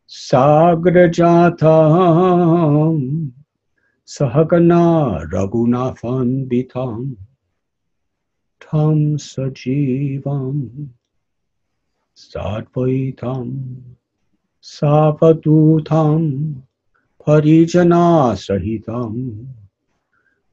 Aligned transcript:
साग्रजातं 0.08 1.68
सहगना 4.16 4.84
रघुनाथान्वितं 5.34 6.98
तं 8.64 9.00
सजीवं 9.18 10.58
साद्वैतं 12.16 13.48
सावधूतं 14.62 16.24
परिजनासहितं 17.28 19.14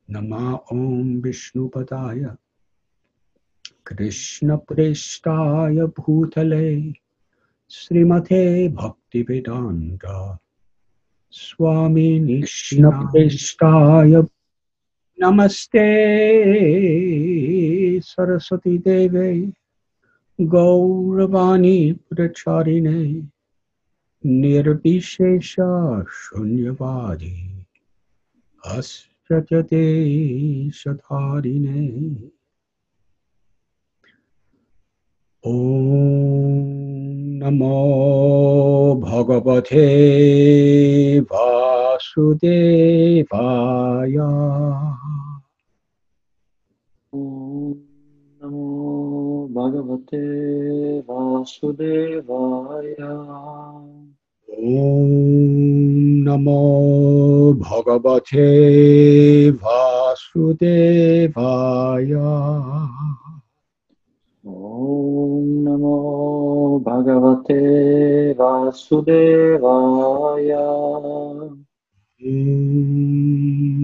نمپ 0.08 1.72
پتا 1.72 2.12
कृष्णप्रेष्ठाय 3.85 5.75
भूतले 5.99 6.91
श्रीमते 7.69 8.67
भक्तिवेदान्त 8.67 10.05
स्वामी 11.33 12.39
कृष्णप्रेष्ठाय 12.41 14.21
नमस्ते 15.21 15.87
सरस्वती 17.99 18.77
देवे 18.77 19.31
गौरवाणी 20.39 21.91
प्रचारिणे 22.09 23.03
निर्विशेष 24.23 25.55
शून्यवादी 26.11 27.33
अस्यते 28.63 29.85
शधारिणे 30.73 31.87
নমো 37.40 37.78
ভগবতে 39.00 39.86
বাসুদেবায় 41.30 42.96
নমো 48.40 48.68
ভগবতে 49.48 50.24
বাসুদেবায় 51.08 52.94
নমো 56.26 56.62
ভগবতে 57.60 58.48
বাসুদেবায় 59.62 61.26
ॐ 64.46 65.46
नमो 65.64 65.96
भगवते 66.86 67.60
वासुदेवाय 68.32 69.56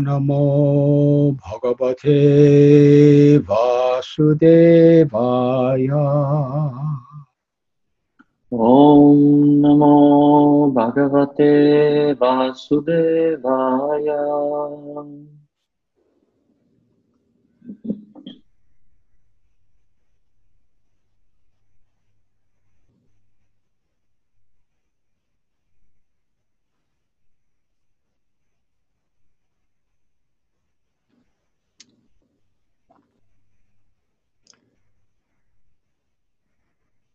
नमो 0.07 0.43
भगवते 1.33 2.19
वासुदेवाय 3.51 5.13
ॐ 8.53 9.21
नमो 9.63 9.95
भगवते 10.77 11.51
वासुदेवाय 12.13 14.09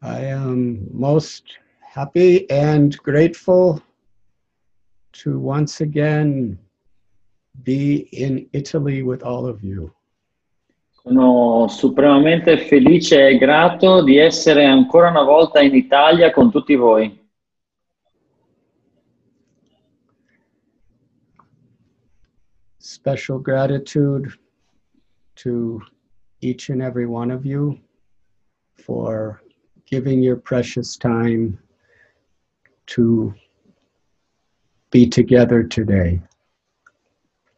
I 0.07 0.21
am 0.21 0.87
most 0.93 1.43
happy 1.81 2.49
and 2.49 2.97
grateful 2.99 3.83
to 5.19 5.37
once 5.37 5.81
again 5.81 6.57
be 7.63 8.07
in 8.13 8.47
Italy 8.53 9.03
with 9.03 9.21
all 9.21 9.45
of 9.45 9.61
you. 9.61 9.93
Sono 11.03 11.67
supremamente 11.67 12.57
felice 12.57 13.27
e 13.27 13.37
grato 13.37 14.01
di 14.01 14.17
essere 14.17 14.63
ancora 14.63 15.09
una 15.09 15.23
volta 15.23 15.59
in 15.59 15.75
Italia 15.75 16.31
con 16.31 16.51
tutti 16.51 16.75
voi. 16.75 17.25
Special 22.77 23.41
gratitude 23.41 24.31
to 25.35 25.81
each 26.39 26.69
and 26.69 26.81
every 26.81 27.05
one 27.05 27.29
of 27.29 27.45
you 27.45 27.77
for 28.73 29.41
giving 29.89 30.21
your 30.21 30.35
precious 30.35 30.97
time 30.97 31.57
to 32.87 33.33
be 34.91 35.07
together 35.07 35.63
today. 35.63 36.21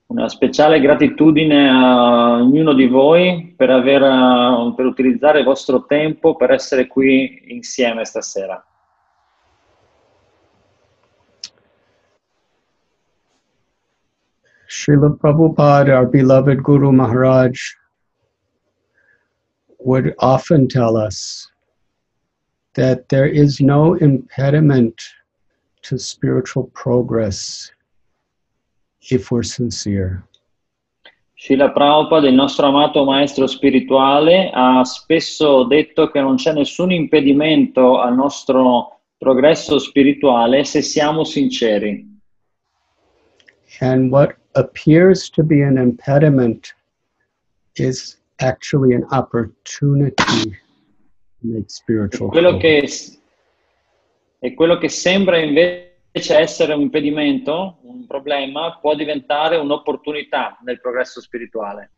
Una 0.07 0.27
speciale 0.27 0.79
gratitudine 0.79 1.69
a 1.69 2.41
ognuno 2.41 2.73
di 2.73 2.87
voi 2.87 3.53
per, 3.55 3.69
aver, 3.69 4.01
eh, 4.01 4.73
per 4.75 4.85
utilizzare 4.85 5.39
il 5.39 5.45
vostro 5.45 5.85
tempo 5.85 6.35
per 6.35 6.51
essere 6.51 6.87
qui 6.87 7.43
insieme 7.49 8.05
stasera. 8.05 8.63
Srila 14.65 15.09
Prabhupada, 15.09 15.95
our 15.95 16.07
beloved 16.07 16.61
Guru 16.61 16.91
Maharaj, 16.91 17.59
would 19.79 20.13
often 20.19 20.67
tell 20.67 20.95
us 20.95 21.49
that 22.79 23.09
there 23.09 23.25
is 23.25 23.59
no 23.59 23.95
impediment 23.95 24.95
to 25.81 25.99
spiritual 25.99 26.71
progress 26.73 27.69
if 29.11 29.31
we're 29.31 29.43
sincere. 29.43 30.23
Srila 31.37 31.73
Prabhupada, 31.73 32.27
il 32.27 32.35
nostro 32.35 32.67
amato 32.67 33.03
maestro 33.03 33.47
spirituale, 33.47 34.49
ha 34.53 34.85
spesso 34.85 35.65
detto 35.65 36.09
che 36.09 36.21
non 36.21 36.37
c'è 36.37 36.53
nessun 36.53 36.93
impedimento 36.93 37.99
al 37.99 38.15
nostro 38.15 39.01
progresso 39.17 39.77
spirituale 39.77 40.63
se 40.63 40.81
siamo 40.81 41.25
sinceri. 41.25 42.07
And 43.81 44.09
what 44.09 44.37
appears 44.55 45.29
to 45.31 45.43
be 45.43 45.63
an 45.63 45.77
impediment 45.77 46.73
is 47.75 48.17
actually 48.39 48.93
an 48.93 49.05
opportunity 49.11 50.15
to 50.15 50.35
make 50.35 50.55
spiritual 50.55 50.68
Quello 52.27 52.57
che, 52.57 52.89
e 54.39 54.53
quello 54.53 54.77
che 54.77 54.89
sembra 54.89 55.37
invece 55.37 56.37
essere 56.37 56.73
un 56.73 56.81
impedimento, 56.81 57.77
un 57.83 58.05
problema, 58.05 58.77
può 58.79 58.95
diventare 58.95 59.55
un'opportunità 59.57 60.57
nel 60.63 60.81
progresso 60.81 61.21
spirituale. 61.21 61.91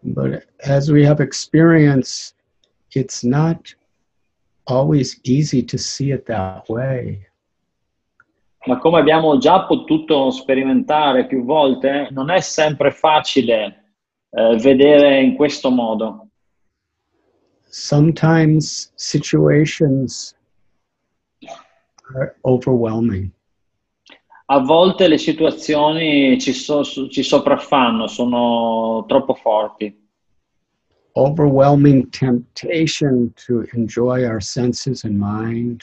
But 0.00 0.46
as 0.60 0.90
we 0.90 1.06
have 1.06 1.22
experience, 1.22 2.34
it's 2.94 3.22
not 3.22 3.76
always 4.64 5.18
easy 5.24 5.64
to 5.64 5.76
see 5.76 6.12
it 6.12 6.24
that 6.24 6.68
way. 6.68 7.26
Ma 8.66 8.78
come 8.78 8.98
abbiamo 8.98 9.38
già 9.38 9.64
potuto 9.64 10.30
sperimentare 10.30 11.26
più 11.26 11.44
volte, 11.44 12.08
non 12.10 12.30
è 12.30 12.40
sempre 12.40 12.90
facile 12.90 13.94
eh, 14.30 14.56
vedere 14.56 15.20
in 15.20 15.34
questo 15.34 15.70
modo. 15.70 16.27
Sometimes 17.70 18.92
situations 18.96 20.34
are 22.14 22.36
overwhelming. 22.44 23.30
A 24.50 24.60
volte 24.60 25.08
le 25.08 25.18
situazioni 25.18 26.40
ci, 26.40 26.52
so- 26.54 26.82
ci 26.82 27.22
sopraffanno, 27.22 28.06
sono 28.06 29.04
troppo 29.06 29.34
forti. 29.34 29.94
Overwhelming 31.12 32.08
temptation 32.10 33.32
to 33.46 33.64
enjoy 33.74 34.24
our 34.24 34.40
senses 34.40 35.04
and 35.04 35.18
mind, 35.18 35.82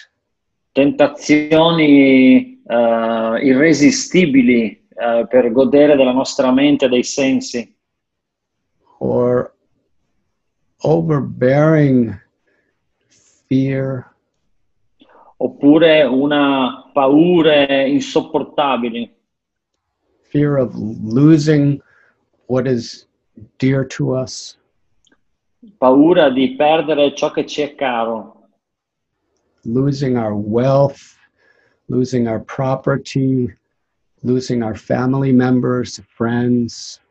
Tentazioni 0.72 2.62
eh, 2.66 3.40
irresistibili 3.44 4.86
eh, 4.90 5.26
per 5.30 5.52
godere 5.52 5.96
della 5.96 6.12
nostra 6.12 6.52
mente 6.52 6.86
e 6.86 6.90
dei 6.90 7.04
sensi. 7.04 7.74
or 9.00 9.55
overbearing 10.86 12.20
fear. 13.50 14.06
Oppure 15.42 16.04
una 16.06 16.86
paure 16.94 17.90
insopportabili, 17.90 19.10
fear 20.30 20.58
of 20.58 20.74
losing 20.76 21.82
what 22.48 22.68
is 22.68 23.08
dear 23.58 23.84
to 23.84 24.14
us, 24.14 24.58
paura 25.78 26.30
di 26.30 26.56
perdere 26.56 27.14
ciò 27.14 27.32
che 27.32 27.46
ci 27.46 27.64
è 27.64 27.76
caro, 27.76 28.48
losing 29.66 30.16
our 30.16 30.36
wealth, 30.36 31.18
losing 31.90 32.28
our 32.28 32.40
property, 32.40 33.52
losing 34.24 34.64
our 34.64 34.76
family 34.76 35.34
members, 35.34 36.00
friends, 36.16 37.02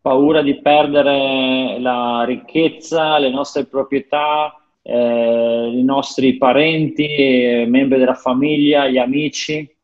paura 0.00 0.42
di 0.42 0.60
perdere 0.60 1.78
la 1.80 2.24
ricchezza, 2.24 3.18
le 3.18 3.30
nostre 3.30 3.66
proprietà, 3.66 4.54
eh, 4.82 5.70
i 5.74 5.82
nostri 5.82 6.36
parenti, 6.36 7.64
membri 7.66 7.98
della 7.98 8.14
famiglia, 8.14 8.88
gli 8.88 8.98
amici. 8.98 9.76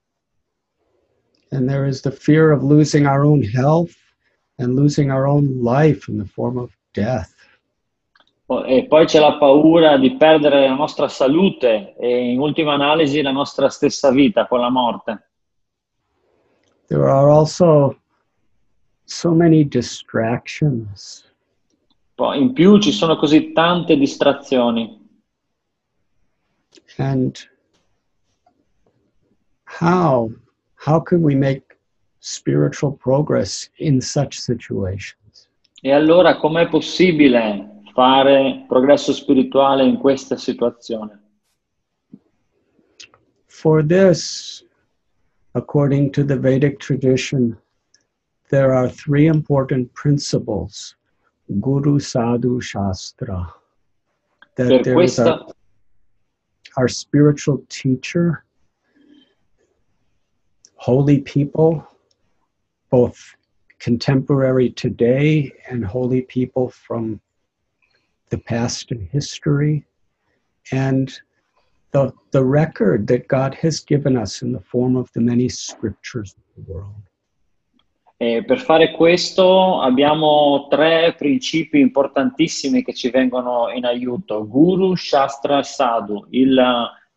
and 1.54 1.68
there 1.68 1.86
is 1.86 2.02
the 2.02 2.10
fear 2.10 2.50
of 2.50 2.62
losing 2.62 3.06
our 3.06 3.24
own 3.24 3.42
health 3.42 3.94
and 4.58 4.74
losing 4.74 5.10
our 5.10 5.26
own 5.26 5.62
life 5.62 6.08
in 6.08 6.18
the 6.18 6.24
form 6.24 6.58
of 6.58 6.76
death. 6.92 7.32
E 8.66 8.86
poi 8.86 9.06
c'è 9.06 9.20
la 9.20 9.38
paura 9.38 9.96
di 9.96 10.16
perdere 10.16 10.68
la 10.68 10.74
nostra 10.74 11.08
salute 11.08 11.94
e 11.96 12.32
in 12.32 12.38
ultima 12.38 12.74
analisi 12.74 13.22
la 13.22 13.30
nostra 13.30 13.70
stessa 13.70 14.10
vita 14.10 14.46
con 14.46 14.60
la 14.60 14.68
morte. 14.68 15.30
There 16.88 17.08
are 17.08 17.30
also 17.30 17.96
so 19.04 19.34
many 19.34 19.64
distractions. 19.64 21.24
Poi 22.14 22.40
in 22.40 22.52
più 22.52 22.78
ci 22.78 22.92
sono 22.92 23.16
così 23.16 23.52
tante 23.52 23.96
distrazioni. 23.96 25.02
And 26.96 27.36
how 29.64 30.30
how 30.76 31.00
can 31.00 31.22
we 31.22 31.34
make 31.34 31.78
spiritual 32.20 32.92
progress 32.92 33.70
in 33.78 34.00
such 34.00 34.34
situations? 34.34 35.48
E 35.82 35.90
allora 35.92 36.36
com'è 36.36 36.68
possibile 36.68 37.80
fare 37.92 38.64
progresso 38.68 39.12
spirituale 39.12 39.84
in 39.84 39.98
questa 39.98 40.36
situazione? 40.36 41.20
For 43.46 43.84
this, 43.84 44.64
according 45.52 46.10
to 46.10 46.24
the 46.24 46.36
Vedic 46.36 46.78
tradition, 46.78 47.56
there 48.54 48.72
are 48.72 48.88
three 48.88 49.26
important 49.26 49.92
principles 49.94 50.94
Guru 51.60 51.98
Sadhu 51.98 52.60
Shastra. 52.60 53.52
that 54.54 54.68
Per 54.68 54.82
there 54.84 55.02
is 55.02 55.18
our, 55.18 55.48
our 56.76 56.86
spiritual 56.86 57.64
teacher, 57.68 58.44
holy 60.76 61.20
people, 61.20 61.84
both 62.90 63.18
contemporary 63.80 64.70
today 64.70 65.52
and 65.68 65.84
holy 65.84 66.22
people 66.22 66.68
from 66.68 67.20
the 68.30 68.38
past 68.38 68.92
and 68.92 69.08
history, 69.08 69.84
and 70.70 71.12
the, 71.90 72.12
the 72.30 72.44
record 72.44 73.08
that 73.08 73.26
God 73.26 73.52
has 73.54 73.80
given 73.80 74.16
us 74.16 74.42
in 74.42 74.52
the 74.52 74.60
form 74.60 74.94
of 74.94 75.12
the 75.12 75.20
many 75.20 75.48
scriptures 75.48 76.36
of 76.38 76.44
the 76.54 76.72
world. 76.72 77.02
E 78.16 78.44
per 78.44 78.60
fare 78.60 78.92
questo 78.92 79.80
abbiamo 79.80 80.68
tre 80.70 81.14
principi 81.18 81.80
importantissimi 81.80 82.84
che 82.84 82.94
ci 82.94 83.10
vengono 83.10 83.70
in 83.74 83.84
aiuto: 83.84 84.46
Guru, 84.46 84.94
Shastra, 84.94 85.62
Sadhu, 85.64 86.26
il, 86.30 86.62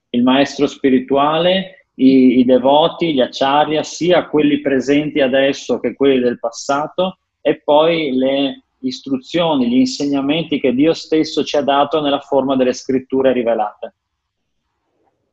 il 0.10 0.24
maestro 0.24 0.66
spirituale, 0.66 1.88
i, 1.96 2.40
i 2.40 2.46
devoti, 2.46 3.14
gli 3.14 3.22
acharya, 3.22 3.84
sia 3.84 4.28
quelli 4.28 4.60
presenti 4.60 5.22
adesso 5.22 5.80
che 5.80 5.94
quelli 5.94 6.20
del 6.20 6.40
passato, 6.40 7.20
e 7.42 7.62
poi 7.64 8.12
le 8.14 8.64
istruzioni, 8.80 9.70
gli 9.70 9.78
insegnamenti 9.78 10.60
che 10.60 10.74
Dio 10.74 10.94
stesso 10.94 11.44
ci 11.44 11.58
ha 11.58 11.62
dato 11.62 12.02
nella 12.02 12.20
forma 12.20 12.56
delle 12.56 12.74
scritture 12.74 13.34
rivelate. 13.34 13.94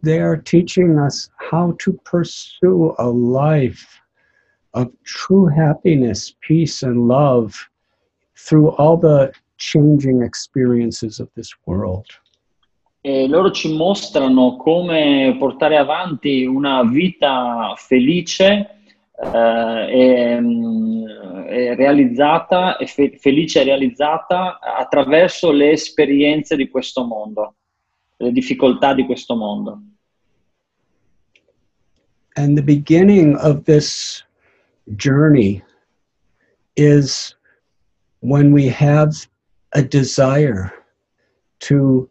They 0.03 0.21
are 0.21 0.41
teaching 0.43 0.99
us 0.99 1.31
how 1.51 1.75
to 1.77 1.95
pursue 2.03 2.93
a 2.99 3.11
life 3.11 4.04
of 4.75 4.91
true 5.05 5.47
happiness, 5.47 6.35
peace, 6.41 6.83
and 6.83 7.09
love 7.09 7.55
through 8.37 8.71
all 8.73 8.97
the 8.97 9.33
changing 9.57 10.23
experiences 10.23 11.21
of 11.21 11.29
this 11.35 11.55
world. 11.67 12.07
E 13.01 13.29
loro 13.29 13.51
ci 13.51 13.75
mostrano 13.77 14.57
come 14.57 15.37
portare 15.39 15.77
avanti 15.77 16.45
una 16.45 16.83
vita 16.83 17.75
felice 17.77 18.79
eh, 19.17 19.87
e, 19.91 20.41
mm, 20.41 21.07
e 21.47 21.75
realizzata, 21.75 22.77
e 22.79 22.87
fe- 22.87 23.17
felice 23.19 23.61
e 23.61 23.65
realizzata 23.65 24.59
attraverso 24.59 25.53
le 25.53 25.73
esperienze 25.73 26.57
di 26.57 26.69
questo 26.69 27.05
mondo, 27.05 27.57
le 28.17 28.33
difficoltà 28.33 28.95
di 28.95 29.05
questo 29.05 29.37
mondo. 29.37 29.83
And 32.37 32.57
the 32.57 32.63
beginning 32.63 33.37
of 33.37 33.63
this 33.63 34.25
journey 34.97 35.63
is 36.77 37.35
when 38.21 38.53
we 38.53 38.67
have 38.69 39.15
a 39.73 39.83
desire 39.83 40.73
to 41.61 42.09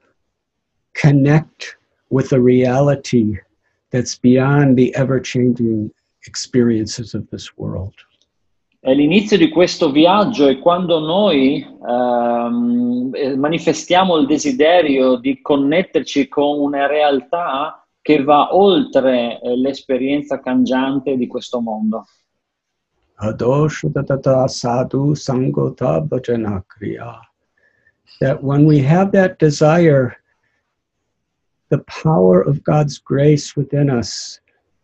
connect 0.94 1.76
with 2.10 2.32
a 2.34 2.40
reality 2.40 3.38
that's 3.92 4.18
beyond 4.18 4.78
the 4.78 4.94
ever 4.96 5.20
changing 5.20 5.92
experiences 6.26 7.14
of 7.14 7.30
this 7.30 7.58
world. 7.58 7.94
L'inizio 8.86 9.38
di 9.38 9.50
questo 9.50 9.92
viaggio 9.92 10.48
è 10.48 10.60
quando 10.60 11.00
noi 11.00 11.62
eh, 11.62 13.36
manifestiamo 13.38 14.18
il 14.18 14.26
desiderio 14.28 15.16
di 15.16 15.42
connetterci 15.42 16.28
con 16.28 16.60
una 16.60 16.86
realtà 16.86 17.88
che 18.02 18.22
va 18.22 18.54
oltre 18.54 19.40
eh, 19.40 19.56
l'esperienza 19.56 20.42
cangiante 20.42 21.16
di 21.16 21.28
questo 21.28 21.62
mondo. 21.62 22.08
Adoshatata 23.24 24.50
sadhu 24.50 25.16
sangota 25.16 26.06
bhajana 26.06 26.62
kriya. 26.68 27.22
That 28.20 28.44
when 28.44 28.66
we 28.66 28.80
have 28.80 29.12
that 29.14 29.40
desire, 29.40 30.18
the 31.70 31.80
power 32.04 32.42
of 32.42 32.62
God's 32.64 32.98
grace 32.98 33.56
within 33.56 33.90
us 33.90 34.42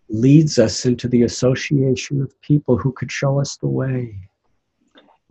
leads 0.07 0.57
us 0.57 0.85
into 0.85 1.09
the 1.09 1.23
association 1.23 2.21
of 2.21 2.39
people 2.41 2.77
who 2.77 2.93
could 2.93 3.11
show 3.11 3.39
us 3.41 3.57
the 3.57 3.67
way. 3.67 4.15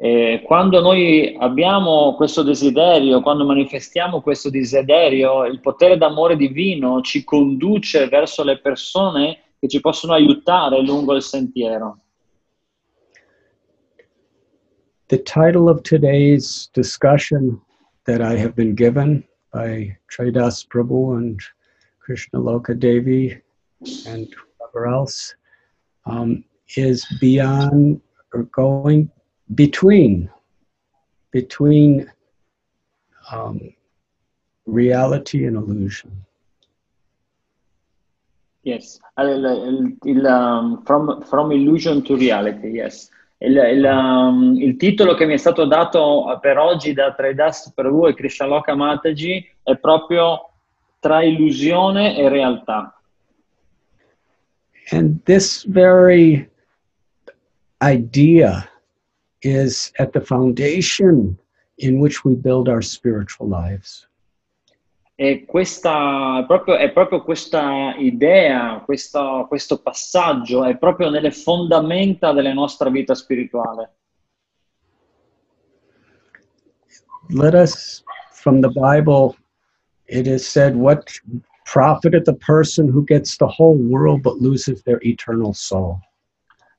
E 0.01 0.43
quando 0.47 0.81
noi 0.81 1.35
abbiamo 1.41 2.15
questo 2.15 2.43
desiderio, 2.43 3.21
quando 3.21 3.45
manifestiamo 3.45 4.21
questo 4.21 4.51
desiderio, 4.51 5.45
il 5.47 5.61
potere 5.61 5.97
d'amore 5.97 6.37
divino 6.37 7.01
ci 7.01 7.25
conduce 7.25 8.07
verso 8.07 8.45
le 8.45 8.61
persone 8.61 9.39
che 9.59 9.67
ci 9.67 9.81
possono 9.81 10.13
aiutare 10.13 10.81
lungo 10.83 11.15
il 11.15 11.23
sentiero. 11.23 11.97
The 15.09 15.19
title 15.19 15.69
of 15.71 15.83
today's 15.83 16.69
discussion 16.75 17.61
that 18.05 18.21
I 18.21 18.37
have 18.37 18.55
been 18.55 18.75
given 18.75 19.25
by 19.53 19.97
Tridas 20.13 20.67
Prabhu 20.69 21.17
and 21.17 21.41
Krishna 22.01 22.39
Loka 22.39 22.79
Devi 22.79 23.41
and 24.07 24.29
whoever 24.59 24.87
else 24.87 25.35
um, 26.05 26.45
is 26.77 27.07
beyond 27.21 28.01
or 28.35 28.43
going 28.45 29.11
between 29.55 30.31
between 31.31 32.11
um, 33.33 33.61
reality 34.67 35.47
and 35.47 35.57
illusion. 35.57 36.25
Yes, 38.63 39.01
il, 39.19 39.45
il- 39.45 39.97
il, 40.05 40.27
um, 40.27 40.83
from, 40.85 41.23
from 41.23 41.53
illusion 41.53 42.03
to 42.05 42.17
reality, 42.17 42.77
yes. 42.77 43.11
Il, 43.41 43.57
il, 43.57 43.85
um, 43.85 44.57
il 44.57 44.77
titolo 44.77 45.15
che 45.15 45.25
mi 45.25 45.35
è 45.35 45.37
stato 45.37 45.65
dato 45.65 46.39
per 46.41 46.59
oggi 46.59 46.93
da 46.93 47.13
Tridas 47.15 47.73
Prabhu 47.73 48.09
e 48.09 48.15
Krishaloka 48.15 48.75
Mataji 48.75 49.49
è 49.63 49.77
proprio 49.77 50.51
tra 50.99 51.23
illusione 51.23 52.17
e 52.17 52.29
realtà. 52.29 53.01
And 54.91 55.23
this 55.25 55.65
very 55.65 56.49
idea 57.81 58.69
is 59.43 59.93
at 59.99 60.13
the 60.13 60.21
foundation 60.21 61.39
in 61.77 62.01
which 62.01 62.25
we 62.25 62.35
build 62.35 62.69
our 62.69 62.83
spiritual 62.83 63.49
lives. 63.49 64.08
E 65.21 65.45
questa, 65.47 66.45
proprio, 66.47 66.77
è 66.77 66.93
proprio 66.93 67.25
questa 67.25 67.97
idea, 67.97 68.81
questo, 68.85 69.47
questo 69.49 69.83
passaggio 69.83 70.63
è 70.63 70.77
proprio 70.77 71.11
nelle 71.11 71.33
fondamenta 71.33 72.33
della 72.33 72.53
nostra 72.53 72.89
vita 72.89 73.17
spirituale. 73.17 73.97
Let 77.31 77.55
us, 77.55 78.05
from 78.31 78.61
the 78.61 78.69
Bible, 78.69 79.35
it 80.07 80.29
is 80.29 80.47
said, 80.47 80.77
What 80.77 81.03
profited 81.65 82.25
the 82.25 82.37
person 82.37 82.87
who 82.89 83.03
gets 83.05 83.37
the 83.37 83.49
whole 83.49 83.77
world 83.77 84.23
but 84.23 84.41
loses 84.41 84.85
their 84.85 85.01
eternal 85.03 85.53
soul? 85.53 85.99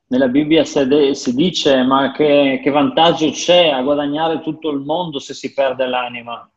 Nella 0.06 0.28
Bibbia 0.28 0.64
si, 0.64 0.86
de- 0.86 1.14
si 1.14 1.34
dice, 1.34 1.82
ma 1.82 2.12
che, 2.12 2.58
che 2.62 2.70
vantaggio 2.70 3.30
c'è 3.32 3.68
a 3.68 3.82
guadagnare 3.82 4.40
tutto 4.40 4.70
il 4.70 4.80
mondo 4.80 5.18
se 5.18 5.34
si 5.34 5.52
perde 5.52 5.86
l'anima? 5.86 6.50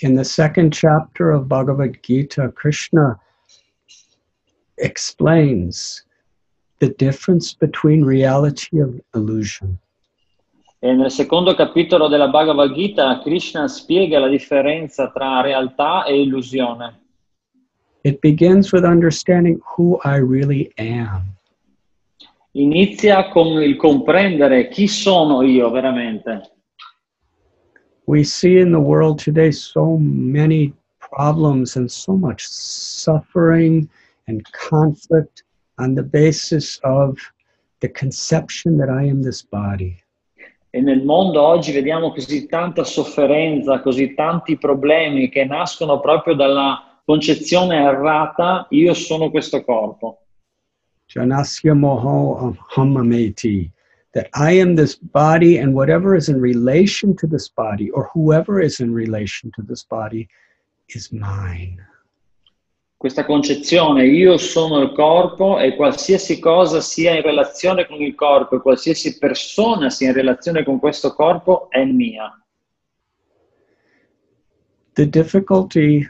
In 0.00 0.14
the 0.14 0.24
second 0.24 0.72
chapter 0.74 1.30
of 1.30 1.48
Bhagavad 1.48 2.02
Gita, 2.02 2.52
Krishna 2.54 3.18
explains 4.76 6.04
the 6.80 6.90
difference 6.98 7.54
between 7.54 8.04
reality 8.04 8.78
and 8.80 9.00
illusion. 9.14 9.78
E 10.80 10.92
nel 10.92 11.10
secondo 11.10 11.54
capitolo 11.54 12.08
della 12.08 12.28
Bhagavad 12.28 12.74
Gita, 12.74 13.20
Krishna 13.22 13.68
spiega 13.68 14.18
la 14.18 14.28
differenza 14.28 15.10
tra 15.10 15.40
realtà 15.40 16.04
e 16.04 16.20
illusione. 16.20 17.00
It 18.02 18.20
begins 18.20 18.72
with 18.72 18.84
understanding 18.84 19.58
who 19.76 19.98
I 20.04 20.18
really 20.18 20.70
am. 20.76 21.34
Inizia 22.52 23.28
con 23.28 23.62
il 23.62 23.76
comprendere 23.76 24.68
chi 24.68 24.86
sono 24.86 25.42
io 25.42 25.70
veramente. 25.70 26.55
We 28.06 28.22
see 28.22 28.58
in 28.58 28.70
the 28.70 28.80
world 28.80 29.18
today 29.18 29.50
so 29.50 29.98
many 29.98 30.72
problems 31.00 31.76
and 31.76 31.90
so 31.90 32.16
much 32.16 32.46
suffering 32.46 33.88
and 34.28 34.44
conflict 34.52 35.42
on 35.78 35.94
the 35.94 36.04
basis 36.04 36.78
of 36.84 37.18
the 37.80 37.88
conception 37.88 38.78
that 38.78 38.88
I 38.88 39.04
am 39.04 39.22
this 39.22 39.42
body. 39.42 39.96
E 40.70 40.80
nel 40.80 41.04
mondo 41.04 41.42
oggi 41.42 41.72
vediamo 41.72 42.12
così 42.12 42.46
tanta 42.46 42.84
sofferenza, 42.84 43.80
così 43.80 44.14
tanti 44.14 44.56
problemi 44.56 45.28
che 45.28 45.44
nascono 45.44 46.00
proprio 46.00 46.34
dalla 46.34 47.00
concezione 47.04 47.76
errata, 47.82 48.66
io 48.70 48.94
sono 48.94 49.30
questo 49.30 49.64
corpo. 49.64 50.20
Janasya 51.06 51.74
moho 51.74 52.56
hamameti. 52.74 53.70
That 54.16 54.30
I 54.32 54.52
am 54.52 54.76
this 54.76 54.94
body, 54.94 55.58
and 55.58 55.74
whatever 55.74 56.16
is 56.16 56.30
in 56.30 56.40
relation 56.40 57.14
to 57.16 57.26
this 57.26 57.50
body, 57.50 57.90
or 57.90 58.08
whoever 58.14 58.62
is 58.62 58.80
in 58.80 58.94
relation 58.94 59.52
to 59.56 59.60
this 59.60 59.84
body, 59.84 60.26
is 60.88 61.12
mine. 61.12 61.84
Questa 62.96 63.26
concezione, 63.26 64.06
io 64.06 64.38
sono 64.38 64.80
il 64.80 64.92
corpo 64.92 65.58
e 65.58 65.76
qualsiasi 65.76 66.38
cosa 66.38 66.80
sia 66.80 67.14
in 67.14 67.20
relazione 67.20 67.86
con 67.86 68.00
il 68.00 68.14
corpo 68.14 68.58
qualsiasi 68.62 69.18
persona 69.18 69.90
sia 69.90 70.08
in 70.08 70.14
relazione 70.14 70.64
con 70.64 70.78
questo 70.78 71.12
corpo 71.12 71.68
è 71.68 71.84
mia. 71.84 72.42
The 74.94 75.06
difficulty 75.06 76.08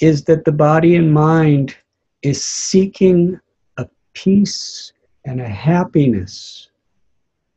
is 0.00 0.22
that 0.22 0.44
the 0.44 0.52
body 0.52 0.94
and 0.94 1.10
mind 1.12 1.74
is 2.20 2.40
seeking 2.40 3.36
a 3.78 3.88
peace 4.12 4.92
and 5.26 5.40
a 5.40 5.48
happiness 5.48 6.70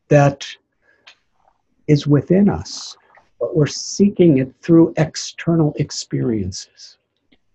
that 0.08 0.44
is 1.86 2.06
within 2.06 2.48
us, 2.48 2.96
but 3.38 3.56
we're 3.56 3.66
seeking 3.66 4.38
it 4.38 4.52
through 4.60 4.92
external 4.96 5.72
experiences. 5.76 6.98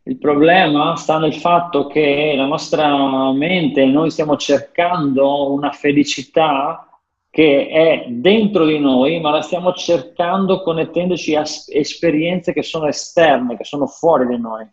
Il 0.07 0.17
problema 0.17 0.95
sta 0.95 1.17
nel 1.17 1.33
fatto 1.33 1.87
che 1.87 2.35
la 2.35 2.45
nostra 2.45 3.31
mente, 3.33 3.85
noi 3.85 4.11
stiamo 4.11 4.37
cercando 4.37 5.51
una 5.51 5.71
felicità 5.71 6.87
che 7.31 7.67
è 7.67 8.05
dentro 8.09 8.65
di 8.65 8.79
noi, 8.79 9.19
ma 9.19 9.31
la 9.31 9.41
stiamo 9.41 9.73
cercando 9.73 10.61
connettendoci 10.61 11.35
a 11.35 11.43
esperienze 11.67 12.53
che 12.53 12.61
sono 12.61 12.85
esterne, 12.87 13.57
che 13.57 13.63
sono 13.63 13.87
fuori 13.87 14.27
di 14.27 14.37
noi. 14.39 14.65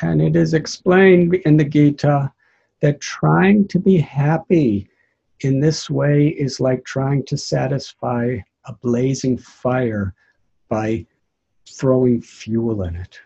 And 0.00 0.20
it 0.20 0.36
is 0.36 0.52
explained 0.52 1.40
in 1.44 1.56
the 1.56 1.66
Gita 1.66 2.32
that 2.80 3.00
trying 3.00 3.66
to 3.68 3.78
be 3.78 3.98
happy 3.98 4.88
in 5.40 5.60
this 5.60 5.90
way 5.90 6.28
is 6.28 6.60
like 6.60 6.84
trying 6.84 7.24
to 7.24 7.36
satisfy 7.36 8.36
a 8.64 8.72
blazing 8.82 9.38
fire 9.38 10.14
by 10.68 11.06
throwing 11.68 12.20
fuel 12.20 12.82
in 12.82 12.96
it. 12.96 13.20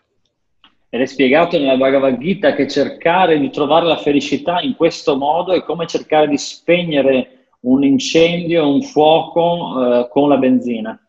Ed 0.93 1.01
è 1.01 1.05
spiegato 1.05 1.57
nella 1.57 1.77
Bhagavad 1.77 2.17
Gita 2.17 2.53
che 2.53 2.67
cercare 2.67 3.39
di 3.39 3.49
trovare 3.49 3.85
la 3.85 3.97
felicità 3.97 4.59
in 4.59 4.75
questo 4.75 5.15
modo 5.15 5.53
è 5.53 5.63
come 5.63 5.87
cercare 5.87 6.27
di 6.27 6.37
spegnere 6.37 7.47
un 7.61 7.83
incendio, 7.83 8.67
un 8.67 8.81
fuoco 8.81 10.01
eh, 10.01 10.09
con 10.09 10.27
la 10.27 10.37
benzina. 10.37 10.99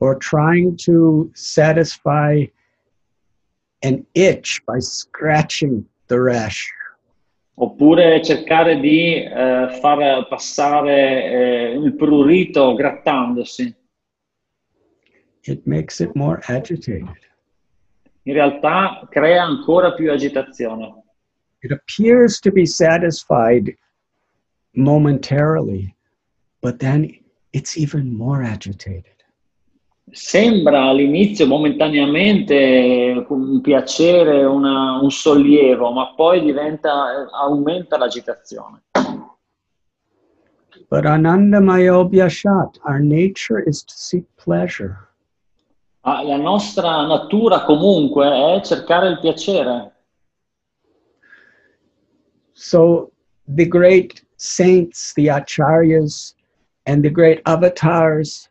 Or 0.00 0.16
trying 0.18 0.76
to 0.84 1.30
satisfy 1.32 2.44
an 3.82 4.04
itch 4.14 4.62
by 4.66 4.80
scratching 4.80 5.86
the 6.08 6.20
rash. 6.20 6.70
Oppure 7.60 8.22
cercare 8.22 8.78
di 8.78 9.14
eh, 9.14 9.78
far 9.80 10.28
passare 10.28 11.24
eh, 11.24 11.72
il 11.72 11.94
prurito 11.96 12.74
grattandosi. 12.74 13.74
It 15.42 15.62
makes 15.64 15.98
it 15.98 16.14
more 16.14 16.40
agitated. 16.46 17.26
In 18.22 18.34
realtà 18.34 19.06
crea 19.10 19.42
ancora 19.42 19.94
più 19.94 20.12
agitazione. 20.12 21.02
It 21.60 21.72
appears 21.72 22.38
to 22.40 22.52
be 22.52 22.66
satisfied 22.66 23.74
momentarily, 24.76 25.96
but 26.60 26.78
then 26.78 27.08
it's 27.52 27.76
even 27.76 28.12
more 28.12 28.44
agitated. 28.44 29.17
Sembra 30.10 30.84
all'inizio 30.84 31.46
momentaneamente 31.46 33.24
un 33.28 33.60
piacere, 33.60 34.44
una- 34.44 35.00
un 35.00 35.10
sollievo, 35.10 35.90
ma 35.90 36.14
poi 36.14 36.40
diventa, 36.40 37.28
aumenta 37.30 37.98
l'agitazione. 37.98 38.82
But 40.90 41.04
Anandamayo 41.04 42.08
Vyashat, 42.08 42.78
our 42.84 42.98
nature 43.00 43.62
is 43.66 43.84
to 43.84 43.92
seek 43.94 44.24
pleasure. 44.42 44.96
Ah, 46.02 46.22
La 46.22 46.38
nostra 46.38 47.06
natura 47.06 47.64
comunque 47.64 48.26
è 48.26 48.60
cercare 48.62 49.08
il 49.08 49.18
piacere. 49.20 49.92
So 52.52 53.10
the 53.44 53.66
great 53.66 54.24
saints, 54.36 55.12
the 55.14 55.28
acharyas, 55.28 56.34
and 56.86 57.02
the 57.02 57.10
great 57.10 57.40
avatars 57.44 58.47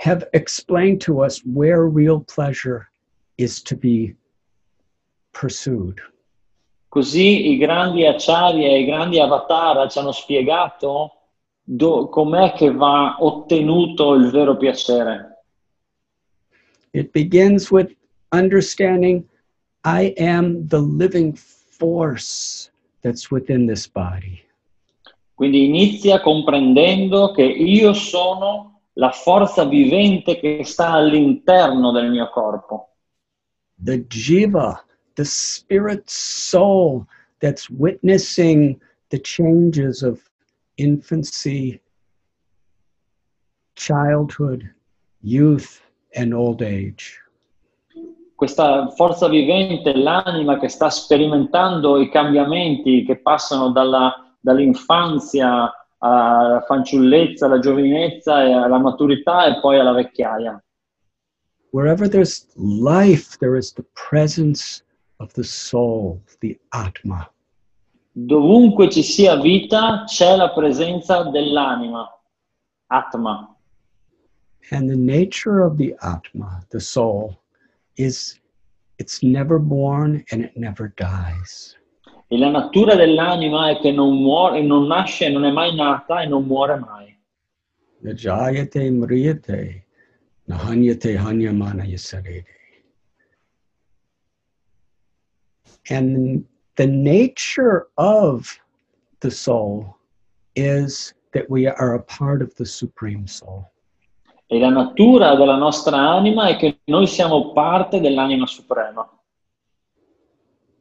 have 0.00 0.24
explained 0.32 0.98
to 0.98 1.20
us 1.20 1.42
where 1.44 1.86
real 1.86 2.20
pleasure 2.20 2.88
is 3.36 3.62
to 3.62 3.76
be 3.76 4.14
pursued. 5.32 6.00
Così 6.88 7.50
i 7.50 7.58
grandi 7.58 8.06
acciari 8.06 8.64
e 8.64 8.80
i 8.80 8.84
grandi 8.86 9.20
avatar 9.20 9.90
ci 9.90 9.98
hanno 9.98 10.12
spiegato 10.12 11.12
do- 11.62 12.08
com'è 12.08 12.52
che 12.54 12.72
va 12.72 13.16
ottenuto 13.20 14.14
il 14.14 14.30
vero 14.30 14.56
piacere. 14.56 15.44
It 16.92 17.12
begins 17.12 17.70
with 17.70 17.94
understanding 18.32 19.22
I 19.84 20.14
am 20.16 20.66
the 20.66 20.80
living 20.80 21.36
force 21.36 22.70
that's 23.02 23.30
within 23.30 23.66
this 23.66 23.86
body. 23.86 24.42
Quindi 25.34 25.66
inizia 25.66 26.20
comprendendo 26.20 27.32
che 27.32 27.44
io 27.44 27.92
sono 27.92 28.69
la 28.94 29.10
forza 29.10 29.64
vivente 29.64 30.38
che 30.38 30.64
sta 30.64 30.90
all'interno 30.90 31.92
del 31.92 32.10
mio 32.10 32.28
corpo. 32.30 32.88
The 33.82 34.06
jiva, 34.06 34.84
the 35.14 35.24
spirit 35.24 36.08
soul 36.08 37.06
that's 37.38 37.68
witnessing 37.70 38.78
the 39.08 39.18
changes 39.20 40.02
of 40.02 40.20
infancy, 40.76 41.80
childhood, 43.74 44.68
youth, 45.22 45.80
and 46.14 46.32
old 46.32 46.62
age. 46.62 47.18
Questa 48.34 48.88
forza 48.90 49.28
vivente, 49.28 49.94
l'anima 49.94 50.58
che 50.58 50.68
sta 50.68 50.88
sperimentando 50.88 52.00
i 52.00 52.08
cambiamenti 52.08 53.04
che 53.04 53.16
passano 53.16 53.70
dalla- 53.70 54.34
dall'infanzia 54.40 55.70
alla 56.00 56.62
fanciullezza, 56.66 57.46
alla 57.46 57.58
giovinezza, 57.58 58.44
e 58.44 58.52
alla 58.52 58.78
maturità 58.78 59.46
e 59.46 59.60
poi 59.60 59.78
alla 59.78 59.92
vecchiaia. 59.92 60.62
Wherever 61.72 62.08
there's 62.08 62.46
life, 62.56 63.38
there 63.38 63.56
is 63.56 63.72
the 63.72 63.84
presence 63.94 64.82
of 65.18 65.32
the 65.34 65.44
soul, 65.44 66.20
the 66.40 66.58
Atma. 66.72 67.30
Dovunque 68.12 68.90
ci 68.90 69.02
sia 69.02 69.36
vita 69.36 70.04
c'è 70.04 70.36
la 70.36 70.50
presenza 70.50 71.22
dell'anima, 71.30 72.08
Atma. 72.88 73.54
And 74.72 74.88
the 74.88 74.96
nature 74.96 75.60
of 75.60 75.76
the 75.76 75.94
Atma, 76.02 76.60
the 76.70 76.80
soul, 76.80 77.40
is 77.96 78.40
it's 78.98 79.22
never 79.22 79.58
born 79.58 80.24
and 80.32 80.42
it 80.42 80.56
never 80.56 80.92
dies. 80.96 81.76
E 82.32 82.38
la 82.38 82.48
natura 82.48 82.94
dell'anima 82.94 83.70
è 83.70 83.80
che 83.80 83.90
non 83.90 84.22
muore, 84.22 84.62
non 84.62 84.86
nasce, 84.86 85.28
non 85.28 85.44
è 85.44 85.50
mai 85.50 85.74
nata 85.74 86.22
e 86.22 86.26
non 86.26 86.44
muore 86.44 86.76
mai. 86.76 87.18
Najayate 88.02 88.88
mriyate, 88.88 89.86
nahanyate 90.44 91.18
hanyamana 91.18 91.82
yasarede. 91.82 92.46
And 95.88 96.44
the 96.76 96.86
nature 96.86 97.88
of 97.96 98.46
the 99.18 99.30
soul 99.32 99.96
is 100.54 101.12
that 101.32 101.50
we 101.50 101.66
are 101.66 101.94
a 101.94 102.02
part 102.02 102.42
of 102.42 102.54
the 102.54 102.64
Supreme 102.64 103.26
Soul. 103.26 103.68
E 104.46 104.58
la 104.60 104.70
natura 104.70 105.34
della 105.34 105.56
nostra 105.56 105.96
anima 105.96 106.46
è 106.46 106.56
che 106.56 106.78
noi 106.84 107.08
siamo 107.08 107.50
parte 107.52 107.98
dell'anima 108.00 108.46
suprema. 108.46 109.19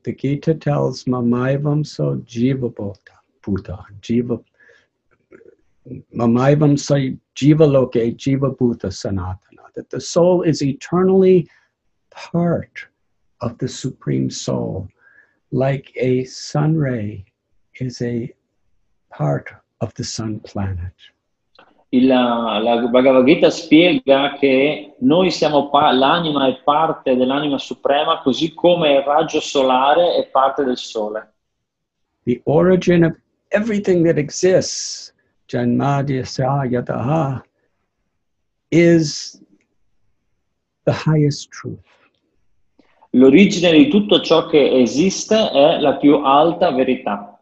The 0.09 0.15
Gita 0.15 0.55
tells 0.55 1.03
Mamaivam 1.03 1.85
so 1.85 2.15
jiva 2.25 2.73
bhota, 2.73 3.15
bhuta, 3.43 3.85
jiva, 4.01 4.43
Mamaivam 6.15 6.79
so 6.79 6.95
jiva 7.35 7.71
loke, 7.71 8.17
jiva 8.17 8.57
bhuta 8.57 8.87
sanatana, 8.87 9.71
that 9.75 9.91
the 9.91 10.01
soul 10.01 10.41
is 10.41 10.63
eternally 10.63 11.47
part 12.09 12.87
of 13.41 13.55
the 13.59 13.67
Supreme 13.67 14.31
Soul, 14.31 14.89
like 15.51 15.91
a 15.95 16.23
sun 16.23 16.75
ray 16.75 17.23
is 17.79 18.01
a 18.01 18.33
part 19.11 19.51
of 19.79 19.93
the 19.93 20.03
sun 20.03 20.39
planet. 20.39 20.93
Il- 21.91 22.05
la 22.05 22.87
Bhagavad 22.87 23.25
Gita 23.25 23.49
spiega 23.49 24.33
che 24.37 24.93
noi 24.99 25.31
siamo 25.31 25.69
pa- 25.69 25.91
l'anima 25.91 26.47
è 26.47 26.61
parte 26.61 27.15
dell'anima 27.15 27.57
suprema, 27.57 28.21
così 28.21 28.53
come 28.53 28.93
il 28.93 29.01
raggio 29.01 29.39
solare 29.39 30.15
è 30.15 30.27
parte 30.27 30.63
del 30.63 30.77
sole. 30.77 31.33
The 32.25 32.41
origin 32.45 33.03
of 33.05 33.17
everything 33.47 34.05
that 34.05 34.17
exists, 34.17 35.15
Janmadya 35.47 36.23
Yataha, 36.65 37.41
is 38.69 39.43
the 40.83 40.93
highest 40.93 41.49
truth. 41.49 41.79
L'origine 43.13 43.71
di 43.71 43.87
tutto 43.89 44.21
ciò 44.21 44.45
che 44.45 44.79
esiste 44.79 45.49
è 45.49 45.79
la 45.79 45.95
più 45.95 46.17
alta 46.23 46.71
verità, 46.71 47.33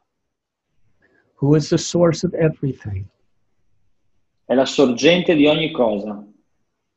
Who 1.39 1.55
is 1.55 1.67
the 1.67 1.77
source 1.77 2.25
of 2.25 2.33
everything? 2.33 3.05
È 4.47 4.53
la 4.53 4.65
sorgente 4.65 5.35
di 5.35 5.45
ogni 5.45 5.71
cosa, 5.71 6.23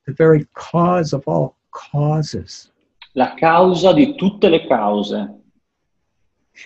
The 0.05 0.13
very 0.13 0.47
cause 0.53 1.15
of 1.15 1.27
all 1.27 1.55
causes, 1.71 2.73
la 3.13 3.35
causa 3.35 3.93
di 3.93 4.15
tutte 4.15 4.49
le 4.49 4.67
cause 4.67 5.13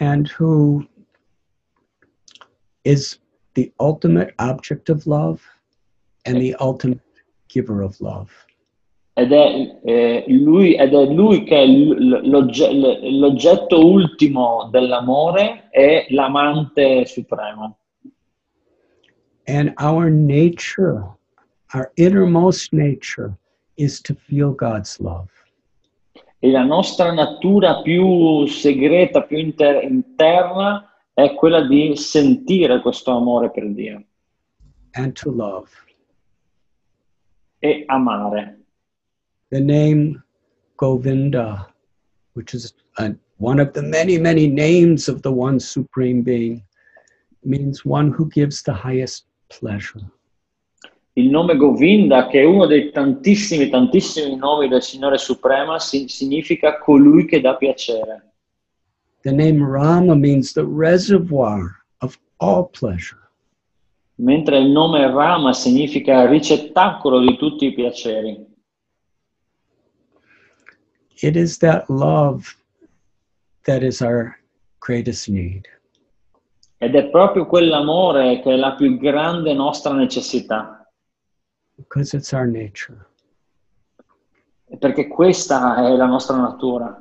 and 0.01 0.31
who 0.38 0.87
is 2.85 3.18
the 3.55 3.73
ultimate 3.81 4.35
object 4.38 4.88
of 4.90 5.07
love 5.07 5.40
and 6.27 6.37
the 6.38 6.55
ultimate 6.61 7.01
giver 7.49 7.83
of 7.83 7.99
love. 8.01 8.31
ed 9.16 9.33
è, 9.33 9.79
eh, 9.85 10.25
lui, 10.29 10.75
ed 10.75 10.92
è 10.92 11.05
lui 11.07 11.44
che 11.44 11.62
è 11.62 11.66
l'ogge- 11.66 12.73
l'oggetto 13.11 13.87
ultimo 13.87 14.68
dell'amore 14.73 15.68
e 15.70 16.07
l'amante 16.11 17.07
supremo. 17.07 17.79
And 19.47 19.75
our 19.79 20.11
nature, 20.11 21.05
our 21.75 21.93
innermost 21.97 22.73
nature, 22.73 23.37
is 23.77 24.01
to 24.03 24.15
feel 24.15 24.53
God's 24.53 25.01
love. 25.01 25.29
E 26.41 26.51
la 26.51 26.65
nostra 26.65 27.13
natura 27.13 27.83
più 27.83 28.47
segreta, 28.47 29.23
più 29.23 29.39
inter- 29.39 29.83
interna, 29.83 30.91
è 31.15 31.35
quella 31.35 31.67
di 31.67 31.97
sentire 31.97 32.81
questo 32.81 33.13
amore 33.13 33.51
per 33.51 33.67
Dio 33.73 34.05
and 34.95 35.15
to 35.17 35.31
love. 35.31 35.71
e 37.63 37.85
amare. 37.89 38.59
The 39.51 39.61
name 39.61 40.23
Govinda, 40.77 41.67
which 42.35 42.55
is 42.55 42.75
uh 42.99 43.11
one 43.39 43.59
of 43.59 43.73
the 43.73 43.83
many, 43.83 44.19
many 44.19 44.47
names 44.47 45.09
of 45.09 45.23
the 45.23 45.33
one 45.33 45.59
supreme 45.59 46.23
being, 46.23 46.63
means 47.43 47.85
one 47.85 48.11
who 48.11 48.29
gives 48.29 48.63
the 48.63 48.73
highest 48.73 49.25
pleasure. 49.59 50.05
Il 51.17 51.31
nome 51.31 51.57
Govinda, 51.57 52.27
che 52.27 52.40
è 52.40 52.45
uno 52.45 52.67
dei 52.67 52.90
tantissimi, 52.90 53.69
tantissimi 53.69 54.35
nomi 54.37 54.69
del 54.69 54.83
Signore 54.83 55.17
Suprema, 55.19 55.79
si- 55.79 56.09
significa 56.09 56.79
colui 56.79 57.25
che 57.27 57.40
dà 57.40 57.57
piacere. 57.57 58.33
The 59.23 59.31
name 59.31 59.64
Rama 59.64 60.14
means 60.14 60.53
the 60.53 60.64
reservoir 60.67 61.85
of 62.01 62.19
all 62.38 62.69
pleasure. 62.71 63.23
mentre 64.17 64.59
il 64.59 64.71
nome 64.71 65.05
Rama 65.11 65.53
significa 65.53 66.25
ricettacolo 66.27 67.19
di 67.19 67.37
tutti 67.37 67.67
i 67.67 67.75
piaceri. 67.75 68.47
It 71.21 71.37
is 71.37 71.59
that 71.59 71.88
love 71.88 72.45
that 73.64 73.83
is 73.83 74.01
our 74.01 74.37
greatest 74.79 75.29
need. 75.29 75.67
Ed 76.77 76.95
è 76.95 77.09
proprio 77.09 77.47
quell'amore 77.47 78.41
che 78.41 78.53
è 78.53 78.57
la 78.57 78.75
più 78.75 78.99
grande 78.99 79.55
nostra 79.55 79.93
necessità, 79.95 80.87
because 81.77 82.15
it's 82.17 82.33
our 82.33 82.47
nature. 82.47 83.07
perché 84.79 85.07
questa 85.07 85.77
è 85.87 85.95
la 85.97 86.07
nostra 86.07 86.37
natura 86.37 86.99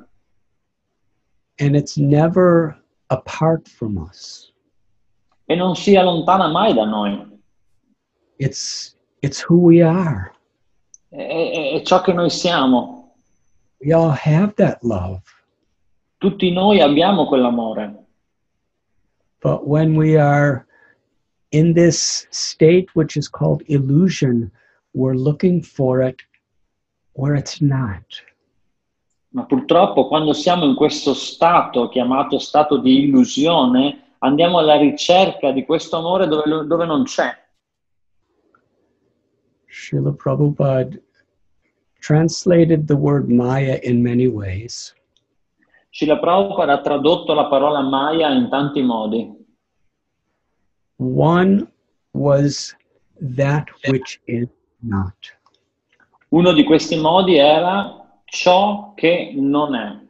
And 1.58 1.74
it's 1.76 1.96
never 1.96 2.80
apart 3.08 3.68
from 3.68 3.96
us. 3.96 4.52
e 5.46 5.54
non 5.56 5.74
si 5.76 5.94
allontana 5.96 6.48
mai 6.48 6.72
da 6.74 6.84
noi. 6.84 7.32
It's 8.36 8.96
it's 9.20 9.44
who 9.48 9.56
we 9.58 9.82
are. 9.82 10.32
È, 11.08 11.16
è- 11.16 11.72
è 11.74 11.82
ciò 11.82 12.00
che 12.00 12.12
noi 12.12 12.30
siamo. 12.30 13.14
We 13.78 13.92
all 13.92 14.10
have 14.24 14.54
that 14.54 14.82
love. 14.82 15.22
Tutti 16.18 16.50
noi 16.52 16.80
abbiamo 16.80 17.26
quell'amore, 17.26 18.03
But 19.44 19.68
when 19.68 19.94
we 19.94 20.16
are 20.16 20.66
in 21.52 21.74
this 21.74 22.26
state 22.30 22.88
which 22.94 23.16
is 23.16 23.28
called 23.28 23.62
illusion, 23.66 24.50
we're 24.94 25.14
looking 25.14 25.62
for 25.62 26.02
it 26.02 26.20
where 27.12 27.36
it's 27.36 27.60
not. 27.60 28.02
ma 29.34 29.44
purtroppo 29.46 30.06
quando 30.06 30.32
siamo 30.32 30.64
in 30.64 30.76
questo 30.76 31.12
stato 31.12 31.88
chiamato 31.88 32.38
stato 32.38 32.78
di 32.78 33.04
illusione, 33.04 34.14
andiamo 34.18 34.58
alla 34.58 34.76
ricerca 34.76 35.50
di 35.50 35.64
questo 35.64 35.96
amore 35.96 36.28
dove, 36.28 36.66
dove 36.66 36.86
non 36.86 37.02
c'è. 37.04 37.36
Srila 39.66 40.12
Prabhupada 40.12 40.96
translated 41.98 42.86
the 42.86 42.94
word 42.94 43.28
Maya 43.28 43.80
in 43.82 44.00
many 44.00 44.28
ways. 44.28 44.94
Srila 45.94 46.18
Prabhupada 46.18 46.72
ha 46.72 46.80
tradotto 46.80 47.34
la 47.34 47.46
parola 47.46 47.80
Maya 47.80 48.30
in 48.30 48.48
tanti 48.48 48.82
modi. 48.82 49.32
One 50.96 51.70
was 52.12 52.74
that 53.36 53.68
which 53.86 54.20
is 54.26 54.48
not. 54.80 55.14
Uno 56.30 56.52
di 56.52 56.64
questi 56.64 56.96
modi 56.96 57.36
era 57.36 58.20
ciò 58.24 58.92
che 58.96 59.34
non 59.36 59.76
è. 59.76 60.00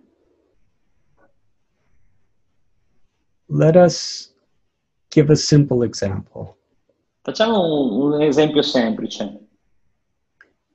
Let 3.49 3.77
us 3.77 4.35
give 5.11 5.31
a 5.31 5.37
simple 5.37 5.85
example. 5.85 6.57
Facciamo 7.21 7.61
un, 7.61 8.15
un 8.15 8.23
esempio 8.23 8.63
semplice. 8.63 9.39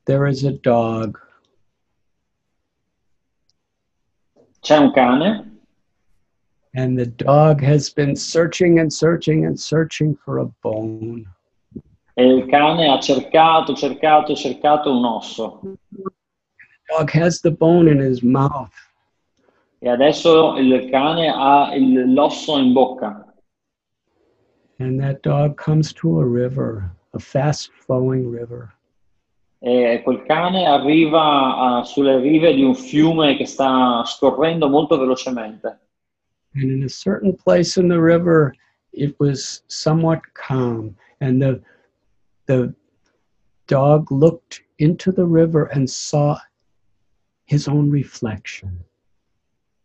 There 0.03 0.29
is 0.29 0.43
a 0.43 0.51
dog 0.51 1.19
C'è 4.61 4.77
un 4.77 4.91
cane 4.91 5.45
and 6.75 6.97
the 6.97 7.05
dog 7.07 7.61
has 7.63 7.89
been 7.89 8.15
searching 8.15 8.77
and 8.79 8.91
searching 8.93 9.45
and 9.45 9.59
searching 9.59 10.15
for 10.23 10.39
a 10.39 10.45
bone. 10.61 11.25
e 12.15 12.23
il 12.25 12.45
cane 12.47 12.87
ha 12.89 12.99
cercato, 12.99 13.73
cercato, 13.73 14.35
cercato 14.35 14.91
un 14.91 15.05
osso 15.05 15.61
Dog 16.89 17.09
has 17.11 17.39
the 17.41 17.51
bone 17.51 17.87
in 17.89 17.99
his 17.99 18.21
mouth 18.21 18.71
e 19.81 19.87
adesso 19.89 20.57
il 20.57 20.89
cane 20.89 21.29
ha 21.29 21.73
il- 21.73 22.13
l'osso 22.13 22.57
in 22.57 22.73
bocca 22.73 23.25
and 24.79 24.99
that 24.99 25.21
dog 25.21 25.55
comes 25.57 25.91
to 25.93 26.19
a 26.19 26.25
river, 26.25 26.89
a 27.13 27.19
fast 27.19 27.71
flowing 27.73 28.29
river. 28.31 28.73
E 29.61 30.01
quel 30.03 30.23
cane 30.23 30.65
arriva 30.65 31.57
a- 31.57 31.83
sulle 31.83 32.19
rive 32.19 32.53
di 32.53 32.63
un 32.63 32.73
fiume 32.75 33.35
che 33.35 33.45
sta 33.45 34.03
scorrendo 34.05 34.69
molto 34.69 34.97
velocemente 34.97 35.79
And 36.55 36.71
in 36.71 36.83
a 36.83 36.89
certain 36.89 37.35
place 37.35 37.77
in 37.79 37.89
the 37.89 37.99
river, 37.99 38.53
it 38.91 39.15
was 39.19 39.61
somewhat 39.67 40.21
calm. 40.33 40.95
And 41.19 41.39
the, 41.39 41.61
the 42.47 42.73
dog 43.67 44.09
looked 44.09 44.63
into 44.77 45.11
the 45.11 45.25
river 45.25 45.69
and 45.71 45.87
saw 45.87 46.37
his 47.45 47.67
own 47.67 47.91
reflection. 47.91 48.83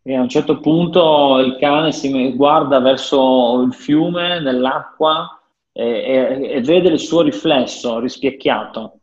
e 0.07 0.15
a 0.15 0.21
un 0.21 0.29
certo 0.29 0.59
punto 0.59 1.37
il 1.39 1.57
cane 1.59 1.91
si 1.91 2.31
guarda 2.35 2.79
verso 2.79 3.61
il 3.61 3.73
fiume 3.73 4.39
nell'acqua 4.39 5.39
e, 5.71 5.83
e- 5.83 6.49
e 6.51 6.61
vede 6.61 6.89
il 6.89 6.99
suo 6.99 7.21
riflesso 7.21 7.99
rispecchiato 7.99 8.99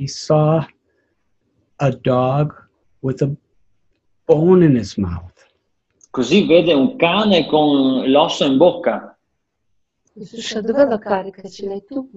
he 0.00 0.06
saw 0.06 0.64
a 1.78 1.90
dog 1.90 2.54
with 3.02 3.20
a 3.20 3.36
bone 4.26 4.62
in 4.62 4.74
his 4.74 4.96
mouth. 4.96 5.36
Così 6.10 6.46
vede 6.46 6.72
un 6.72 6.96
cane 6.96 7.46
con 7.46 8.08
l'osso 8.10 8.46
in 8.46 8.56
bocca. 8.56 9.14
Dov'è 10.14 10.86
la 10.86 10.98
carica? 10.98 11.46
Ce 11.48 11.66
l'hai 11.66 11.84
tu? 11.84 12.08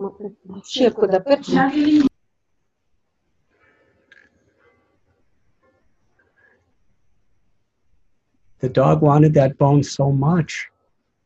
The 8.60 8.70
dog 8.70 9.02
wanted 9.02 9.34
that 9.34 9.58
bone 9.58 9.84
so 9.84 10.10
much. 10.10 10.72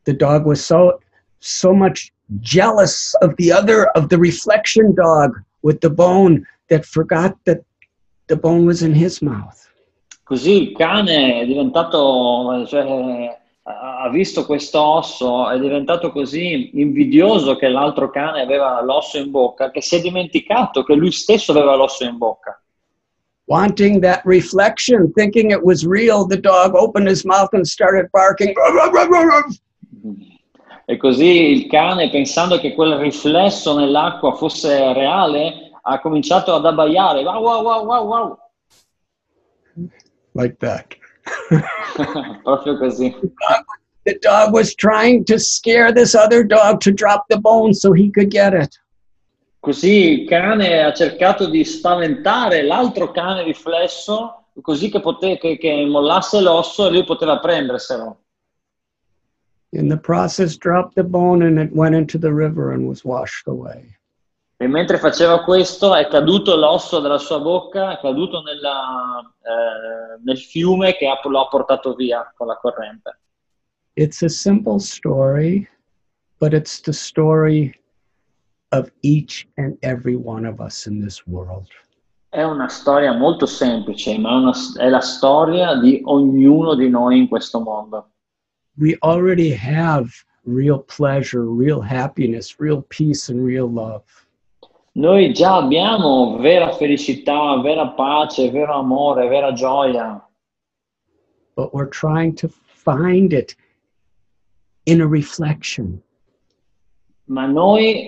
The 0.06 0.14
dog 0.14 0.48
was 0.48 0.66
so 0.66 1.00
so 1.40 1.72
much 1.72 2.12
jealous 2.42 3.14
of 3.22 3.36
the 3.38 3.52
other 3.52 3.86
of 3.96 4.10
the 4.10 4.18
reflection 4.18 4.96
dog 4.96 5.40
with 5.68 5.82
the 5.82 5.90
bone 5.90 6.48
that 6.70 6.86
forgot 6.86 7.36
that 7.44 7.60
the 8.28 8.38
bone 8.38 8.66
was 8.66 8.82
in 8.82 8.94
his 8.94 9.22
mouth. 9.22 9.66
Così 10.24 10.70
il 10.70 10.72
cane 10.76 11.42
è 11.42 11.46
diventato, 11.46 12.66
cioè, 12.68 13.38
ha 13.64 14.10
visto 14.10 14.46
questo 14.46 14.82
osso, 14.82 15.50
è 15.50 15.60
diventato 15.60 16.12
così 16.12 16.80
invidioso 16.80 17.58
che 17.58 17.68
l'altro 17.68 18.10
cane 18.10 18.42
aveva 18.42 18.82
l'osso 18.82 19.18
in 19.18 19.30
bocca, 19.30 19.72
che 19.72 19.82
si 19.82 19.96
è 19.96 20.02
dimenticato 20.02 20.84
che 20.84 20.96
lui 20.96 21.12
stesso 21.12 21.52
aveva 21.52 21.76
l'osso 21.76 22.06
in 22.06 22.18
bocca. 22.18 22.62
Wanting 23.46 24.02
that 24.02 24.22
reflection, 24.26 25.12
thinking 25.14 25.52
it 25.52 25.64
was 25.64 25.86
real, 25.86 26.26
the 26.26 26.40
dog 26.40 26.76
opened 26.76 27.08
his 27.08 27.24
mouth 27.24 27.54
and 27.54 27.66
started 27.66 28.10
barking. 28.12 28.54
E 30.90 30.96
così 30.96 31.52
il 31.52 31.68
cane, 31.68 32.10
pensando 32.10 32.60
che 32.60 32.74
quel 32.74 32.96
riflesso 32.96 33.78
nell'acqua 33.78 34.36
fosse 34.36 34.94
reale, 34.94 35.72
ha 35.82 36.00
cominciato 36.00 36.56
ad 36.56 36.66
abbaiare. 36.66 37.24
Wow, 37.24 37.42
wow, 37.44 37.62
wow, 37.62 37.86
wow, 37.86 38.08
wow. 38.08 38.38
Like 40.32 40.56
that. 40.60 40.96
Proprio 42.42 42.78
così. 42.78 43.14
The 44.04 44.18
dog 44.22 44.54
was 44.54 44.74
trying 44.76 45.26
to 45.26 45.38
scare 45.38 45.92
this 45.92 46.16
other 46.16 46.46
dog 46.46 46.80
to 46.80 46.94
drop 46.94 47.26
the 47.28 47.38
bone 47.38 47.74
so 47.74 47.92
he 47.92 48.10
could 48.10 48.30
get 48.30 48.54
it. 48.54 48.82
Così 49.60 50.22
il 50.22 50.28
cane 50.30 50.84
ha 50.84 50.94
cercato 50.94 51.50
di 51.50 51.66
spaventare 51.66 52.64
l'altro 52.64 53.12
cane 53.12 53.44
riflesso 53.44 54.46
così 54.62 54.90
che, 54.90 55.02
pote- 55.02 55.38
che- 55.38 55.58
che 55.58 55.86
mollasse 55.86 56.40
l'osso 56.40 56.88
e 56.88 56.92
lui 56.92 57.04
poteva 57.04 57.40
prenderselo. 57.40 58.22
In 59.72 59.90
the 59.90 59.98
process, 59.98 60.58
dropped 60.58 60.96
the 60.96 61.04
bone 61.04 61.46
and 61.46 61.60
it 61.60 61.72
went 61.74 61.94
into 61.94 62.18
the 62.18 62.32
river 62.34 62.72
and 62.72 62.88
was 62.88 63.04
washed 63.04 63.48
away. 63.48 63.96
E 64.60 64.68
mentre 64.68 64.98
faceva 64.98 65.44
questo 65.44 65.94
è 65.94 66.08
caduto 66.08 66.56
l'osso 66.56 67.00
della 67.00 67.20
sua 67.20 67.40
bocca, 67.40 67.92
è 67.92 68.00
caduto 68.02 68.42
nella, 68.42 69.20
eh, 69.42 70.20
nel 70.24 70.38
fiume 70.40 70.96
che 70.96 71.08
ha- 71.08 71.20
lo 71.30 71.42
ha 71.42 71.48
portato 71.48 71.94
via 71.94 72.34
con 72.36 72.48
la 72.48 72.58
corrente. 72.58 73.20
It's 73.94 74.24
a 74.24 74.30
simple 74.30 74.80
story, 74.80 75.68
but 76.40 76.54
it's 76.54 76.82
the 76.82 76.94
story 76.94 77.72
of 78.70 78.92
each 79.02 79.48
and 79.58 79.78
every 79.82 80.16
one 80.16 80.48
of 80.48 80.60
us 80.60 80.86
in 80.86 81.02
this 81.02 81.22
world. 81.28 81.68
È 82.30 82.42
una 82.42 82.68
storia 82.68 83.14
molto 83.14 83.46
semplice, 83.46 84.18
ma 84.18 84.32
è, 84.32 84.36
una- 84.36 84.54
è 84.78 84.90
la 84.90 85.02
storia 85.02 85.76
di 85.76 86.02
ognuno 86.04 86.74
di 86.74 86.90
noi 86.90 87.20
in 87.20 87.28
questo 87.28 87.60
mondo. 87.60 88.12
We 88.78 88.96
already 89.04 89.52
have 89.52 90.14
real 90.46 90.80
pleasure, 90.80 91.46
real 91.46 91.82
happiness, 91.82 92.60
real 92.60 92.84
peace, 92.90 93.30
and 93.30 93.44
real 93.44 93.70
love. 93.70 94.04
Noi 94.94 95.32
già 95.32 95.58
abbiamo 95.58 96.38
vera 96.40 96.72
felicità, 96.72 97.62
vera 97.62 97.90
pace, 97.90 98.50
vero 98.50 98.80
amore, 98.80 99.28
vera 99.28 99.54
gioia, 99.54 100.20
but 101.56 101.74
we're 101.74 101.90
trying 101.90 102.34
to 102.36 102.48
find 102.48 103.34
it 103.34 103.56
in 104.86 105.02
a 105.02 105.08
reflection. 105.08 106.02
ma 107.30 107.46
noi 107.46 108.08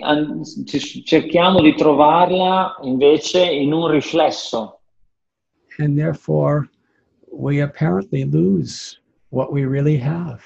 cerchiamo 1.04 1.60
di 1.60 1.74
trovarla 1.74 2.78
invece 2.82 3.44
in 3.44 3.72
un 3.72 3.90
riflesso 3.90 4.80
And 5.78 5.96
therefore, 5.96 6.68
we 7.32 7.60
apparently 7.60 8.24
lose 8.24 8.98
what 9.30 9.50
we 9.52 9.64
really 9.64 9.96
have. 9.96 10.42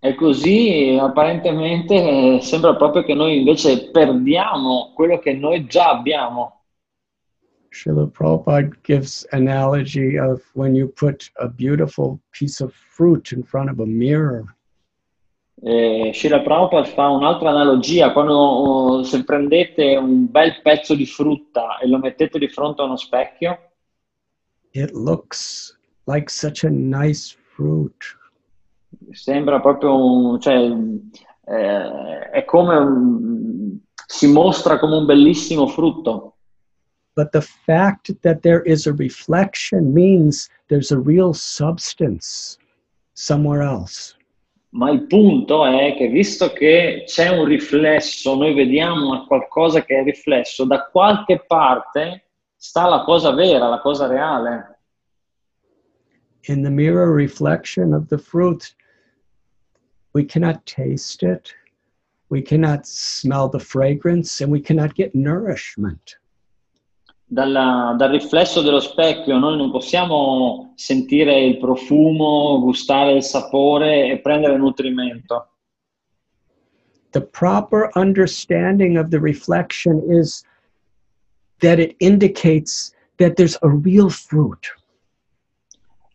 E 0.00 0.14
così 0.14 0.96
apparentemente 1.00 1.94
eh, 1.94 2.40
sembra 2.40 2.76
proprio 2.76 3.02
che 3.02 3.14
noi 3.14 3.38
invece 3.38 3.90
perdiamo 3.90 4.92
quello 4.94 5.18
che 5.18 5.32
noi 5.34 5.66
già 5.66 5.90
abbiamo. 5.90 6.62
Srila 7.70 8.06
Prabhupada 8.06 8.70
gives 8.82 9.26
analogy 9.32 10.16
of 10.16 10.42
when 10.54 10.74
you 10.74 10.88
put 10.88 11.30
a 11.36 11.48
beautiful 11.48 12.18
piece 12.30 12.62
of 12.62 12.72
fruit 12.72 13.32
in 13.32 13.42
front 13.42 13.70
of 13.70 13.78
a 13.80 13.86
mirror. 13.86 14.54
Eh, 15.60 16.12
Srila 16.14 16.40
Prabhupada 16.42 16.86
fa 16.86 17.08
un'altra 17.08 17.50
analogia, 17.50 18.12
quando 18.12 18.34
oh, 18.34 19.02
se 19.02 19.24
prendete 19.24 19.96
un 19.96 20.30
bel 20.30 20.60
pezzo 20.62 20.94
di 20.94 21.04
frutta 21.04 21.78
e 21.78 21.88
lo 21.88 21.98
mettete 21.98 22.38
di 22.38 22.48
fronte 22.48 22.82
a 22.82 22.84
uno 22.84 22.96
specchio, 22.96 23.58
It 24.72 24.92
looks 24.92 25.76
like 26.06 26.30
such 26.30 26.62
a 26.64 26.70
nice 26.70 27.32
fruit, 27.32 27.96
sembra 29.10 29.60
proprio 29.60 29.96
un, 29.96 30.40
cioè, 30.40 30.56
eh, 31.46 32.30
è 32.30 32.44
come 32.44 32.76
un, 32.76 33.78
si 34.06 34.26
mostra 34.26 34.78
come 34.78 34.96
un 34.96 35.06
bellissimo 35.06 35.66
frutto, 35.66 36.36
but 37.14 37.30
the 37.30 37.40
fact 37.40 38.14
that 38.20 38.40
there 38.40 38.62
is 38.64 38.86
a 38.86 38.94
reflection 38.96 39.92
means 39.92 40.48
there's 40.68 40.90
a 40.90 40.98
real 40.98 41.34
substance 41.34 42.56
somewhere 43.12 43.62
else. 43.62 44.16
ma 44.70 44.90
il 44.90 45.06
punto 45.06 45.64
è 45.64 45.94
che 45.96 46.08
visto 46.08 46.52
che 46.52 47.04
c'è 47.06 47.28
un 47.28 47.46
riflesso, 47.46 48.34
noi 48.34 48.54
vediamo 48.54 49.24
qualcosa 49.26 49.82
che 49.82 49.98
è 49.98 50.02
riflesso, 50.04 50.64
da 50.64 50.88
qualche 50.90 51.42
parte 51.46 52.26
sta 52.54 52.86
la 52.86 53.02
cosa 53.02 53.32
vera, 53.32 53.68
la 53.68 53.80
cosa 53.80 54.06
reale. 54.06 54.78
in 56.48 56.62
the 56.62 56.70
mirror 56.70 57.12
reflection 57.12 57.92
of 57.92 58.08
the 58.08 58.18
fruit, 58.18 58.74
we 60.18 60.24
cannot 60.24 60.66
taste 60.66 61.22
it, 61.22 61.54
we 62.28 62.42
cannot 62.42 62.84
smell 62.88 63.48
the 63.48 63.60
fragrance, 63.60 64.40
and 64.40 64.50
we 64.50 64.60
cannot 64.60 64.92
get 64.96 65.14
nourishment. 65.14 66.18
Dalla- 67.30 67.94
dal 67.96 68.10
riflesso 68.10 68.60
dello 68.62 68.80
specchio 68.80 69.38
noi 69.38 69.56
non 69.56 69.70
possiamo 69.70 70.72
sentire 70.74 71.38
il 71.44 71.58
profumo, 71.58 72.58
gustare 72.60 73.12
il 73.12 73.22
sapore 73.22 74.10
e 74.10 74.18
prendere 74.18 74.56
nutrimento. 74.56 75.46
The 77.12 77.20
proper 77.20 77.90
understanding 77.94 78.96
of 78.98 79.10
the 79.10 79.20
reflection 79.20 80.02
is 80.10 80.42
that 81.60 81.78
it 81.78 81.94
indicates 82.00 82.92
that 83.18 83.36
there's 83.36 83.56
a 83.62 83.68
real 83.68 84.10
fruit. 84.10 84.66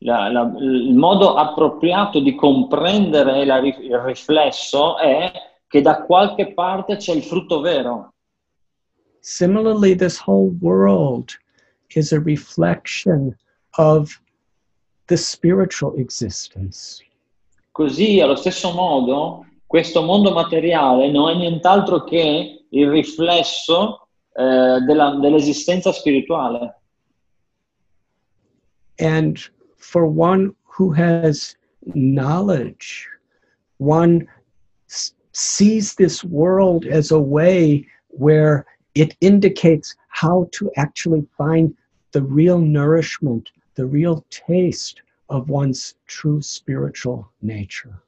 La- 0.04 0.30
la- 0.30 0.52
il 0.60 0.96
modo 0.96 1.36
appropriato 1.36 2.20
di 2.20 2.36
comprendere 2.36 3.46
la 3.46 3.58
il 3.60 4.00
riflesso 4.00 4.98
è 4.98 5.32
che 5.68 5.82
da 5.82 6.04
qualche 6.04 6.54
parte 6.54 6.98
c'è 6.98 7.13
il 7.13 7.24
frutto 7.24 7.62
vero. 7.62 8.13
Similarly, 9.20 9.96
this 9.96 10.22
whole 10.26 10.52
world 10.60 11.30
is 11.96 12.12
a 12.12 12.22
reflection 12.22 13.36
of 13.78 14.20
the 15.06 15.16
spiritual 15.16 15.98
existence. 15.98 17.02
Così, 17.72 18.20
allo 18.20 18.36
stesso 18.36 18.74
modo, 18.74 19.46
questo 19.66 20.04
mondo 20.04 20.34
materiale 20.34 21.10
non 21.10 21.30
è 21.30 21.36
nient'altro 21.36 22.04
che 22.04 22.66
il 22.70 22.89
riflesso 22.89 24.08
eh, 24.36 24.80
della- 24.86 25.16
dell'esistenza 25.20 25.92
spirituale. 25.92 26.82
And 28.98 29.38
for 29.84 30.08
one 30.08 30.56
who 30.63 30.91
has 30.91 31.56
knowledge, 31.93 33.08
one 33.78 34.26
sees 35.34 35.96
this 35.96 36.24
world 36.24 36.86
as 36.86 37.12
a 37.12 37.19
way 37.19 37.86
where 38.08 38.65
it 38.96 39.15
indicates 39.22 39.96
how 40.08 40.48
to 40.52 40.72
actually 40.78 41.26
find 41.38 41.76
the 42.12 42.22
real 42.22 42.60
nourishment, 42.60 43.52
the 43.76 43.86
real 43.86 44.24
taste 44.30 45.02
of 45.30 45.50
one's 45.50 45.96
true 46.08 46.41
spiritual 46.41 47.30
nature. 47.41 48.02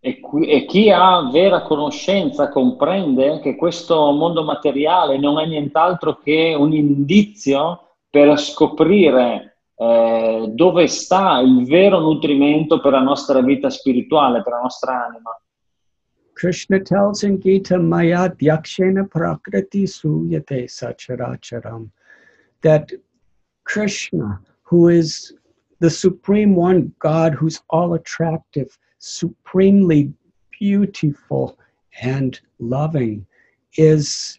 E, 0.00 0.20
qui- 0.20 0.48
e 0.48 0.66
chi 0.66 0.90
ha 0.90 1.30
vera 1.32 1.62
conoscenza 1.62 2.48
comprende 2.50 3.40
che 3.40 3.56
questo 3.56 4.12
mondo 4.12 4.44
materiale 4.44 5.18
non 5.18 5.40
è 5.40 5.46
nient'altro 5.46 6.18
che 6.18 6.54
un 6.56 6.72
indizio 6.72 7.80
per 8.08 8.38
scoprire 8.38 9.55
eh, 9.78 10.46
dove 10.54 10.86
sta 10.86 11.40
il 11.40 11.66
vero 11.66 12.00
nutrimento 12.00 12.80
per 12.80 12.92
la 12.92 13.02
nostra 13.02 13.40
vita 13.42 13.68
spirituale, 13.68 14.42
per 14.42 14.52
la 14.52 14.60
nostra 14.60 15.06
anima. 15.06 15.38
Krishna 16.32 16.80
tells 16.80 17.22
in 17.22 17.40
Gita 17.40 17.78
Maya 17.78 18.28
Dyakshena 18.28 19.08
Prakriti 19.08 19.86
Suyate 19.86 20.68
Sacharacharam 20.68 21.88
that 22.60 22.92
Krishna, 23.64 24.40
who 24.62 24.88
is 24.88 25.32
the 25.78 25.90
supreme 25.90 26.54
one 26.54 26.92
God 26.98 27.32
who's 27.34 27.62
all 27.70 27.94
attractive, 27.94 28.78
supremely 28.98 30.12
beautiful 30.58 31.58
and 32.02 32.38
loving, 32.58 33.26
is 33.76 34.38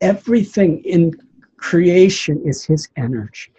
everything 0.00 0.82
in 0.84 1.12
creation 1.56 2.40
is 2.44 2.64
his 2.64 2.88
energy. 2.96 3.55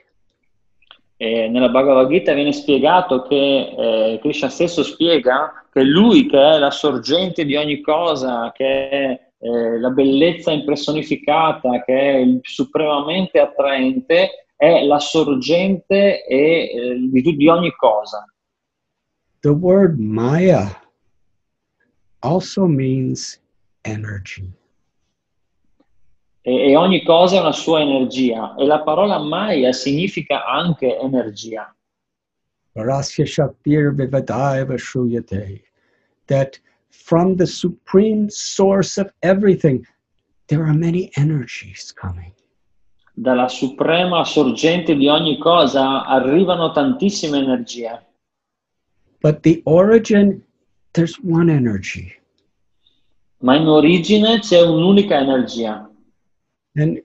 E 1.20 1.48
nella 1.48 1.70
Bhagavad 1.70 2.10
Gita 2.10 2.34
viene 2.34 2.54
spiegato 2.54 3.24
che 3.24 3.36
eh, 3.76 4.20
Krishna 4.22 4.50
stesso 4.50 4.84
spiega 4.84 5.66
che 5.74 5.82
lui 5.84 6.28
che 6.28 6.38
è 6.38 6.60
la 6.60 6.70
sorgente 6.70 7.44
di 7.44 7.56
ogni 7.56 7.82
cosa, 7.82 8.52
che 8.54 8.90
è 8.90 9.28
eh, 9.40 9.80
la 9.80 9.90
bellezza 9.90 10.52
impersonificata, 10.52 11.84
che 11.84 12.00
è 12.00 12.16
il 12.18 12.40
supremamente 12.44 13.40
attraente, 13.40 14.48
è 14.56 14.84
la 14.84 15.00
sorgente 15.00 16.24
e, 16.26 16.72
eh, 16.74 17.10
di, 17.12 17.36
di 17.36 17.48
ogni 17.48 17.72
cosa. 17.76 18.26
The 19.42 19.50
word 19.50 20.00
Maya 20.00 20.82
also 22.22 22.66
means 22.66 23.40
energy. 23.84 24.52
E, 26.48 26.72
e 26.72 26.76
ogni 26.78 27.04
cosa 27.04 27.36
è 27.36 27.40
una 27.42 27.52
sua 27.52 27.82
energia. 27.82 28.56
E 28.56 28.66
la 28.66 28.80
parola 28.80 29.20
Maya 29.20 29.74
significa 29.74 30.46
anche 30.46 30.98
energia. 30.98 31.76
That 36.28 36.62
from 36.90 37.36
the 37.36 37.46
supreme 37.46 38.30
source 38.30 38.98
of 38.98 39.12
everything, 39.22 39.86
there 40.48 40.64
are 40.64 40.74
many 40.74 41.10
energies 41.18 41.92
coming. 41.92 42.32
Dalla 43.14 43.50
suprema 43.50 44.24
sorgente 44.24 44.96
di 44.96 45.10
ogni 45.10 45.38
cosa 45.40 46.06
arrivano 46.06 46.72
tantissime 46.72 47.40
energie. 47.40 48.06
But 49.20 49.42
the 49.42 49.62
origin, 49.66 50.44
there's 50.94 51.20
one 51.24 51.52
energy. 51.52 52.16
ma 53.40 53.56
in 53.56 53.68
origine 53.68 54.40
c'è 54.40 54.62
un'unica 54.62 55.20
energia. 55.20 55.87
And 56.78 57.02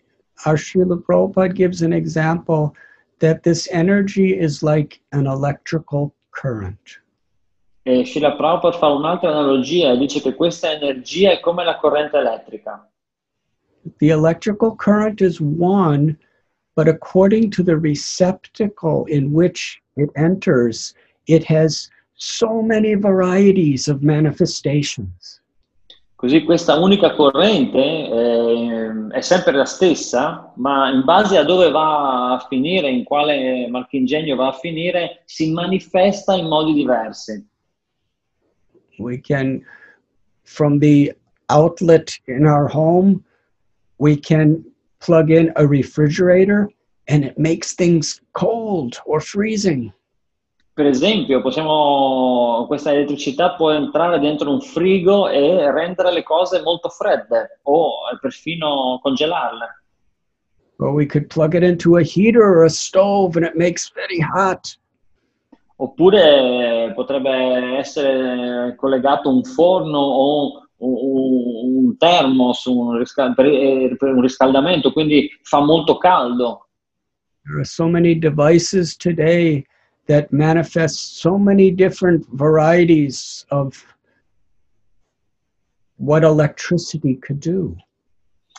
our 0.47 0.57
Srila 0.57 1.03
Prabhupada 1.03 1.55
gives 1.55 1.83
an 1.83 1.93
example 1.93 2.75
that 3.19 3.43
this 3.43 3.69
energy 3.73 4.39
is 4.39 4.63
like 4.63 5.01
an 5.13 5.27
electrical 5.27 6.15
current. 6.31 6.99
E 7.85 8.05
Srila 8.05 8.37
Prabhupada 8.39 8.79
fa 8.79 8.87
un'altra 8.87 9.31
analogia 9.31 9.93
e 9.93 9.99
dice 9.99 10.21
che 10.21 10.35
questa 10.35 10.71
energia 10.73 11.33
è 11.33 11.41
come 11.41 11.65
la 11.65 11.79
corrente 11.79 12.17
elettrica. 12.17 12.87
the 13.99 14.11
electrical 14.11 14.77
current 14.77 15.21
is 15.21 15.41
one, 15.41 16.17
but 16.77 16.89
according 16.89 17.51
to 17.51 17.63
the 17.63 17.77
receptacle 17.77 19.05
in 19.07 19.33
which 19.33 19.83
it 19.97 20.11
enters, 20.17 20.95
it 21.27 21.45
has 21.45 21.91
so 22.15 22.63
many 22.63 22.95
varieties 22.95 23.89
of 23.89 24.03
manifestations. 24.03 25.41
Così 26.23 26.45
questa 26.45 26.79
unica 26.79 27.17
corrente 27.17 27.81
eh, 27.81 29.09
è 29.11 29.21
sempre 29.23 29.55
la 29.55 29.65
stessa, 29.65 30.53
ma 30.55 30.89
in 30.89 31.03
base 31.03 31.37
a 31.37 31.43
dove 31.43 31.69
va 31.73 32.35
a 32.35 32.47
finire, 32.49 32.89
in 32.89 33.03
quale 33.03 33.67
marchingegno 33.69 34.37
va 34.37 34.47
a 34.47 34.53
finire, 34.53 35.23
si 35.25 35.51
manifesta 35.51 36.37
in 36.37 36.47
modi 36.47 36.75
diversi. 36.75 37.45
We 38.99 39.21
can, 39.21 39.65
from 40.45 40.79
the 40.79 41.13
outlet 41.49 42.17
in 42.29 42.47
our 42.47 42.71
home, 42.73 43.25
we 43.97 44.17
can 44.17 44.65
plug 45.01 45.29
in 45.29 45.51
a 45.57 45.67
refrigerator 45.67 46.69
and 47.09 47.25
it 47.25 47.37
makes 47.37 47.75
things 47.75 48.23
cold 48.33 48.97
or 49.07 49.21
freezing. 49.21 49.93
Per 50.75 50.87
esempio, 50.87 51.43
possiamo, 51.43 52.65
questa 52.67 52.93
elettricità 52.93 53.55
può 53.57 53.73
entrare 53.73 54.19
dentro 54.19 54.51
un 54.51 54.61
frigo 54.63 55.29
e 55.29 55.71
rendere 55.71 56.11
le 56.11 56.23
cose 56.23 56.63
molto 56.63 56.89
fredde 56.89 57.61
o 57.65 57.93
perfino 58.19 58.99
congelarle. 59.03 59.83
Or 60.79 60.95
we 60.95 61.05
could 61.05 61.27
plug 61.27 61.55
it 61.55 61.63
into 61.63 61.97
a 61.97 62.03
heater 62.03 62.43
or 62.43 62.65
a 62.65 62.71
stove 62.71 63.37
and 63.37 63.45
it 63.45 63.55
makes 63.55 63.93
very 63.93 64.19
hot. 64.19 64.79
Oppure 65.77 66.93
potrebbe 66.95 67.77
essere 67.77 68.75
collegato 68.77 69.29
un 69.29 69.45
forno 69.45 69.99
o 69.99 70.69
un, 70.79 71.97
termos 71.99 72.65
un 72.65 72.97
riscal- 72.97 73.35
per, 73.35 73.97
per 73.99 74.15
un 74.15 74.23
riscaldamento, 74.23 74.91
quindi 74.91 75.29
fa 75.43 75.61
molto 75.61 75.99
caldo. 75.99 76.69
There 77.45 77.59
are 77.59 77.65
so 77.65 77.89
many 77.89 78.19
devices 78.19 78.97
today 78.97 79.67
that 80.07 80.33
manifests 80.33 81.21
so 81.21 81.38
many 81.38 81.71
different 81.71 82.27
varieties 82.33 83.47
of 83.51 83.85
what 85.97 86.25
electricity 86.25 87.17
could 87.17 87.41
do. 87.41 87.77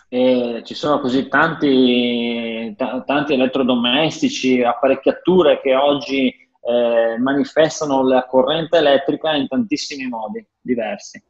E 0.10 0.62
ci 0.64 0.76
sono 0.76 1.00
così 1.00 1.28
tanti, 1.28 2.74
t- 2.78 3.04
tanti 3.06 3.34
elettrodomestici, 3.34 4.62
apparecchiature 4.62 5.60
che 5.60 5.76
oggi 5.76 6.28
eh, 6.62 7.18
manifestano 7.18 8.04
la 8.04 8.26
corrente 8.26 8.78
elettrica 8.78 9.36
in 9.36 9.48
tantissimi 9.48 10.08
modi 10.08 10.46
diversi. 10.62 11.22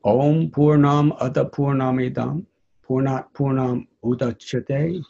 Om 0.00 0.50
Purnam 0.50 1.14
Ada 1.18 1.46
Purnamidam 1.46 2.44
Purnat 2.80 3.30
Purnam 3.32 3.86
Udachyate. 4.02 5.00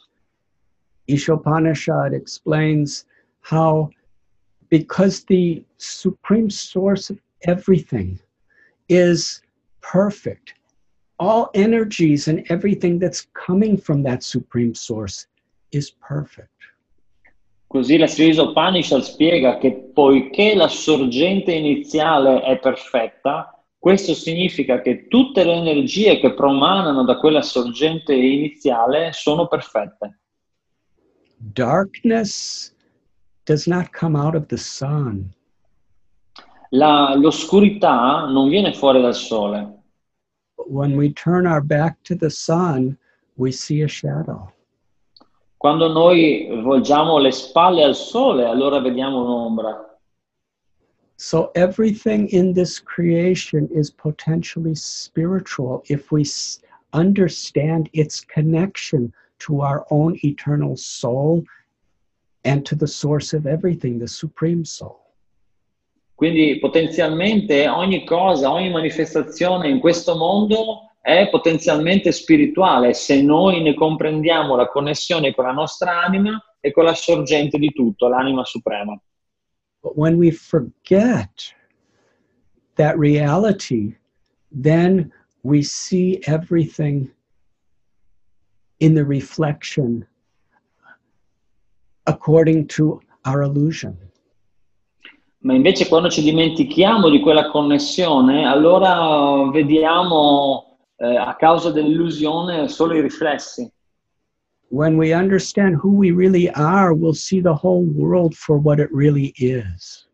Ishopanishad 1.07 2.13
explains 2.13 3.05
how 3.41 3.89
because 4.69 5.23
the 5.25 5.63
supreme 5.77 6.49
source 6.49 7.09
of 7.09 7.19
everything 7.43 8.19
is 8.89 9.41
perfect, 9.81 10.53
all 11.19 11.49
energies 11.53 12.27
and 12.27 12.45
everything 12.49 12.99
that's 12.99 13.27
coming 13.33 13.77
from 13.77 14.03
that 14.03 14.23
supreme 14.23 14.73
source 14.73 15.27
is 15.71 15.91
perfect. 16.01 16.49
Così 17.67 17.97
la 17.97 18.07
Sri 18.07 18.37
Upanishad 18.37 19.01
spiega 19.01 19.57
che 19.57 19.73
poiché 19.93 20.55
la 20.55 20.67
sorgente 20.67 21.51
iniziale 21.51 22.41
è 22.41 22.57
perfetta, 22.59 23.63
questo 23.77 24.13
significa 24.13 24.81
che 24.81 25.07
tutte 25.07 25.43
le 25.43 25.53
energie 25.53 26.19
che 26.19 26.33
promanano 26.33 27.03
da 27.03 27.17
quella 27.17 27.41
sorgente 27.41 28.13
iniziale 28.13 29.11
sono 29.13 29.47
perfette. 29.47 30.19
Darkness 31.37 32.74
does 33.45 33.67
not 33.67 33.91
come 33.91 34.15
out 34.15 34.35
of 34.35 34.47
the 34.47 34.57
sun. 34.57 35.33
La- 36.71 37.13
l'oscurità 37.15 38.27
non 38.27 38.49
viene 38.49 38.73
fuori 38.73 39.01
dal 39.01 39.15
sole. 39.15 39.83
When 40.67 40.97
we 40.97 41.13
turn 41.13 41.45
our 41.45 41.61
back 41.61 42.01
to 42.03 42.15
the 42.15 42.29
sun, 42.29 42.97
we 43.37 43.51
see 43.51 43.83
a 43.83 43.87
shadow. 43.87 44.51
Quando 45.57 45.91
noi 45.91 46.47
volgiamo 46.63 47.17
le 47.17 47.31
spalle 47.31 47.83
al 47.83 47.95
sole, 47.95 48.45
allora 48.45 48.79
vediamo 48.79 49.23
un'ombra. 49.23 49.99
So 51.17 51.51
everything 51.55 52.27
in 52.29 52.53
this 52.53 52.79
creation 52.79 53.69
is 53.71 53.89
potentially 53.89 54.75
spiritual 54.75 55.81
if 55.87 56.11
we 56.11 56.25
understand 56.91 57.89
its 57.93 58.19
connection 58.19 59.13
to 59.39 59.61
our 59.61 59.85
own 59.91 60.17
eternal 60.23 60.75
soul 60.75 61.43
and 62.45 62.63
to 62.65 62.75
the 62.75 62.87
source 62.87 63.33
of 63.33 63.45
everything, 63.45 63.99
the 63.99 64.07
supreme 64.07 64.63
soul. 64.63 65.01
Quindi 66.15 66.59
potenzialmente 66.59 67.67
ogni 67.67 68.05
cosa, 68.05 68.49
ogni 68.49 68.69
manifestazione 68.69 69.67
in 69.67 69.79
questo 69.79 70.15
mondo 70.15 70.91
è 71.01 71.27
potenzialmente 71.29 72.11
spirituale 72.13 72.93
se 72.93 73.21
noi 73.21 73.61
ne 73.61 73.73
comprendiamo 73.73 74.55
la 74.55 74.67
connessione 74.69 75.35
con 75.35 75.45
la 75.45 75.51
nostra 75.51 76.01
anima 76.01 76.41
e 76.61 76.71
con 76.71 76.85
la 76.85 76.95
sorgente 76.95 77.57
di 77.57 77.71
tutto, 77.73 78.07
l'anima 78.07 78.45
suprema. 78.45 78.97
But 79.81 79.97
when 79.97 80.17
we 80.17 80.31
forget 80.31 81.53
that 82.75 82.97
reality, 82.97 83.97
then 84.49 85.11
we 85.43 85.61
see 85.61 86.21
everything 86.25 87.11
in 88.79 88.95
the 88.95 89.03
reflection 89.03 90.07
according 92.05 92.67
to 92.67 92.99
our 93.25 93.43
illusion. 93.43 93.97
Ma 95.39 95.53
invece 95.53 95.87
quando 95.87 96.09
ci 96.09 96.23
dimentichiamo 96.23 97.09
di 97.09 97.19
quella 97.19 97.49
connessione, 97.49 98.47
allora 98.47 99.47
vediamo 99.51 100.77
eh, 100.97 101.15
a 101.15 101.35
causa 101.35 101.71
dell'illusione 101.71 102.67
solo 102.67 102.95
i 102.95 103.01
riflessi. 103.01 103.71
When 104.69 104.97
we 104.97 105.13
understand 105.13 105.75
who 105.75 105.91
we 105.91 106.11
really 106.11 106.49
are, 106.55 106.91
we'll 106.93 107.13
see 107.13 107.41
the 107.41 107.53
whole 107.53 107.85
world 107.85 108.33
for 108.33 108.57
what 108.57 108.79
it 108.79 108.89
really 108.91 109.31
is. 109.37 110.09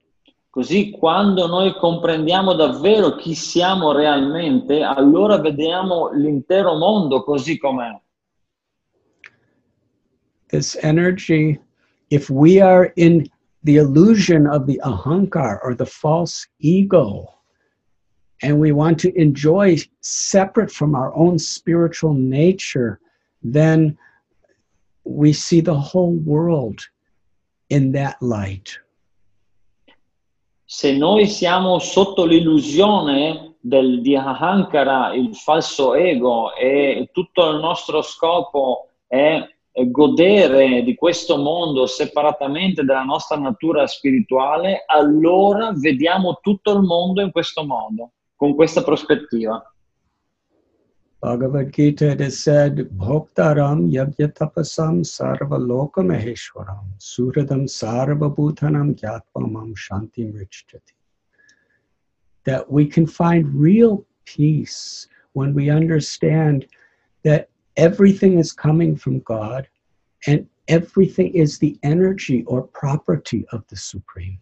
Così 0.50 0.92
quando 0.92 1.48
noi 1.48 1.74
comprendiamo 1.76 2.54
davvero 2.54 3.16
chi 3.16 3.34
siamo 3.34 3.94
realmente, 3.94 4.84
allora 4.84 5.40
vediamo 5.40 6.12
l'intero 6.12 6.76
mondo 6.76 7.24
così 7.24 7.58
com'è. 7.58 7.98
This 10.48 10.78
energy, 10.82 11.58
if 12.12 12.30
we 12.30 12.60
are 12.60 12.94
in 12.98 13.28
the 13.64 13.78
illusion 13.78 14.46
of 14.46 14.68
the 14.68 14.80
ahankar 14.84 15.60
or 15.64 15.74
the 15.74 15.86
false 15.86 16.46
ego, 16.60 17.34
and 18.44 18.60
we 18.60 18.72
want 18.72 19.00
to 19.00 19.14
enjoy 19.20 19.78
separate 20.02 20.70
from 20.70 20.94
our 20.94 21.16
own 21.16 21.40
spiritual 21.40 22.14
nature, 22.14 23.00
then 23.42 23.98
we 25.04 25.32
see 25.32 25.62
the 25.62 25.74
whole 25.74 26.14
world 26.14 26.80
in 27.70 27.92
that 27.94 28.22
light. 28.22 28.78
Se 30.66 30.98
noi 30.98 31.28
siamo 31.28 31.80
sotto 31.80 32.26
l'illusione 32.26 33.56
del, 33.60 34.02
di 34.02 34.16
Ahankara, 34.16 35.14
il 35.14 35.36
falso 35.36 35.94
ego, 35.94 36.56
e 36.56 37.10
tutto 37.14 37.50
il 37.52 37.60
nostro 37.60 38.02
scopo 38.02 38.90
è 39.08 39.46
godere 39.74 40.84
di 40.84 40.96
questo 40.96 41.38
mondo 41.38 41.86
separatamente 41.86 42.84
dalla 42.84 43.04
nostra 43.04 43.38
natura 43.38 43.88
spirituale, 43.88 44.84
allora 44.86 45.72
vediamo 45.74 46.40
tutto 46.42 46.74
il 46.74 46.82
mondo 46.82 47.22
in 47.22 47.32
questo 47.32 47.64
modo, 47.66 48.12
con 48.36 48.54
questa 48.56 48.84
prospettiva. 48.84 49.64
Bhagavad 51.22 51.70
Gita, 51.70 52.14
it 52.14 52.20
is 52.20 52.42
said, 52.42 52.90
Bhoktaram 52.98 53.88
yagyatapasam 53.92 55.04
sarva 55.04 55.56
lokamaheshwaram 55.56 56.98
suradam 56.98 57.68
sarva 57.68 58.28
bhutanam 58.28 58.96
gyatvamam 58.96 59.76
shantim 59.76 60.34
richati. 60.34 60.96
That 62.46 62.72
we 62.72 62.88
can 62.88 63.06
find 63.06 63.46
real 63.54 64.04
peace 64.26 65.08
when 65.34 65.54
we 65.54 65.70
understand 65.70 66.66
that 67.24 67.50
everything 67.76 68.40
is 68.40 68.54
coming 68.54 68.96
from 68.96 69.22
God 69.24 69.68
and 70.28 70.46
everything 70.68 71.34
is 71.34 71.58
the 71.60 71.78
energy 71.84 72.44
or 72.46 72.64
property 72.64 73.46
of 73.52 73.64
the 73.68 73.76
Supreme. 73.76 74.40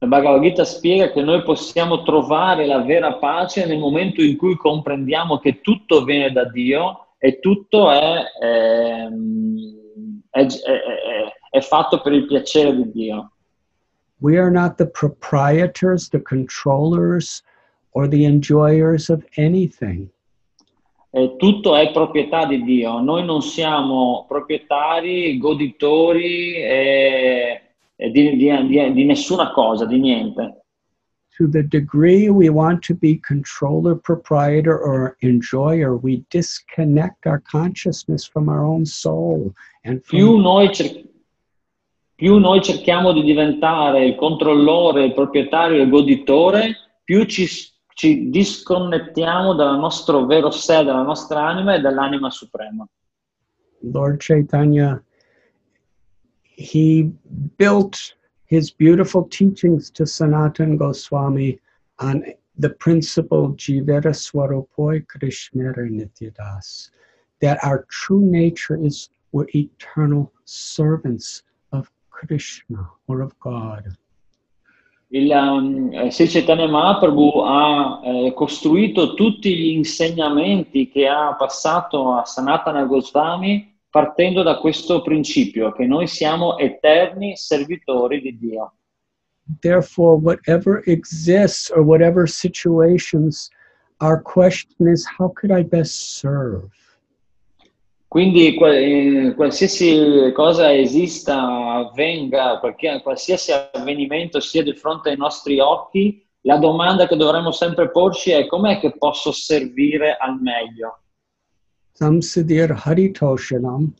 La 0.00 0.08
Bhagavad 0.08 0.42
Gita 0.42 0.64
spiega 0.64 1.12
che 1.12 1.22
noi 1.22 1.42
possiamo 1.42 2.02
trovare 2.02 2.66
la 2.66 2.82
vera 2.82 3.14
pace 3.14 3.64
nel 3.64 3.78
momento 3.78 4.20
in 4.20 4.36
cui 4.36 4.54
comprendiamo 4.56 5.38
che 5.38 5.60
tutto 5.62 6.04
viene 6.04 6.30
da 6.30 6.44
Dio 6.44 7.14
e 7.18 7.38
tutto 7.40 7.90
è, 7.90 8.22
ehm, 8.42 9.56
è, 10.30 10.40
è- 10.40 10.46
è- 10.46 11.32
è 11.50 11.60
fatto 11.60 12.00
per 12.02 12.12
il 12.12 12.26
piacere 12.26 12.74
di 12.76 12.90
Dio. 12.90 13.30
We 14.18 14.38
are 14.38 14.50
not 14.50 14.76
the 14.76 14.86
proprietors, 14.86 16.08
the 16.08 16.20
controllers, 16.20 17.42
or 17.92 18.08
the 18.08 18.24
enjoyers 18.24 19.08
of 19.08 19.24
anything. 19.36 20.10
Eh, 21.14 21.36
tutto 21.36 21.76
è 21.76 21.92
proprietà 21.92 22.44
di 22.44 22.64
Dio. 22.64 22.98
Noi 23.00 23.24
non 23.24 23.40
siamo 23.40 24.24
proprietari, 24.26 25.38
goditori 25.38 26.54
eh, 26.54 27.60
eh, 27.94 28.10
di, 28.10 28.36
di- 28.36 28.66
di- 28.66 28.92
di 28.92 29.04
nessuna 29.04 29.52
cosa, 29.52 29.86
di 29.86 30.00
niente. 30.00 30.62
To 31.36 31.48
the 31.48 31.62
degree 31.66 32.28
we 32.28 32.48
want 32.48 32.84
to 32.86 32.94
be 32.94 33.18
controller, 33.20 33.96
proprietor, 33.96 34.76
or 34.76 35.16
enjoyer, 35.20 35.96
we 35.96 36.24
disconnect 36.30 37.26
our 37.26 37.40
consciousness 37.48 38.24
from 38.26 38.48
our 38.48 38.64
own 38.64 38.84
soul 38.84 39.52
and 39.84 40.00
from 40.02 40.18
Più 40.18 40.36
noi, 40.38 40.72
cer- 40.72 41.04
più 42.16 42.38
noi 42.38 42.60
cerchiamo 42.60 43.12
di 43.12 43.22
diventare 43.22 44.04
il 44.04 44.14
controllore, 44.16 45.04
il 45.04 45.12
proprietario, 45.12 45.82
il 45.82 45.88
goditore, 45.90 46.76
più 47.04 47.24
ci, 47.24 47.46
ci 47.94 48.28
disconnettiamo 48.28 49.54
dal 49.54 49.78
nostro 49.78 50.26
vero 50.26 50.50
sé, 50.50 50.84
dalla 50.84 51.02
nostra 51.02 51.46
anima 51.48 51.74
e 51.74 51.80
dall'anima 51.80 52.30
suprema. 52.30 52.86
Lord 53.80 54.20
Chaitanya, 54.20 55.02
he 56.42 57.10
built 57.56 58.16
his 58.46 58.70
beautiful 58.70 59.28
teachings 59.28 59.90
to 59.90 60.06
Sanatan 60.06 60.76
Goswami 60.76 61.58
on 61.98 62.24
the 62.58 62.70
principle 62.70 63.54
Jivera 63.54 64.12
Swarupoi 64.12 65.06
Krishnera 65.06 65.88
Nityadas, 65.88 66.90
that 67.40 67.58
our 67.64 67.86
true 67.90 68.20
nature 68.20 68.76
is 68.76 69.08
we're 69.32 69.46
eternal 69.54 70.32
servants 70.44 71.42
of 71.72 71.90
Krishna 72.10 72.88
or 73.08 73.20
of 73.20 73.38
God. 73.40 73.96
Il 75.14 75.30
um, 75.30 75.92
eh, 75.92 76.10
Sri 76.10 76.26
Chaitanya 76.26 76.66
Mahaprabhu 76.66 77.38
ha 77.44 78.00
eh, 78.02 78.32
costruito 78.34 79.14
tutti 79.14 79.56
gli 79.56 79.68
insegnamenti 79.68 80.88
che 80.88 81.06
ha 81.06 81.36
passato 81.36 82.14
a 82.14 82.24
Sanatana 82.24 82.82
Goswami 82.84 83.78
partendo 83.88 84.42
da 84.42 84.58
questo 84.58 85.02
principio, 85.02 85.70
che 85.70 85.86
noi 85.86 86.08
siamo 86.08 86.58
eterni 86.58 87.36
servitori 87.36 88.20
di 88.20 88.36
Dio. 88.36 88.72
Therefore, 89.60 90.18
whatever 90.20 90.82
exists 90.86 91.70
or 91.70 91.82
whatever 91.82 92.26
situations, 92.26 93.50
our 94.00 94.20
question 94.20 94.88
is 94.88 95.06
how 95.16 95.28
could 95.28 95.56
I 95.56 95.62
best 95.62 96.18
serve? 96.18 96.72
Quindi 98.14 98.54
eh, 98.54 99.34
qualsiasi 99.34 100.30
cosa 100.36 100.72
esista, 100.72 101.36
avvenga, 101.78 102.60
qualsiasi 103.02 103.50
avvenimento 103.50 104.38
sia 104.38 104.62
di 104.62 104.72
fronte 104.72 105.10
ai 105.10 105.16
nostri 105.16 105.58
occhi, 105.58 106.24
la 106.42 106.58
domanda 106.58 107.08
che 107.08 107.16
dovremmo 107.16 107.50
sempre 107.50 107.90
porci 107.90 108.30
è 108.30 108.46
com'è 108.46 108.78
che 108.78 108.96
posso 108.96 109.32
servire 109.32 110.16
al 110.16 110.40
meglio? 110.40 111.00
Samsidir 111.94 112.70
Haritoshanam, 112.84 113.92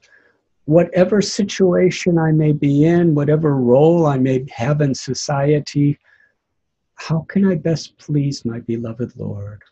whatever 0.67 1.21
situation 1.21 2.17
I 2.17 2.33
may 2.33 2.53
be 2.53 2.87
in, 2.87 3.17
whatever 3.17 3.51
role 3.51 4.07
I 4.07 4.17
may 4.17 4.45
have 4.57 4.81
in 4.81 4.95
society, 4.95 5.99
how 7.09 7.25
can 7.27 7.51
I 7.51 7.57
best 7.57 7.97
please 7.97 8.45
my 8.45 8.61
beloved 8.61 9.17
Lord? 9.17 9.65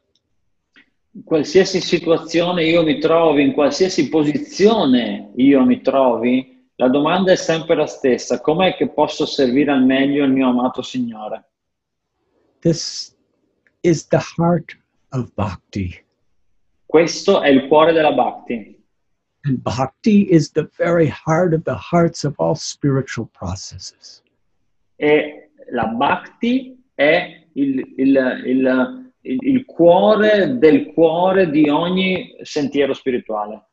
In 1.14 1.24
qualsiasi 1.24 1.80
situazione 1.80 2.64
io 2.64 2.82
mi 2.82 2.98
trovi, 2.98 3.42
in 3.42 3.52
qualsiasi 3.52 4.08
posizione 4.08 5.30
io 5.36 5.64
mi 5.64 5.80
trovi, 5.82 6.70
la 6.76 6.88
domanda 6.88 7.32
è 7.32 7.36
sempre 7.36 7.76
la 7.76 7.86
stessa, 7.86 8.40
com'è 8.40 8.74
che 8.76 8.88
posso 8.88 9.26
servire 9.26 9.72
al 9.72 9.84
meglio 9.84 10.24
il 10.24 10.32
mio 10.32 10.48
amato 10.48 10.80
Signore? 10.80 11.44
This 12.60 13.14
is 13.82 14.06
the 14.08 14.18
heart 14.38 14.78
of 15.10 15.30
bhakti. 15.34 16.02
Questo 16.86 17.42
è 17.42 17.48
il 17.48 17.66
cuore 17.68 17.92
della 17.92 18.12
Bhakti. 18.12 18.80
And 19.44 19.58
bhakti 19.60 20.32
is 20.32 20.50
the 20.52 20.68
very 20.78 21.08
heart 21.26 21.52
of 21.52 21.62
the 21.64 21.76
hearts 21.90 22.22
of 22.24 22.38
all 22.38 22.54
spiritual 22.54 23.28
processes. 23.32 24.22
e 24.96 25.50
la 25.72 25.86
Bhakti 25.86 26.80
è 26.94 27.46
il, 27.54 27.94
il- 27.96 28.42
il- 28.46 29.01
il- 29.22 29.38
il 29.40 29.64
cuore 29.64 30.58
del 30.58 30.92
cuore 30.92 31.50
di 31.50 31.68
ogni 31.68 32.36
sentiero 32.42 32.92
spirituale. 32.92 33.66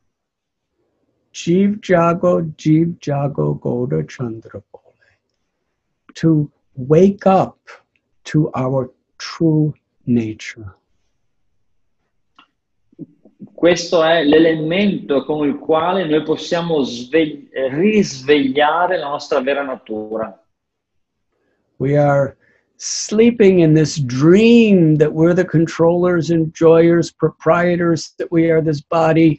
Jiv 1.31 1.77
Jago, 1.79 2.41
Jiv 2.55 2.97
Jago 2.97 3.57
Goda 3.57 4.03
Chandra 4.05 4.61
Bole. 4.69 4.85
To 6.13 6.49
wake 6.73 7.27
up 7.27 7.57
to 8.23 8.49
our 8.53 8.91
true 9.15 9.71
nature. 10.05 10.75
Questo 13.53 14.03
è 14.03 14.23
l'elemento 14.23 15.23
con 15.25 15.47
il 15.47 15.57
quale 15.57 16.05
noi 16.05 16.23
possiamo 16.23 16.81
svegli- 16.81 17.49
risvegliare 17.51 18.97
la 18.97 19.09
nostra 19.09 19.41
vera 19.41 19.63
natura. 19.63 20.41
We 21.77 21.97
are 21.97 22.37
sleeping 22.79 23.59
in 23.59 23.73
this 23.73 23.97
dream 23.97 24.95
that 24.95 25.13
we're 25.13 25.33
the 25.33 25.45
controllers, 25.45 26.31
enjoyers, 26.31 27.11
proprietors, 27.11 28.13
that 28.17 28.31
we 28.31 28.49
are 28.49 28.61
this 28.61 28.81
body. 28.81 29.37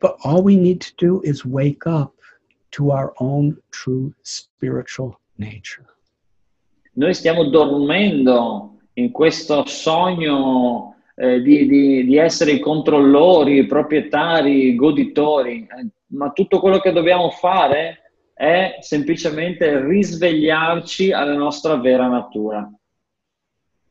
But 0.00 0.16
all 0.24 0.42
we 0.42 0.56
need 0.56 0.80
to 0.80 0.92
do 0.96 1.22
is 1.22 1.44
wake 1.44 1.86
up 1.86 2.14
to 2.72 2.90
our 2.90 3.14
own 3.20 3.56
true 3.70 4.12
spiritual 4.22 5.18
nature. 5.38 5.86
Noi 6.94 7.14
stiamo 7.14 7.48
dormendo 7.48 8.78
in 8.94 9.12
questo 9.12 9.64
sogno 9.66 10.96
eh, 11.14 11.40
di, 11.40 11.68
di- 11.68 12.04
di 12.04 12.16
essere 12.16 12.52
i 12.52 12.58
controllori, 12.58 13.58
i 13.58 13.66
proprietari, 13.66 14.66
i 14.66 14.74
goditori, 14.74 15.66
ma 16.08 16.30
tutto 16.32 16.58
quello 16.58 16.80
che 16.80 16.90
dobbiamo 16.90 17.30
fare 17.30 18.07
è 18.38 18.76
semplicemente 18.80 19.84
risvegliarci 19.84 21.10
alla 21.12 21.34
nostra 21.34 21.76
vera 21.76 22.06
natura. 22.06 22.70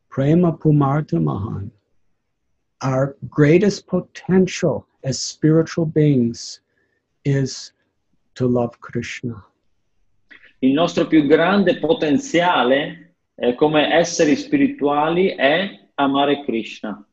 Prema 0.07 0.55
Pumartha 0.55 1.19
Mahan. 1.19 1.69
Our 2.81 3.17
greatest 3.29 3.85
potential 3.85 4.85
as 5.03 5.21
spiritual 5.21 5.85
beings 5.85 6.61
is 7.23 7.73
to 8.35 8.47
love 8.47 8.77
Krishna. 8.79 9.45
Il 10.59 10.71
nostro 10.71 11.05
più 11.07 11.25
grande 11.27 11.79
potenziale 11.79 13.15
eh, 13.35 13.53
come 13.55 13.93
esseri 13.93 14.37
spirituali 14.37 15.35
è 15.35 15.89
amare 15.95 16.45
Krishna 16.45 17.05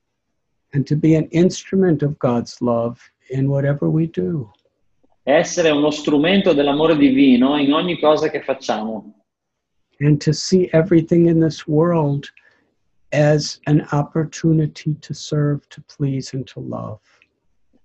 and 0.75 0.87
to 0.87 0.97
be 0.97 1.15
an 1.15 1.29
instrument 1.31 2.03
of 2.03 2.19
God's 2.19 2.61
love 2.61 3.01
in 3.31 3.49
whatever 3.49 3.89
we 3.89 4.09
do. 4.09 4.53
Essere 5.25 5.71
uno 5.71 5.91
strumento 5.91 6.53
dell'amore 6.53 6.97
divino 6.97 7.57
in 7.59 7.73
ogni 7.73 7.99
cosa 7.99 8.31
che 8.31 8.43
facciamo. 8.43 9.15
and 10.01 10.21
to 10.21 10.33
see 10.33 10.69
everything 10.73 11.27
in 11.27 11.41
this 11.41 11.67
world 11.67 12.31
as 13.13 13.61
an 13.67 13.87
opportunity 13.93 14.95
to 15.01 15.15
serve, 15.15 15.69
to 15.69 15.81
please, 15.83 16.35
and 16.35 16.47
to 16.47 16.61
love. 16.61 17.01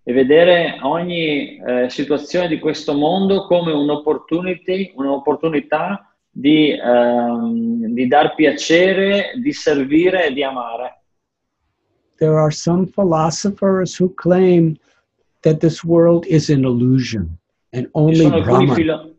e 0.03 0.13
vedere 0.13 0.79
ogni 0.81 1.57
eh, 1.59 1.87
situazione 1.89 2.47
di 2.47 2.57
questo 2.57 2.93
mondo 2.93 3.45
come 3.45 3.71
un'opportunity, 3.71 4.93
un'opportunità 4.95 6.11
di, 6.31 6.71
ehm, 6.71 7.85
di 7.93 8.07
dar 8.07 8.33
piacere, 8.33 9.33
di 9.39 9.53
servire 9.53 10.25
e 10.25 10.33
di 10.33 10.41
amare. 10.41 11.03
There 12.17 12.39
are 12.39 12.51
some 12.51 12.87
philosophers 12.87 13.99
who 13.99 14.11
claim 14.15 14.77
that 15.41 15.59
this 15.59 15.83
world 15.83 16.25
is 16.25 16.49
an 16.49 16.63
illusion 16.65 17.37
and 17.71 17.87
only 17.93 18.29
Brahman. 18.29 18.75
filo- 18.75 19.15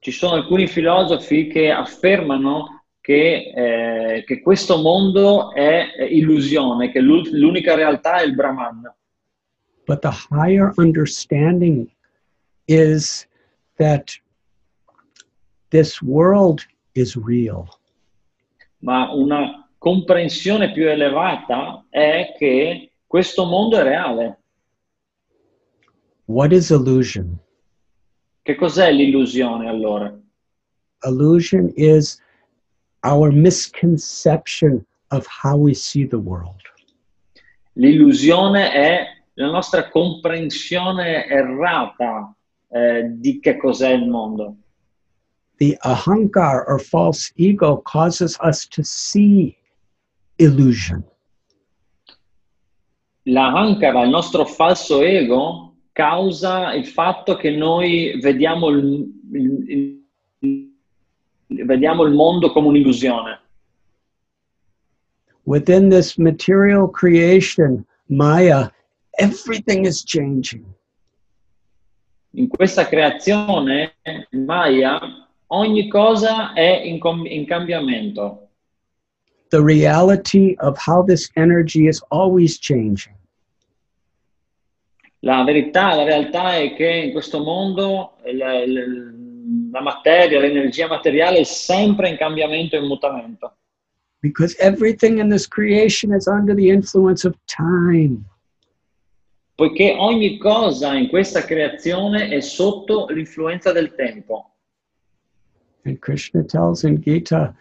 ci 0.00 0.12
sono 0.12 0.34
alcuni 0.34 0.66
filosofi 0.68 1.48
che 1.48 1.70
affermano 1.70 2.84
che, 3.00 3.52
eh, 3.54 4.24
che 4.24 4.40
questo 4.40 4.80
mondo 4.80 5.52
è 5.52 5.92
è 5.92 6.04
illusione, 6.04 6.90
che 6.90 7.00
l'unica 7.00 7.74
realtà 7.74 8.20
è 8.20 8.24
il 8.24 8.34
Brahman. 8.34 8.92
But 9.84 10.00
the 10.00 10.10
higher 10.30 10.72
understanding 10.76 11.88
is 12.66 13.28
that 13.76 14.20
this 15.70 16.00
world 16.02 16.66
is 16.94 17.16
real. 17.16 17.68
ma 18.78 19.12
una 19.12 19.68
comprensione 19.78 20.72
più 20.72 20.88
elevata 20.88 21.84
è 21.90 22.34
che 22.38 22.90
questo 23.16 23.46
mondo 23.46 23.78
è 23.78 23.82
reale. 23.82 24.38
What 26.26 26.52
is 26.52 26.68
illusion? 26.68 27.38
Che 28.42 28.54
cos'è 28.56 28.92
l'illusione 28.92 29.70
allora? 29.70 30.14
Illusion 31.02 31.72
is 31.76 32.20
our 33.04 33.32
misconception 33.32 34.84
of 35.12 35.26
how 35.26 35.56
we 35.56 35.72
see 35.72 36.06
the 36.06 36.18
world. 36.18 36.60
L'illusione 37.76 38.70
è 38.72 39.06
la 39.32 39.50
nostra 39.50 39.88
comprensione 39.88 41.24
errata 41.24 42.36
eh, 42.68 43.14
di 43.14 43.40
che 43.40 43.56
cos'è 43.56 43.92
il 43.92 44.10
mondo. 44.10 44.56
The 45.56 45.74
ahankar 45.80 46.66
or 46.68 46.78
false 46.78 47.32
ego 47.38 47.78
causes 47.78 48.36
us 48.42 48.68
to 48.68 48.82
see 48.82 49.56
illusion. 50.36 51.02
La 53.28 53.52
ancora, 53.52 54.02
il 54.02 54.10
nostro 54.10 54.44
falso 54.44 55.00
ego, 55.02 55.74
causa 55.92 56.72
il 56.74 56.86
fatto 56.86 57.36
che 57.36 57.50
noi 57.50 58.18
vediamo 58.20 58.68
il, 58.68 59.12
il- 59.32 60.04
il- 60.40 60.74
vediamo 61.64 62.04
il 62.04 62.12
mondo 62.12 62.50
come 62.52 62.68
un'illusione. 62.68 63.40
Within 65.44 65.88
this 65.88 66.16
material 66.16 66.90
creation, 66.90 67.84
Maya, 68.08 68.72
everything 69.18 69.86
is 69.86 70.02
changing. 70.04 70.64
In 72.32 72.48
questa 72.48 72.86
creazione, 72.86 73.96
Maya, 74.32 74.98
ogni 75.48 75.88
cosa 75.88 76.52
è 76.52 76.82
in, 76.84 76.98
in 77.26 77.46
cambiamento. 77.46 78.45
The 79.50 79.62
reality 79.62 80.56
of 80.58 80.76
how 80.78 81.02
this 81.02 81.30
energy 81.36 81.86
is 81.86 82.02
always 82.10 82.58
changing. 82.58 83.14
La 85.20 85.44
verità, 85.44 85.94
la 85.94 86.04
realtà 86.04 86.56
è 86.56 86.74
che 86.74 86.88
in 86.88 87.12
questo 87.12 87.42
mondo 87.42 88.16
la, 88.32 88.64
la- 88.66 89.80
materia, 89.80 90.40
l'energia 90.40 90.88
materiale 90.88 91.38
è 91.38 91.42
sempre 91.44 92.08
in 92.08 92.16
cambiamento 92.16 92.76
e 92.76 92.80
in 92.80 92.86
mutamento. 92.86 93.56
Because 94.20 94.56
everything 94.58 95.18
in 95.18 95.28
this 95.28 95.46
creation 95.46 96.12
is 96.12 96.26
under 96.26 96.54
the 96.54 96.68
influence 96.68 97.26
of 97.26 97.34
time. 97.46 98.24
Poiché 99.56 99.94
ogni 99.98 100.38
cosa 100.38 100.94
in 100.94 101.08
questa 101.08 101.42
creazione 101.42 102.28
è 102.28 102.40
sotto 102.40 103.06
l'influenza 103.08 103.72
del 103.72 103.94
tempo. 103.94 104.50
And 105.84 105.98
Krishna 105.98 106.42
tells 106.44 106.82
in 106.82 107.00
Gita 107.00 107.54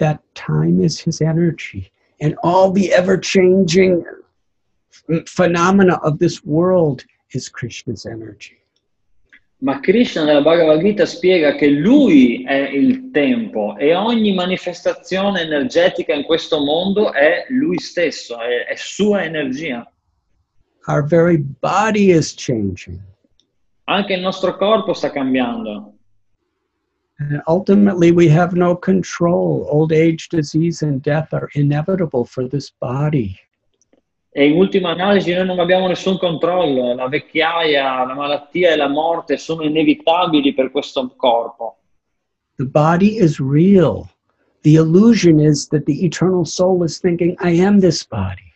that 0.00 0.20
time 0.34 0.82
is 0.82 0.98
his 0.98 1.20
energy. 1.20 1.92
And 2.20 2.34
all 2.42 2.72
the 2.72 2.92
ever 2.92 3.16
changing 3.16 4.04
phenomena 5.26 6.00
of 6.02 6.18
this 6.18 6.44
world 6.44 7.04
is 7.32 7.48
Krishna's 7.48 8.04
energy. 8.04 8.56
Ma 9.62 9.78
Krishna 9.80 10.24
nella 10.24 10.40
Bhagavad 10.40 10.80
Gita 10.80 11.04
spiega 11.04 11.54
che 11.54 11.68
lui 11.68 12.42
è 12.44 12.70
il 12.70 13.10
tempo 13.10 13.76
e 13.76 13.94
ogni 13.94 14.32
manifestazione 14.32 15.42
energetica 15.42 16.14
in 16.14 16.22
questo 16.22 16.64
mondo 16.64 17.12
è 17.12 17.44
lui 17.50 17.78
stesso, 17.78 18.40
è, 18.40 18.64
è 18.64 18.74
sua 18.76 19.22
energia. 19.22 19.86
Our 20.86 21.04
very 21.04 21.36
body 21.36 22.10
is 22.10 22.34
changing. 22.34 22.98
Anche 23.84 24.14
il 24.14 24.22
nostro 24.22 24.56
corpo 24.56 24.94
sta 24.94 25.10
cambiando. 25.10 25.92
And 27.20 27.42
ultimately, 27.46 28.12
we 28.12 28.28
have 28.28 28.54
no 28.54 28.74
control. 28.74 29.66
Old 29.68 29.92
age, 29.92 30.30
disease, 30.30 30.80
and 30.80 31.02
death 31.02 31.34
are 31.34 31.50
inevitable 31.54 32.24
for 32.24 32.48
this 32.48 32.70
body. 32.70 33.36
E 34.32 34.46
in 34.46 34.56
ultima 34.56 34.90
analisi 34.90 35.34
noi 35.34 35.44
non 35.44 35.58
abbiamo 35.58 35.86
nessun 35.88 36.16
controllo, 36.16 36.94
la 36.94 37.08
vecchiaia, 37.08 38.04
la 38.06 38.14
malattia 38.14 38.70
e 38.70 38.76
la 38.76 38.88
morte 38.88 39.36
sono 39.36 39.62
inevitabili 39.62 40.54
per 40.54 40.70
questo 40.70 41.12
corpo. 41.16 41.78
The 42.56 42.64
body 42.64 43.18
is 43.18 43.38
real. 43.38 44.08
The 44.62 44.76
illusion 44.76 45.40
is 45.40 45.66
that 45.68 45.84
the 45.84 46.04
eternal 46.04 46.46
soul 46.46 46.84
is 46.84 47.00
thinking, 47.00 47.36
I 47.40 47.60
am 47.60 47.80
this 47.80 48.06
body. 48.06 48.48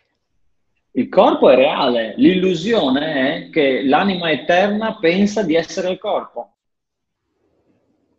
Il 0.91 1.09
corpo 1.09 1.49
è 1.49 1.55
reale, 1.55 2.13
l'illusione 2.15 3.47
è 3.47 3.49
che 3.49 3.83
l'anima 3.83 4.31
eterna 4.31 4.97
pensa 4.97 5.43
di 5.43 5.55
essere 5.55 5.91
il 5.91 5.97
corpo. 5.99 6.54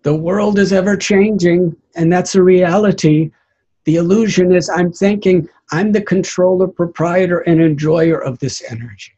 The 0.06 0.14
world 0.14 0.60
is 0.60 0.72
ever 0.72 0.96
changing, 0.96 1.74
and 1.96 2.12
that's 2.12 2.36
a 2.36 2.40
reality. 2.40 3.32
The 3.86 3.96
illusion 3.96 4.54
is 4.54 4.70
I'm 4.70 4.92
thinking 4.92 5.48
I'm 5.72 5.90
the 5.90 6.00
controller, 6.00 6.68
proprietor, 6.68 7.40
and 7.40 7.60
enjoyer 7.60 8.22
of 8.22 8.38
this 8.38 8.62
energy. 8.70 9.10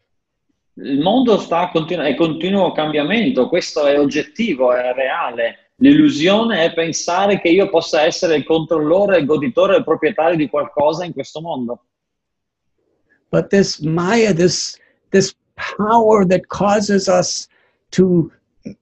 Il 0.79 1.03
mondo 1.03 1.37
sta 1.41 1.69
continu- 1.73 2.07
è 2.07 2.15
continuo 2.17 2.73
cambiamento, 2.73 3.51
questo 3.51 3.85
è 3.85 3.99
oggettivo, 3.99 4.73
è 4.73 4.95
reale. 4.95 5.73
L'illusione 5.81 6.65
è 6.65 6.73
pensare 6.73 7.39
che 7.39 7.51
io 7.51 7.69
possa 7.69 8.01
essere 8.01 8.37
il 8.37 8.45
controllore, 8.45 9.19
il 9.19 9.27
goditore, 9.27 9.77
il 9.77 9.85
proprietario 9.85 10.39
di 10.39 10.49
qualcosa 10.49 11.05
in 11.05 11.13
questo 11.13 11.43
mondo. 11.43 11.83
But 13.31 13.51
this 13.51 13.79
Maya, 13.81 14.33
this 14.33 14.79
this 15.11 15.35
power 15.77 16.25
that 16.29 16.47
causes 16.49 17.09
us 17.09 17.47
to 17.91 18.33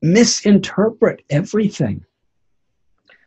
misinterpret 0.01 1.23
everything. 1.27 2.01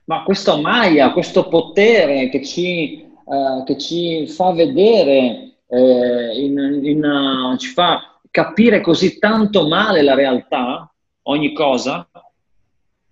Ma 0.05 0.23
questo 0.23 0.59
Maya, 0.59 1.11
questo 1.11 1.47
potere 1.47 2.29
che 2.29 2.43
ci, 2.43 3.01
eh, 3.01 3.63
che 3.65 3.77
ci 3.77 4.27
fa 4.27 4.51
vedere, 4.53 5.57
eh, 5.67 6.43
in- 6.43 6.79
in, 6.83 7.03
eh, 7.03 7.57
ci 7.59 7.67
fa 7.69 8.19
capire 8.31 8.81
così 8.81 9.19
tanto 9.19 9.67
male 9.67 10.01
la 10.01 10.15
realtà, 10.15 10.91
ogni 11.23 11.53
cosa, 11.53 12.07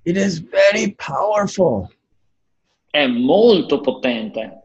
It 0.04 0.16
is 0.16 0.40
very 0.42 0.96
powerful. 0.96 1.88
è 2.90 3.06
molto 3.08 3.80
potente, 3.82 4.64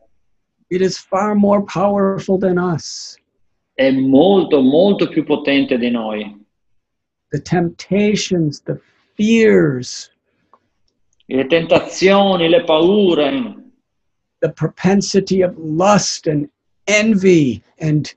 It 0.69 0.81
is 0.81 0.99
far 0.99 1.35
more 1.35 1.65
powerful 1.65 2.39
than 2.39 2.57
us. 2.57 3.19
è 3.75 3.91
molto, 3.91 4.63
molto 4.63 5.09
più 5.09 5.25
potente 5.25 5.77
di 5.77 5.91
noi. 5.91 6.42
The 7.33 7.41
temptations, 7.41 8.61
the 8.61 8.79
fears, 9.17 10.11
Le 11.29 11.45
tentazioni, 11.45 12.51
le 12.51 12.63
paure, 12.65 13.55
the 14.41 14.51
propensity 14.51 15.41
of 15.41 15.57
lust 15.57 16.27
and 16.27 16.49
envy 16.87 17.63
and 17.79 18.13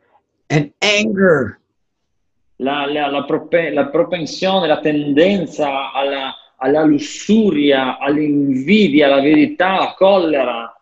and 0.50 0.72
anger. 0.82 1.60
la, 2.60 2.86
la- 2.86 3.08
la 3.08 3.26
prope- 3.26 3.74
la 3.74 3.86
propensione, 3.90 4.68
la 4.68 4.80
tendenza 4.82 5.92
alla, 5.94 6.34
alla 6.58 6.84
lussuria, 6.84 7.98
all'invidia, 8.00 9.08
alla 9.08 9.22
verità, 9.22 9.78
alla 9.78 9.94
collera, 9.98 10.74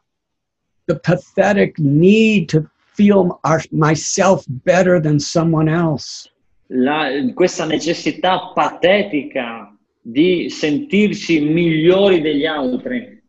the 0.88 0.96
pathetic 1.00 1.78
need 1.80 2.50
to 2.50 2.68
feel 2.96 3.40
our, 3.44 3.62
myself 3.72 4.44
better 4.66 5.00
than 5.00 5.20
someone 5.20 5.70
else 5.70 6.30
la- 6.76 7.10
questa 7.34 7.66
necessità 7.66 8.52
patetica 8.54 9.76
di 10.02 10.50
sentirci 10.50 11.40
migliori 11.42 12.20
degli 12.22 12.46
altri. 12.46 13.22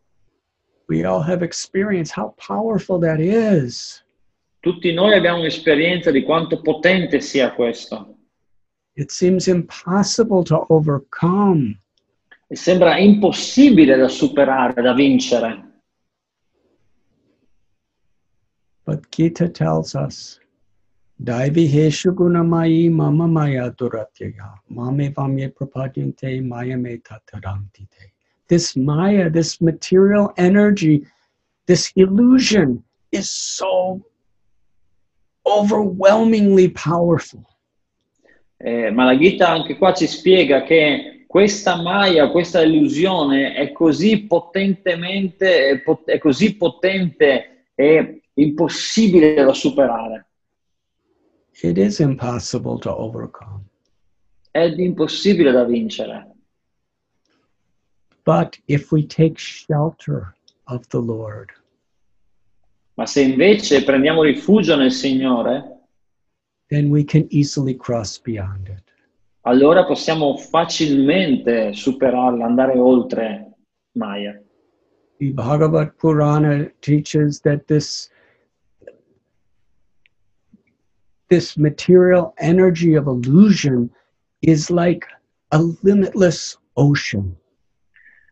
we 0.87 1.03
all 1.03 1.21
have 1.21 1.43
experienced 1.43 2.13
how 2.15 2.33
powerful 2.47 2.99
that 2.99 3.19
is 3.19 4.03
Tutti 4.59 4.91
noi 4.93 5.13
abbiamo 5.13 5.39
un'esperienza 5.39 6.09
di 6.11 6.23
quanto 6.23 6.59
potente 6.61 7.21
sia 7.21 7.53
questo 7.53 8.17
it 8.93 9.11
seems 9.11 9.47
impossible 9.47 10.43
to 10.43 10.65
overcome 10.69 11.79
e 12.47 12.55
sembra 12.55 12.97
impossibile 12.97 13.95
da 13.97 14.07
superare, 14.07 14.79
da 14.81 14.93
vincere. 14.93 15.63
but 18.85 19.07
gita 19.09 19.47
tells 19.49 19.93
us 19.95 20.39
Daiviheshu 21.23 22.11
gunamayi 22.13 22.91
mama 22.91 23.27
maya 23.27 23.71
duratyaya 23.71 24.59
mame 24.69 25.09
vamye 25.09 25.49
prapadyante 25.49 26.41
maya 26.43 26.77
me 26.77 26.97
tatarantite. 26.97 28.11
This 28.47 28.75
maya, 28.75 29.29
this 29.29 29.61
material 29.61 30.33
energy, 30.37 31.05
this 31.67 31.91
illusion 31.95 32.83
is 33.11 33.31
so 33.31 34.01
overwhelmingly 35.45 36.69
powerful. 36.69 37.45
Eh, 38.59 38.91
ma 38.91 39.05
la 39.05 39.17
Gita 39.17 39.49
anche 39.49 39.77
qua 39.77 39.93
ci 39.93 40.07
spiega 40.07 40.63
che 40.63 41.25
questa 41.27 41.81
Maya, 41.81 42.29
questa 42.29 42.61
illusione 42.61 43.53
è 43.53 43.71
così 43.71 44.25
potentemente, 44.25 45.69
è 45.69 45.79
pot- 45.81 46.09
è 46.09 46.17
così 46.17 46.55
potente 46.55 47.65
e 47.75 48.21
impossibile 48.33 49.33
da 49.33 49.53
superare. 49.53 50.27
It 51.63 51.77
is 51.77 51.99
impossible 51.99 52.79
to 52.79 52.89
overcome. 52.95 53.63
È 54.51 54.63
impossibile 54.63 55.51
da 55.51 55.63
vincere. 55.65 56.31
But 58.23 58.57
if 58.67 58.91
we 58.91 59.05
take 59.05 59.37
shelter 59.37 60.35
of 60.67 60.87
the 60.87 60.99
Lord, 60.99 61.51
Ma 62.95 63.05
se 63.05 63.21
invece 63.21 63.83
prendiamo 63.83 64.23
rifugio 64.23 64.75
nel 64.77 64.91
Signore, 64.91 65.81
then 66.69 66.89
we 66.89 67.03
can 67.03 67.27
easily 67.29 67.75
cross 67.75 68.19
beyond 68.19 68.69
it. 68.69 68.83
allora 69.41 69.85
possiamo 69.85 70.37
facilmente 70.37 71.73
superarla, 71.73 72.45
andare 72.45 72.79
oltre 72.79 73.53
Maya. 73.97 74.41
The 75.17 75.31
Bhagavad 75.31 75.93
Purana 75.97 76.71
teaches 76.79 77.41
that 77.41 77.65
this 77.67 78.09
this 81.29 81.57
material 81.57 82.33
energy 82.39 82.95
of 82.95 83.07
illusion 83.07 83.89
is 84.41 84.69
like 84.69 85.05
a 85.51 85.59
limitless 85.83 86.57
ocean. 86.75 87.35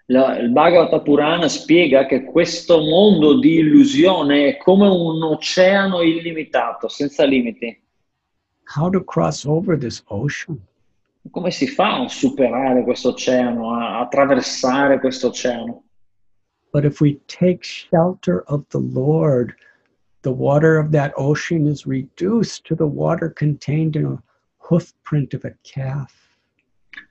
La- 0.08 0.38
il 0.38 0.50
Bhagavata 0.52 1.00
Purana 1.00 1.48
spiega 1.48 2.06
che 2.06 2.26
questo 2.26 2.80
mondo 2.80 3.40
di 3.40 3.56
illusione 3.60 4.50
è 4.50 4.58
come 4.58 4.88
un 4.88 5.24
oceano 5.24 6.02
illimitato, 6.02 6.88
senza 6.88 7.24
limiti. 7.26 7.82
how 8.76 8.90
to 8.90 9.02
cross 9.04 9.46
over 9.46 9.78
this 9.78 10.02
ocean. 10.10 10.60
Come 11.32 11.52
si 11.52 11.68
fa 11.68 12.02
a 12.02 12.08
superare 12.10 12.84
questo 12.84 13.10
oceano, 13.10 13.74
a 13.76 14.00
attraversare 14.00 15.00
questo 15.00 15.28
oceano? 15.28 15.84
But 16.72 16.86
if 16.86 17.00
we 17.00 17.20
take 17.28 17.64
shelter 17.64 18.44
of 18.48 18.66
the 18.70 18.80
Lord, 18.80 19.54
the 20.24 20.32
water 20.32 20.78
of 20.78 20.92
that 20.92 21.14
ocean 21.16 21.68
is 21.68 21.86
reduced 21.86 22.66
to 22.66 22.76
the 22.76 22.88
water 22.88 23.30
contained 23.30 23.96
in 23.96 24.06
a 24.06 24.24
hoof 24.58 24.94
print 25.04 25.34
of 25.34 25.46
a 25.46 25.54
calf. 25.64 26.12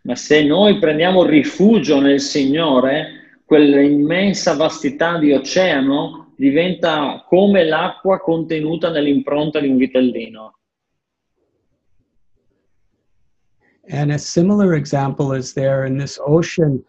Ma 0.05 0.15
se 0.15 0.45
noi 0.45 0.79
prendiamo 0.79 1.25
rifugio 1.25 2.01
nel 2.01 2.21
Signore, 2.21 3.41
quell'immensa 3.45 4.55
vastità 4.55 5.19
di 5.19 5.33
oceano 5.33 6.33
diventa 6.37 7.25
come 7.29 7.65
l'acqua 7.65 8.19
contenuta 8.19 8.91
nell'impronta 8.91 9.61
di 9.61 9.69
un 9.69 9.77
vitellino. 9.77 10.55
And 13.91 14.13
a 14.13 14.19
similar 14.19 14.75
example 14.75 15.33
is 15.33 15.53
there 15.53 15.85
in 15.85 15.99
this 15.99 16.19
ocean. 16.25 16.83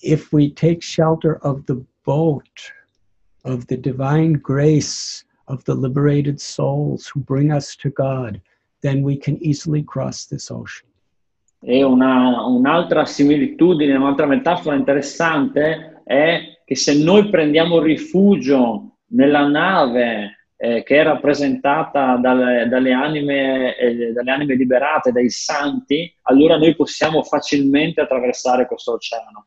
If 0.00 0.32
we 0.32 0.50
take 0.50 0.80
shelter 0.80 1.38
of 1.42 1.66
the 1.66 1.84
boat 2.04 2.72
of 3.44 3.66
the 3.66 3.76
divine 3.76 4.38
grace 4.40 5.24
of 5.46 5.64
the 5.64 5.74
liberated 5.74 6.40
souls 6.40 7.06
who 7.06 7.20
bring 7.20 7.52
us 7.52 7.76
to 7.76 7.90
God, 7.90 8.40
then 8.82 9.02
we 9.02 9.16
can 9.16 9.36
easily 9.42 9.82
cross 9.82 10.26
this 10.26 10.50
ocean. 10.50 10.88
E 11.64 11.84
una, 11.84 12.44
un'altra 12.46 13.04
similitudine, 13.04 13.94
un'altra 13.94 14.26
metafora 14.26 14.74
interessante 14.74 16.02
è 16.04 16.58
che 16.64 16.74
se 16.74 17.02
noi 17.02 17.30
prendiamo 17.30 17.80
rifugio 17.80 18.96
nella 19.08 19.46
nave 19.46 20.48
eh, 20.56 20.82
che 20.82 21.00
è 21.00 21.02
rappresentata 21.02 22.16
dalle, 22.16 22.68
dalle, 22.68 22.92
anime, 22.92 23.76
eh, 23.76 24.12
dalle 24.12 24.30
anime 24.30 24.54
liberate, 24.54 25.12
dai 25.12 25.28
santi, 25.28 26.12
allora 26.22 26.56
noi 26.56 26.74
possiamo 26.74 27.22
facilmente 27.22 28.00
attraversare 28.00 28.66
questo 28.66 28.92
oceano. 28.92 29.46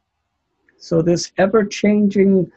So, 0.76 1.02
this 1.02 1.32
ever 1.38 1.66
changing 1.68 2.52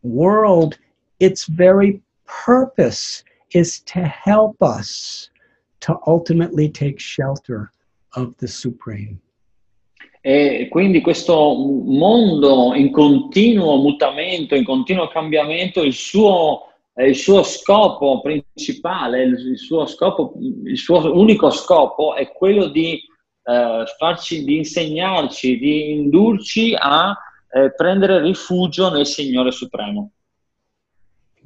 world, 0.00 0.76
its 1.18 1.48
very 1.48 2.02
purpose 2.44 3.24
is 3.52 3.80
to 3.80 4.00
help 4.00 4.62
us 4.62 5.30
to 5.80 5.98
ultimately 6.06 6.68
take 6.68 7.00
shelter 7.00 7.72
of 8.14 8.36
the 8.38 8.48
Supreme. 8.48 9.20
E 10.22 10.68
quindi 10.70 11.00
questo 11.00 11.54
mondo 11.54 12.74
in 12.74 12.92
continuo 12.92 13.76
mutamento, 13.76 14.54
in 14.54 14.64
continuo 14.64 15.08
cambiamento, 15.08 15.82
il 15.82 15.94
suo, 15.94 16.66
eh, 16.94 17.08
il 17.08 17.16
suo 17.16 17.42
scopo 17.42 18.20
principale, 18.20 19.22
il 19.22 19.58
suo, 19.58 19.86
scopo, 19.86 20.34
il 20.64 20.76
suo 20.76 21.18
unico 21.18 21.48
scopo 21.48 22.14
è 22.14 22.30
quello 22.32 22.66
di 22.66 23.00
eh, 23.42 23.84
farci, 23.96 24.44
di 24.44 24.58
insegnarci, 24.58 25.58
di 25.58 25.92
indurci 25.92 26.74
a 26.78 27.16
eh, 27.52 27.72
prendere 27.74 28.20
rifugio 28.20 28.90
nel 28.90 29.06
Signore 29.06 29.50
Supremo. 29.52 30.10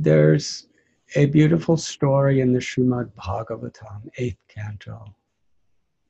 There's 0.02 0.68
a 1.16 1.26
beautiful 1.26 1.76
story 1.76 2.40
in 2.40 2.52
the 2.52 2.58
Srimad 2.58 3.10
Bhagavatam, 3.14 4.08
eighth 4.18 4.40
canto. 4.48 5.16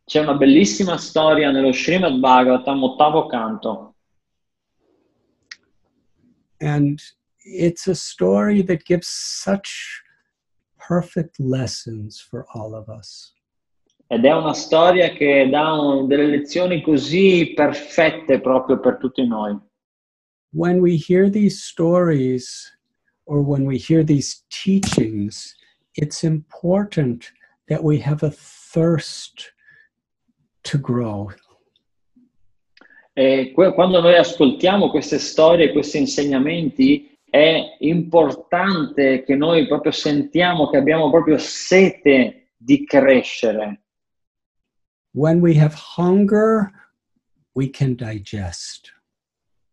C'è 0.07 0.21
una 0.21 0.35
bellissima 0.35 0.97
storia 0.97 1.51
nello 1.51 1.73
Srimad 1.73 2.19
Bhagavatam, 2.19 2.83
ottavo 2.83 3.27
canto. 3.27 3.95
And 6.61 6.99
it's 7.45 7.87
a 7.89 7.95
story 7.95 8.63
that 8.63 8.85
gives 8.85 9.09
such 9.09 10.03
perfect 10.77 11.39
lessons 11.39 12.21
for 12.21 12.47
all 12.55 12.75
of 12.75 12.89
us. 12.89 13.33
Ed 14.07 14.25
è 14.25 14.33
una 14.33 14.53
storia 14.55 15.11
che 15.11 15.49
dà 15.51 15.73
un- 15.73 16.07
delle 16.07 16.27
lezioni 16.27 16.83
così 16.83 17.53
perfette 17.55 18.41
proprio 18.41 18.79
per 18.79 18.99
tutti 18.99 19.27
noi. 19.27 19.59
When 20.51 20.81
we 20.81 20.97
hear 20.97 21.29
these 21.31 21.63
stories 21.63 22.74
or 23.27 23.43
when 23.43 23.65
we 23.65 23.79
hear 23.79 24.03
these 24.05 24.45
teachings, 24.51 25.55
it's 25.97 26.25
important 26.25 27.31
that 27.69 27.83
we 27.83 27.99
have 27.99 28.23
a 28.23 28.31
thirst 28.31 29.53
to 30.65 30.79
grow. 30.79 31.31
E 33.17 33.53
quando 33.55 34.01
noi 34.01 34.17
ascoltiamo 34.17 34.91
queste 34.91 35.19
storie, 35.19 35.73
questi 35.73 35.99
insegnamenti, 35.99 37.17
è 37.31 37.77
importante 37.79 39.23
che 39.25 39.37
noi 39.37 39.67
proprio 39.67 39.93
sentiamo 39.93 40.69
che 40.69 40.77
abbiamo 40.77 41.11
proprio 41.11 41.39
sete 41.39 42.51
di 42.57 42.85
crescere. 42.85 43.83
When 45.13 45.41
we 45.41 45.57
have 45.59 45.75
hunger, 45.97 46.73
we 47.55 47.71
can 47.71 47.95
digest. 47.95 48.93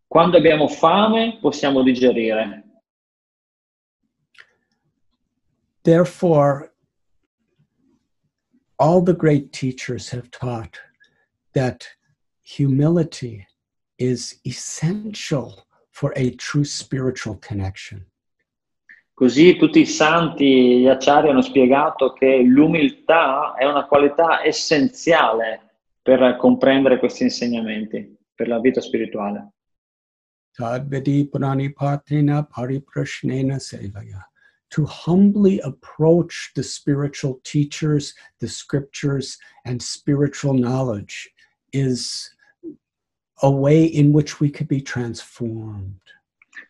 Quando 0.08 0.38
abbiamo 0.38 0.68
fame 0.68 1.40
possiamo 1.42 1.82
digerire. 1.82 2.64
Therefore, 5.84 6.72
all 8.78 9.02
the 9.02 9.14
great 9.14 9.52
teachers 9.52 10.10
have 10.10 10.30
taught 10.32 10.80
that 11.54 11.88
humility 12.42 13.46
is 13.98 14.40
essential 14.46 15.66
for 15.92 16.14
a 16.16 16.32
true 16.32 16.66
spiritual 16.66 17.36
connection. 17.38 18.06
Così 19.14 19.56
tutti 19.58 19.82
i 19.82 19.86
santi, 19.86 20.80
gli 20.80 20.88
acciari 20.88 21.30
hanno 21.30 21.44
spiegato 21.44 22.12
che 22.14 22.42
l'umiltà 22.42 23.54
è 23.54 23.66
una 23.66 23.86
qualità 23.86 24.44
essenziale 24.44 25.76
per 26.02 26.38
comprendere 26.38 26.98
questi 26.98 27.24
insegnamenti, 27.24 28.18
per 28.34 28.48
la 28.48 28.60
vita 28.60 28.82
spirituale. 28.82 29.52
Tadvidi 30.52 31.30
pranipatena 31.30 32.44
pariprashnena 32.46 33.60
sevaya. 33.60 34.31
To 34.72 34.86
humbly 34.86 35.60
approach 35.60 36.52
the 36.56 36.64
spiritual 36.64 37.42
teachers, 37.44 38.14
the 38.40 38.48
scriptures, 38.48 39.38
and 39.66 39.82
spiritual 39.82 40.54
knowledge 40.54 41.30
is 41.74 42.32
a 43.42 43.52
way 43.52 43.84
in 43.84 44.14
which 44.14 44.40
we 44.40 44.50
could 44.50 44.68
be 44.68 44.82
transformed. 44.82 46.00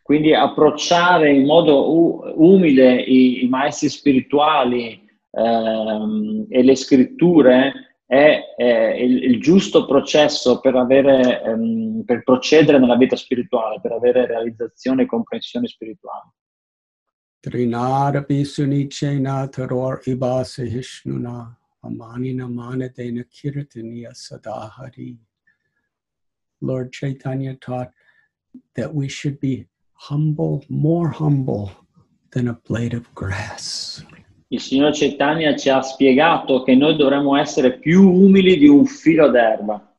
Quindi 0.03 0.33
approcciare 0.33 1.31
in 1.31 1.45
modo 1.45 2.33
umile 2.35 3.01
i, 3.01 3.43
i 3.43 3.47
maestri 3.47 3.87
spirituali 3.89 4.99
ehm, 5.31 6.47
e 6.49 6.63
le 6.63 6.75
scritture 6.75 7.71
è, 8.05 8.41
è 8.57 8.93
il, 8.97 9.23
il 9.23 9.41
giusto 9.41 9.85
processo 9.85 10.59
per, 10.59 10.75
avere, 10.75 11.41
ehm, 11.43 12.03
per 12.05 12.23
procedere 12.23 12.77
nella 12.79 12.97
vita 12.97 13.15
spirituale, 13.15 13.79
per 13.79 13.93
avere 13.93 14.25
realizzazione 14.25 15.03
e 15.03 15.05
comprensione 15.05 15.67
spirituale. 15.67 16.33
Trinarapi 17.43 18.45
sunichena 18.45 19.51
taror 19.51 20.03
ibase 20.05 20.69
hishnuna 20.69 21.55
amanina 21.83 22.47
manadena 22.47 23.23
kirtaniya 23.25 24.13
sadahari. 24.13 25.17
Lord 26.61 26.91
Chaitanya 26.91 27.55
taught 27.55 27.91
that 28.75 28.93
we 28.93 29.07
should 29.07 29.39
be 29.39 29.65
humble, 29.93 30.63
more 30.69 31.09
humble 31.09 31.71
than 32.31 32.47
a 32.47 32.53
blade 32.53 32.93
of 32.93 33.13
grass. 33.15 34.03
Il 34.49 34.59
Signore 34.59 34.93
Chaitanya 34.93 35.55
ci 35.55 35.69
ha 35.69 35.81
spiegato 35.81 36.63
che 36.63 36.75
noi 36.75 36.95
dovremmo 36.95 37.37
essere 37.37 37.79
più 37.79 38.07
umili 38.07 38.57
di 38.57 38.67
un 38.67 38.85
filo 38.85 39.31
d'erba, 39.31 39.91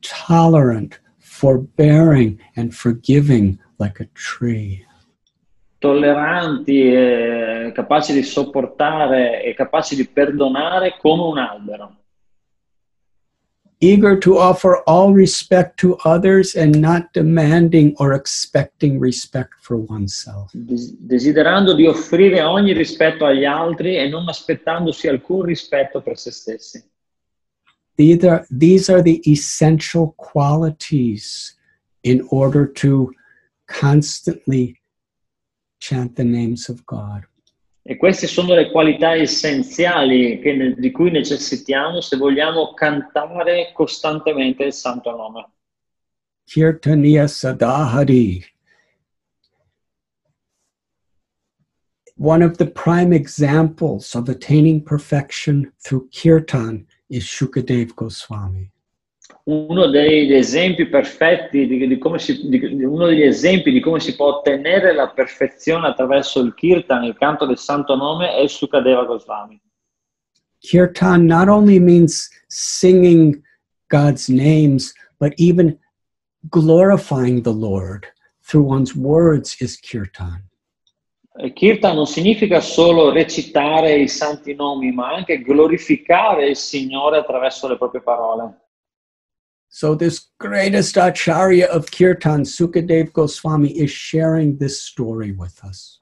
Tolerant, 0.00 0.98
forbearing, 1.18 2.40
and 2.56 2.74
forgiving 2.74 3.58
like 3.78 4.00
a 4.00 4.06
tree. 4.14 4.84
Tolleranti, 5.78 6.92
e 6.92 7.72
capaci 7.74 8.12
di 8.12 8.22
sopportare 8.22 9.42
e 9.42 9.54
capaci 9.54 9.96
di 9.96 10.06
perdonare 10.06 10.96
come 10.98 11.22
un 11.22 11.38
albero. 11.38 11.96
Eager 13.80 14.18
to 14.18 14.36
offer 14.36 14.82
all 14.86 15.12
respect 15.12 15.78
to 15.78 15.96
others 16.04 16.56
and 16.56 16.74
not 16.74 17.12
demanding 17.12 17.94
or 17.98 18.12
expecting 18.12 19.00
respect 19.00 19.54
for 19.60 19.84
oneself. 19.88 20.50
des- 20.52 20.96
desiderando 20.98 21.74
di 21.74 21.86
offrire 21.86 22.42
ogni 22.42 22.72
rispetto 22.72 23.24
agli 23.24 23.44
altri 23.44 23.96
e 23.96 24.08
non 24.08 24.28
aspettandosi 24.28 25.06
alcun 25.06 25.42
rispetto 25.42 26.02
per 26.02 26.18
se 26.18 26.32
stessi. 26.32 26.82
These 27.94 28.28
are, 28.28 28.46
these 28.50 28.92
are 28.92 29.02
the 29.02 29.20
essential 29.24 30.12
qualities 30.16 31.56
in 32.02 32.26
order 32.30 32.66
to 32.72 33.12
constantly 33.66 34.77
chant 35.78 36.14
the 36.14 36.24
names 36.24 36.68
of 36.68 36.84
God. 36.84 37.26
E 37.82 37.96
queste 37.96 38.26
sono 38.26 38.54
le 38.54 38.70
qualità 38.70 39.14
essenziali 39.14 40.40
che 40.40 40.74
di 40.76 40.90
cui 40.90 41.10
necessitiamo 41.10 42.00
se 42.00 42.16
vogliamo 42.16 42.74
cantare 42.74 43.72
costantemente 43.72 44.64
il 44.64 44.72
santo 44.72 45.10
nome. 45.16 45.48
Kirtaniya 46.44 47.26
Sadahari. 47.26 48.44
one 52.18 52.42
of 52.42 52.58
the 52.58 52.66
prime 52.66 53.12
examples 53.12 54.16
of 54.16 54.28
attaining 54.28 54.84
perfection 54.84 55.72
through 55.78 56.08
kirtan 56.10 56.84
is 57.08 57.24
Shukadev 57.24 57.94
Goswami. 57.94 58.72
Uno 59.48 59.86
degli 59.86 60.34
esempi 60.34 60.86
perfetti 60.88 61.66
di, 61.66 61.86
di 61.86 61.96
come 61.96 62.18
si, 62.18 62.48
di, 62.50 62.84
uno 62.84 63.06
degli 63.06 63.22
esempi 63.22 63.72
di 63.72 63.80
come 63.80 63.98
si 63.98 64.14
può 64.14 64.26
ottenere 64.26 64.92
la 64.92 65.08
perfezione 65.08 65.86
attraverso 65.86 66.40
il 66.40 66.52
kirtan, 66.52 67.04
il 67.04 67.16
canto 67.16 67.46
del 67.46 67.56
santo 67.56 67.96
nome, 67.96 68.34
è 68.34 68.46
Sukadeva 68.46 69.04
Goswami. 69.04 69.58
Kirtan 70.58 71.24
not 71.24 71.48
only 71.48 71.78
means 71.78 72.28
singing 72.46 73.42
God's 73.86 74.28
names, 74.28 74.92
but 75.18 75.32
even 75.38 75.78
glorifying 76.50 77.42
the 77.42 77.54
Lord 77.54 78.04
through 78.42 78.66
one's 78.66 78.94
words 78.94 79.56
is 79.60 79.80
kirtan. 79.80 80.46
Kirtan 81.54 81.94
non 81.94 82.06
significa 82.06 82.60
solo 82.60 83.10
recitare 83.12 83.96
i 83.96 84.08
santi 84.08 84.54
nomi, 84.54 84.92
ma 84.92 85.14
anche 85.14 85.40
glorificare 85.40 86.48
il 86.48 86.56
Signore 86.56 87.16
attraverso 87.16 87.66
le 87.66 87.78
proprie 87.78 88.02
parole. 88.02 88.67
So, 89.70 89.94
this 89.94 90.30
greatest 90.38 90.96
acharya 90.96 91.66
of 91.66 91.90
kirtan, 91.90 92.42
Sukadev 92.42 93.12
Goswami, 93.12 93.70
is 93.78 93.90
sharing 93.90 94.56
this 94.56 94.82
story 94.82 95.32
with 95.32 95.62
us. 95.62 96.00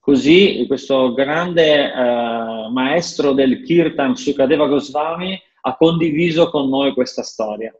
Così 0.00 0.66
questo 0.68 1.14
grande 1.14 1.90
eh, 1.90 2.68
maestro 2.70 3.32
del 3.32 3.64
Kirtan, 3.64 4.14
Sukadeva 4.14 4.68
Goswami, 4.68 5.40
ha 5.62 5.76
condiviso 5.76 6.48
con 6.50 6.68
noi 6.68 6.92
questa 6.92 7.22
storia. 7.22 7.72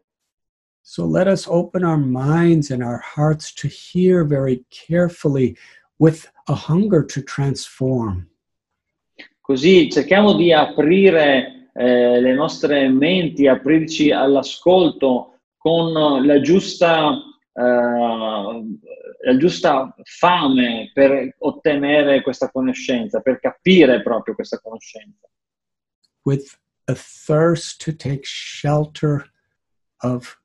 So, 0.83 1.05
let 1.05 1.29
us 1.29 1.47
open 1.47 1.85
our 1.85 1.99
minds 1.99 2.71
and 2.71 2.83
our 2.83 2.99
hearts 2.99 3.53
to 3.55 3.69
hear 3.69 4.25
very 4.25 4.65
carefully 4.71 5.57
with 5.99 6.27
a 6.49 6.55
hunger 6.55 7.05
to 7.05 7.23
transform. 7.23 8.29
Così 9.41 9.89
cerchiamo 9.89 10.35
di 10.35 10.53
aprire 10.53 11.56
eh, 11.77 12.21
le 12.21 12.33
nostre 12.33 12.89
menti, 12.89 13.47
aprirci 13.47 14.11
all'ascolto 14.11 15.41
con 15.57 15.93
la 16.25 16.41
giusta, 16.41 17.13
eh, 17.53 17.63
la 17.63 19.37
giusta 19.37 19.95
fame 20.05 20.91
per 20.95 21.35
ottenere 21.39 22.23
questa 22.23 22.51
conoscenza, 22.51 23.21
per 23.21 23.41
capire 23.41 24.03
proprio 24.03 24.35
questa 24.35 24.59
conoscenza. 24.59 25.29
with 26.25 26.59
a 26.87 26.95
thirst 26.95 27.85
to 27.85 27.93
take 27.95 28.23
shelter 28.25 29.31
of 30.03 30.37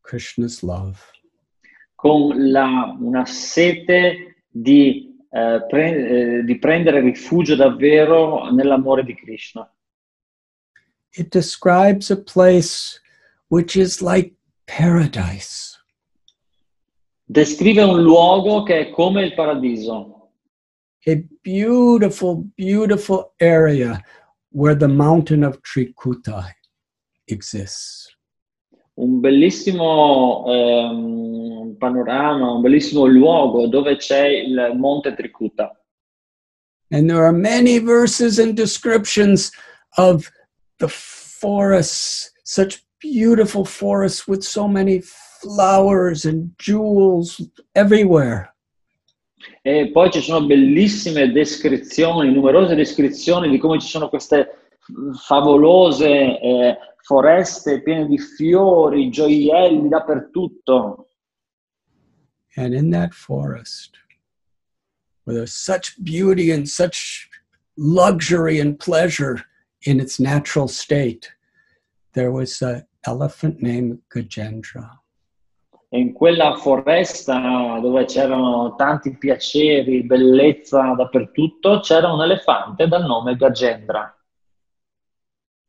Krishna's 0.00 0.62
love. 0.62 0.98
con 1.94 2.50
la- 2.50 2.96
una 2.98 3.24
sete 3.24 4.44
di, 4.48 5.16
eh, 5.30 5.64
pre- 5.68 6.38
eh, 6.38 6.42
di 6.42 6.58
prendere 6.58 6.98
rifugio 7.00 7.54
davvero 7.54 8.50
nell'amore 8.50 9.04
di 9.04 9.14
Krishna. 9.14 9.72
It 11.14 11.30
describes 11.30 12.10
a 12.10 12.16
place 12.16 12.98
which 13.48 13.76
is 13.76 14.00
like 14.00 14.34
paradise. 14.66 15.78
Descrive 17.30 17.82
un 17.82 18.02
luogo 18.02 18.64
che 18.64 18.80
è 18.80 18.90
come 18.90 19.24
il 19.24 19.34
paradiso, 19.34 20.30
a 21.06 21.22
beautiful, 21.42 22.44
beautiful 22.56 23.32
area 23.40 24.02
where 24.50 24.74
the 24.74 24.88
mountain 24.88 25.42
of 25.42 25.60
Trikuta 25.62 26.54
exists. 27.26 28.12
un 28.94 29.20
bellissimo 29.20 30.44
ehm, 30.46 31.76
panorama, 31.78 32.52
un 32.52 32.60
bellissimo 32.60 33.06
luogo 33.06 33.66
dove 33.66 33.96
c'è 33.96 34.26
il 34.26 34.72
monte 34.76 35.14
Trikuta. 35.14 35.76
And 36.90 37.08
there 37.08 37.24
are 37.24 37.32
many 37.32 37.78
verses 37.78 38.38
and 38.38 38.54
descriptions 38.54 39.50
of 39.96 40.30
the 40.82 40.88
forests, 40.88 42.32
such 42.42 42.84
beautiful 42.98 43.64
forests 43.64 44.26
with 44.26 44.42
so 44.42 44.66
many 44.68 45.00
flowers 45.40 46.24
and 46.24 46.50
jewels 46.58 47.40
everywhere. 47.74 48.48
E 49.64 49.90
poi 49.92 50.10
ci 50.10 50.20
sono 50.20 50.46
bellissime 50.46 51.32
descrizioni, 51.32 52.32
numerose 52.32 52.74
descrizioni 52.74 53.48
di 53.48 53.58
come 53.58 53.80
ci 53.80 53.88
sono 53.88 54.08
queste 54.08 54.70
favolose 55.26 56.08
eh, 56.08 56.78
foreste 57.04 57.82
piene 57.82 58.06
di 58.06 58.18
fiori, 58.18 59.10
gioielli 59.10 59.88
dappertutto. 59.88 61.08
And 62.56 62.74
in 62.74 62.90
that 62.90 63.14
forest, 63.14 63.96
where 65.24 65.34
there's 65.34 65.54
such 65.54 65.96
beauty 66.02 66.50
and 66.50 66.68
such 66.68 67.28
luxury 67.76 68.60
and 68.60 68.78
pleasure 68.78 69.44
in 69.82 70.00
its 70.00 70.18
natural 70.18 70.68
state, 70.68 71.32
there 72.12 72.30
was 72.30 72.62
an 72.62 72.86
elephant 73.04 73.62
named 73.62 73.98
Gajendra. 74.08 74.98
In 75.90 76.14
quella 76.14 76.56
foresta 76.56 77.78
dove 77.80 78.06
c'erano 78.06 78.74
tanti 78.76 79.16
piaceri, 79.16 80.04
bellezza 80.04 80.94
dappertutto, 80.96 81.80
c'era 81.80 82.10
un 82.10 82.22
elefante 82.22 82.88
dal 82.88 83.04
nome 83.04 83.36
Gajendra. 83.36 84.14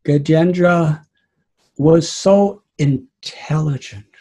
Gajendra 0.01 1.05
was 1.78 2.09
so 2.09 2.64
intelligent 2.76 4.14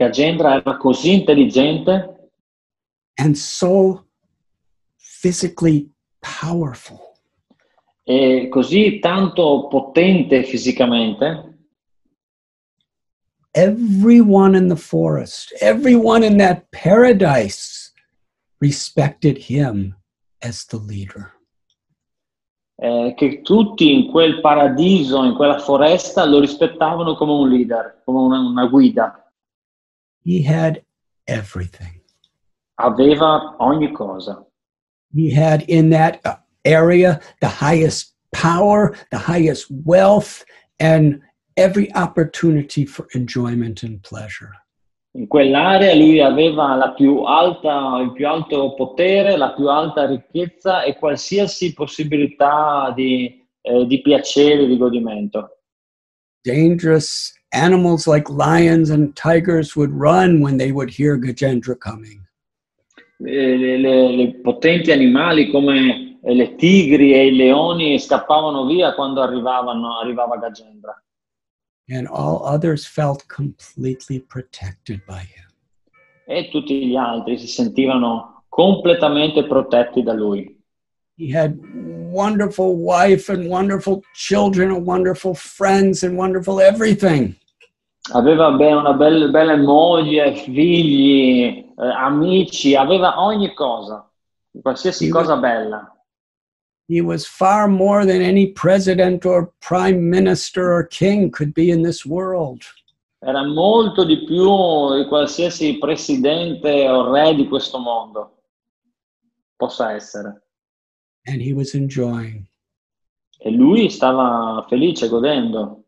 Gajendra 0.00 0.54
era 0.54 0.76
così 0.78 1.12
intelligente 1.12 2.30
and 3.16 3.36
so 3.36 4.06
physically 4.96 5.90
powerful 6.20 7.09
e 8.10 8.48
così 8.48 8.98
tanto 8.98 9.68
potente 9.68 10.42
fisicamente 10.42 11.58
everyone 13.52 14.56
in 14.56 14.68
the 14.68 14.76
forest, 14.76 15.52
everyone 15.60 16.24
in 16.24 16.36
that 16.38 16.70
paradise 16.72 17.92
respected 18.60 19.38
him 19.48 19.94
as 20.40 20.64
the 20.66 20.78
leader. 20.78 21.32
eh, 22.82 23.12
che 23.14 23.42
tutti 23.42 23.92
in 23.92 24.10
quel 24.10 24.40
paradiso, 24.40 25.22
in 25.24 25.34
quella 25.34 25.58
foresta, 25.58 26.24
lo 26.24 26.40
rispettavano 26.40 27.14
come 27.14 27.32
un 27.32 27.48
leader, 27.48 28.00
come 28.04 28.20
una, 28.20 28.38
una 28.40 28.66
guida. 28.66 29.30
He 30.24 30.42
had 30.46 30.82
everything. 31.24 32.00
Aveva 32.76 33.56
ogni 33.58 33.92
cosa. 33.92 34.46
He 35.14 35.30
had 35.30 35.62
in 35.68 35.90
that 35.90 36.20
uh, 36.24 36.36
area 36.64 37.20
the 37.40 37.48
highest 37.48 38.14
power, 38.32 38.94
the 39.10 39.18
highest 39.18 39.66
wealth, 39.84 40.44
and 40.78 41.20
every 41.56 41.92
opportunity 41.94 42.84
for 42.86 43.06
enjoyment 43.14 43.82
and 43.82 44.02
pleasure. 44.02 44.52
In 45.12 45.26
quell'area 45.26 45.92
lui 45.94 46.20
aveva 46.20 46.76
la 46.76 46.92
più 46.92 47.24
alta, 47.24 48.00
il 48.00 48.12
più 48.12 48.28
alto 48.28 48.74
potere, 48.74 49.36
la 49.36 49.52
più 49.54 49.66
alta 49.66 50.06
ricchezza 50.06 50.84
e 50.84 50.96
qualsiasi 50.96 51.74
possibilità 51.74 52.92
di, 52.94 53.44
eh, 53.60 53.86
di 53.86 54.00
piacere, 54.02 54.66
di 54.66 54.76
godimento. 54.76 55.58
Dangerous 56.42 57.32
animals 57.52 58.06
like 58.06 58.30
lions 58.30 58.90
and 58.90 59.12
tigers 59.16 59.74
would 59.74 59.90
run 59.92 60.40
when 60.40 60.56
they 60.56 60.70
would 60.70 60.90
hear 60.90 61.18
Gajendra 61.18 61.76
coming. 61.76 62.24
Le, 63.18 63.56
le- 63.56 63.78
le- 63.78 64.16
le 64.16 64.34
potenti 64.40 64.92
animali 64.92 65.50
come 65.50 66.09
eh, 66.22 66.34
le 66.34 66.54
tigri 66.56 67.12
e 67.14 67.26
i 67.26 67.34
leoni 67.36 67.98
scappavano 67.98 68.64
via 68.66 68.94
quando 68.94 69.20
arrivavano, 69.22 69.98
arrivava 69.98 70.36
Gajendra. 70.36 71.02
and 71.92 72.06
all 72.06 72.40
others 72.44 72.86
felt 72.86 73.26
completely 73.26 74.20
protected 74.20 75.02
by 75.06 75.18
him. 75.20 75.48
e 76.26 76.48
tutti 76.48 76.86
gli 76.86 76.94
altri 76.94 77.36
si 77.38 77.48
sentivano 77.48 78.44
completamente 78.48 79.44
protetti 79.44 80.02
da 80.02 80.12
lui. 80.12 80.56
He 81.16 81.36
had 81.36 81.58
wonderful 82.12 82.76
wife 82.76 83.28
and 83.32 83.46
wonderful 83.48 84.00
children 84.14 84.70
and 84.70 84.86
wonderful 84.86 85.34
friends 85.34 86.02
and 86.04 86.16
wonderful 86.16 86.60
everything. 86.60 87.34
Aveva 88.12 88.46
una 88.48 88.92
bella, 88.94 89.28
bella 89.28 89.56
moglie, 89.56 90.34
figli, 90.36 91.42
eh, 91.76 91.86
amici, 91.96 92.74
aveva 92.76 93.20
ogni 93.22 93.52
cosa, 93.54 94.08
qualsiasi 94.62 95.06
Sì. 95.06 95.10
cosa 95.10 95.36
bella. 95.36 95.92
He 96.90 97.02
was 97.02 97.24
far 97.24 97.68
more 97.68 98.04
than 98.04 98.20
any 98.20 98.48
president 98.48 99.24
or 99.24 99.52
prime 99.60 100.10
minister 100.10 100.72
or 100.72 100.82
king 100.82 101.30
could 101.30 101.54
be 101.54 101.70
in 101.70 101.82
this 101.82 102.04
world. 102.04 102.64
Era 103.22 103.44
molto 103.44 104.04
di 104.04 104.24
più 104.26 104.96
di 104.96 105.06
qualsiasi 105.06 105.78
presidente 105.78 106.88
o 106.88 107.12
re 107.12 107.36
di 107.36 107.46
questo 107.46 107.78
mondo 107.78 108.42
possa 109.56 109.92
essere. 109.92 110.42
And 111.28 111.40
he 111.40 111.52
was 111.52 111.74
enjoying. 111.74 112.48
E 113.38 113.50
lui 113.50 113.88
stava 113.88 114.66
felice, 114.68 115.08
godendo. 115.08 115.84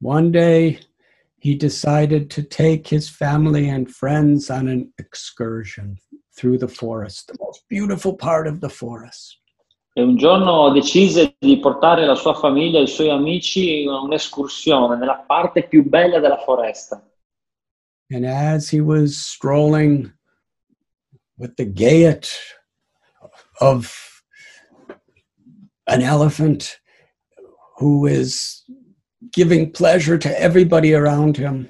One 0.00 0.30
day, 0.30 0.78
he 1.36 1.54
decided 1.54 2.30
to 2.30 2.42
take 2.42 2.88
his 2.88 3.10
family 3.10 3.68
and 3.68 3.90
friends 3.90 4.48
on 4.48 4.66
an 4.66 4.90
excursion 4.96 5.98
through 6.34 6.56
the 6.56 6.68
forest, 6.68 7.26
the 7.26 7.36
most 7.38 7.68
beautiful 7.68 8.14
part 8.14 8.46
of 8.46 8.62
the 8.62 8.70
forest. 8.70 9.42
E 9.96 10.02
un 10.02 10.16
giorno 10.16 10.72
decise 10.72 11.36
di 11.38 11.60
portare 11.60 12.04
la 12.04 12.16
sua 12.16 12.34
famiglia 12.34 12.80
e 12.80 12.82
i 12.82 12.88
suoi 12.88 13.10
amici 13.10 13.82
in 13.82 13.88
un'escursione 13.88 14.96
nella 14.96 15.22
parte 15.24 15.68
più 15.68 15.88
bella 15.88 16.18
della 16.18 16.38
foresta. 16.38 17.00
And 18.10 18.24
as 18.24 18.68
he 18.68 18.80
was 18.80 19.16
strolling 19.16 20.12
with 21.38 21.54
the 21.56 21.64
gait 21.64 22.28
of 23.60 24.22
an 25.86 26.02
elephant 26.02 26.80
who 27.78 28.06
is 28.06 28.64
giving 29.30 29.70
pleasure 29.70 30.18
to 30.18 30.28
everybody 30.40 30.92
around 30.92 31.36
him, 31.36 31.68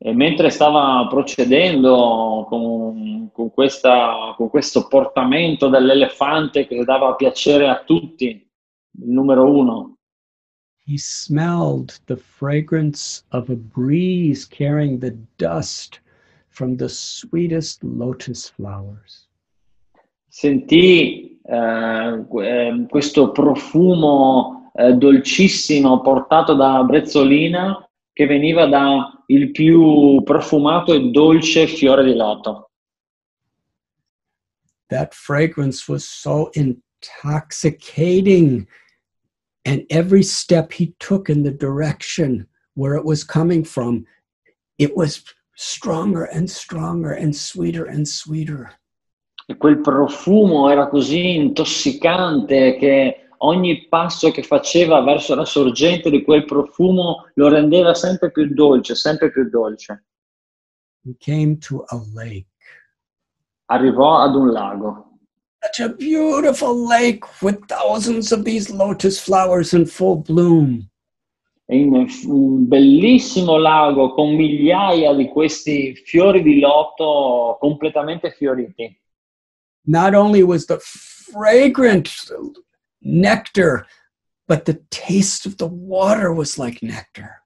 E 0.00 0.12
mentre 0.14 0.50
stava 0.50 1.06
procedendo 1.08 2.46
con, 2.48 3.30
con 3.32 3.50
questa- 3.50 4.32
con 4.36 4.48
questo 4.48 4.86
portamento 4.86 5.68
dell'elefante 5.68 6.66
che 6.68 6.84
dava 6.84 7.14
piacere 7.14 7.68
a 7.68 7.82
tutti, 7.84 8.26
il 8.26 9.10
numero 9.10 9.50
uno, 9.50 9.96
he 10.86 10.96
smelled 10.96 11.92
the 12.06 12.16
fragrance 12.16 13.22
of 13.32 13.50
a 13.50 13.56
breeze 13.56 14.46
carrying 14.48 14.98
the 15.00 15.14
dust 15.36 16.00
from 16.48 16.76
the 16.76 16.88
sweetest 16.88 17.82
lotus 17.82 18.48
flowers. 18.48 19.28
sentì 20.28 21.38
eh, 21.44 22.24
eh, 22.42 22.86
questo 22.88 23.32
profumo 23.32 24.70
eh, 24.74 24.92
dolcissimo 24.94 26.00
portato 26.00 26.54
da 26.54 26.82
Brezzolina 26.84 27.86
che 28.12 28.26
veniva 28.26 28.66
da 28.66 29.17
il 29.30 29.50
più 29.50 30.22
profumato 30.22 30.94
e 30.94 31.10
dolce 31.10 31.66
fiore 31.66 32.04
di 32.04 32.14
loto. 32.14 32.70
That 34.88 35.14
fragrance 35.14 35.86
was 35.86 36.08
so 36.08 36.50
intoxicating. 36.54 38.66
And 39.64 39.84
every 39.90 40.22
step 40.22 40.72
he 40.72 40.94
took 40.98 41.28
in 41.28 41.42
the 41.42 41.52
direction 41.52 42.46
where 42.74 42.96
it 42.96 43.04
was 43.04 43.22
coming 43.22 43.64
from, 43.64 44.06
it 44.78 44.96
was 44.96 45.22
stronger 45.56 46.24
and 46.24 46.48
stronger 46.48 47.12
and 47.12 47.34
sweeter 47.34 47.84
and 47.84 48.08
sweeter. 48.08 48.72
E 49.46 49.56
quel 49.56 49.80
profumo 49.80 50.70
era 50.70 50.88
così 50.88 51.36
intossicante 51.36 52.78
che 52.78 53.27
ogni 53.38 53.86
passo 53.88 54.30
che 54.30 54.42
faceva 54.42 55.00
verso 55.02 55.34
la 55.34 55.44
sorgente 55.44 56.10
di 56.10 56.22
quel 56.22 56.44
profumo 56.44 57.26
lo 57.34 57.48
rendeva 57.48 57.94
sempre 57.94 58.30
più 58.30 58.52
dolce, 58.52 58.94
sempre 58.94 59.30
più 59.30 59.48
dolce. 59.48 60.04
He 61.04 61.14
came 61.18 61.58
to 61.58 61.84
a 61.88 62.00
lake, 62.14 62.46
Arrivò 63.66 64.18
ad 64.18 64.34
un 64.34 64.50
lago. 64.50 65.04
such 65.60 65.80
a 65.84 65.88
beautiful 65.92 66.86
lake 66.86 67.24
with 67.42 67.58
thousands 67.66 68.30
of 68.32 68.44
these 68.44 68.70
lotus 68.72 69.18
flowers 69.20 69.72
in 69.72 69.84
full 69.86 70.16
bloom. 70.22 70.88
in 71.70 72.06
un 72.26 72.66
bellissimo 72.66 73.58
lago 73.58 74.14
con 74.14 74.34
migliaia 74.34 75.12
di 75.14 75.28
questi 75.28 75.94
fiori 75.94 76.42
di 76.42 76.60
loto 76.60 77.58
completamente 77.60 78.30
fioriti. 78.30 78.98
Not 79.82 80.14
only 80.14 80.42
was 80.42 80.64
the 80.64 80.78
fragrant 80.80 82.08
nectar, 83.02 83.86
but 84.46 84.64
the 84.64 84.80
taste 84.90 85.46
of 85.46 85.56
the 85.58 85.66
water 85.66 86.32
was 86.32 86.58
like 86.58 86.82
nectar. 86.82 87.42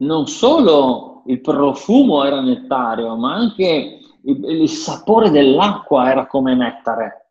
Non 0.00 0.26
solo 0.26 1.22
il 1.26 1.40
profumo 1.40 2.24
era 2.24 2.40
nettario, 2.40 3.16
ma 3.16 3.34
anche 3.34 3.98
il, 4.22 4.44
il 4.44 4.68
sapore 4.68 5.30
dell'acqua 5.30 6.10
era 6.10 6.26
come 6.26 6.54
nettare. 6.54 7.26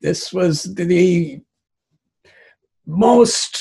This 0.00 0.32
was 0.32 0.74
the 0.74 1.40
most 2.84 3.58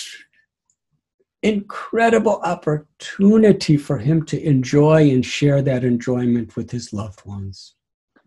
incredible 1.41 2.39
opportunity 2.43 3.77
for 3.77 3.97
him 3.97 4.25
to 4.25 4.41
enjoy 4.41 5.09
and 5.11 5.23
share 5.23 5.61
that 5.61 5.83
enjoyment 5.83 6.55
with 6.55 6.71
his 6.71 6.91
loved 6.91 7.25
ones. 7.25 7.74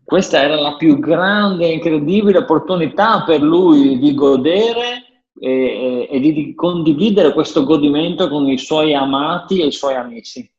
Questa 0.08 0.40
era 0.40 0.58
la 0.58 0.74
più 0.76 0.98
grande 0.98 1.66
e 1.66 1.74
incredibile 1.74 2.38
opportunità 2.38 3.24
per 3.24 3.42
lui 3.42 3.98
di 3.98 4.14
godere 4.14 5.26
e, 5.38 5.50
e- 5.50 6.08
e 6.10 6.18
di, 6.18 6.32
di 6.32 6.54
condividere 6.54 7.34
questo 7.34 7.62
godimento 7.62 8.26
con 8.30 8.48
i 8.48 8.56
suoi 8.56 8.94
amati 8.94 9.60
e 9.60 9.66
i 9.66 9.70
suoi 9.70 9.96
amici. 9.96 10.50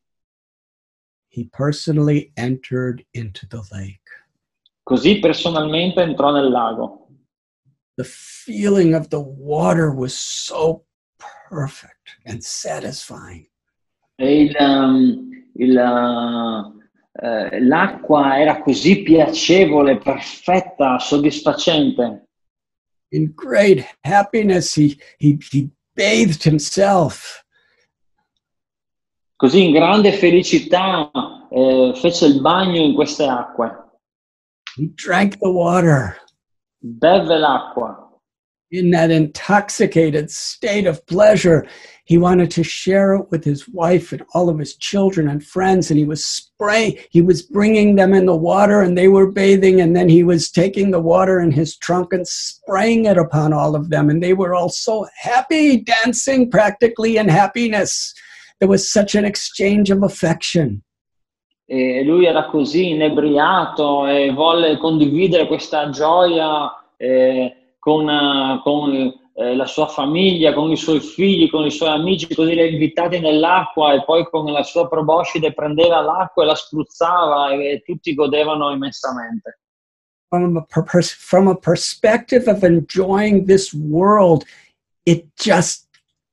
He 1.30 1.50
personally 1.50 2.32
entered 2.36 3.04
into 3.14 3.48
the 3.48 3.62
lake. 3.72 4.28
Così 4.84 5.18
personalmente 5.18 6.04
entrò 6.04 6.32
nel 6.32 6.52
lago. 6.52 7.08
The 7.96 8.04
feeling 8.04 8.94
of 8.94 9.08
the 9.08 9.18
water 9.18 9.92
was 9.92 10.14
so 10.14 10.86
perfect 11.50 12.20
and 12.24 12.42
satisfying. 12.42 13.50
E 14.14 14.44
il, 14.44 14.56
um, 14.60 15.28
il, 15.56 15.76
uh, 15.76 16.79
eh, 17.22 17.60
l'acqua 17.62 18.40
era 18.40 18.62
così 18.62 19.02
piacevole, 19.04 19.98
perfetta, 19.98 20.98
soddisfacente. 21.00 22.28
In 23.12 23.34
great 23.36 23.84
happiness, 24.02 24.76
he, 24.78 24.98
he, 25.18 25.38
he 25.52 25.70
bathed 25.94 26.44
himself. 26.44 27.44
Così 29.36 29.66
in 29.66 29.72
grande 29.72 30.12
felicità 30.12 31.10
eh, 31.50 31.94
fece 31.96 32.26
il 32.26 32.42
bagno 32.42 32.82
in 32.82 32.94
queste 32.94 33.26
acque, 33.26 33.88
He 34.78 34.92
drank 34.94 35.38
the 35.40 35.48
water. 35.48 36.16
beve 36.78 37.38
l'acqua. 37.38 38.09
In 38.72 38.92
that 38.92 39.10
intoxicated 39.10 40.30
state 40.30 40.86
of 40.86 41.06
pleasure. 41.08 41.68
He 42.06 42.18
wanted 42.18 42.52
to 42.52 42.64
share 42.64 43.16
it 43.16 43.30
with 43.32 43.44
his 43.44 43.68
wife 43.68 44.12
and 44.12 44.24
all 44.34 44.50
of 44.50 44.60
his 44.60 44.76
children 44.76 45.28
and 45.28 45.44
friends, 45.44 45.90
and 45.90 46.00
he 46.00 46.06
was 46.06 46.26
spraying, 46.26 46.98
he 47.10 47.22
was 47.22 47.42
bringing 47.42 47.96
them 47.96 48.14
in 48.14 48.26
the 48.26 48.36
water, 48.36 48.82
and 48.82 48.98
they 48.98 49.08
were 49.08 49.32
bathing, 49.32 49.82
and 49.82 49.96
then 49.96 50.10
he 50.10 50.24
was 50.24 50.50
taking 50.50 50.92
the 50.92 51.00
water 51.00 51.40
in 51.40 51.52
his 51.52 51.78
trunk 51.78 52.14
and 52.14 52.28
spraying 52.28 53.06
it 53.06 53.18
upon 53.18 53.54
all 53.54 53.76
of 53.76 53.90
them, 53.90 54.10
and 54.10 54.22
they 54.24 54.34
were 54.34 54.54
all 54.54 54.70
so 54.70 55.08
happy, 55.20 55.78
dancing 55.78 56.50
practically 56.50 57.18
in 57.18 57.28
happiness. 57.28 58.14
There 58.60 58.70
was 58.70 58.92
such 58.92 59.16
an 59.16 59.26
exchange 59.26 59.90
of 59.90 60.04
affection. 60.04 60.84
E 61.72 62.04
lui 62.04 62.26
era 62.26 62.48
così 62.48 62.90
inebriato 62.90 64.08
e 64.08 64.32
volle 64.32 64.78
condividere 64.78 65.46
questa 65.46 65.92
gioia 65.92 66.68
eh, 66.98 67.59
con, 67.80 68.10
eh, 68.10 68.60
con, 68.62 68.94
eh, 69.40 69.56
la 69.56 69.66
sua 69.66 69.88
famiglia, 69.88 70.54
con 70.54 70.70
i 70.70 70.76
suoi 70.76 71.00
figli, 71.00 71.50
con 71.50 71.66
i 71.66 71.72
suoi 71.72 71.90
amici, 71.90 72.34
così 72.36 72.54
li 72.54 72.60
ha 72.60 72.66
invitati 72.66 73.20
nell'acqua 73.20 73.94
e 73.94 74.04
poi 74.04 74.26
con 74.30 74.52
la 74.52 74.64
sua 74.64 74.88
proboscide 74.88 75.54
prendeva 75.54 76.02
l'acqua 76.02 76.44
e 76.44 76.46
la 76.46 76.56
spruzzava 76.56 77.52
e, 77.52 77.82
tutti 77.86 78.14
godevano 78.14 78.70
immensamente. 78.72 79.60
From 80.28 80.58
a, 80.58 80.66
per- 80.66 81.04
from 81.04 81.48
a 81.48 81.56
perspective 81.56 82.48
of 82.48 82.64
enjoying 82.64 83.48
this 83.48 83.74
world, 83.74 84.44
it 85.06 85.26
just 85.36 85.88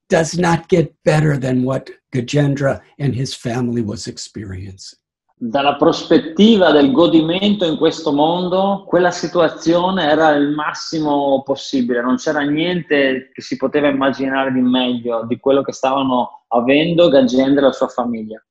does 0.08 0.34
not 0.34 0.68
get 0.68 0.92
better 1.02 1.38
than 1.38 1.62
what 1.62 1.90
Gajendra 2.12 2.82
and 2.98 3.14
his 3.14 3.34
family 3.34 3.82
was 3.82 4.06
experiencing. 4.06 4.98
Dalla 5.38 5.76
prospettiva 5.76 6.70
del 6.70 6.92
godimento 6.92 7.66
in 7.66 7.76
questo 7.76 8.10
mondo, 8.10 8.84
quella 8.88 9.10
situazione 9.10 10.08
era 10.08 10.30
il 10.30 10.48
massimo 10.48 11.42
possibile, 11.42 12.00
non 12.00 12.16
c'era 12.16 12.40
niente 12.40 13.30
che 13.34 13.42
si 13.42 13.58
poteva 13.58 13.88
immaginare 13.88 14.50
di 14.50 14.62
meglio 14.62 15.26
di 15.26 15.38
quello 15.38 15.60
che 15.60 15.72
stavano 15.72 16.44
avendo 16.48 17.10
Gajendra 17.10 17.60
e 17.60 17.64
la 17.66 17.72
sua 17.72 17.88
famiglia. 17.88 18.42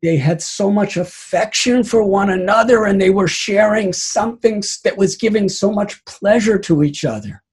They 0.00 0.20
had 0.20 0.40
so 0.40 0.70
much 0.70 0.96
affection 0.96 1.84
for 1.84 2.02
one 2.02 2.32
another 2.32 2.86
and 2.86 2.98
they 2.98 3.10
were 3.10 3.28
sharing 3.28 3.92
something 3.92 4.60
that 4.82 4.96
was 4.96 5.16
giving 5.16 5.48
so 5.48 5.70
much 5.70 6.02
pleasure 6.02 6.58
to 6.58 6.82
each 6.82 7.04
other. 7.04 7.44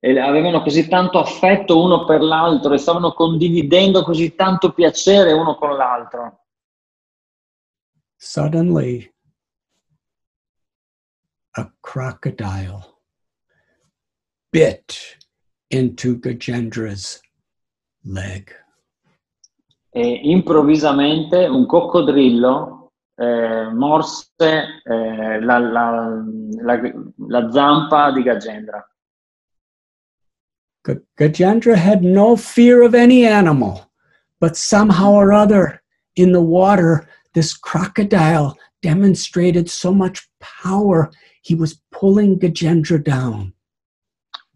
E 0.00 0.18
avevano 0.18 0.62
così 0.62 0.88
tanto 0.88 1.18
affetto 1.18 1.82
uno 1.82 2.06
per 2.06 2.22
l'altro 2.22 2.72
e 2.72 2.78
stavano 2.78 3.12
condividendo 3.12 4.02
così 4.04 4.34
tanto 4.34 4.72
piacere 4.72 5.32
uno 5.32 5.54
con 5.56 5.76
l'altro. 5.76 6.43
Suddenly, 8.34 9.10
a 11.58 11.66
crocodile 11.82 12.98
bit 14.50 14.98
into 15.70 16.16
Gajendra's 16.16 17.20
leg. 18.02 18.50
E 19.94 20.20
improvvisamente 20.30 21.46
un 21.46 21.66
coccodrillo 21.66 22.92
eh, 23.14 23.68
morse 23.74 24.24
eh, 24.40 25.40
la, 25.40 25.58
la- 25.58 26.24
la- 26.62 26.92
la 27.28 27.50
zampa 27.50 28.10
di 28.10 28.22
Gajendra. 28.22 28.82
Ga- 30.82 31.02
Gajendra 31.18 31.76
had 31.76 32.02
no 32.02 32.36
fear 32.36 32.82
of 32.82 32.94
any 32.94 33.26
animal, 33.26 33.90
but 34.40 34.56
somehow 34.56 35.12
or 35.12 35.30
other 35.30 35.82
in 36.16 36.32
the 36.32 36.40
water, 36.42 37.06
this 37.34 37.52
crocodile 37.58 38.56
demonstrated 38.80 39.68
so 39.68 39.92
much 39.92 40.26
power, 40.40 41.10
he 41.42 41.54
was 41.54 41.80
pulling 41.90 42.38
Gajendra 42.38 43.02
down. 43.02 43.52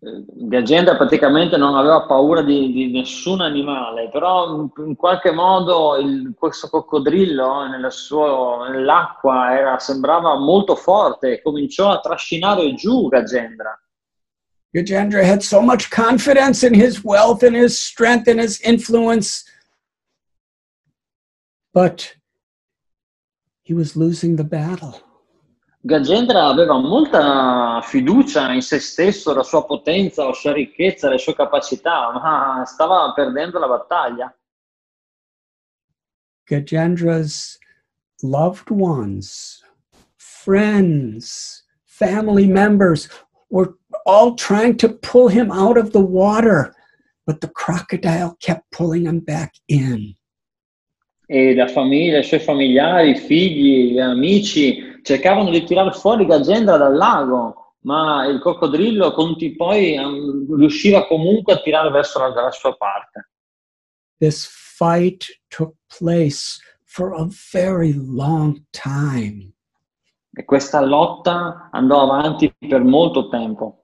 Eh, 0.01 0.25
Gajendra 0.49 0.97
praticamente 0.97 1.57
non 1.57 1.75
aveva 1.75 2.07
paura 2.07 2.43
di, 2.43 2.71
di 2.73 2.91
nessun 2.93 3.41
animale, 3.41 4.09
però 4.11 4.71
in, 4.77 4.95
qualche 4.97 5.33
modo 5.33 5.97
il- 5.97 6.35
questo 6.39 6.69
coccodrillo 6.69 7.67
suo- 7.91 8.69
nell'acqua 8.69 9.53
era- 9.59 9.79
sembrava 9.79 10.39
molto 10.39 10.77
forte 10.77 11.33
e 11.33 11.43
cominciò 11.43 11.91
a 11.91 12.01
trascinare 12.01 12.75
giù 12.75 13.09
Gajendra. 13.09 13.77
Gajendra 14.71 15.25
had 15.25 15.41
so 15.43 15.61
much 15.61 15.89
confidence 15.91 16.63
in 16.63 16.75
his 16.75 17.03
wealth 17.03 17.43
and 17.43 17.57
his 17.57 17.77
strength 17.81 18.29
and 18.29 18.39
his 18.39 18.61
influence, 18.61 19.43
but 21.73 22.18
he 23.69 23.75
was 23.75 23.95
losing 23.97 24.35
the 24.35 24.45
battle. 24.45 24.99
Gajendra 25.85 26.49
aveva 26.49 26.81
molta 26.81 27.83
fiducia 27.83 28.51
in 28.55 28.63
se 28.63 28.79
stesso, 28.79 29.35
la 29.35 29.43
sua 29.43 29.67
potenza, 29.67 30.25
la 30.25 30.33
sua 30.33 30.55
ricchezza, 30.55 31.11
le 31.11 31.19
sue 31.19 31.35
capacità, 31.35 32.11
ma 32.11 32.65
stava 32.65 33.13
perdendo 33.15 33.59
la 33.59 33.69
battaglia. 33.69 34.35
Gajendra's 36.49 37.59
loved 38.23 38.71
ones, 38.71 39.63
friends, 40.17 41.65
family 41.85 42.47
members 42.47 43.11
were 43.51 43.75
all 44.07 44.35
trying 44.35 44.79
to 44.79 44.89
pull 44.89 45.29
him 45.29 45.53
out 45.53 45.77
of 45.77 45.93
the 45.93 46.01
water, 46.01 46.75
but 47.27 47.43
the 47.43 47.49
crocodile 47.49 48.35
kept 48.41 48.73
pulling 48.73 49.05
him 49.05 49.21
back 49.21 49.53
in. 49.69 50.15
E 51.31 51.55
la 51.55 51.69
famiglia, 51.69 52.19
i 52.19 52.25
suoi 52.25 52.41
familiari, 52.41 53.11
i 53.11 53.17
figli, 53.17 53.93
gli 53.93 53.99
amici 53.99 55.01
cercavano 55.03 55.51
di 55.51 55.63
tirare 55.65 55.93
fuori 55.93 56.25
Gajendra 56.25 56.79
dal 56.79 56.97
lago, 56.97 57.75
ma 57.81 58.25
il 58.27 58.41
coccodrillo 58.41 59.13
conti- 59.13 59.55
poi 59.55 59.95
ehm, 59.95 60.57
riusciva 60.57 61.07
comunque 61.07 61.53
a 61.53 61.61
tirare 61.61 61.91
verso 61.91 62.19
la, 62.19 62.29
la 62.29 62.51
sua 62.51 62.75
parte. 62.77 63.31
This 64.19 64.47
fight 64.47 65.27
took 65.49 65.75
place 65.99 66.59
for 66.85 67.13
a 67.13 67.29
very 67.53 67.93
long 67.95 68.65
time. 68.71 69.53
E 70.33 70.45
questa 70.45 70.81
lotta 70.81 71.69
andò 71.73 72.03
avanti 72.03 72.55
per 72.59 72.83
molto 72.83 73.29
tempo. 73.29 73.79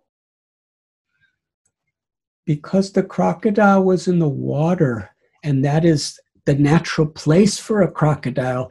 because 2.46 2.92
the 2.92 3.02
crocodile 3.02 3.82
was 3.82 4.08
in 4.08 4.18
the 4.18 4.28
water 4.28 5.10
and 5.42 5.64
that 5.64 5.84
is 5.84 6.18
the 6.44 6.54
natural 6.54 7.06
place 7.06 7.58
for 7.58 7.82
a 7.82 7.90
crocodile 7.90 8.70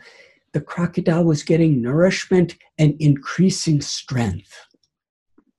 the 0.53 0.61
crocodile 0.61 1.23
was 1.23 1.43
getting 1.43 1.81
nourishment 1.81 2.55
and 2.77 2.95
increasing 2.99 3.81
strength 3.81 4.67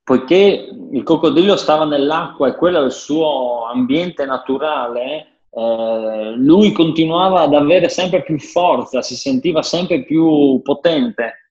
Poiché 0.04 0.68
il 0.92 1.02
coccodrillo 1.02 1.56
stava 1.56 1.86
nell'acqua 1.86 2.48
e 2.48 2.56
quello 2.56 2.82
è 2.82 2.84
il 2.84 2.92
suo 2.92 3.64
ambiente 3.64 4.26
naturale, 4.26 5.38
eh, 5.48 6.34
lui 6.36 6.72
continuava 6.72 7.40
ad 7.40 7.54
avere 7.54 7.88
sempre 7.88 8.22
più 8.22 8.38
forza, 8.38 9.00
si 9.00 9.16
sentiva 9.16 9.62
sempre 9.62 10.04
più 10.04 10.60
potente. 10.62 11.44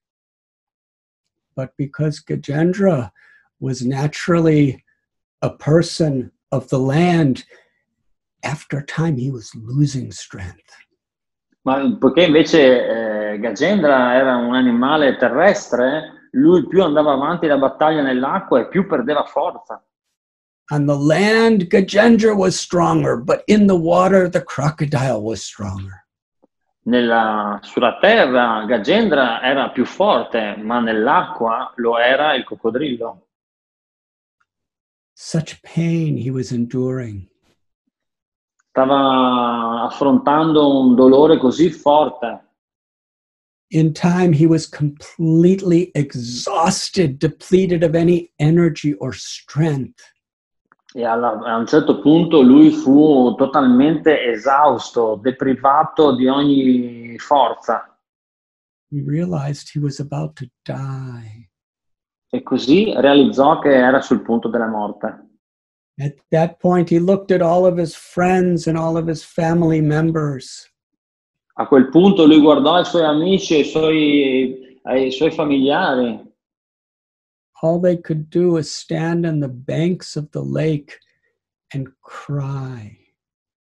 but 1.56 1.72
because 1.78 2.20
gajendra 2.20 3.12
was 3.60 3.86
naturally 3.86 4.84
a 5.42 5.50
person 5.50 6.32
of 6.52 6.68
the 6.70 6.80
land 6.80 7.46
after 8.44 8.84
time 8.84 9.18
he 9.18 9.30
was 9.32 9.52
losing 9.56 10.12
strength 10.12 10.72
Ma 11.66 11.96
poiché 11.98 12.24
invece 12.26 13.32
eh, 13.34 13.40
Gajendra 13.40 14.16
era 14.16 14.36
un 14.36 14.54
animale 14.54 15.16
terrestre, 15.16 16.28
lui 16.32 16.68
più 16.68 16.84
andava 16.84 17.14
avanti 17.14 17.48
la 17.48 17.58
battaglia 17.58 18.02
nell'acqua 18.02 18.60
e 18.60 18.68
più 18.68 18.86
perdeva 18.86 19.24
forza. 19.24 19.82
on 20.72 20.86
the 20.86 20.96
land 20.96 21.68
gajendra 21.68 22.34
was 22.34 22.58
stronger 22.58 23.18
but 23.18 23.44
in 23.48 23.68
the 23.68 23.76
water 23.76 24.30
the 24.30 24.42
crocodile 24.44 25.22
was 25.22 25.42
stronger 25.44 26.02
Nella- 26.86 27.60
sulla 27.64 27.98
terra 28.02 28.66
Gajendra 28.66 29.42
era 29.42 29.70
più 29.72 29.86
forte, 29.86 30.56
ma 30.58 30.80
nell'acqua 30.82 31.72
lo 31.78 31.98
era 31.98 32.34
il 32.36 32.44
coccodrillo. 32.44 33.28
such 35.14 35.62
pain 35.62 36.18
he 36.18 36.30
was 36.30 36.52
enduring 36.52 37.28
Stava 38.78 39.84
affrontando 39.84 40.80
un 40.80 40.96
dolore 40.96 41.38
così 41.38 41.70
forte. 41.70 42.42
in 43.76 43.92
time 43.92 44.34
he 44.34 44.46
was 44.46 44.68
completely 44.70 45.90
exhausted 45.96 47.18
depleted 47.18 47.82
of 47.84 47.96
any 47.96 48.32
energy 48.38 48.94
or 49.00 49.14
strength 49.16 50.00
E 50.94 51.04
alla- 51.04 51.40
a 51.40 51.56
un 51.58 51.66
certo 51.66 52.00
punto 52.02 52.42
lui 52.42 52.70
fu 52.72 53.34
totalmente 53.36 54.24
esausto, 54.32 55.16
deprivato 55.22 56.16
di 56.16 56.28
ogni 56.28 57.18
forza. 57.20 57.96
he 58.90 59.04
realized 59.06 59.70
he 59.74 59.80
was 59.80 60.00
about 60.00 60.34
to 60.34 60.46
die 60.64 61.50
E 62.30 62.42
così 62.44 62.92
realizzò 62.96 63.58
che 63.60 63.70
era 63.74 64.02
sul 64.02 64.22
punto 64.22 64.50
della 64.50 64.68
morte. 64.68 65.33
At 66.00 66.16
that 66.32 66.60
point 66.60 66.90
he 66.90 67.00
looked 67.00 67.32
at 67.32 67.42
all 67.42 67.66
of 67.66 67.78
his 67.78 67.96
friends 67.96 68.68
and 68.68 68.78
all 68.78 68.98
of 68.98 69.08
his 69.08 69.24
family 69.24 69.82
members. 69.82 70.70
A 71.58 71.68
quel 71.68 71.90
punto 71.90 72.26
lui 72.26 72.40
guardò 72.42 72.80
i 72.80 72.86
suoi 72.86 73.06
amici 73.06 73.56
e 73.56 73.60
i 73.60 73.64
suoi, 73.64 74.80
ai 74.84 75.12
suoi 75.12 75.32
familiari. 75.32 76.32
All 77.62 77.80
they 77.80 77.98
could 77.98 78.30
do 78.30 78.54
was 78.54 78.74
stand 78.74 79.26
on 79.26 79.40
the 79.40 79.48
banks 79.48 80.16
of 80.16 80.30
the 80.32 80.42
lake 80.42 81.00
and 81.74 81.88
cry. 82.02 82.98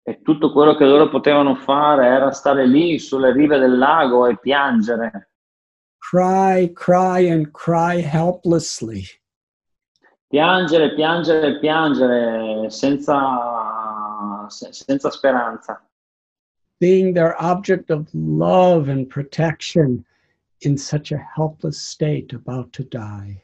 E 0.02 0.20
tutto 0.22 0.52
quello 0.52 0.76
che 0.76 0.84
loro 0.84 1.08
potevano 1.08 1.54
fare 1.56 2.06
era 2.06 2.32
stare 2.32 2.66
lì 2.66 2.98
sulle 2.98 3.32
rive 3.32 3.58
del 3.58 3.78
lago 3.78 4.26
e 4.26 4.38
piangere, 4.38 5.30
cry 5.98 6.72
cry 6.72 7.28
and 7.28 7.50
cry 7.52 8.00
helplessly 8.00 9.04
piangere, 10.30 10.94
piangere, 10.94 11.58
piangere 11.58 12.70
senza, 12.70 14.46
se- 14.48 14.72
senza 14.72 15.10
speranza, 15.10 15.82
being 16.78 17.12
their 17.12 17.34
object 17.40 17.90
of 17.90 18.08
love 18.12 18.88
and 18.88 19.08
protection 19.08 20.04
in 20.60 20.76
such 20.76 21.10
a 21.10 21.18
helpless 21.34 21.80
state 21.80 22.32
about 22.32 22.72
to 22.72 22.84
die 22.84 23.42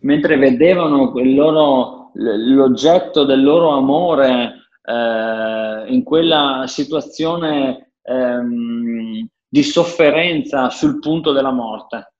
mentre 0.00 0.36
vedevano 0.36 1.12
loro- 1.14 2.10
l'oggetto 2.14 3.24
del 3.24 3.42
loro 3.42 3.70
amore 3.70 4.68
eh, 4.82 5.84
in 5.88 6.02
quella 6.04 6.64
situazione 6.66 7.92
ehm, 8.02 9.26
di 9.48 9.62
sofferenza 9.62 10.68
sul 10.68 10.98
punto 10.98 11.32
della 11.32 11.50
morte. 11.50 12.12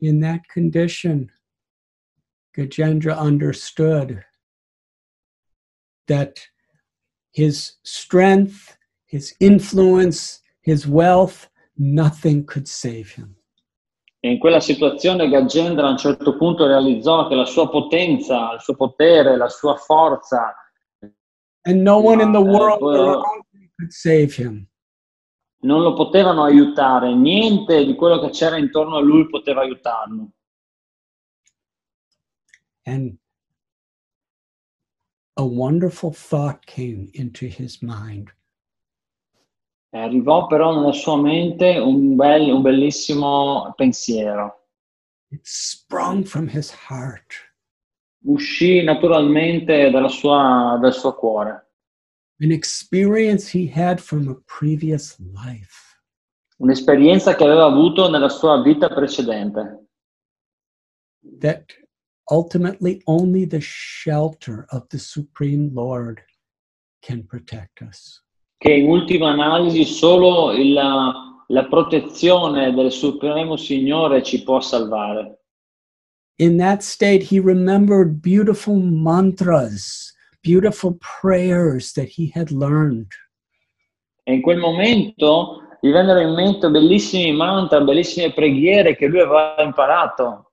in 0.00 0.20
that 0.20 0.40
condition, 0.52 1.28
Gajendra 2.58 3.16
understood 3.16 4.20
that 6.08 6.40
his 7.32 7.78
strength, 7.84 8.76
his 9.06 9.36
influence, 9.38 10.40
his 10.62 10.84
wealth, 10.88 11.48
nothing 11.76 12.44
could 12.44 12.66
save 12.66 13.10
him. 13.14 13.36
E 14.20 14.30
in 14.32 14.38
quella 14.40 14.58
situazione 14.58 15.28
Gajendra 15.28 15.86
a 15.86 15.90
un 15.90 15.96
certo 15.98 16.36
punto 16.36 16.66
realizzò 16.66 17.28
che 17.28 17.36
la 17.36 17.44
sua 17.44 17.68
potenza, 17.68 18.52
il 18.54 18.60
suo 18.60 18.74
potere, 18.74 19.36
la 19.36 19.48
sua 19.48 19.76
forza 19.76 20.52
And 21.62 21.82
no 21.82 21.98
one 21.98 22.20
in 22.22 22.32
the 22.32 22.40
Yeah, 22.40 22.50
world 22.58 22.80
well- 22.82 23.08
around 23.20 23.44
him 23.52 23.70
could 23.76 23.92
save 23.92 24.32
him. 24.36 24.66
non 25.60 25.82
lo 25.82 25.92
potevano 25.92 26.42
aiutare, 26.44 27.14
niente 27.14 27.84
di 27.84 27.94
quello 27.94 28.18
che 28.20 28.30
c'era 28.30 28.56
intorno 28.56 28.96
a 28.96 29.00
lui 29.00 29.28
poteva 29.28 29.60
aiutarlo. 29.62 30.30
And 32.88 33.18
a 35.36 35.44
wonderful 35.44 36.10
thought 36.10 36.64
came 36.64 37.10
into 37.12 37.46
his 37.46 37.82
mind. 37.82 38.32
E 39.92 39.98
arrivò 39.98 40.46
però 40.46 40.74
nella 40.74 40.92
sua 40.92 41.20
mente 41.20 41.78
un, 41.78 42.16
bel- 42.16 42.50
un 42.50 42.62
bellissimo 42.62 43.72
pensiero. 43.76 44.54
It 45.30 45.40
sprung 45.44 46.24
from 46.24 46.48
his 46.48 46.70
heart. 46.88 47.34
Uscì 48.24 48.82
naturalmente 48.82 49.90
dalla 49.90 50.08
sua- 50.08 50.78
dal 50.80 50.92
suo 50.94 51.14
cuore. 51.14 51.66
An 52.40 52.50
experience 52.52 53.50
he 53.50 53.70
had 53.70 54.00
from 54.00 54.28
a 54.28 54.34
previous 54.46 55.18
life. 55.18 56.00
Un'esperienza 56.58 57.34
che 57.34 57.44
aveva 57.44 57.66
avuto 57.66 58.10
nella 58.10 58.28
sua 58.30 58.62
vita 58.62 58.88
precedente. 58.88 59.84
that 61.40 61.66
ultimately 62.30 63.02
only 63.06 63.44
the 63.44 63.60
shelter 63.60 64.66
of 64.70 64.88
the 64.90 64.98
Supreme 64.98 65.70
Lord 65.74 66.20
can 67.02 67.22
protect 67.24 67.82
us. 67.82 68.22
che 68.58 68.72
in 68.72 68.88
ultima 68.88 69.30
analisi 69.30 69.84
solo 69.84 70.52
il, 70.52 70.72
la 70.72 71.64
protezione 71.68 72.74
del 72.74 72.90
Supremo 72.90 73.56
Signore 73.56 74.22
ci 74.22 74.42
può 74.42 74.60
salvare. 74.60 75.36
In 76.40 76.56
that 76.58 76.82
state, 76.82 77.22
he 77.22 77.40
remembered 77.40 78.20
beautiful 78.20 78.76
mantras, 78.76 80.12
beautiful 80.42 80.96
prayers 81.20 81.92
that 81.92 82.08
he 82.08 82.30
had 82.34 82.50
learned. 82.50 83.06
E 84.24 84.34
in 84.34 84.42
quel 84.42 84.58
momento 84.58 85.62
gli 85.80 85.90
vennero 85.90 86.20
in 86.20 86.34
mente 86.34 86.68
bellissimi 86.68 87.32
mantra, 87.32 87.80
bellissime 87.80 88.32
preghiere 88.32 88.96
che 88.96 89.06
lui 89.06 89.20
aveva 89.20 89.56
imparato. 89.58 90.47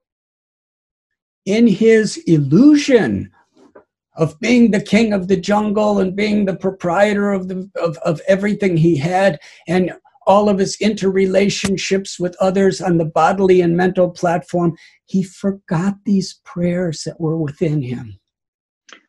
In 1.45 1.67
his 1.67 2.17
illusion 2.25 3.31
of 4.17 4.39
being 4.39 4.71
the 4.71 4.81
king 4.81 5.13
of 5.13 5.27
the 5.27 5.37
jungle 5.37 5.99
and 5.99 6.15
being 6.15 6.45
the 6.45 6.55
proprietor 6.55 7.31
of, 7.33 7.47
the, 7.47 7.69
of, 7.75 7.97
of 7.97 8.21
everything 8.27 8.77
he 8.77 8.95
had, 8.95 9.39
and 9.67 9.93
all 10.25 10.49
of 10.49 10.57
his 10.57 10.77
interrelationships 10.77 12.19
with 12.19 12.35
others 12.41 12.81
on 12.81 12.97
the 12.97 13.05
bodily 13.05 13.61
and 13.61 13.77
mental 13.77 14.09
platform, 14.09 14.75
he 15.05 15.21
forgot 15.21 15.95
these 16.05 16.39
prayers 16.43 17.03
that 17.03 17.19
were 17.19 17.37
within 17.37 17.81
him. 17.81 18.19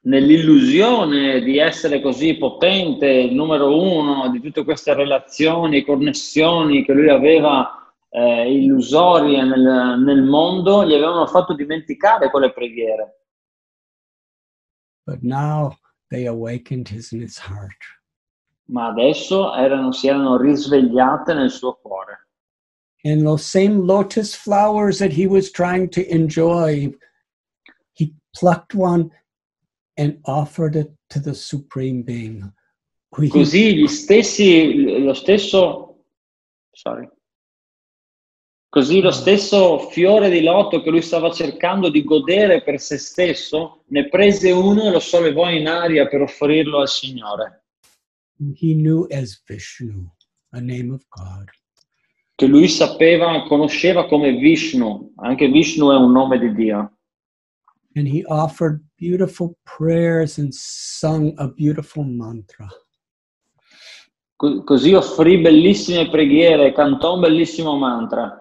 Nell'illusione 0.06 1.40
di 1.42 1.58
essere 1.58 2.00
così 2.00 2.36
potente, 2.36 3.08
il 3.08 3.34
numero 3.34 3.80
uno 3.80 4.30
di 4.30 4.40
tutte 4.40 4.64
queste 4.64 4.94
relazioni, 4.94 5.78
e 5.78 5.84
connessioni 5.84 6.84
che 6.84 6.92
lui 6.92 7.08
aveva 7.08 7.85
eh, 8.16 8.50
illusorie 8.50 9.42
nel, 9.42 10.00
nel 10.00 10.22
mondo, 10.22 10.86
gli 10.86 10.94
avevano 10.94 11.26
fatto 11.26 11.54
dimenticare 11.54 12.30
quelle 12.30 12.50
preghiere. 12.50 13.20
But 15.04 15.22
now 15.22 15.76
they 16.08 16.26
awakened 16.26 16.88
his, 16.88 17.12
in 17.12 17.20
his 17.20 17.38
heart. 17.38 17.76
Ma 18.68 18.86
adesso 18.88 19.54
erano, 19.54 19.92
si 19.92 20.08
erano 20.08 20.38
risvegliate 20.38 21.34
nel 21.34 21.50
suo 21.50 21.74
cuore. 21.74 22.26
And 23.04 23.24
those 23.24 23.44
same 23.44 23.86
lotus 23.86 24.34
flowers 24.34 24.98
that 24.98 25.12
he 25.12 25.26
was 25.28 25.52
trying 25.52 25.90
to 25.90 26.02
enjoy, 26.10 26.92
he 27.92 28.14
plucked 28.34 28.74
one 28.74 29.10
and 29.96 30.18
offered 30.24 30.74
it 30.74 30.90
to 31.10 31.20
the 31.20 31.34
Supreme 31.34 32.02
Being. 32.02 32.50
Così 33.10 33.76
gli 33.76 33.86
stessi, 33.86 35.04
lo 35.04 35.14
stesso, 35.14 36.02
sorry. 36.72 37.08
Così 38.76 39.00
lo 39.00 39.10
stesso 39.10 39.78
fiore 39.88 40.28
di 40.28 40.42
loto 40.42 40.82
che 40.82 40.90
lui 40.90 41.00
stava 41.00 41.30
cercando 41.30 41.88
di 41.88 42.04
godere 42.04 42.62
per 42.62 42.78
se 42.78 42.98
stesso, 42.98 43.84
ne 43.86 44.06
prese 44.10 44.50
uno 44.50 44.82
e 44.82 44.90
lo 44.90 44.98
sollevò 44.98 45.48
in 45.48 45.66
aria 45.66 46.06
per 46.06 46.20
offrirlo 46.20 46.80
al 46.80 46.88
Signore, 46.88 47.64
he 48.60 48.74
knew 48.74 49.06
as 49.10 49.42
Vishnu, 49.46 50.06
a 50.50 50.60
name 50.60 50.92
of 50.92 51.02
God. 51.08 51.46
che 52.34 52.44
lui 52.46 52.68
sapeva, 52.68 53.44
conosceva 53.48 54.06
come 54.06 54.32
Vishnu, 54.32 55.14
anche 55.22 55.48
Vishnu 55.48 55.90
è 55.90 55.96
un 55.96 56.12
nome 56.12 56.38
di 56.38 56.52
Dio. 56.52 56.98
And 57.94 58.06
he 58.06 58.24
offered 58.26 58.82
beautiful 58.98 59.56
prayers 59.62 60.36
and 60.36 60.52
sung 60.52 61.32
a 61.38 61.48
beautiful 61.48 62.04
mantra. 62.04 62.66
Co- 64.36 64.62
Così 64.64 64.92
offrì 64.92 65.40
bellissime 65.40 66.10
preghiere, 66.10 66.72
cantò 66.72 67.14
un 67.14 67.20
bellissimo 67.20 67.78
mantra. 67.78 68.38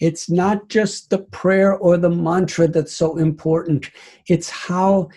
It's 0.00 0.30
not 0.30 0.68
just 0.68 1.10
the 1.10 1.18
prayer 1.18 1.76
or 1.76 1.96
the 1.96 2.10
mantra 2.10 2.68
that's 2.68 2.94
so 2.94 3.16
important, 3.16 3.90
it's 4.28 4.48
how 4.48 5.08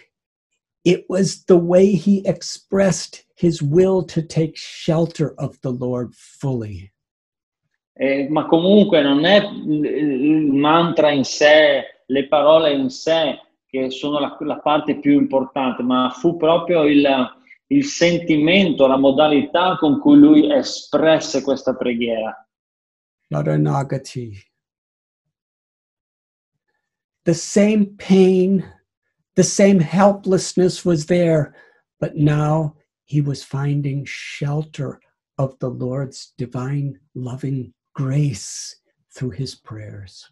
it 0.83 1.05
was 1.07 1.43
the 1.45 1.57
way 1.57 1.93
he 1.93 2.25
expressed 2.25 3.25
his 3.35 3.61
will 3.61 4.03
to 4.03 4.21
take 4.21 4.57
shelter 4.57 5.35
of 5.37 5.59
the 5.61 5.71
Lord 5.71 6.15
fully. 6.15 6.91
Eh, 7.93 8.27
ma 8.29 8.47
comunque 8.47 9.03
non 9.03 9.25
è 9.25 9.43
il 9.45 10.51
mantra 10.51 11.11
in 11.11 11.23
sé, 11.23 11.83
le 12.07 12.27
parole 12.27 12.73
in 12.73 12.89
sé 12.89 13.39
che 13.67 13.91
sono 13.91 14.19
la, 14.19 14.35
la 14.39 14.59
parte 14.59 14.99
più 14.99 15.13
importante, 15.13 15.83
ma 15.83 16.09
fu 16.09 16.35
proprio 16.35 16.83
il, 16.83 17.07
il 17.67 17.85
sentimento, 17.85 18.87
la 18.87 18.97
modalità 18.97 19.77
con 19.77 19.99
cui 19.99 20.17
lui 20.17 20.51
espresse 20.51 21.43
questa 21.43 21.75
preghiera. 21.75 22.35
Sharanagati. 23.29 24.50
The 27.23 27.33
same 27.33 27.85
pain, 27.97 28.65
the 29.35 29.43
same 29.43 29.79
helplessness 29.79 30.83
was 30.83 31.05
there, 31.05 31.53
but 31.99 32.15
now 32.15 32.75
he 33.05 33.21
was 33.21 33.43
finding 33.43 34.03
shelter 34.05 34.99
of 35.37 35.57
the 35.59 35.69
Lord's 35.69 36.33
divine 36.37 36.99
loving 37.13 37.73
grace 37.93 38.81
through 39.13 39.31
his 39.31 39.55
prayers. 39.55 40.31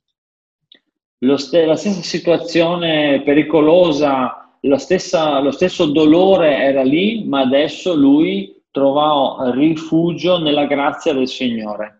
La 1.21 1.37
stessa 1.37 1.75
situazione 2.01 3.21
pericolosa, 3.23 4.57
stessa- 4.77 5.39
lo 5.39 5.51
stesso 5.51 5.91
dolore 5.91 6.55
era 6.55 6.81
lì, 6.81 7.25
ma 7.25 7.41
adesso 7.41 7.93
lui 7.93 8.63
trovò 8.71 9.51
rifugio 9.51 10.39
nella 10.39 10.65
grazia 10.65 11.13
del 11.13 11.27
Signore. 11.27 11.98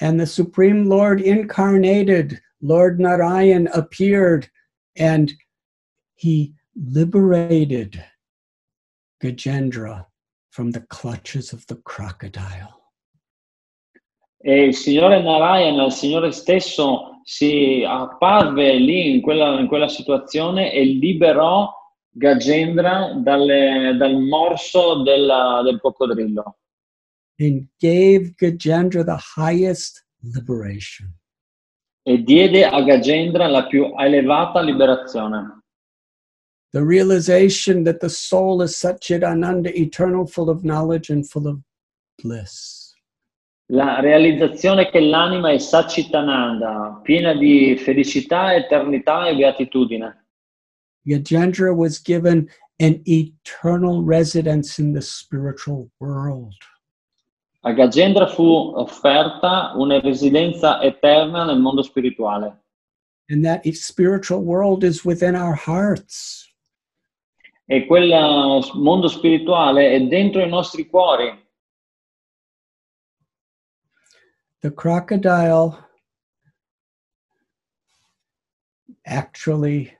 And 0.00 0.18
the 0.18 0.26
Supreme 0.26 0.86
Lord 0.86 1.20
incarnated, 1.20 2.40
Lord 2.62 2.98
Narayan 3.00 3.68
appeared, 3.74 4.48
and 4.96 5.32
he 6.14 6.54
liberated 6.74 8.02
Gajendra 9.22 10.06
from 10.50 10.70
the 10.70 10.80
clutches 10.80 11.52
of 11.52 11.66
the 11.66 11.76
crocodile. 11.84 12.80
E 14.42 14.64
il 14.68 14.74
Signore 14.74 15.22
Narayana, 15.22 15.84
il 15.84 15.92
Signore 15.92 16.32
stesso, 16.32 17.20
si 17.24 17.84
apparve 17.86 18.72
lì 18.74 19.14
in 19.14 19.20
quella, 19.20 19.60
in 19.60 19.66
quella 19.66 19.88
situazione 19.88 20.72
e 20.72 20.82
liberò 20.84 21.70
Gajendra 22.08 23.12
dalle- 23.22 23.94
dal 23.98 24.16
morso 24.18 25.02
della- 25.02 25.60
del 25.62 25.78
coccodrillo 25.78 26.56
and 27.40 27.66
gave 27.80 28.36
Gajendra 28.40 29.04
the 29.04 29.16
highest 29.16 30.04
liberation. 30.22 31.14
e 32.02 32.18
diede 32.22 32.64
a 32.64 32.82
Gajendra 32.82 33.46
la 33.46 33.66
più 33.66 33.92
elevata 33.98 34.60
liberazione. 34.60 35.60
The 36.72 36.82
realization 36.82 37.84
that 37.84 38.00
the 38.00 38.08
soul 38.08 38.62
is 38.62 38.76
Satchidananda, 38.76 39.70
eternal, 39.74 40.26
full 40.26 40.48
of 40.48 40.62
knowledge 40.62 41.10
and 41.10 41.28
full 41.28 41.46
of 41.46 41.58
bliss. 42.22 42.94
La 43.72 44.00
realizzazione 44.00 44.90
che 44.90 45.00
l'anima 45.00 45.50
è 45.50 45.58
Satchitananda, 45.58 47.00
piena 47.02 47.34
di 47.34 47.76
felicità, 47.76 48.54
eternità 48.54 49.28
e 49.28 49.36
beatitudine. 49.36 50.26
Gajendra 51.06 51.74
was 51.74 52.00
given 52.00 52.48
an 52.78 53.00
eternal 53.06 54.02
residence 54.02 54.78
in 54.78 54.92
the 54.92 55.02
spiritual 55.02 55.90
world. 55.98 56.54
A 57.62 57.72
Gajendra 57.72 58.26
fu 58.26 58.42
offerta 58.42 59.72
una 59.76 60.00
residenza 60.00 60.80
eterna 60.80 61.44
nel 61.44 61.60
mondo 61.60 61.82
spirituale. 61.82 62.62
And 63.28 63.44
that 63.44 63.66
spiritual 63.74 64.42
world 64.42 64.82
is 64.82 65.04
within 65.04 65.36
our 65.36 65.54
hearts. 65.54 66.48
E 67.66 67.86
quel 67.86 68.08
mondo 68.74 69.08
spirituale 69.08 69.92
è 69.92 70.00
dentro 70.00 70.42
i 70.42 70.48
nostri 70.48 70.88
cuori. 70.88 71.48
The 74.60 74.72
crocodile 74.72 75.76
actually 79.04 79.96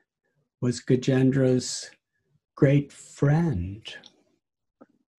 was 0.61 0.83
Gajendra's 0.83 1.91
great 2.55 2.91
friend. 2.91 3.83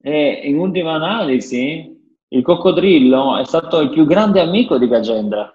E 0.03 0.41
in 0.43 0.57
ultima 0.57 0.95
analisi, 0.95 2.00
il 2.33 2.43
coccodrillo 2.43 3.37
è 3.37 3.45
stato 3.45 3.79
il 3.79 3.89
più 3.89 4.05
grande 4.05 4.39
amico 4.39 4.77
di 4.77 4.87
Gajendra. 4.87 5.53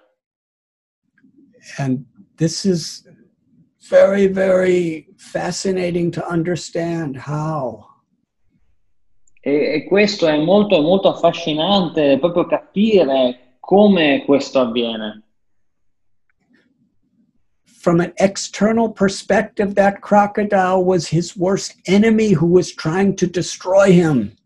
And 1.77 2.05
this 2.35 2.65
is 2.65 3.03
very, 3.89 4.27
very 4.27 5.07
fascinating 5.17 6.11
to 6.11 6.23
understand 6.29 7.17
how. 7.17 7.83
E, 9.41 9.73
e 9.73 9.83
questo 9.85 10.27
è 10.27 10.37
molto, 10.37 10.81
molto 10.81 11.09
affascinante, 11.09 12.19
proprio 12.19 12.45
capire 12.45 13.57
come 13.59 14.23
questo 14.23 14.59
avviene. 14.59 15.23
From 17.63 18.01
an 18.01 18.13
external 18.17 18.91
perspective, 18.91 19.73
that 19.75 20.01
crocodile 20.01 20.83
was 20.83 21.07
his 21.07 21.35
worst 21.35 21.75
enemy 21.87 22.33
who 22.33 22.45
was 22.45 22.71
trying 22.71 23.15
to 23.15 23.25
destroy 23.25 23.91
him. 23.91 24.36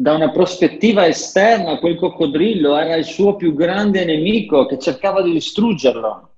Da 0.00 0.14
una 0.14 0.30
prospettiva 0.30 1.06
esterna, 1.06 1.78
quel 1.78 1.98
coccodrillo 1.98 2.74
era 2.74 2.96
il 2.96 3.04
suo 3.04 3.36
più 3.36 3.54
grande 3.54 4.02
nemico 4.06 4.64
che 4.64 4.78
cercava 4.78 5.20
di 5.20 5.30
distruggerlo. 5.30 6.30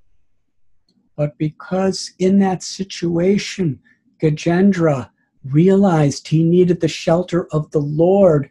But 1.15 1.37
because 1.37 2.13
in 2.17 2.41
that 2.41 2.63
situation, 2.63 3.79
Gajendra 4.19 5.13
realized 5.45 6.27
he 6.27 6.43
needed 6.43 6.81
the 6.81 6.89
shelter 6.89 7.47
of 7.53 7.71
the 7.71 7.79
Lord 7.79 8.49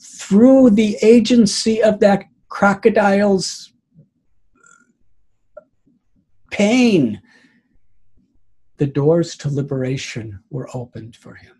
through 0.00 0.70
the 0.70 0.96
agency 1.00 1.80
of 1.80 2.00
that 2.00 2.24
crocodile's 2.48 3.72
pain, 6.50 7.22
the 8.78 8.86
doors 8.88 9.36
to 9.36 9.48
liberation 9.48 10.40
were 10.50 10.68
opened 10.74 11.14
for 11.14 11.34
him. 11.34 11.59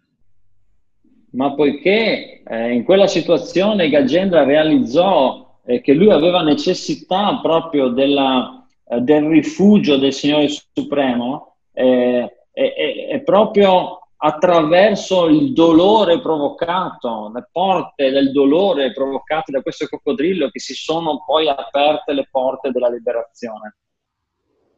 Ma 1.33 1.55
poiché 1.55 2.43
eh, 2.43 2.73
in 2.73 2.85
quella 2.85 3.07
situazione 3.07 3.89
Gajendra 3.89 4.45
realizzò 4.45 5.61
eh, 5.65 5.81
che 5.81 5.93
lui 5.93 6.11
aveva 6.11 6.43
necessità 6.43 7.39
proprio 7.41 7.89
della, 7.89 8.67
eh, 8.89 9.01
del 9.01 9.27
rifugio 9.27 9.97
del 9.97 10.13
Signore 10.13 10.49
Supremo, 10.49 11.57
eh, 11.73 12.35
è 12.53 13.23
proprio 13.25 14.01
attraverso 14.23 15.27
il 15.29 15.53
dolore 15.53 16.21
provocato, 16.21 17.31
le 17.33 17.49
porte 17.51 18.11
del 18.11 18.33
dolore 18.33 18.93
provocate 18.93 19.51
da 19.51 19.63
questo 19.63 19.87
coccodrillo 19.87 20.51
che 20.51 20.59
si 20.59 20.75
sono 20.75 21.23
poi 21.25 21.49
aperte 21.49 22.13
le 22.13 22.29
porte 22.31 22.71
della 22.71 22.91
liberazione. 22.91 23.77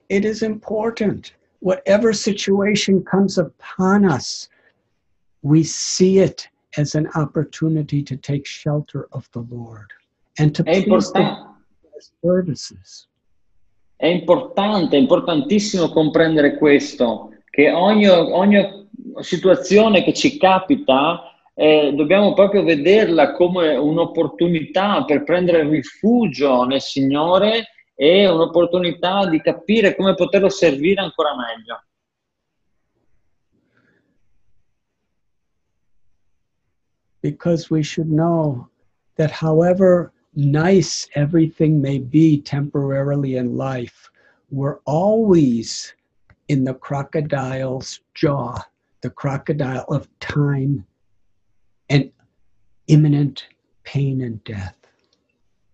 It 0.07 0.25
is 0.25 0.43
important. 0.43 1.35
Whatever 1.61 2.15
situation 2.15 3.03
comes 3.03 3.37
upon 3.37 4.05
us, 4.05 4.49
we 5.43 5.63
see 5.63 6.19
it 6.19 6.49
as 6.79 6.95
an 6.95 7.09
opportunity 7.15 8.03
to 8.03 8.17
take 8.17 8.47
shelter 8.47 9.07
of 9.13 9.29
the 9.33 9.45
Lord 9.51 9.91
and 10.39 10.55
to 10.55 10.63
È 10.65 10.83
please 10.85 11.13
services. 12.21 13.09
è 13.97 14.07
importante, 14.07 14.97
è 14.97 14.99
importantissimo 14.99 15.89
comprendere 15.91 16.57
questo, 16.57 17.31
che 17.51 17.71
ogni, 17.71 18.09
ogni 18.09 18.89
situazione 19.21 20.03
che 20.03 20.13
ci 20.13 20.39
capita 20.39 21.23
eh, 21.55 21.93
dobbiamo 21.95 22.33
proprio 22.33 22.65
vederla 22.65 23.33
come 23.33 23.77
un'opportunità 23.77 25.05
per 25.05 25.23
prendere 25.23 25.69
rifugio 25.69 26.65
nel 26.65 26.81
Signore 26.81 27.69
e 27.95 28.29
un'opportunità 28.29 29.29
di 29.29 29.41
capire 29.41 29.95
come 29.95 30.15
poterlo 30.15 30.49
servire 30.49 31.01
ancora 31.01 31.37
meglio. 31.37 31.85
Because 37.23 37.71
we 37.71 37.83
should 37.83 38.11
know 38.11 38.69
that 39.17 39.31
however 39.31 40.13
nice 40.35 41.09
everything 41.15 41.81
may 41.81 41.99
be 41.99 42.41
temporarily 42.41 43.37
in 43.37 43.57
life, 43.57 44.11
we're 44.51 44.79
always 44.85 45.95
in 46.49 46.65
the 46.65 46.75
crocodile's 46.75 48.01
jaw, 48.15 48.59
the 49.01 49.11
crocodile 49.11 49.85
of 49.89 50.09
time 50.21 50.85
and 51.89 52.11
imminent 52.89 53.47
pain 53.85 54.23
and 54.23 54.43
death. 54.45 54.75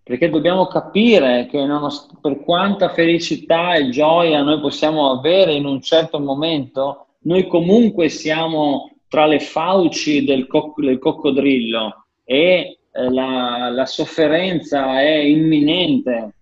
Perché 0.04 0.30
dobbiamo 0.30 0.66
capire 0.68 1.46
che 1.50 1.58
nonost- 1.66 2.18
per 2.22 2.40
quanta 2.40 2.88
felicità 2.94 3.74
e 3.74 3.90
gioia 3.90 4.42
noi 4.42 4.58
possiamo 4.58 5.10
avere 5.10 5.52
in 5.52 5.66
un 5.66 5.82
certo 5.82 6.18
momento, 6.18 7.08
noi 7.24 7.46
comunque 7.46 8.08
siamo 8.08 8.97
tra 9.09 9.26
le 9.26 9.40
fauci 9.40 10.24
del, 10.24 10.47
coc- 10.47 10.80
del 10.80 10.98
coccodrillo 10.98 12.06
e 12.24 12.78
eh, 12.93 13.10
la, 13.10 13.70
la 13.70 13.86
sofferenza 13.86 15.01
è 15.01 15.16
imminente. 15.16 16.35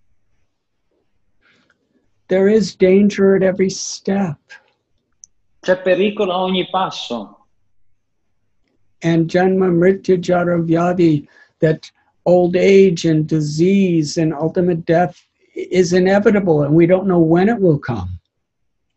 There 2.28 2.48
is 2.48 2.74
danger 2.74 3.36
at 3.36 3.42
every 3.42 3.70
step. 3.70 4.38
C'è 5.60 5.80
pericolo 5.80 6.32
a 6.32 6.42
ogni 6.42 6.68
passo. 6.68 7.46
And 9.02 9.28
Janma 9.28 9.68
Mrityu 9.70 10.18
Jara 10.18 10.58
Vyadi, 10.58 11.28
that 11.60 11.90
old 12.24 12.56
age 12.56 13.04
and 13.04 13.26
disease 13.26 14.16
and 14.16 14.32
ultimate 14.32 14.84
death 14.84 15.24
is 15.54 15.92
inevitable 15.92 16.62
and 16.62 16.74
we 16.74 16.86
don't 16.86 17.06
know 17.06 17.20
when 17.20 17.48
it 17.48 17.60
will 17.60 17.78
come. 17.78 18.18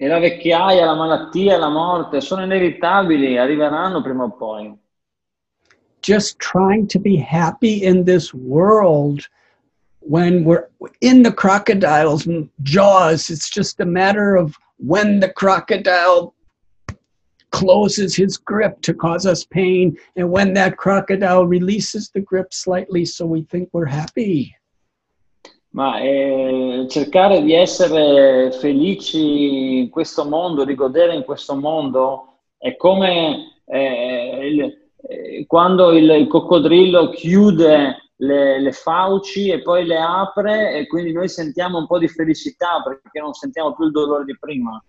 E 0.01 0.07
la 0.07 0.19
vecchiaia, 0.19 0.85
la 0.85 0.95
malattia, 0.95 1.57
la 1.57 1.69
morte 1.69 2.21
sono 2.21 2.43
inevitabili, 2.43 3.37
arriveranno 3.37 4.01
prima 4.01 4.23
o 4.23 4.31
poi. 4.31 4.79
just 6.01 6.39
trying 6.39 6.87
to 6.87 6.99
be 6.99 7.15
happy 7.15 7.83
in 7.83 8.03
this 8.03 8.33
world 8.33 9.27
when 9.99 10.43
we're 10.43 10.67
in 11.01 11.21
the 11.23 11.31
crocodile's 11.31 12.27
jaws. 12.63 13.29
It's 13.29 13.49
just 13.49 13.79
a 13.79 13.85
matter 13.85 14.35
of 14.35 14.55
when 14.77 15.19
the 15.19 15.29
crocodile 15.29 16.33
closes 17.51 18.15
his 18.15 18.37
grip 18.37 18.79
to 18.81 18.93
cause 18.93 19.25
us 19.25 19.43
pain 19.43 19.97
and 20.15 20.29
when 20.29 20.53
that 20.53 20.77
crocodile 20.77 21.45
releases 21.45 22.09
the 22.09 22.21
grip 22.21 22.53
slightly 22.53 23.05
so 23.05 23.25
we 23.25 23.41
think 23.43 23.69
we're 23.73 23.85
happy. 23.85 24.55
Ma 25.71 25.99
eh, 26.01 26.87
cercare 26.89 27.43
di 27.43 27.53
essere 27.53 28.51
felici 28.51 29.79
in 29.79 29.89
questo 29.89 30.25
mondo, 30.25 30.65
di 30.65 30.73
godere 30.73 31.13
in 31.13 31.23
questo 31.23 31.55
mondo, 31.55 32.39
è 32.57 32.75
come 32.75 33.61
eh, 33.65 34.47
il- 34.47 34.77
eh, 35.07 35.45
quando 35.45 35.91
il, 35.91 36.09
il 36.09 36.27
coccodrillo 36.27 37.09
chiude 37.09 38.11
le, 38.17 38.59
le 38.59 38.71
fauci 38.71 39.49
e 39.49 39.61
poi 39.61 39.85
le 39.85 39.97
apre 39.97 40.73
e 40.73 40.87
quindi 40.87 41.13
noi 41.13 41.29
sentiamo 41.29 41.77
un 41.77 41.87
po' 41.87 41.99
di 41.99 42.07
felicità 42.07 42.81
perché 42.83 43.19
non 43.19 43.33
sentiamo 43.33 43.73
più 43.73 43.85
il 43.85 43.91
dolore 43.91 44.25
di 44.25 44.37
prima. 44.37 44.83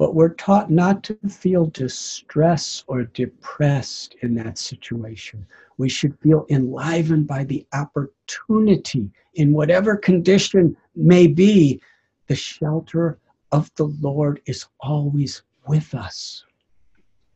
But 0.00 0.14
we're 0.14 0.32
taught 0.32 0.70
not 0.70 1.02
to 1.04 1.18
feel 1.28 1.66
distress 1.66 2.84
or 2.86 3.04
depressed 3.12 4.16
in 4.22 4.34
that 4.36 4.56
situation. 4.56 5.46
We 5.76 5.90
should 5.90 6.18
feel 6.20 6.46
enlivened 6.48 7.26
by 7.26 7.44
the 7.44 7.66
opportunity 7.74 9.10
in 9.34 9.52
whatever 9.52 9.96
condition 9.96 10.74
may 10.96 11.26
be. 11.26 11.82
The 12.28 12.34
shelter 12.34 13.18
of 13.52 13.70
the 13.76 13.92
Lord 14.00 14.40
is 14.46 14.66
always 14.80 15.42
with 15.66 15.92
us. 15.94 16.46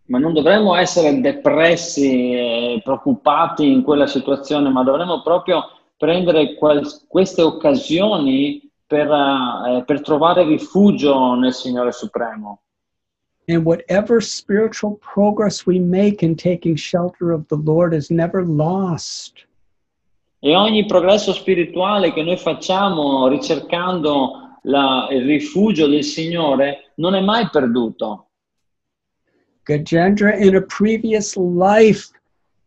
Ma 0.07 0.19
non 0.19 0.33
dovremmo 0.33 0.75
essere 0.75 1.21
depressi 1.21 2.33
e 2.33 2.81
preoccupati 2.83 3.71
in 3.71 3.83
quella 3.83 4.07
situazione, 4.07 4.71
ma 4.71 4.83
dovremmo 4.83 5.21
proprio 5.21 5.65
prendere 5.99 6.57
queste 6.57 7.43
occasioni 7.43 8.63
per, 8.87 9.11
eh, 9.11 9.85
per 9.85 10.01
trovare 10.03 10.45
rifugio 10.45 11.35
nel 11.35 11.53
Signore 11.53 11.93
Supremo. 11.93 12.61
And 13.47 13.65
whatever 13.65 14.23
spiritual 14.23 14.99
progress 15.01 15.67
we 15.67 15.79
make 15.79 16.25
in 16.25 16.35
taking 16.35 16.77
shelter 16.77 17.31
of 17.31 17.47
the 17.49 17.61
Lord 17.63 17.93
is 17.93 18.09
never 18.09 18.43
lost. 18.47 19.47
E 20.39 20.55
ogni 20.55 20.87
progresso 20.87 21.33
spirituale 21.33 22.13
che 22.13 22.23
noi 22.23 22.37
facciamo 22.37 23.29
ricercando 23.29 24.59
la- 24.63 25.09
il 25.11 25.25
rifugio 25.25 25.87
del 25.87 26.05
Signore 26.05 26.93
non 26.97 27.15
è 27.15 27.21
mai 27.21 27.49
perduto. 27.51 28.29
Gajendra, 29.65 30.37
in 30.37 30.57
a 30.57 30.61
previous 30.61 31.37
life, 31.37 32.11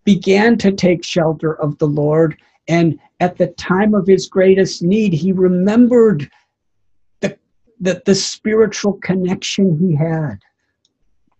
began 0.04 0.58
to 0.58 0.72
take 0.74 1.04
shelter 1.04 1.56
of 1.60 1.78
the 1.78 1.88
Lord, 1.88 2.36
and 2.68 3.00
at 3.20 3.38
the 3.38 3.48
time 3.48 3.94
of 3.94 4.06
his 4.06 4.28
greatest 4.28 4.84
need, 4.84 5.14
he 5.14 5.32
remembered 5.32 6.30
the, 7.22 7.38
the, 7.80 8.02
the 8.06 8.16
spiritual 8.16 8.94
connection 8.94 9.78
he 9.78 9.96
had. 9.96 10.40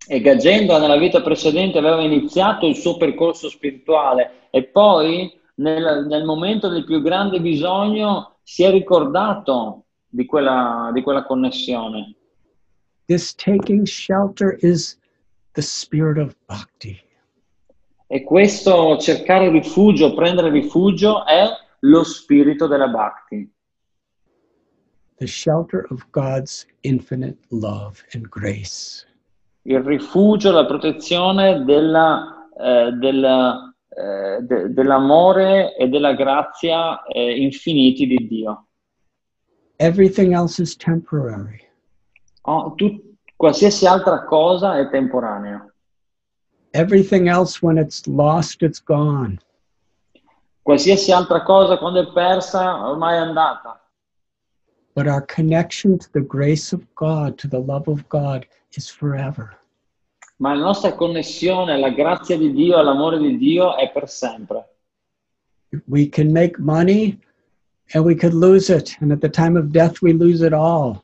E 0.10 0.22
Gajendra 0.22 0.80
nella 0.80 0.98
vita 0.98 1.22
precedente 1.22 1.80
aveva 1.80 2.02
iniziato 2.02 2.66
il 2.66 2.78
suo 2.78 2.96
percorso 2.96 3.50
spirituale 3.50 4.48
e 4.52 4.64
poi 4.64 5.30
nel, 5.56 6.06
nel 6.08 6.24
momento 6.24 6.70
del 6.70 6.86
più 6.86 7.02
grande 7.02 7.42
bisogno 7.42 8.38
si 8.44 8.64
è 8.64 8.72
ricordato 8.72 9.84
di 10.08 10.26
quella, 10.26 10.92
di 10.94 11.02
quella 11.02 11.26
connessione. 11.26 12.16
This 13.08 13.36
taking 13.36 13.86
shelter 13.86 14.58
is 14.62 14.98
the 15.54 15.62
spirit 15.62 16.18
of 16.18 16.36
bhakti. 16.48 17.02
E 18.10 18.24
questo 18.24 18.98
cercare 18.98 19.50
rifugio, 19.50 20.14
prendere 20.14 20.50
rifugio 20.50 21.26
è 21.26 21.46
lo 21.80 22.04
spirito 22.04 22.66
della 22.66 22.88
Bhakti, 22.88 23.52
the 25.18 25.28
shelter 25.28 25.86
of 25.90 26.08
God's 26.12 26.66
infinite 26.82 27.38
love 27.50 28.02
and 28.14 28.28
grace. 28.30 29.06
il 29.64 29.82
rifugio, 29.82 30.52
la 30.52 30.66
protezione 30.66 31.66
della, 31.66 32.48
eh, 32.58 32.92
della, 32.94 33.76
eh, 33.90 34.42
de- 34.42 34.72
dell'amore 34.72 35.76
e 35.76 35.90
della 35.90 36.14
grazia 36.14 37.04
eh, 37.04 37.42
infiniti 37.42 38.08
di 38.08 38.28
Dio. 38.28 38.68
Everything 39.76 40.34
else 40.34 40.62
is 40.62 40.76
temporary. 40.78 41.60
Oh, 42.44 42.74
tu- 42.76 43.16
qualsiasi 43.36 43.86
altra 43.86 44.24
cosa 44.24 44.78
è 44.78 44.90
temporanea. 44.90 45.70
Everything 46.78 47.28
else, 47.28 47.62
when 47.62 47.78
it's 47.78 48.06
lost, 48.08 48.62
it's 48.62 48.80
gone. 48.80 49.40
Qualsiasi 50.64 51.12
altra 51.12 51.44
cosa 51.44 51.78
quando 51.78 52.02
è 52.02 52.14
persa 52.14 52.88
ormai 52.88 53.16
è 53.16 53.20
andata. 53.20 53.82
But 54.94 55.08
our 55.08 55.26
connection 55.26 55.98
to 55.98 56.08
the 56.12 56.22
grace 56.22 56.74
of 56.74 56.82
God, 56.96 57.38
to 57.40 57.48
the 57.48 57.60
love 57.60 57.88
of 57.88 58.08
God, 58.10 58.46
is 58.76 58.90
forever. 58.90 59.58
ma 60.38 60.54
la 60.54 60.62
nostra 60.62 60.94
connessione 60.94 61.74
alla 61.74 61.90
grazia 61.90 62.38
di 62.38 62.52
Dio, 62.52 62.78
all'amore 62.78 63.18
di 63.18 63.38
Dio 63.38 63.76
è 63.76 63.92
per 63.92 64.08
sempre. 64.08 64.76
We 65.86 66.10
can 66.10 66.32
make 66.32 66.60
money 66.60 67.20
and 67.94 68.06
we 68.06 68.16
could 68.16 68.34
lose 68.34 68.70
it. 68.70 68.96
And 69.00 69.12
at 69.12 69.20
the 69.20 69.30
time 69.30 69.58
of 69.58 69.72
death, 69.72 70.02
we 70.02 70.14
lose 70.14 70.46
it 70.46 70.54
all. 70.54 71.04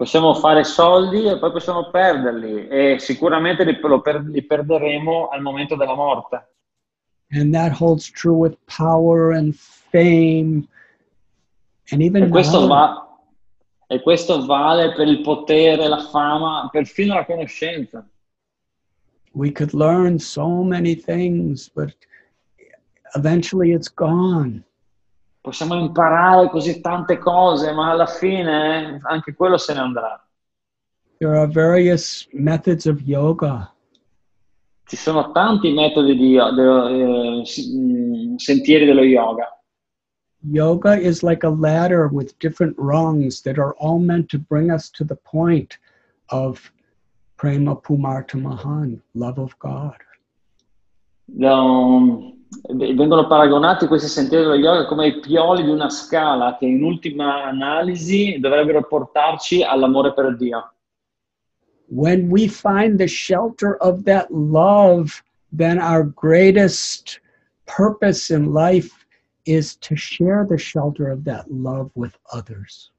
Possiamo 0.00 0.32
fare 0.32 0.64
soldi 0.64 1.26
e 1.26 1.38
poi 1.38 1.52
possiamo 1.52 1.90
perderli 1.90 2.68
e 2.68 2.96
sicuramente 2.98 3.64
li, 3.64 3.78
per- 3.78 4.24
li 4.24 4.42
perderemo 4.42 5.28
al 5.28 5.42
momento 5.42 5.76
della 5.76 5.94
morte. 5.94 6.54
And 7.32 7.52
that 7.52 7.78
holds 7.78 8.10
true 8.10 8.34
with 8.34 8.56
power 8.64 9.34
and 9.34 9.52
fame 9.52 10.66
E 11.84 12.28
questo, 12.30 12.66
va- 12.66 13.14
e 13.88 14.00
questo 14.00 14.46
vale 14.46 14.94
per 14.94 15.06
il 15.06 15.20
potere, 15.20 15.86
la 15.86 16.00
fama, 16.00 16.66
perfino 16.72 17.16
la 17.16 17.26
conoscenza. 17.26 18.08
We 19.32 19.52
could 19.52 19.74
learn 19.74 20.18
so 20.18 20.62
many 20.62 20.94
things, 20.94 21.68
but 21.68 21.94
eventually 23.14 23.72
it's 23.72 23.92
gone. 23.92 24.64
Possiamo 25.40 25.74
imparare 25.74 26.50
così 26.50 26.80
tante 26.80 27.16
cose, 27.18 27.72
ma 27.72 27.90
alla 27.90 28.06
fine 28.06 28.96
eh, 28.96 29.00
anche 29.04 29.34
quello 29.34 29.56
se 29.56 29.72
ne 29.72 29.80
andrà. 29.80 30.20
There 31.18 31.36
are 31.38 31.46
various 31.46 32.28
methods 32.32 32.86
of 32.86 33.00
yoga. 33.02 33.72
Ci 34.84 34.96
sono 34.96 35.32
tanti 35.32 35.72
metodi 35.72 36.16
di 36.16 36.32
de- 36.34 37.40
eh, 37.40 37.44
si- 37.46 38.34
sentieri 38.36 38.84
dello 38.84 39.02
yoga. 39.02 39.46
Yoga 40.42 40.96
is 40.96 41.22
like 41.22 41.44
a 41.46 41.50
ladder 41.50 42.08
with 42.10 42.36
different 42.38 42.74
rungs 42.78 43.42
that 43.42 43.58
are 43.58 43.74
all 43.78 43.98
meant 43.98 44.28
to 44.30 44.38
bring 44.38 44.70
us 44.70 44.90
to 44.90 45.04
the 45.04 45.16
point 45.16 45.78
of 46.28 46.70
prema 47.36 47.76
pumarta 47.76 48.38
mahan, 48.38 49.00
love 49.14 49.38
of 49.38 49.54
God. 49.58 49.96
Lo- 51.36 52.32
vengono 52.72 53.26
paragonati 53.26 53.86
questi 53.86 54.08
sentieri 54.08 54.44
dello 54.44 54.56
yoga 54.56 54.86
come 54.86 55.06
i 55.06 55.20
pioli 55.20 55.62
di 55.62 55.70
una 55.70 55.88
scala 55.88 56.56
che 56.58 56.66
in 56.66 56.82
ultima 56.82 57.44
analisi 57.44 58.38
dovrebbero 58.40 58.82
portarci 58.86 59.62
all'amore 59.62 60.12
per 60.12 60.36
Dio. 60.36 60.72
When 61.86 62.28
we 62.28 62.46
find 62.46 62.98
the 62.98 63.08
shelter 63.08 63.76
of 63.80 64.02
that 64.04 64.28
love, 64.30 65.22
then 65.56 65.78
our 65.78 66.04
greatest 66.04 67.20
purpose 67.64 68.32
in 68.32 68.52
life 68.52 68.90
is 69.44 69.76
to 69.78 69.96
share 69.96 70.44
the 70.46 70.58
shelter 70.58 71.10
of 71.10 71.24
that 71.24 71.46
love 71.48 71.90
with 71.94 72.16
others. 72.32 72.92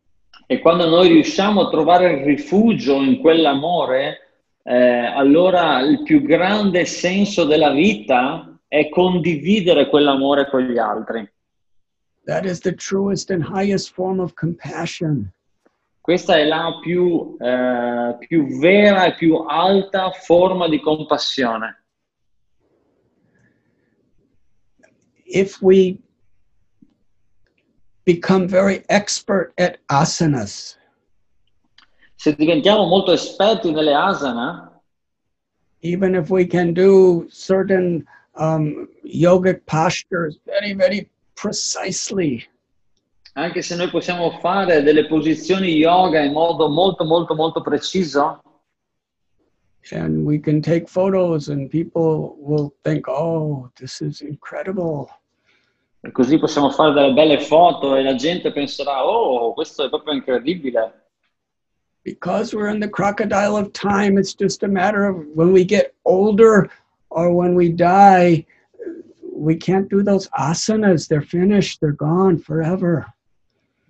E 0.47 0.59
quando 0.59 0.89
noi 0.89 1.07
riusciamo 1.07 1.67
a 1.67 1.69
trovare 1.69 2.11
il 2.11 2.25
rifugio 2.25 3.01
in 3.01 3.19
quell'amore, 3.19 4.17
eh, 4.63 4.75
allora 4.75 5.79
il 5.79 6.03
più 6.03 6.21
grande 6.21 6.83
senso 6.83 7.45
della 7.45 7.71
vita 7.71 8.50
è 8.71 8.87
condividere 8.87 9.89
quell'amore 9.89 10.49
con 10.49 10.61
gli 10.61 10.77
altri. 10.77 11.29
That 12.23 12.45
is 12.45 12.61
the 12.61 12.73
truest 12.73 13.29
and 13.29 13.43
highest 13.43 13.91
form 13.91 14.21
of 14.21 14.31
compassion. 14.33 15.29
Questa 15.99 16.37
è 16.37 16.45
la 16.45 16.79
più, 16.81 17.35
eh, 17.37 18.15
più 18.19 18.59
vera 18.59 19.07
e 19.07 19.15
più 19.15 19.35
alta 19.35 20.11
forma 20.11 20.69
di 20.69 20.79
compassione. 20.79 21.81
if 25.33 25.61
we 25.61 25.97
become 28.05 28.47
very 28.47 28.83
expert 28.89 29.53
at 29.57 29.77
asanas, 29.89 30.75
Se 32.17 32.35
diventiamo 32.35 32.85
molto 32.85 33.13
esperti 33.13 33.71
nelle 33.71 33.93
asana, 33.95 34.69
even 35.81 36.13
if 36.13 36.29
we 36.29 36.45
can 36.45 36.71
do 36.73 37.27
certain 37.31 38.05
um, 38.35 38.87
yogic 39.03 39.65
postures 39.65 40.39
very, 40.45 40.73
very 40.73 41.09
precisely, 41.35 42.47
anche 43.35 43.61
se 43.61 43.75
noi 43.75 43.89
possiamo 43.89 44.39
fare 44.39 44.83
delle 44.83 45.07
posizioni 45.07 45.69
yoga 45.75 46.21
in 46.21 46.33
modo 46.33 46.69
molto, 46.69 47.05
molto, 47.05 47.33
molto 47.33 47.61
preciso, 47.61 48.41
and 49.91 50.25
we 50.25 50.37
can 50.37 50.61
take 50.61 50.87
photos, 50.87 51.49
and 51.49 51.69
people 51.69 52.35
will 52.39 52.73
think, 52.83 53.07
oh, 53.07 53.69
this 53.75 54.01
is 54.01 54.21
incredible. 54.21 55.09
e 56.03 56.11
così 56.11 56.39
possiamo 56.39 56.71
fare 56.71 56.93
delle 56.93 57.13
belle 57.13 57.39
foto 57.39 57.95
e 57.95 58.01
la 58.01 58.15
gente 58.15 58.51
penserà, 58.51 59.05
oh, 59.05 59.53
questo 59.53 59.85
è 59.85 59.89
proprio 59.89 60.15
incredibile. 60.15 60.99
Because 62.03 62.55
we're 62.55 62.73
in 62.73 62.79
the 62.79 62.89
crocodile 62.89 63.55
of 63.55 63.71
time, 63.73 64.17
it's 64.17 64.33
just 64.33 64.63
a 64.63 64.67
matter 64.67 65.05
of 65.05 65.23
when 65.35 65.51
we 65.51 65.63
get 65.63 65.93
older 66.03 66.71
or 67.11 67.31
when 67.33 67.53
we 67.53 67.69
die, 67.69 68.45
we 69.33 69.55
can't 69.55 69.89
do 69.89 70.01
those 70.01 70.27
asanas. 70.39 71.07
They're 71.07 71.21
finished, 71.21 71.79
they're 71.81 71.91
gone 71.91 72.37
forever. 72.39 73.05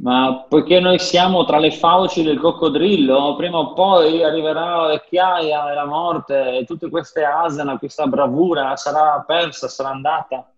Ma 0.02 0.48
poiché 0.50 0.80
noi 0.80 0.98
siamo 0.98 1.46
tra 1.46 1.60
le 1.60 1.70
fauci 1.70 2.24
del 2.24 2.40
coccodrillo, 2.40 3.36
prima 3.36 3.60
o 3.60 3.74
poi 3.74 4.24
arriverà 4.24 4.82
la 4.82 4.88
vecchiaia 4.88 5.72
e 5.72 5.76
la 5.76 5.86
morte 5.86 6.58
e 6.58 6.66
tutte 6.66 6.90
queste 6.90 7.24
asana, 7.24 7.78
questa 7.78 8.08
bravura 8.08 8.76
sarà 8.76 9.24
persa, 9.28 9.68
sarà 9.68 9.90
andata. 9.90 10.52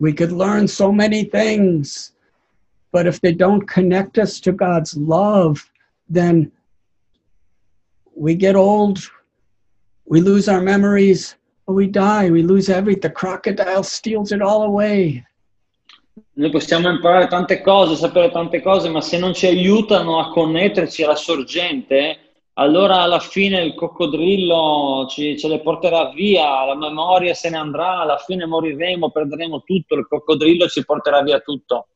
We 0.00 0.12
could 0.12 0.32
learn 0.32 0.66
so 0.66 0.90
many 0.90 1.22
things, 1.24 2.12
but 2.90 3.06
if 3.06 3.20
they 3.20 3.32
don't 3.32 3.68
connect 3.68 4.18
us 4.18 4.40
to 4.40 4.50
God's 4.50 4.96
love, 4.96 5.62
then 6.08 6.50
we 8.16 8.34
get 8.34 8.56
old, 8.56 8.98
we 10.06 10.20
lose 10.20 10.48
our 10.48 10.60
memories, 10.60 11.36
or 11.36 11.39
we 11.72 11.88
die, 11.88 12.30
we 12.30 12.42
lose 12.42 12.68
everything. 12.68 13.00
The 13.00 13.10
crocodile 13.10 13.82
steals 13.82 14.32
it 14.32 14.42
all 14.42 14.62
away. 14.62 15.24
Noi 16.32 16.50
possiamo 16.50 16.88
imparare 16.88 17.26
tante 17.28 17.60
cose, 17.60 17.96
sapere 17.96 18.30
tante 18.30 18.62
cose, 18.62 18.88
ma 18.88 19.00
se 19.00 19.18
non 19.18 19.34
ci 19.34 19.46
aiutano 19.46 20.20
a 20.20 20.30
connetterci 20.30 21.02
alla 21.02 21.14
sorgente, 21.14 22.16
allora 22.54 23.00
alla 23.00 23.18
fine 23.18 23.62
il 23.62 23.74
coccodrillo 23.74 25.06
ci, 25.08 25.38
ce 25.38 25.48
le 25.48 25.60
porterà 25.60 26.10
via, 26.10 26.64
la 26.64 26.76
memoria 26.76 27.34
se 27.34 27.50
ne 27.50 27.56
andrà, 27.56 28.00
alla 28.00 28.18
fine 28.18 28.46
moriremo, 28.46 29.10
perderemo 29.10 29.62
tutto, 29.64 29.94
il 29.96 30.06
coccodrillo 30.06 30.66
ci 30.66 30.84
porterà 30.84 31.22
via 31.22 31.40
tutto. 31.40 31.88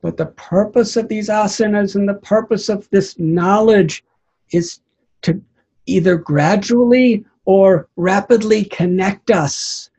But 0.00 0.16
the 0.16 0.26
purpose 0.26 0.98
of 0.98 1.06
these 1.06 1.30
asanas 1.30 1.94
and 1.94 2.06
the 2.06 2.18
purpose 2.18 2.70
of 2.70 2.88
this 2.90 3.14
knowledge 3.16 4.02
is 4.50 4.80
to 5.22 5.40
either 5.86 6.16
gradually 6.16 7.24
or 7.44 7.88
rapidly 7.96 8.64
connect 8.64 9.30
us 9.30 9.90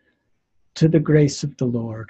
to 0.75 0.87
the 0.87 0.99
grace 0.99 1.43
of 1.43 1.55
the 1.57 1.65
Lord. 1.65 2.09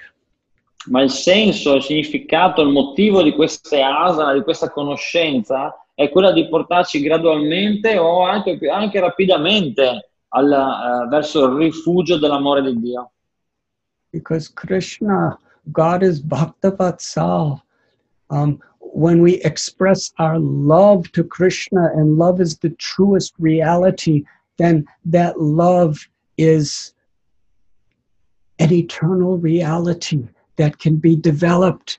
Ma 0.86 1.02
il 1.02 1.10
senso, 1.10 1.74
il 1.74 1.82
significato, 1.82 2.62
il 2.62 2.68
motivo 2.68 3.22
di 3.22 3.32
queste 3.32 3.82
asana, 3.82 4.32
di 4.32 4.42
questa 4.42 4.70
conoscenza, 4.70 5.74
è 5.94 6.08
quella 6.10 6.32
di 6.32 6.48
portarci 6.48 7.00
gradualmente 7.00 7.98
o 7.98 8.22
anche, 8.22 8.58
anche 8.70 9.00
rapidamente 9.00 10.10
al, 10.28 10.52
eh, 10.52 11.08
verso 11.08 11.46
il 11.46 11.56
rifugio 11.56 12.18
dell'amore 12.18 12.62
di 12.62 12.80
Dio. 12.80 13.10
because 14.16 14.48
Krishna, 14.48 15.38
God 15.72 16.02
is 16.02 16.22
Bhaktavatsal. 16.22 17.60
Um, 18.30 18.60
when 18.80 19.20
we 19.20 19.34
express 19.42 20.12
our 20.18 20.38
love 20.38 21.12
to 21.12 21.22
Krishna 21.22 21.90
and 21.94 22.16
love 22.16 22.40
is 22.40 22.56
the 22.56 22.70
truest 22.70 23.34
reality, 23.38 24.24
then 24.56 24.86
that 25.04 25.40
love 25.40 25.98
is 26.36 26.94
an 28.58 28.72
eternal 28.72 29.38
reality 29.38 30.26
that 30.56 30.78
can 30.78 30.96
be 30.96 31.16
developed 31.16 31.98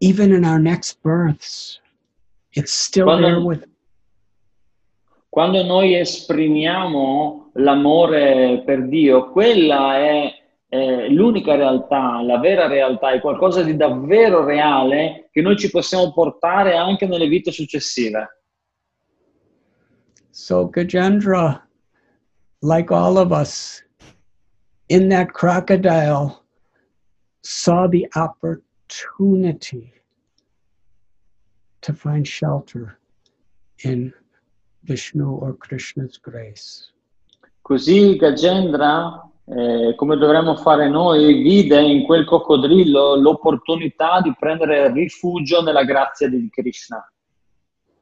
even 0.00 0.32
in 0.32 0.44
our 0.44 0.58
next 0.58 1.02
births. 1.02 1.80
It's 2.52 2.72
still 2.72 3.06
Quando- 3.06 3.26
there 3.28 3.40
with 3.40 3.64
Quando 5.36 5.62
noi 5.64 5.94
esprimiamo 5.94 7.50
l'amore 7.56 8.62
per 8.64 8.88
Dio, 8.88 9.30
quella 9.32 9.98
è, 9.98 10.32
è 10.66 11.08
l'unica 11.08 11.56
realtà, 11.56 12.22
la 12.22 12.38
vera 12.38 12.66
realtà, 12.66 13.10
è 13.10 13.20
qualcosa 13.20 13.62
di 13.62 13.76
davvero 13.76 14.46
reale 14.46 15.28
che 15.30 15.42
noi 15.42 15.58
ci 15.58 15.68
possiamo 15.68 16.10
portare 16.14 16.74
anche 16.76 17.06
nelle 17.06 17.28
vite 17.28 17.50
successive. 17.50 18.35
So 20.38 20.68
Gajendra, 20.68 21.62
like 22.60 22.92
all 22.92 23.16
of 23.16 23.32
us, 23.32 23.82
in 24.90 25.08
that 25.08 25.32
crocodile, 25.32 26.44
saw 27.40 27.86
the 27.86 28.06
opportunity 28.14 29.94
to 31.80 31.94
find 31.94 32.28
shelter 32.28 32.98
in 33.84 34.12
Vishnu 34.84 35.26
or 35.26 35.54
Krishna's 35.54 36.18
grace. 36.18 36.92
Così 37.62 38.18
Gajendra, 38.18 39.26
eh, 39.46 39.94
come 39.96 40.18
dovremmo 40.18 40.54
fare 40.56 40.90
noi, 40.90 41.42
vide 41.42 41.80
in 41.80 42.04
quel 42.04 42.26
coccodrillo 42.26 43.16
l'opportunità 43.16 44.20
di 44.20 44.34
prendere 44.38 44.92
rifugio 44.92 45.62
nella 45.62 45.84
grazia 45.84 46.28
di 46.28 46.46
Krishna. 46.50 47.02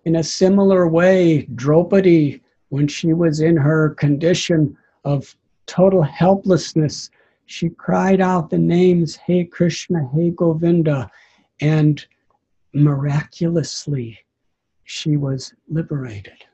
In 0.04 0.16
a 0.16 0.22
similar 0.22 0.86
way, 0.86 1.46
Draupadi 1.54 2.40
when 2.68 2.88
she 2.88 3.12
was 3.12 3.40
in 3.40 3.56
her 3.56 3.90
condition 3.94 4.76
of 5.04 5.36
total 5.66 6.02
helplessness, 6.02 7.10
she 7.46 7.68
cried 7.68 8.20
out 8.20 8.50
the 8.50 8.58
names 8.58 9.16
Hey 9.16 9.44
Krishna, 9.44 10.08
Hey 10.14 10.30
Govinda, 10.30 11.10
and 11.60 12.04
miraculously 12.72 14.18
she 14.84 15.16
was 15.16 15.54
liberated. 15.68 16.44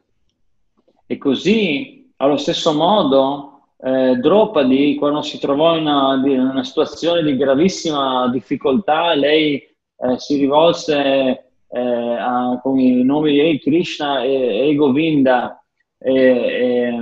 E 1.09 1.18
così, 1.18 2.06
allo 2.18 2.36
stesso 2.36 2.72
modo, 2.72 3.62
eh, 3.82 4.16
Draupadi, 4.16 4.97
quando 4.97 5.22
si 5.22 5.39
trovò 5.39 5.77
in 5.77 5.86
una, 5.86 6.22
in 6.24 6.39
una 6.39 6.64
situazione 6.64 7.22
di 7.22 7.36
gravissima 7.36 8.28
difficoltà, 8.31 9.14
lei 9.14 9.56
eh, 9.56 10.18
si 10.18 10.36
rivolse 10.36 11.49
eh, 11.72 11.80
a, 11.80 12.59
con 12.62 12.78
i 12.78 13.02
nomi 13.05 13.32
di 13.32 13.60
Krishna 13.60 14.22
e, 14.22 14.68
e 14.68 14.74
Govinda 14.74 15.62
e, 15.98 16.14
e, 16.14 16.94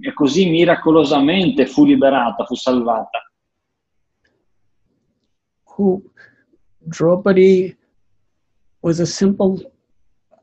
e 0.00 0.12
così 0.12 0.48
miracolosamente 0.48 1.66
fu 1.66 1.84
liberata, 1.84 2.44
fu 2.44 2.54
salvata. 2.54 3.30
Who 5.76 6.02
Draupadi 6.78 7.76
was 8.80 9.00
a 9.00 9.06
simple 9.06 9.72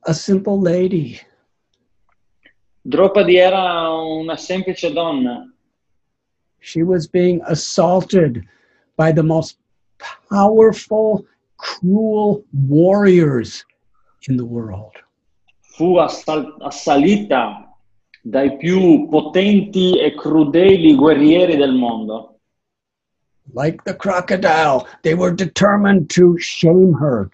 a 0.04 0.14
simple 0.14 0.60
lady. 0.60 1.20
Draupadi 2.84 3.36
era 3.38 3.90
una 3.92 4.36
semplice 4.36 4.92
donna. 4.92 5.54
She 6.60 6.84
was 6.84 7.08
being 7.08 7.42
assaulted 7.46 8.44
by 8.96 9.12
the 9.12 9.24
most 9.24 9.58
powerful, 10.30 11.26
cruel 11.62 12.44
warriors 12.52 13.64
in 14.28 14.36
the 14.36 14.46
world. 14.46 14.94
Fu 15.62 15.98
assalita 15.98 17.70
dai 18.24 18.58
più 18.58 19.08
potenti 19.08 20.00
e 20.00 20.14
crudeli 20.16 20.96
guerrieri 20.96 21.56
del 21.56 21.74
mondo. 21.74 22.40
Like 23.54 23.84
the 23.84 23.96
crocodile, 23.96 24.88
they 25.02 25.14
were 25.14 25.34
determined 25.34 26.10
to 26.12 26.38
shame 26.38 26.94
her, 27.00 27.30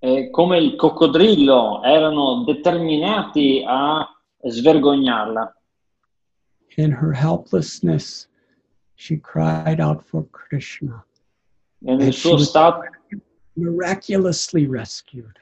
E 0.00 0.30
come 0.30 0.58
il 0.58 0.76
coccodrillo 0.76 1.82
erano 1.82 2.44
determinati 2.44 3.64
a 3.66 4.06
svergognarla. 4.40 5.52
In 6.76 6.92
her 6.92 7.12
helplessness, 7.12 8.28
she 8.94 9.16
cried 9.16 9.80
out 9.80 10.04
for 10.04 10.24
Krishna, 10.30 11.04
E 11.80 11.94
nel 11.94 12.12
suo 12.12 12.36
stato 12.38 12.82
miraculously 13.54 14.66
rescued. 14.66 15.36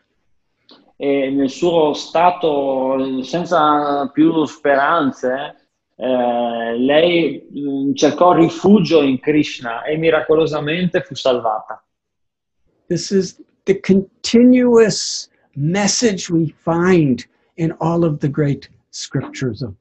e 0.98 1.30
nel 1.30 1.50
suo 1.50 1.92
stato 1.92 3.22
senza 3.22 4.08
più 4.12 4.44
speranze, 4.46 5.54
eh, 5.96 6.78
lei 6.78 7.46
mh, 7.50 7.92
cercò 7.94 8.32
rifugio 8.32 9.02
in 9.02 9.18
Krishna 9.20 9.82
e 9.84 9.96
miracolosamente 9.98 11.02
fu 11.02 11.14
salvata. 11.14 11.82
This 12.88 13.10
is 13.10 13.42
the 13.64 13.78
continuous 13.80 15.28
message 15.54 16.30
we 16.30 16.54
find 16.64 17.26
in 17.56 17.74
all 17.80 18.04
of 18.04 18.18
the 18.20 18.28
great 18.28 18.70
scriptures 18.90 19.62
of 19.62 19.74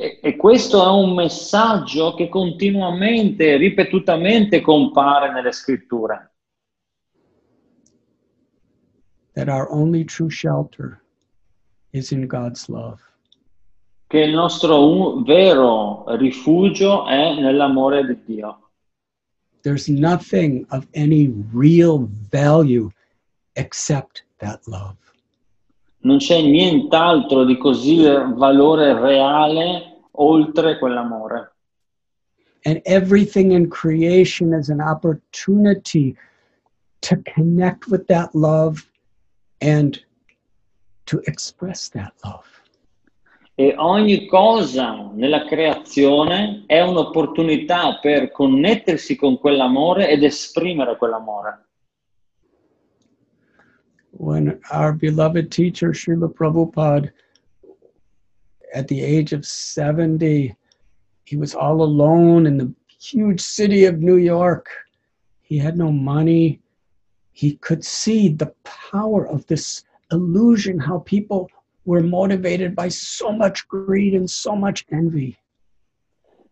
E, 0.00 0.20
e 0.22 0.36
questo 0.36 0.80
è 0.84 0.88
un 0.88 1.12
messaggio 1.12 2.14
che 2.14 2.28
continuamente, 2.28 3.56
ripetutamente 3.56 4.60
compare 4.60 5.32
nelle 5.32 5.50
scritture, 5.50 6.30
that 9.34 9.48
our 9.48 9.66
only 9.72 10.04
true 10.04 10.30
shelter 10.30 11.00
is 11.90 12.12
in 12.12 12.26
God's 12.28 12.68
love. 12.68 13.00
che 14.06 14.20
il 14.20 14.32
nostro 14.32 14.88
un- 14.88 15.22
vero 15.24 16.04
rifugio 16.16 17.04
è 17.06 17.34
nell'amore 17.34 18.06
di 18.06 18.16
Dio. 18.24 18.70
There's 19.62 19.88
nothing 19.88 20.64
of 20.70 20.86
any 20.94 21.30
real 21.52 22.08
value 22.30 22.88
except 23.54 24.24
that 24.38 24.60
love. 24.66 24.96
Non 26.00 26.18
c'è 26.18 26.40
nient'altro 26.40 27.44
di 27.44 27.58
così 27.58 28.02
valore 28.02 28.98
reale 28.98 29.87
oltre 30.18 30.78
quell'amore. 30.78 31.52
And 32.64 32.82
everything 32.84 33.52
in 33.52 33.70
creation 33.70 34.52
is 34.52 34.68
an 34.68 34.80
opportunity 34.80 36.16
to 37.02 37.16
connect 37.18 37.88
with 37.88 38.06
that 38.08 38.34
love 38.34 38.84
and 39.60 39.98
to 41.06 41.20
express 41.26 41.88
that 41.90 42.12
love. 42.24 42.46
E 43.54 43.74
ogni 43.76 44.26
cosa 44.26 45.10
nella 45.14 45.44
creazione 45.46 46.64
è 46.66 46.80
un'opportunità 46.80 47.98
per 48.00 48.30
connettersi 48.30 49.16
con 49.16 49.38
quell'amore 49.38 50.08
ed 50.08 50.22
esprimere 50.22 50.96
quell'amore. 50.96 51.68
when 54.18 54.60
our 54.72 54.92
beloved 54.92 55.50
teacher 55.50 55.92
Srila 55.92 56.32
Prabhupada, 56.32 57.10
at 58.74 58.88
the 58.88 59.02
age 59.02 59.32
of 59.32 59.46
70, 59.46 60.54
he 61.24 61.36
was 61.36 61.54
all 61.54 61.82
alone 61.82 62.46
in 62.46 62.58
the 62.58 62.72
huge 63.00 63.40
city 63.40 63.84
of 63.84 64.00
New 64.00 64.16
York. 64.16 64.68
He 65.42 65.58
had 65.58 65.76
no 65.76 65.90
money. 65.92 66.60
He 67.32 67.56
could 67.56 67.84
see 67.84 68.28
the 68.28 68.52
power 68.64 69.26
of 69.26 69.46
this 69.46 69.84
illusion, 70.10 70.78
how 70.78 71.00
people 71.00 71.50
were 71.84 72.02
motivated 72.02 72.74
by 72.74 72.88
so 72.88 73.32
much 73.32 73.66
greed 73.68 74.14
and 74.14 74.28
so 74.28 74.54
much 74.56 74.84
envy. 74.92 75.36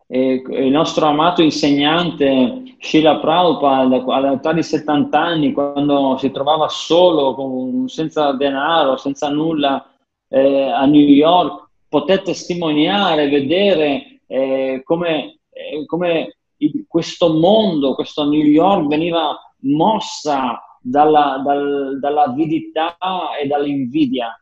E 0.08 0.40
il 0.50 0.70
nostro 0.70 1.06
amato 1.06 1.42
insegnante 1.42 2.76
Sheila 2.78 3.18
Prabhupada 3.18 4.04
all'età 4.14 4.52
di 4.52 4.62
70 4.62 5.18
anni, 5.18 5.52
quando 5.52 6.16
si 6.18 6.30
trovava 6.30 6.68
solo, 6.68 7.34
con- 7.34 7.88
senza 7.88 8.32
denaro, 8.32 8.96
senza 8.96 9.28
nulla 9.28 9.84
eh, 10.28 10.70
a 10.70 10.86
New 10.86 11.00
York, 11.00 11.65
poté 11.88 12.22
testimoniare, 12.22 13.28
vedere 13.28 14.20
eh, 14.26 14.82
come, 14.84 15.38
eh, 15.50 15.84
come 15.86 16.36
il- 16.58 16.84
questo 16.88 17.32
mondo, 17.32 17.94
questo 17.94 18.24
New 18.24 18.44
York 18.44 18.86
veniva 18.88 19.36
mossa 19.60 20.60
dalla, 20.80 21.40
dal- 21.44 21.98
dall'avidità 22.00 22.96
e 23.40 23.46
dall'invidia. 23.46 24.38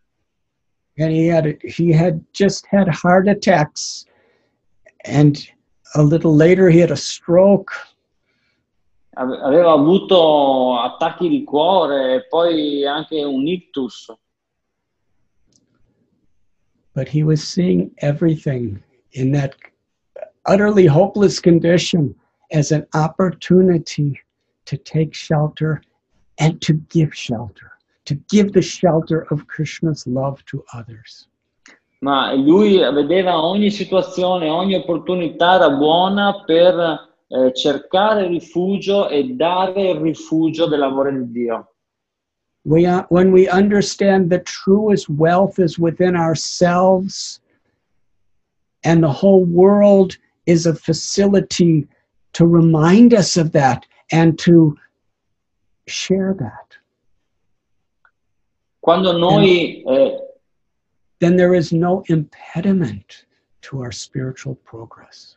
And 0.97 1.11
he 1.11 1.29
had 1.29 1.57
he 1.65 1.93
had 1.93 2.21
just 2.33 2.67
had 2.71 2.89
heart 2.89 3.27
attacks, 3.27 4.07
and 5.05 5.37
a 5.95 6.03
little 6.03 6.37
later 6.37 6.69
he 6.69 6.81
had 6.81 6.93
a 6.93 6.97
stroke. 6.97 7.73
Ave- 9.15 9.39
Aveva 9.43 9.73
avuto 9.73 10.79
attacchi 10.79 11.29
di 11.29 11.43
cuore 11.43 12.15
e 12.15 12.27
poi 12.29 12.87
anche 12.87 13.23
un 13.25 13.47
ictus. 13.47 14.13
But 16.95 17.09
he 17.09 17.23
was 17.23 17.43
seeing 17.43 17.91
everything 17.99 18.83
in 19.13 19.33
that 19.33 19.55
utterly 20.47 20.87
hopeless 20.87 21.41
condition 21.41 22.15
as 22.53 22.73
an 22.73 22.87
opportunity 22.95 24.19
to 24.67 24.77
take 24.77 25.15
shelter 25.15 25.83
and 26.39 26.61
to 26.61 26.75
give 26.91 27.15
shelter, 27.15 27.73
to 28.05 28.15
give 28.31 28.53
the 28.53 28.63
shelter 28.63 29.27
of 29.31 29.47
Krishna's 29.47 30.07
love 30.07 30.45
to 30.47 30.65
others. 30.73 31.29
ma 32.05 32.35
lui 32.35 32.77
vedeva 32.77 33.43
ogni 33.43 33.71
situazione, 33.71 34.51
ogni 34.51 34.75
opportunità 34.75 35.55
era 35.55 35.71
buona 35.71 36.45
per 36.45 37.09
eh, 37.27 37.55
cercare 37.55 38.27
rifugio 38.27 39.09
e 39.09 39.25
dare 39.31 39.91
il 39.91 40.01
rifugio 40.01 40.67
dell'amore 40.67 41.15
di 41.15 41.31
Dio. 41.31 41.74
We, 42.65 42.87
uh, 42.87 43.05
when 43.09 43.31
we 43.31 43.49
understand 43.49 44.31
the 44.31 44.41
truest 44.41 45.09
wealth 45.09 45.59
is 45.59 45.79
within 45.79 46.17
ourselves, 46.17 47.41
and 48.85 49.03
the 49.03 49.13
whole 49.13 49.45
world 49.45 50.17
is 50.47 50.67
a 50.67 50.75
facility 50.75 51.87
to 52.35 52.47
remind 52.47 53.15
us 53.15 53.37
of 53.37 53.53
that 53.53 53.87
and 54.13 54.39
to 54.41 54.77
share 55.87 56.35
that. 56.39 56.77
Quando 58.83 59.17
noi 59.17 59.83
eh, 59.89 60.19
then 61.21 61.37
there 61.37 61.55
is 61.55 61.73
no 61.73 62.03
impediment 62.09 63.25
to 63.63 63.81
our 63.81 63.93
spiritual 63.93 64.57
progress. 64.57 65.37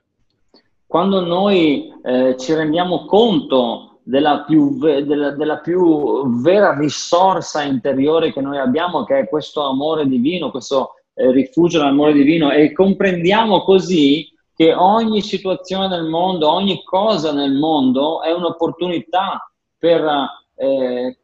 quando 0.88 1.26
noi 1.26 1.91
eh, 2.06 2.36
ci 2.38 2.54
rendiamo 2.54 3.06
conto 3.08 3.97
della 4.08 4.46
più, 4.48 4.78
della, 4.78 5.32
della 5.32 5.58
più 5.58 6.40
vera 6.42 6.74
risorsa 6.78 7.64
interiore 7.64 8.32
che 8.32 8.40
noi 8.40 8.58
abbiamo, 8.58 9.04
che 9.04 9.20
è 9.20 9.28
questo 9.28 9.64
amore 9.64 10.08
divino, 10.08 10.50
questo 10.50 10.94
eh, 11.14 11.30
rifugio 11.32 11.80
dell'amore 11.80 12.14
divino, 12.14 12.50
e 12.50 12.72
comprendiamo 12.72 13.64
così 13.64 14.34
che 14.56 14.74
ogni 14.74 15.22
situazione 15.22 15.90
nel 15.90 16.06
mondo, 16.06 16.50
ogni 16.50 16.84
cosa 16.84 17.34
nel 17.34 17.52
mondo 17.52 18.22
è 18.22 18.32
un'opportunità 18.32 19.52
per, 19.78 20.06
eh, 20.56 21.18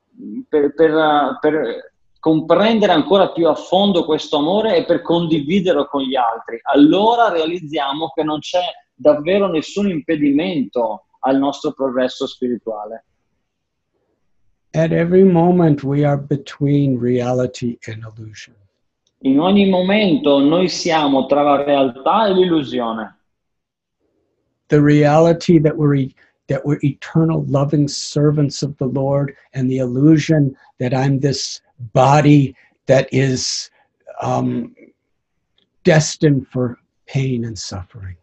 per, 0.49 0.73
per- 0.73 1.37
per 1.39 1.93
comprendere 2.19 2.91
ancora 2.91 3.29
più 3.29 3.47
a 3.47 3.55
fondo 3.55 4.03
questo 4.03 4.37
amore 4.37 4.75
e 4.75 4.83
per 4.83 5.01
condividerlo 5.01 5.87
con 5.87 6.01
gli 6.01 6.15
altri. 6.15 6.59
Allora 6.63 7.29
realizziamo 7.29 8.11
che 8.13 8.23
non 8.23 8.39
c'è 8.39 8.63
davvero 8.93 9.47
nessun 9.47 9.89
impedimento 9.89 11.05
al 11.25 11.37
nostro 11.37 11.71
progresso 11.71 12.27
spirituale. 12.27 13.03
At 14.73 14.91
every 14.91 15.23
moment, 15.23 15.83
we 15.83 16.03
are 16.03 16.17
between 16.17 16.97
reality 16.97 17.77
and 17.87 18.03
illusion. 18.03 18.55
In 19.21 19.39
ogni 19.39 19.69
momento 19.69 20.39
noi 20.39 20.67
siamo 20.67 21.27
tra 21.27 21.43
la 21.43 21.63
realtà 21.63 22.27
e 22.27 22.33
l'illusione. 22.33 23.15
The 24.67 24.81
reality 24.81 25.59
that 25.59 25.75
we're, 25.77 26.09
that 26.47 26.65
we're 26.65 26.79
eternal, 26.81 27.45
loving 27.47 27.87
servants 27.87 28.63
of 28.63 28.75
the 28.77 28.87
Lord, 28.87 29.35
and 29.53 29.69
the 29.69 29.77
illusion 29.77 30.55
that 30.79 30.93
I'm 30.93 31.19
this 31.19 31.61
body 31.93 32.55
that 32.87 33.07
is 33.13 33.69
um, 34.21 34.75
destined 35.83 36.47
for 36.47 36.79
pain 37.05 37.45
and 37.45 37.57
suffering. 37.57 38.17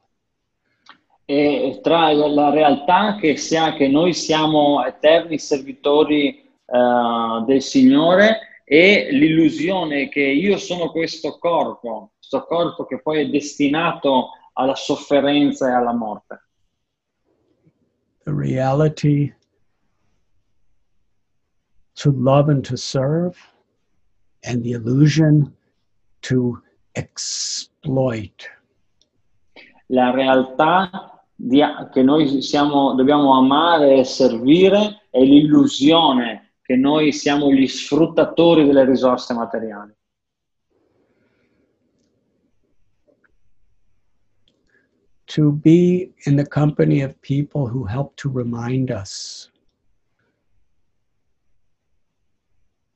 E 1.31 1.79
tra 1.81 2.13
la 2.13 2.51
realtà 2.51 3.15
che, 3.15 3.37
sia, 3.37 3.75
che 3.75 3.87
noi 3.87 4.13
siamo 4.15 4.85
eterni 4.85 5.39
servitori 5.39 6.43
eh, 6.65 7.45
del 7.47 7.63
Signore 7.63 8.63
e 8.65 9.11
l'illusione 9.13 10.09
che 10.09 10.23
io 10.23 10.59
sono 10.59 10.91
questo 10.91 11.39
corpo, 11.39 12.15
questo 12.17 12.45
corpo 12.47 12.85
che 12.85 13.01
poi 13.01 13.21
è 13.21 13.29
destinato 13.29 14.31
alla 14.55 14.75
sofferenza 14.75 15.69
e 15.69 15.73
alla 15.73 15.93
morte. 15.93 16.49
The 18.25 18.33
reality 18.33 19.33
to 21.95 22.11
love 22.11 22.51
and 22.51 22.65
to 22.65 22.77
serve, 22.77 23.37
and 24.43 24.65
the 24.65 24.73
illusion 24.73 25.55
to 26.23 26.61
exploit. 26.97 28.49
La 29.93 30.11
realtà 30.13 31.11
di- 31.43 31.63
che 31.91 32.03
noi 32.03 32.43
siamo, 32.43 32.95
dobbiamo 32.95 33.35
amare 33.35 33.97
e 33.97 34.05
servire 34.05 35.07
è 35.11 35.21
l'illusione 35.23 36.53
che 36.63 36.77
noi 36.77 37.13
siamo 37.13 37.51
gli 37.51 37.67
sfruttatori 37.67 38.67
delle 38.67 38.85
risorse 38.85 39.33
materiali. 39.35 39.95
to 45.27 45.53
be 45.53 46.13
in 46.27 46.35
the 46.35 46.45
company 46.45 47.03
of 47.03 47.15
people 47.21 47.69
who 47.69 47.85
help 47.85 48.17
to 48.17 48.29
remind 48.29 48.91
us 48.91 49.49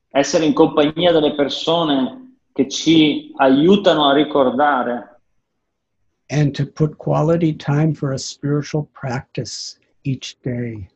essere 0.09 0.45
in 0.45 0.53
compagnia 0.53 1.13
delle 1.13 1.37
persone 1.37 2.39
che 2.53 2.69
ci 2.69 3.33
aiutano 3.37 4.09
a 4.09 4.15
ricordare 4.15 5.14
and 6.31 6.55
to 6.55 6.67
put 6.67 6.97
quality 6.99 7.53
time 7.53 7.95
for 7.95 8.13
a 8.13 8.19
spiritual 8.19 8.89
practice 8.93 9.79
each 10.05 10.37
day. 10.43 10.89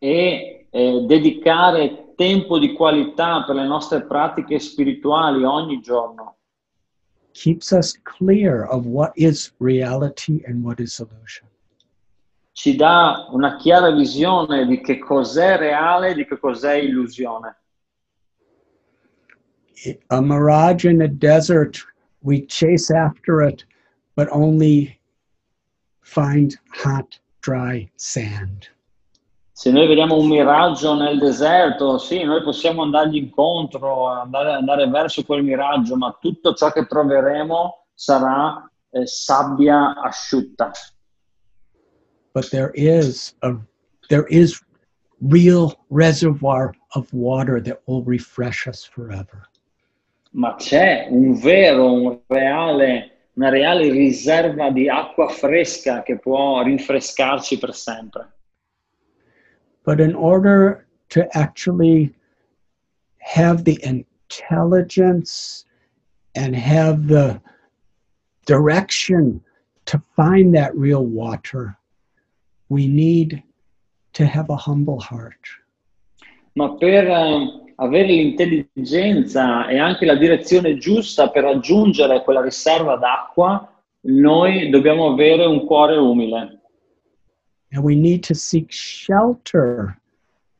e 0.00 0.66
eh, 0.70 1.04
dedicare 1.06 2.14
tempo 2.14 2.58
di 2.58 2.72
qualità 2.72 3.44
per 3.44 3.56
le 3.56 3.66
nostre 3.66 4.02
pratiche 4.02 4.60
spirituali 4.60 5.42
ogni 5.42 5.80
giorno 5.80 6.36
keeps 7.32 7.72
us 7.72 7.96
clear 8.04 8.64
of 8.64 8.86
what 8.86 9.12
is 9.16 9.52
reality 9.58 10.42
and 10.46 10.62
what 10.62 10.80
is 10.80 10.98
illusion. 10.98 11.46
ci 12.52 12.74
dà 12.74 13.28
una 13.30 13.56
chiara 13.56 13.92
visione 13.92 14.66
di 14.66 14.80
che 14.80 14.98
cos'è 14.98 15.56
reale 15.56 16.10
e 16.10 16.14
di 16.14 16.26
che 16.26 16.38
cos'è 16.38 16.74
illusione. 16.74 17.56
A 20.08 20.20
mirage 20.20 20.90
in 20.90 20.98
the 20.98 21.06
desert, 21.06 21.78
we 22.22 22.44
chase 22.48 22.90
after 22.90 23.42
it, 23.42 23.64
but 24.18 24.26
only 24.32 24.98
find 26.00 26.58
hot, 26.74 27.20
dry 27.40 27.88
sand. 27.94 28.66
Se 29.52 29.70
noi 29.70 29.86
vediamo 29.86 30.16
un 30.16 30.26
miraggio 30.26 30.96
nel 30.96 31.18
deserto, 31.18 31.98
sì, 31.98 32.24
noi 32.24 32.42
possiamo 32.42 32.82
andargli 32.82 33.16
incontro, 33.16 34.08
andare, 34.08 34.54
andare 34.54 34.88
verso 34.88 35.22
quel 35.24 35.44
miraggio, 35.44 35.94
ma 35.96 36.16
tutto 36.20 36.52
ciò 36.54 36.72
che 36.72 36.86
troveremo 36.86 37.86
sarà 37.94 38.68
eh, 38.90 39.06
sabbia 39.06 40.00
asciutta. 40.02 40.72
But 42.32 42.50
there 42.50 42.72
is 42.74 43.36
a 43.42 43.56
there 44.08 44.26
is 44.28 44.60
real 45.20 45.76
reservoir 45.90 46.74
of 46.96 47.06
water 47.12 47.62
that 47.62 47.82
will 47.86 48.02
refresh 48.02 48.66
us 48.66 48.84
forever. 48.84 49.48
Ma 50.32 50.56
c'è 50.56 51.06
un 51.08 51.38
vero, 51.38 51.92
un 51.92 52.20
reale, 52.26 53.17
una 53.38 53.50
reale 53.50 53.90
riserva 53.90 54.70
di 54.70 54.88
acqua 54.88 55.28
fresca 55.28 56.02
che 56.02 56.18
può 56.18 56.60
rinfrescarci 56.62 57.58
per 57.58 57.72
sempre. 57.72 58.32
But 59.84 60.00
in 60.00 60.14
order 60.14 60.86
to 61.10 61.26
actually 61.32 62.12
have 63.18 63.62
the 63.62 63.78
intelligence 63.82 65.64
and 66.34 66.54
have 66.54 67.06
the 67.06 67.40
direction 68.44 69.40
to 69.86 70.02
find 70.16 70.52
that 70.54 70.76
real 70.76 71.06
water, 71.06 71.78
we 72.68 72.88
need 72.88 73.42
to 74.14 74.26
have 74.26 74.50
a 74.50 74.56
humble 74.56 74.98
heart. 74.98 75.46
ma 76.54 76.74
per 76.74 77.06
eh, 77.06 77.67
avere 77.80 78.06
l'intelligenza 78.06 79.68
e 79.68 79.78
anche 79.78 80.04
la 80.04 80.16
direzione 80.16 80.78
giusta 80.78 81.30
per 81.30 81.44
raggiungere 81.44 82.22
quella 82.22 82.42
riserva 82.42 82.96
d'acqua, 82.96 83.68
noi 84.00 84.70
dobbiamo 84.70 85.12
avere 85.12 85.44
un 85.46 85.64
cuore 85.66 85.96
umile 85.96 86.60
And 87.70 87.84
we 87.84 87.94
need 87.94 88.22
to 88.22 88.34
seek 88.34 88.72
shelter 88.72 90.00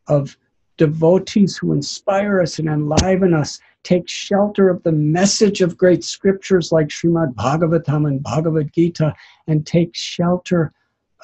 of 0.09 0.37
devotees 0.77 1.57
who 1.57 1.73
inspire 1.73 2.43
us 2.43 2.59
and 2.59 2.69
enliven 2.69 3.33
us. 3.33 3.61
Take 3.83 4.07
shelter 4.07 4.69
of 4.69 4.83
the 4.83 4.93
message 4.93 5.63
of 5.63 5.79
great 5.79 6.05
scriptures 6.05 6.71
like 6.71 6.89
Srimad 6.89 7.35
Bhagavatam 7.35 8.07
and 8.07 8.23
Bhagavad 8.23 8.71
Gita, 8.75 9.15
and 9.47 9.65
take 9.65 9.95
shelter 9.95 10.73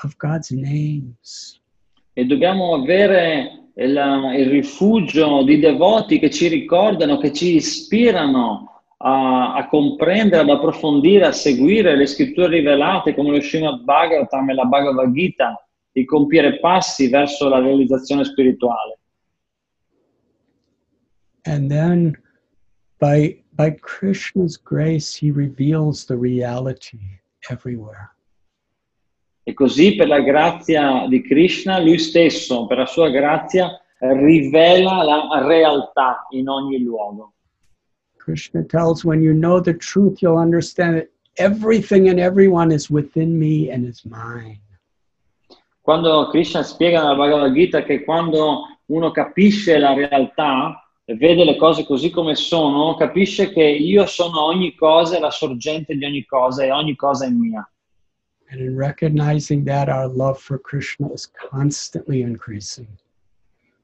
of 0.03 0.17
God's 0.17 0.51
names. 0.53 1.61
e 2.17 2.25
dobbiamo 2.25 2.75
avere 2.75 3.64
il, 3.75 4.33
il 4.37 4.51
rifugio 4.51 5.43
di 5.43 5.59
devoti 5.59 6.19
che 6.19 6.31
ci 6.31 6.49
ricordano, 6.49 7.19
che 7.19 7.33
ci 7.33 7.57
ispirano 7.57 8.83
a, 8.99 9.55
a 9.55 9.69
comprendere, 9.69 10.43
ad 10.43 10.49
approfondire, 10.51 11.27
a 11.27 11.33
seguire 11.33 11.97
le 11.97 12.07
scritture 12.07 12.49
rivelate 12.49 13.15
come 13.15 13.31
lo 13.31 13.41
Srimad 13.41 13.83
Bhagavatam 13.83 14.51
e 14.51 14.55
la 14.55 14.65
Bhagavad 14.65 15.13
Gita, 15.13 15.69
di 15.93 16.05
compiere 16.05 16.59
passi 16.59 17.09
verso 17.09 17.49
la 17.49 17.61
realizzazione 17.61 18.25
spirituale. 18.25 18.99
And 21.47 21.69
then 21.69 22.17
by, 22.99 23.43
by 23.53 23.73
Krishna's 23.73 24.57
grace, 24.57 25.15
he 25.15 25.31
reveals 25.31 26.07
the 26.07 26.17
reality 26.17 27.21
everywhere. 27.51 28.14
E 29.47 29.53
così 29.53 29.95
per 29.95 30.09
la 30.09 30.21
grazia 30.21 31.07
di 31.07 31.21
Krishna, 31.21 31.79
lui 31.79 31.99
stesso, 31.99 32.67
per 32.67 32.79
la 32.79 32.87
sua 32.87 33.11
grazia, 33.11 33.79
rivela 33.99 35.03
la 35.03 35.47
realtà 35.47 36.27
in 36.31 36.49
ogni 36.49 36.83
luogo. 36.83 37.33
Krishna 38.17 38.65
tells 38.65 39.05
when 39.05 39.21
you 39.21 39.35
know 39.35 39.61
the 39.61 39.77
truth, 39.77 40.23
you'll 40.23 40.39
understand 40.39 40.97
that 40.97 41.11
everything 41.35 42.09
and 42.09 42.19
everyone 42.19 42.73
is 42.73 42.89
within 42.89 43.39
me 43.39 43.71
and 43.71 43.85
is 43.85 44.03
mine. 44.05 44.61
Quando 45.83 46.31
Krishna 46.31 46.63
spiega 46.63 47.03
nella 47.03 47.15
Bhagavad 47.15 47.53
Gita 47.53 47.83
che 47.83 48.03
quando 48.05 48.63
uno 48.87 49.11
capisce 49.11 49.79
la 49.79 49.93
realtà 49.93 50.83
e 51.05 51.15
vede 51.17 51.45
le 51.45 51.57
cose 51.57 51.85
così 51.85 52.09
come 52.09 52.35
sono, 52.35 52.95
capisce 52.95 53.53
che 53.53 53.63
io 53.63 54.07
sono 54.07 54.45
ogni 54.45 54.75
cosa, 54.75 55.19
e 55.19 55.21
la 55.21 55.31
sorgente 55.31 55.95
di 55.95 56.05
ogni 56.07 56.25
cosa 56.25 56.65
e 56.65 56.71
ogni 56.71 56.97
cosa 56.97 57.27
è 57.27 57.29
mia. 57.29 57.69
And 58.51 58.61
in 58.61 58.77
recognizing 58.77 59.65
that, 59.65 59.89
our 59.89 60.07
love 60.07 60.39
for 60.39 60.59
Krishna 60.59 61.09
is 61.13 61.27
constantly 61.27 62.23
increasing. 62.23 62.89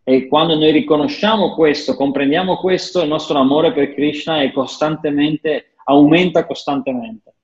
E 0.04 0.26
quando 0.28 0.56
noi 0.56 0.72
riconosciamo 0.72 1.54
questo, 1.54 1.94
comprendiamo 1.94 2.56
questo, 2.56 3.02
il 3.02 3.08
nostro 3.08 3.38
amore 3.38 3.72
per 3.72 3.94
Krishna 3.94 4.42
è 4.42 4.50
costantemente, 4.52 5.74
aumenta 5.84 6.46
costantemente. 6.46 7.34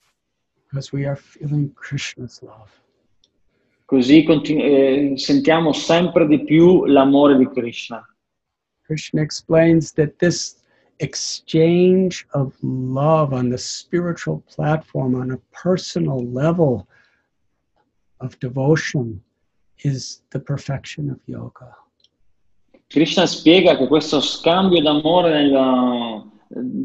Because 0.69 0.95
we 0.95 1.07
are 1.07 1.17
feeling 1.17 1.73
Krishna's 1.75 2.41
love. 2.43 2.71
Così 3.85 4.25
continu- 4.25 4.65
eh, 4.65 5.13
sentiamo 5.17 5.73
sempre 5.73 6.27
di 6.27 6.43
più 6.43 6.87
l'amore 6.87 7.37
di 7.37 7.49
Krishna. 7.49 8.05
Krishna 8.83 9.21
explains 9.21 9.93
that 9.93 10.17
this 10.19 10.61
exchange 10.99 12.27
of 12.33 12.57
love 12.63 13.33
on 13.33 13.49
the 13.49 13.59
spiritual 13.59 14.43
platform, 14.55 15.15
on 15.15 15.31
a 15.31 15.41
personal 15.51 16.25
level 16.33 16.87
of 18.21 18.39
devotion, 18.39 19.23
is 19.85 20.23
the 20.31 20.41
perfection 20.41 21.11
of 21.11 21.19
yoga. 21.27 21.77
Krishna 22.89 23.27
spiega 23.27 23.77
che 23.77 23.89
questo 23.89 24.21
scambio 24.21 24.81
d'amore 24.81 26.25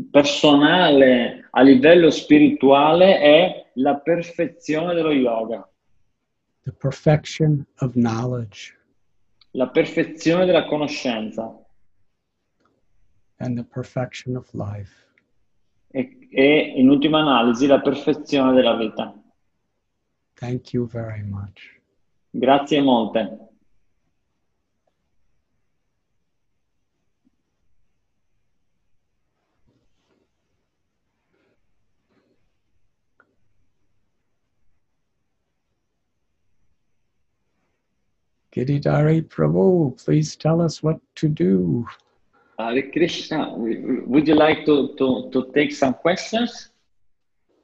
personale 0.09 1.47
a 1.51 1.61
livello 1.61 2.09
spirituale 2.09 3.19
è 3.19 3.71
la 3.75 3.95
perfezione 3.97 4.93
dello 4.93 5.11
yoga, 5.11 5.67
the 6.63 6.71
perfection 6.71 7.65
of 7.79 7.93
knowledge, 7.93 8.75
la 9.51 9.69
perfezione 9.69 10.45
della 10.45 10.65
conoscenza 10.65 11.55
and 13.37 13.57
the 13.57 13.63
perfection 13.63 14.35
of 14.35 14.51
life. 14.53 15.09
e, 15.91 16.27
e 16.31 16.73
in 16.77 16.89
ultima 16.89 17.19
analisi 17.19 17.67
la 17.67 17.81
perfezione 17.81 18.53
della 18.53 18.75
vita. 18.75 19.13
Thank 20.41 20.73
you 20.73 20.87
very 20.87 21.21
much. 21.21 21.69
Grazie 22.33 22.81
molte. 22.81 23.37
Giridhari 38.51 39.21
Prabhu, 39.21 39.95
please 40.03 40.35
tell 40.35 40.59
us 40.59 40.81
what 40.81 40.99
to 41.15 41.29
do. 41.29 41.85
Hare 42.57 42.91
Krishna, 42.91 43.53
would 43.55 44.27
you 44.27 44.35
like 44.35 44.65
to, 44.65 44.95
to, 44.97 45.29
to 45.31 45.51
take 45.53 45.71
some 45.71 45.93
questions? 45.93 46.69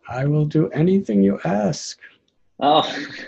I 0.07 0.25
will 0.25 0.45
do 0.45 0.69
anything 0.69 1.23
you 1.23 1.39
ask. 1.43 1.99
Oh, 2.59 2.81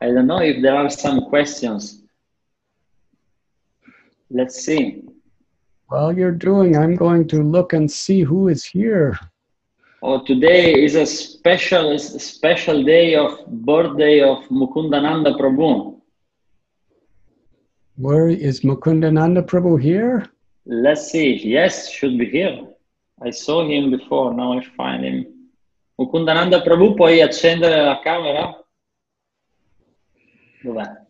I 0.00 0.06
don't 0.06 0.26
know 0.26 0.40
if 0.40 0.60
there 0.62 0.76
are 0.76 0.90
some 0.90 1.26
questions. 1.26 2.02
Let's 4.30 4.64
see. 4.64 5.04
While 5.88 6.16
you're 6.16 6.32
doing, 6.32 6.76
I'm 6.76 6.96
going 6.96 7.28
to 7.28 7.42
look 7.42 7.72
and 7.72 7.90
see 7.90 8.22
who 8.22 8.48
is 8.48 8.64
here. 8.64 9.18
Oh, 10.02 10.24
today 10.24 10.74
is 10.74 10.96
a 10.96 11.06
special 11.06 11.92
a 11.92 11.98
special 11.98 12.82
day 12.82 13.14
of 13.14 13.46
birthday 13.46 14.20
of 14.20 14.44
Mukundananda 14.50 15.38
Prabhu. 15.38 16.00
Where 17.96 18.28
is 18.28 18.62
Mukundananda 18.62 19.46
Prabhu 19.46 19.80
here? 19.80 20.26
Let's 20.66 21.10
see. 21.12 21.34
Yes, 21.34 21.90
should 21.90 22.18
be 22.18 22.26
here. 22.28 22.66
I 23.22 23.30
saw 23.30 23.66
him 23.66 23.90
before. 23.90 24.34
Now 24.34 24.58
I 24.58 24.64
find 24.76 25.04
him. 25.04 25.33
Mukundananda 25.98 26.62
Prabhu, 26.62 26.94
puoi 26.94 27.20
accendere 27.22 27.84
la 27.84 28.00
camera? 28.00 28.64
Dov'è? 30.62 31.02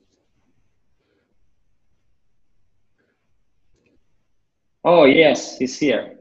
Oh, 4.83 5.07
yes, 5.07 5.57
he's 5.59 5.79
here. 5.79 6.19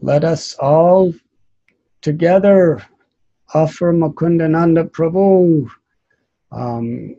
Let 0.00 0.24
us 0.24 0.54
all 0.60 1.14
together 2.02 2.86
offer 3.54 3.92
Mukundananda 3.92 4.90
Prabhu 4.90 5.68
um, 6.52 7.16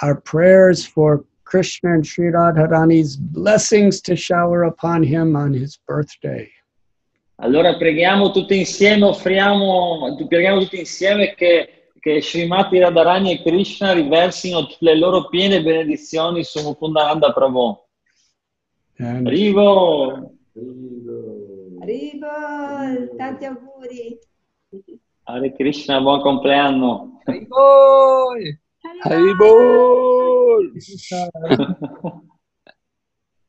our 0.00 0.20
prayers 0.20 0.86
for 0.86 1.24
Krishna 1.44 1.94
and 1.94 2.06
Sri 2.06 2.30
Radharani's 2.30 3.16
blessings 3.16 4.00
to 4.02 4.16
shower 4.16 4.64
upon 4.64 5.02
him 5.02 5.36
on 5.36 5.52
his 5.52 5.76
birthday. 5.86 6.50
Allora 7.42 7.76
preghiamo 7.76 8.30
tutti 8.30 8.56
insieme, 8.56 9.04
offriamo, 9.04 10.14
preghiamo 10.28 10.60
tutti 10.60 10.78
insieme 10.78 11.34
che, 11.34 11.88
che 11.98 12.22
Srimati 12.22 12.78
Radharani 12.78 13.32
e 13.32 13.42
Krishna 13.42 13.92
riversino 13.92 14.68
le 14.78 14.96
loro 14.96 15.26
piene 15.26 15.60
benedizioni 15.60 16.44
su 16.44 16.62
Mukundananda 16.62 17.32
Prabhu. 17.32 17.76
Arrivo! 18.98 20.36
Arrivo, 21.80 22.28
tanti 23.16 23.44
auguri. 23.44 24.18
Hare 25.24 25.52
Krishna, 25.52 26.00
buon 26.00 26.20
compleanno! 26.20 27.18
Haribol! 29.02 30.72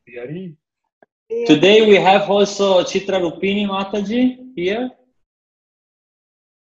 Haribol! 1.34 1.46
Today 1.46 1.86
we 1.86 1.96
have 1.96 2.30
also 2.30 2.82
Chitra 2.82 3.20
Rupini 3.20 3.66
Mataji 3.66 4.54
here. 4.56 4.90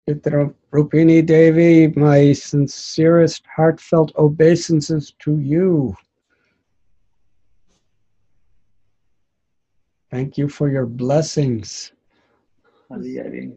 Chitra 0.10 0.54
Rupini 0.72 1.26
Devi, 1.26 1.88
my 2.00 2.34
sincerest, 2.34 3.44
heartfelt 3.56 4.12
obeisances 4.18 5.14
to 5.20 5.40
you. 5.40 5.96
Thank 10.12 10.38
you 10.38 10.48
for 10.48 10.70
your 10.70 10.86
blessings. 10.86 11.92
Hari 12.90 13.18
Hari. 13.18 13.52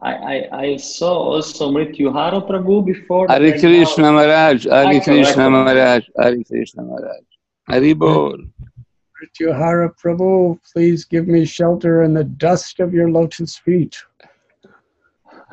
I, 0.00 0.12
I, 0.12 0.60
I 0.62 0.76
saw 0.76 1.14
also 1.14 1.70
Mrityuhara 1.70 2.46
Prabhu 2.48 2.84
before. 2.84 3.26
Hare 3.28 3.52
but 3.52 3.60
Krishna 3.60 4.12
Maharaj, 4.12 4.64
Hare 4.64 4.94
Ecco, 4.94 5.04
Krishna. 5.04 5.50
Maharaj, 5.50 6.04
Hare 6.16 6.44
Krishna 6.44 6.82
Maharaj. 6.82 7.24
Haribol! 7.70 8.50
Pratyuhara 9.24 9.90
Prabhu, 9.96 10.58
please 10.72 11.04
give 11.04 11.28
me 11.28 11.44
shelter 11.44 12.02
in 12.02 12.14
the 12.14 12.24
dust 12.24 12.80
of 12.80 12.92
your 12.92 13.10
lotus 13.10 13.56
feet. 13.56 13.96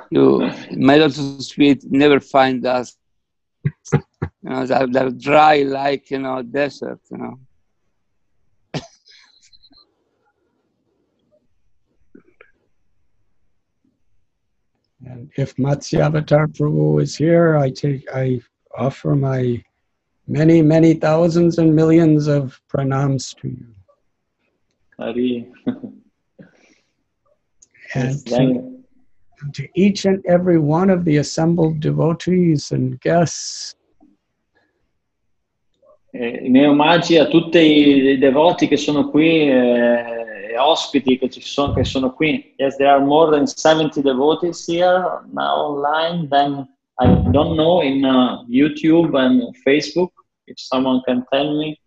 You, 0.10 0.52
my 0.77 0.98
lotus 0.98 1.52
feet 1.52 1.84
never 1.89 2.19
find 2.19 2.65
us. 2.65 2.98
You 3.93 4.02
know, 4.43 4.65
they're, 4.65 4.88
they're 4.88 5.10
dry 5.11 5.64
like, 5.64 6.11
you 6.11 6.19
know, 6.19 6.41
desert, 6.41 6.99
you 7.11 7.18
know. 7.18 7.39
And 15.03 15.31
if 15.35 15.56
Matsyavatar 15.56 16.48
Prabhu 16.56 17.02
is 17.02 17.15
here, 17.15 17.57
I 17.57 17.72
take, 17.72 18.06
I 18.14 18.41
offer 18.77 19.15
my 19.15 19.64
many, 20.27 20.61
many 20.61 20.93
thousands 20.93 21.57
and 21.57 21.76
millions 21.76 22.27
of 22.27 22.61
pranams 22.72 23.35
to 23.41 23.49
you. 23.49 23.68
Hari. 24.98 25.52
And 27.93 28.26
to, 28.27 28.72
to 29.53 29.68
each 29.76 30.06
and 30.06 30.23
every 30.26 30.57
one 30.57 30.89
of 30.89 31.03
the 31.03 31.18
assembled 31.18 31.81
devotees 31.81 32.72
and 32.72 32.98
guests. 33.02 33.76
Eh, 36.14 36.45
I 36.45 36.49
miei 36.49 36.68
omaggi 36.68 37.18
a 37.18 37.27
tutti 37.27 37.57
i 37.57 38.18
devoti 38.18 38.68
che 38.68 38.77
sono 38.77 39.10
qui 39.10 39.49
eh, 39.49 40.57
ospiti 40.57 41.18
che, 41.18 41.30
ci 41.30 41.41
sono, 41.41 41.73
che 41.73 41.84
sono 41.84 42.14
qui. 42.14 42.53
Yes, 42.57 42.77
there 42.77 42.89
are 42.89 42.99
more 42.99 43.31
than 43.31 43.48
70 43.48 44.02
devotees 44.02 44.65
here 44.65 45.22
now 45.34 45.56
online. 45.56 46.27
Then 46.30 46.68
I 47.02 47.07
don't 47.32 47.57
know 47.57 47.82
in 47.82 48.06
uh, 48.06 48.44
YouTube 48.44 49.18
and 49.18 49.56
Facebook 49.65 50.11
if 50.45 50.60
someone 50.60 51.02
can 51.07 51.26
tell 51.34 51.57
me. 51.57 51.80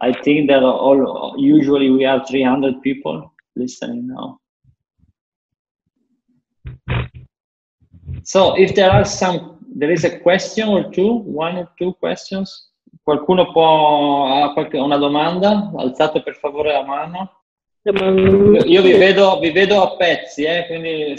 I 0.00 0.12
think 0.22 0.48
that 0.50 0.62
all 0.62 1.34
usually 1.36 1.90
we 1.90 2.04
have 2.04 2.28
300 2.28 2.80
people 2.80 3.34
listening 3.56 4.06
now. 4.06 4.38
So 8.22 8.56
if 8.56 8.76
there 8.76 8.92
are 8.92 9.04
some, 9.04 9.58
there 9.74 9.90
is 9.90 10.04
a 10.04 10.20
question 10.20 10.68
or 10.68 10.88
two, 10.92 11.14
one 11.14 11.56
or 11.56 11.68
two 11.76 11.94
questions. 11.94 12.70
Qualcuno 13.02 13.50
può 13.52 14.28
ha 14.28 14.52
qualche, 14.52 14.78
una 14.78 14.96
domanda? 14.96 15.72
Alzate 15.76 16.22
per 16.22 16.36
favore 16.36 16.72
la 16.72 16.84
mano. 16.84 17.37
Io, 17.82 18.82
vi, 18.82 18.92
vedo, 18.92 19.38
vi 19.38 19.50
vedo 19.50 19.82
a 19.82 19.96
pezzi, 19.96 20.42
eh, 20.44 20.66
quindi 20.66 21.14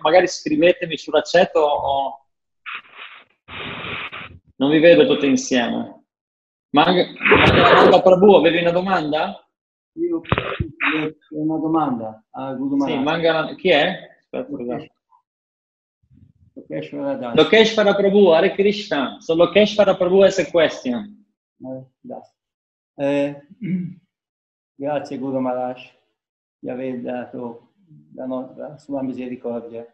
magari 0.00 0.26
scrivetemi 0.26 0.96
sulla 0.98 1.22
chat 1.22 1.54
o, 1.56 2.26
non 4.56 4.70
vi 4.70 4.78
vedo 4.80 5.06
tutti 5.06 5.26
insieme. 5.26 6.04
Manca, 6.70 7.04
manca, 7.22 7.74
manca 7.74 8.02
Prabhu, 8.02 8.34
avevi 8.34 8.58
una 8.58 8.70
domanda? 8.72 9.44
Io 9.94 10.16
ho 10.16 10.22
una 11.30 11.58
domanda 11.58 12.22
a 12.30 12.52
Guru 12.54 12.70
Sì, 12.70 12.76
Maharaj. 12.76 13.02
manca 13.04 13.30
una- 13.30 13.54
chi 13.54 13.70
è? 13.70 14.16
Aspetta, 14.18 14.46
scusate. 14.46 14.92
Lokeshwara 16.54 17.14
Das. 17.14 17.34
Lokeshvara 17.34 17.94
Prabhu, 17.94 18.30
Hare 18.32 18.52
Krishna. 18.54 19.16
So 19.20 19.34
Lokeshvara 19.34 19.96
Prabhu 19.96 20.22
has 20.22 20.38
a 20.38 20.50
question. 20.50 21.24
Eh. 21.64 21.84
Eh, 22.96 23.42
grazie 24.76 25.18
Guru 25.18 25.40
Maharaj 25.40 25.98
di 26.60 26.70
aver 26.70 27.00
dato 27.00 27.72
la, 28.14 28.26
no- 28.26 28.54
la 28.56 28.78
sua 28.78 29.02
misericordia. 29.02 29.84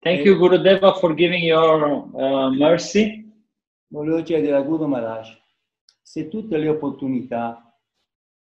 Thank 0.00 0.24
you, 0.24 0.36
Gurudeva, 0.36 0.94
for 0.94 1.14
giving 1.14 1.42
your 1.42 2.08
uh, 2.12 2.50
mercy. 2.50 3.26
Volevo 3.88 4.22
chiedere 4.22 4.56
a 4.56 4.62
Guru 4.62 4.86
Maharaj 4.86 5.38
se 6.10 6.26
tutte 6.26 6.58
le 6.58 6.68
opportunità, 6.68 7.72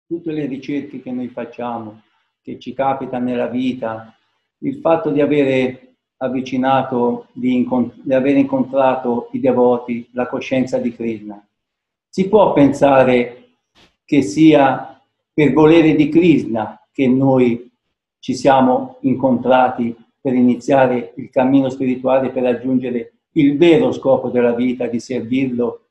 tutte 0.06 0.32
le 0.32 0.46
ricerche 0.46 1.02
che 1.02 1.12
noi 1.12 1.28
facciamo, 1.28 2.04
che 2.42 2.60
ci 2.60 2.74
capita 2.74 3.20
nella 3.20 3.48
vita, 3.48 4.16
il 4.60 4.78
fatto 4.78 5.10
di 5.10 5.20
avere 5.20 5.96
avvicinato 6.16 7.28
di, 7.34 7.56
incont- 7.56 8.00
di 8.02 8.14
aver 8.14 8.38
incontrato 8.38 9.28
i 9.34 9.42
devoti, 9.42 10.08
la 10.14 10.28
coscienza 10.28 10.78
di 10.78 10.96
Krishna. 10.96 11.46
Si 12.08 12.30
può 12.30 12.54
pensare 12.54 13.50
che 14.06 14.22
sia 14.22 15.04
per 15.34 15.52
volere 15.52 15.94
di 15.94 16.08
Krishna 16.08 16.87
che 16.98 17.08
noi 17.08 17.70
ci 18.18 18.34
siamo 18.34 18.98
incontrati 19.02 19.96
per 20.20 20.34
iniziare 20.34 21.14
il 21.18 21.30
cammino 21.30 21.70
spirituale, 21.70 22.32
per 22.32 22.42
raggiungere 22.42 23.14
il 23.34 23.56
vero 23.56 23.92
scopo 23.92 24.30
della 24.30 24.56
vita, 24.56 24.88
di 24.88 25.00
servirlo 25.00 25.90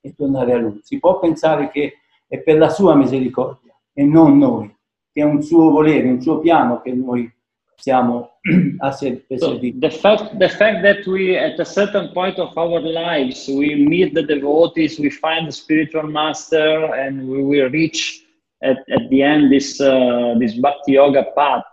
e 0.00 0.14
tornare 0.14 0.52
a 0.52 0.58
lui. 0.58 0.78
Si 0.84 1.00
può 1.00 1.18
pensare 1.18 1.72
che 1.72 1.94
è 2.28 2.38
per 2.38 2.58
la 2.58 2.68
sua 2.68 2.94
misericordia 2.94 3.74
e 3.92 4.04
non 4.04 4.38
noi, 4.38 4.72
che 5.12 5.22
è 5.22 5.24
un 5.24 5.42
suo 5.42 5.70
volere, 5.70 6.08
un 6.08 6.22
suo 6.22 6.38
piano 6.38 6.80
che 6.82 6.92
noi 6.92 7.28
siamo 7.74 8.34
a 8.78 8.92
servire. 8.92 9.36
So 9.36 9.58
the 9.58 9.90
fact, 9.90 10.38
the 10.38 10.48
fact 10.48 10.82
that 10.82 11.04
we, 11.04 11.36
at 11.36 11.58
a 11.58 11.64
certain 11.64 12.12
point 12.12 12.38
of 12.38 12.56
our 12.56 12.80
lives, 12.80 13.48
we 13.48 13.74
meet 13.74 14.14
the 14.14 14.22
devotees, 14.22 15.00
we 15.00 15.10
find 15.10 15.48
the 15.48 15.52
spiritual 15.52 16.08
master, 16.08 16.94
and 16.94 17.26
we 17.26 17.42
will 17.42 17.68
reach 17.70 18.23
at, 18.64 18.78
at 18.90 19.10
the 19.10 19.22
end 19.22 19.52
this 19.52 19.80
uh, 19.80 20.34
this 20.38 20.54
bhakti 20.54 20.92
yoga 20.92 21.24
path. 21.36 21.64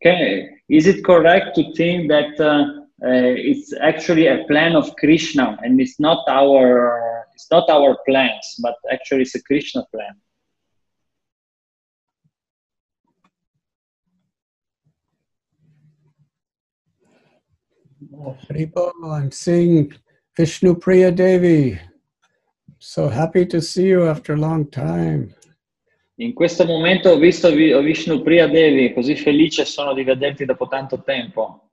Okay, 0.00 0.48
is 0.68 0.86
it 0.86 1.04
correct 1.04 1.54
to 1.56 1.72
think 1.74 2.08
that 2.08 2.38
uh, 2.40 2.64
uh, 3.06 3.34
it's 3.50 3.72
actually 3.80 4.26
a 4.26 4.44
plan 4.48 4.74
of 4.76 4.94
Krishna 4.96 5.58
and 5.62 5.80
it's 5.80 6.00
not 6.00 6.24
our 6.28 7.24
it's 7.34 7.50
not 7.50 7.68
our 7.70 7.96
plans, 8.08 8.46
but 8.62 8.74
actually 8.90 9.22
it's 9.22 9.34
a 9.34 9.42
Krishna 9.42 9.84
plan? 9.92 10.14
Haribo, 18.48 18.92
I'm 19.04 19.30
seeing 19.30 19.92
Vishnu 20.36 20.74
Priya 20.76 21.10
Devi. 21.12 21.78
So 22.78 23.08
happy 23.08 23.44
to 23.46 23.60
see 23.60 23.86
you 23.88 24.06
after 24.06 24.34
a 24.34 24.36
long 24.36 24.70
time. 24.70 25.34
In 26.20 26.32
questo 26.34 26.64
momento 26.64 27.10
ho 27.10 27.16
visto 27.16 27.48
Vi- 27.50 27.72
Vishnu 27.80 28.22
Priya 28.22 28.48
Devi, 28.48 28.92
così 28.92 29.14
felice 29.14 29.64
sono 29.64 29.94
di 29.94 30.02
vederti 30.02 30.44
dopo 30.44 30.66
tanto 30.66 31.02
tempo. 31.02 31.70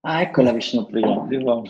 Ah, 0.00 0.22
eccola 0.22 0.52
Vishnu 0.52 0.86
Priya. 0.86 1.20
Vivo. 1.26 1.62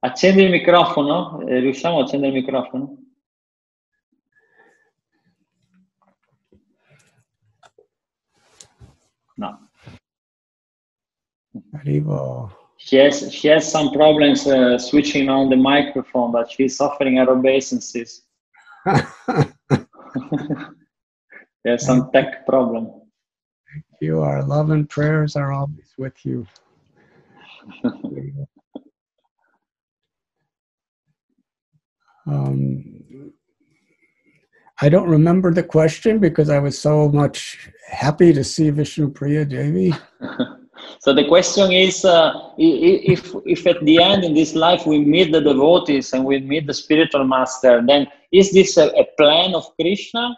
Accendi 0.00 0.42
il 0.44 0.50
microfono, 0.50 1.40
Eh, 1.48 1.58
riusciamo 1.58 1.98
a 1.98 2.02
accendere 2.02 2.32
il 2.36 2.42
microfono? 2.44 2.96
No. 9.36 9.70
Haribo. 11.72 12.57
She 12.88 12.96
has 12.96 13.30
she 13.34 13.48
has 13.48 13.70
some 13.70 13.92
problems 13.92 14.46
uh, 14.46 14.78
switching 14.78 15.28
on 15.28 15.50
the 15.50 15.56
microphone, 15.56 16.32
but 16.32 16.50
she's 16.50 16.74
suffering 16.74 17.18
at 17.18 17.28
obeisances. 17.28 18.22
There's 21.64 21.84
some 21.84 22.10
tech 22.14 22.46
problem. 22.46 22.86
Thank 22.86 23.84
you, 24.00 24.20
our 24.22 24.42
love 24.42 24.70
and 24.70 24.88
prayers 24.88 25.36
are 25.36 25.52
always 25.52 25.92
with 25.98 26.14
you. 26.24 26.46
Um, 32.26 33.34
I 34.80 34.88
don't 34.88 35.10
remember 35.10 35.52
the 35.52 35.62
question 35.62 36.20
because 36.20 36.48
I 36.48 36.58
was 36.58 36.78
so 36.78 37.10
much 37.10 37.68
happy 37.86 38.32
to 38.32 38.42
see 38.42 38.70
Vishnu 38.70 39.10
Priya 39.10 39.44
Devi. 39.44 39.92
so 41.00 41.14
the 41.14 41.26
question 41.26 41.70
is, 41.72 42.04
uh, 42.04 42.32
if 42.58 43.34
if 43.46 43.66
at 43.66 43.84
the 43.84 44.02
end 44.02 44.24
in 44.24 44.34
this 44.34 44.54
life 44.54 44.86
we 44.86 44.98
meet 44.98 45.32
the 45.32 45.40
devotees 45.40 46.12
and 46.12 46.24
we 46.24 46.40
meet 46.40 46.66
the 46.66 46.74
spiritual 46.74 47.24
master, 47.24 47.82
then 47.86 48.06
is 48.32 48.52
this 48.52 48.76
a, 48.76 48.88
a 48.88 49.06
plan 49.16 49.54
of 49.54 49.64
Krishna, 49.80 50.36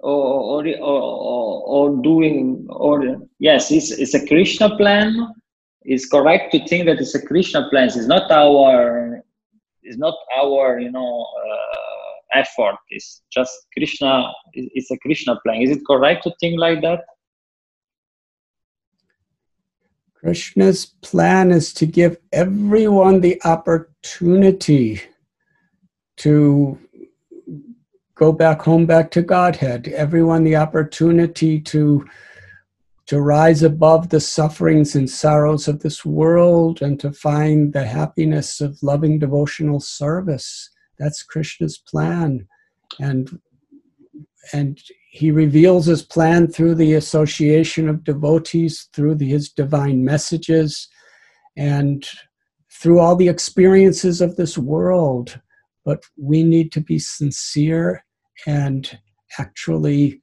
or 0.00 0.62
or 0.62 0.68
or, 0.78 1.02
or, 1.02 1.62
or 1.66 2.02
doing 2.02 2.66
or 2.70 3.18
yes, 3.38 3.70
it's, 3.70 3.90
it's 3.90 4.14
a 4.14 4.26
Krishna 4.26 4.76
plan. 4.76 5.34
It's 5.82 6.06
correct 6.08 6.52
to 6.52 6.66
think 6.66 6.86
that 6.86 6.98
it's 7.00 7.14
a 7.14 7.24
Krishna 7.24 7.68
plan. 7.70 7.86
It's 7.86 8.06
not 8.06 8.30
our 8.30 9.22
it's 9.82 9.98
not 9.98 10.14
our 10.38 10.78
you 10.78 10.90
know 10.90 11.26
uh, 11.44 12.38
effort. 12.38 12.76
It's 12.90 13.22
just 13.30 13.52
Krishna. 13.76 14.30
It's 14.52 14.90
a 14.90 14.98
Krishna 14.98 15.38
plan. 15.44 15.62
Is 15.62 15.70
it 15.70 15.86
correct 15.86 16.24
to 16.24 16.32
think 16.40 16.58
like 16.58 16.80
that? 16.82 17.04
Krishna's 20.26 20.86
plan 21.02 21.52
is 21.52 21.72
to 21.74 21.86
give 21.86 22.16
everyone 22.32 23.20
the 23.20 23.40
opportunity 23.44 25.00
to 26.16 26.76
go 28.16 28.32
back 28.32 28.60
home, 28.62 28.86
back 28.86 29.12
to 29.12 29.22
Godhead. 29.22 29.86
Everyone 29.86 30.42
the 30.42 30.56
opportunity 30.56 31.60
to 31.60 32.04
to 33.06 33.20
rise 33.20 33.62
above 33.62 34.08
the 34.08 34.18
sufferings 34.18 34.96
and 34.96 35.08
sorrows 35.08 35.68
of 35.68 35.78
this 35.78 36.04
world 36.04 36.82
and 36.82 36.98
to 36.98 37.12
find 37.12 37.72
the 37.72 37.86
happiness 37.86 38.60
of 38.60 38.82
loving 38.82 39.20
devotional 39.20 39.78
service. 39.78 40.70
That's 40.98 41.22
Krishna's 41.22 41.78
plan. 41.78 42.48
And 42.98 43.40
and 44.52 44.80
he 45.10 45.30
reveals 45.30 45.86
his 45.86 46.02
plan 46.02 46.46
through 46.46 46.74
the 46.74 46.94
association 46.94 47.88
of 47.88 48.04
devotees, 48.04 48.88
through 48.92 49.14
the, 49.14 49.28
his 49.28 49.50
divine 49.50 50.04
messages, 50.04 50.88
and 51.56 52.06
through 52.70 53.00
all 53.00 53.16
the 53.16 53.28
experiences 53.28 54.20
of 54.20 54.36
this 54.36 54.58
world. 54.58 55.40
But 55.84 56.02
we 56.16 56.42
need 56.42 56.72
to 56.72 56.80
be 56.80 56.98
sincere 56.98 58.04
and 58.46 58.98
actually 59.38 60.22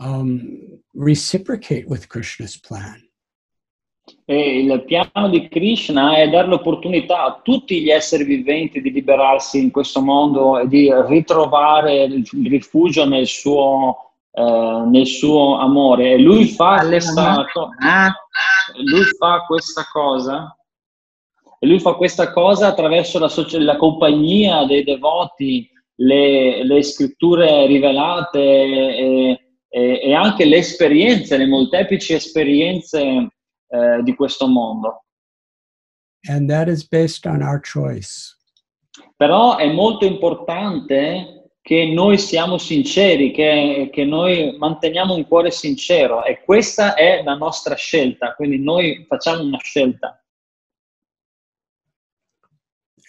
um, 0.00 0.80
reciprocate 0.94 1.88
with 1.88 2.08
Krishna's 2.08 2.56
plan. 2.56 3.02
E 4.24 4.60
il 4.60 4.84
piano 4.84 5.28
di 5.28 5.48
Krishna 5.48 6.16
è 6.16 6.28
dare 6.28 6.46
l'opportunità 6.46 7.24
a 7.24 7.40
tutti 7.42 7.80
gli 7.80 7.90
esseri 7.90 8.24
viventi 8.24 8.80
di 8.80 8.90
liberarsi 8.90 9.60
in 9.60 9.70
questo 9.70 10.00
mondo 10.00 10.58
e 10.58 10.68
di 10.68 10.90
ritrovare 11.08 12.04
il 12.04 12.26
rifugio 12.48 13.04
nel 13.06 13.26
suo, 13.26 14.12
eh, 14.32 14.82
nel 14.86 15.06
suo 15.06 15.58
amore. 15.58 16.12
E 16.12 16.18
lui 16.18 16.46
fa 16.46 16.86
questa, 16.86 17.44
lui 18.76 19.04
fa 19.18 19.44
questa 19.46 19.86
cosa. 19.92 20.56
E 21.58 21.66
lui 21.66 21.78
fa 21.78 21.94
questa 21.94 22.32
cosa 22.32 22.68
attraverso 22.68 23.18
la, 23.18 23.30
la 23.58 23.76
compagnia 23.76 24.64
dei 24.64 24.82
devoti, 24.82 25.70
le, 25.96 26.64
le 26.64 26.82
scritture 26.82 27.66
rivelate 27.66 28.40
e, 28.40 29.40
e- 29.68 30.00
e 30.02 30.12
anche 30.12 30.44
le 30.44 30.56
esperienze, 30.56 31.38
le 31.38 31.46
molteplici 31.46 32.12
esperienze 32.12 33.30
eh, 33.72 34.02
di 34.02 34.14
questo 34.14 34.46
mondo. 34.46 35.04
And 36.28 36.48
that 36.48 36.68
is 36.68 36.86
based 36.86 37.26
on 37.26 37.42
our 37.42 37.60
choice. 37.60 38.36
Però 39.16 39.56
è 39.56 39.72
molto 39.72 40.04
importante 40.04 41.50
che 41.62 41.92
noi 41.92 42.18
siamo 42.18 42.58
sinceri, 42.58 43.30
che, 43.32 43.88
che 43.92 44.04
noi 44.04 44.56
manteniamo 44.58 45.14
un 45.14 45.26
cuore 45.26 45.50
sincero 45.50 46.24
e 46.24 46.42
questa 46.44 46.94
è 46.94 47.22
la 47.22 47.34
nostra 47.34 47.74
scelta, 47.76 48.34
quindi 48.34 48.58
noi 48.58 49.04
facciamo 49.08 49.42
una 49.42 49.58
scelta. 49.58 50.22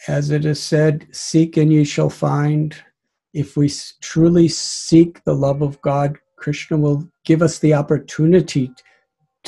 As 0.08 0.30
it 0.30 0.46
is 0.46 0.60
said, 0.60 1.08
seek 1.12 1.58
and 1.58 1.72
ye 1.72 1.84
shall 1.84 2.10
find. 2.10 2.76
If 3.34 3.56
we 3.56 3.70
truly 4.02 4.48
seek 4.50 5.24
the 5.24 5.34
love 5.34 5.64
of 5.64 5.80
God, 5.82 6.20
Krishna 6.36 6.78
will 6.78 7.10
give 7.24 7.42
us 7.42 7.60
the 7.60 7.74
opportunity 7.74 8.68
to 8.68 8.84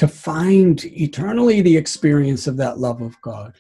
find 0.08 0.84
eternally 0.84 1.62
the 1.62 1.78
experience 1.78 2.48
of 2.48 2.58
that 2.58 2.78
love 2.78 3.02
of 3.02 3.18
God. 3.22 3.54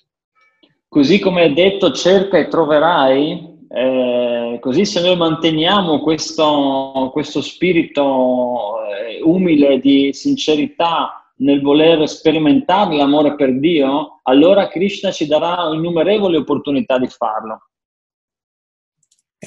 Così 0.87 1.19
come 1.19 1.43
è 1.43 1.53
detto, 1.53 1.91
cerca 1.91 2.37
e 2.37 2.47
troverai, 2.47 3.67
eh, 3.69 4.57
così 4.61 4.85
se 4.85 5.01
noi 5.01 5.17
manteniamo 5.17 5.99
questo, 5.99 7.09
questo 7.11 7.41
spirito 7.41 8.75
eh, 8.87 9.21
umile 9.21 9.79
di 9.79 10.11
sincerità 10.13 11.31
nel 11.37 11.61
voler 11.61 12.07
sperimentare 12.07 12.95
l'amore 12.95 13.35
per 13.35 13.57
Dio, 13.59 14.19
allora 14.23 14.69
Krishna 14.69 15.11
ci 15.11 15.27
darà 15.27 15.69
innumerevoli 15.73 16.37
opportunità 16.37 16.97
di 16.97 17.07
farlo. 17.07 17.59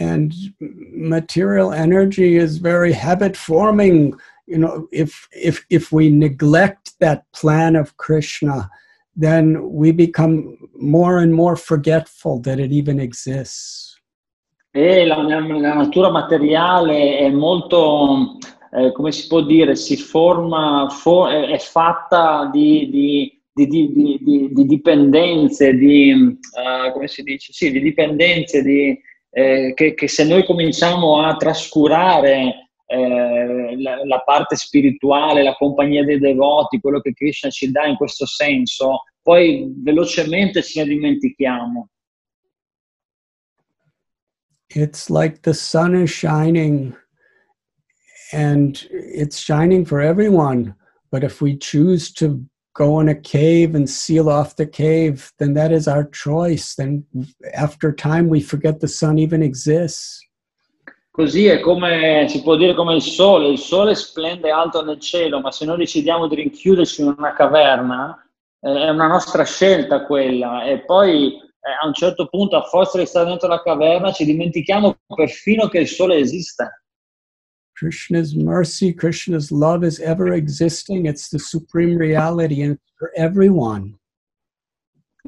and 0.01 0.33
material 0.61 1.73
energy 1.73 2.37
is 2.37 2.59
very 2.59 2.93
habit 2.93 3.37
forming 3.37 4.19
you 4.49 4.59
know 4.59 4.89
if 4.91 5.29
if 5.31 5.65
if 5.69 5.93
we 5.93 6.09
neglect 6.11 6.95
that 7.01 7.25
plan 7.33 7.77
of 7.77 7.97
krishna 7.97 8.69
then 9.15 9.57
we 9.71 9.93
become 9.93 10.57
more 10.75 11.19
and 11.19 11.33
more 11.33 11.57
forgetful 11.57 12.41
that 12.41 12.59
it 12.59 12.73
even 12.73 12.99
exists 12.99 13.97
E 14.71 15.07
la, 15.07 15.23
la 15.23 15.75
natura 15.75 16.11
materiale 16.11 17.19
è 17.19 17.31
molto 17.31 18.39
eh, 18.71 18.93
come 18.93 19.13
si 19.13 19.27
può 19.27 19.41
dire, 19.41 19.75
si 19.75 19.97
forma, 19.97 20.89
for- 20.91 21.31
è, 21.31 21.49
è 21.49 21.59
fatta 21.59 22.51
di, 22.53 22.91
di, 22.91 23.41
di, 23.53 23.67
di, 23.67 24.19
di, 24.21 24.49
di 24.53 24.67
dipendenze, 24.67 25.75
di, 25.75 26.13
uh, 26.13 26.93
come 26.93 27.09
si 27.09 27.23
dice? 27.23 27.53
Sì, 27.53 27.71
di 27.73 27.81
dipendenze, 27.81 28.63
di, 28.63 28.99
eh, 29.31 29.73
che, 29.75 29.95
che, 29.95 30.09
se 30.09 30.25
noi 30.25 30.45
cominciamo 30.45 31.23
a 31.23 31.37
trascurare 31.37 32.68
eh, 32.91 33.77
la, 33.77 34.03
la, 34.05 34.19
parte 34.21 34.57
spirituale, 34.57 35.43
la 35.43 35.55
compagnia 35.55 36.03
dei 36.05 36.19
devoti, 36.19 36.81
quello 36.81 37.01
che 37.01 37.13
Krishna 37.13 37.51
ci 37.51 37.71
dà 37.71 37.85
in 37.85 37.97
questo 37.97 38.25
senso, 38.25 39.03
poi 39.21 39.71
velocemente 39.77 40.63
ce 40.63 40.83
ne 40.83 40.89
dimentichiamo. 40.89 41.89
It's 44.75 45.11
like 45.11 45.43
the 45.43 45.55
sun 45.55 45.95
is 45.95 46.11
shining 46.11 46.95
and 48.33 48.87
it's 48.91 49.39
shining 49.39 49.85
for 49.85 50.01
everyone. 50.01 50.75
But 51.11 51.25
if 51.25 51.41
we 51.41 51.57
choose 51.57 52.13
to 52.15 52.43
go 52.75 53.01
in 53.01 53.09
a 53.09 53.15
cave 53.15 53.75
and 53.75 53.89
seal 53.89 54.29
off 54.29 54.57
the 54.57 54.67
cave, 54.67 55.33
then 55.39 55.55
that 55.55 55.73
is 55.73 55.89
our 55.89 56.05
choice. 56.05 56.75
Then 56.75 57.05
after 57.55 57.93
time 57.93 58.29
we 58.29 58.41
forget 58.41 58.81
the 58.81 58.89
sun 58.89 59.19
even 59.19 59.43
exists. 59.43 60.23
Così 61.19 61.47
è 61.47 61.59
come 61.59 62.27
si 62.29 62.43
può 62.43 62.55
dire 62.55 62.75
come 62.75 62.95
il 62.95 63.03
sole, 63.03 63.49
il 63.49 63.59
sole 63.59 63.97
splende 63.97 64.51
alto 64.51 64.85
nel 64.85 65.01
cielo, 65.01 65.41
ma 65.41 65.51
se 65.51 65.65
noi 65.65 65.79
decidiamo 65.79 66.29
di 66.29 66.37
rinchiuderci 66.37 67.01
in 67.01 67.13
una 67.19 67.33
caverna, 67.33 68.25
eh, 68.61 68.85
è 68.85 68.89
una 68.91 69.09
nostra 69.09 69.43
scelta 69.43 70.07
quella 70.07 70.63
e 70.63 70.85
poi 70.85 71.35
eh, 71.35 71.41
a 71.83 71.85
un 71.89 71.93
certo 71.93 72.29
punto 72.29 72.55
a 72.55 72.63
forza 72.63 72.99
di 72.99 73.07
stare 73.07 73.27
dentro 73.27 73.49
la 73.49 73.61
caverna 73.61 74.13
ci 74.13 74.25
dimentichiamo 74.25 74.97
perfino 75.13 75.67
che 75.67 75.81
il 75.81 75.89
sole 75.89 76.19
esiste. 76.19 76.85
Krishna's 77.73 78.35
mercy, 78.35 78.95
Krishna's 78.95 79.51
love 79.51 79.85
is 79.85 79.99
ever 79.99 80.35
existing. 80.35 81.07
It's 81.07 81.31
the 81.31 81.41
supreme 81.41 81.97
reality 81.97 82.63
and 82.63 82.79
for 82.97 83.11
everyone. 83.17 83.99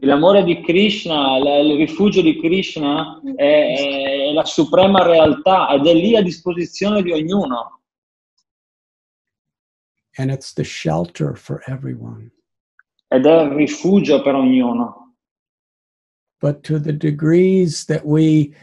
L'amore 0.02 0.44
di 0.44 0.62
Krishna, 0.62 1.36
il 1.36 1.76
rifugio 1.76 2.22
di 2.22 2.40
Krishna 2.40 3.20
è, 3.36 4.28
è 4.28 4.32
la 4.32 4.44
suprema 4.44 5.02
realtà 5.02 5.68
ed 5.70 5.86
è 5.86 5.92
lì 5.92 6.16
a 6.16 6.22
disposizione 6.22 7.02
di 7.02 7.12
ognuno. 7.12 7.82
And 10.16 10.30
it's 10.30 10.52
the 10.52 10.64
shelter 10.64 11.36
for 11.36 11.62
everyone. 11.66 12.30
Ed 13.08 13.26
è 13.26 13.42
il 13.42 13.50
rifugio 13.50 14.22
per 14.22 14.34
ognuno. 14.34 15.16
But 16.40 16.62
to 16.62 16.78
the 16.78 16.96
degrees 16.96 17.84
that 17.86 18.04
we 18.04 18.54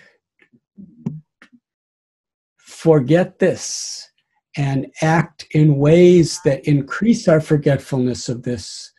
forget 2.56 3.38
this 3.38 4.12
and 4.56 4.88
act 5.02 5.46
in 5.52 5.78
ways 5.78 6.42
that 6.42 6.68
increase 6.68 7.28
our 7.28 7.40
forgetfulness 7.40 8.30
of 8.30 8.42
this, 8.42 8.92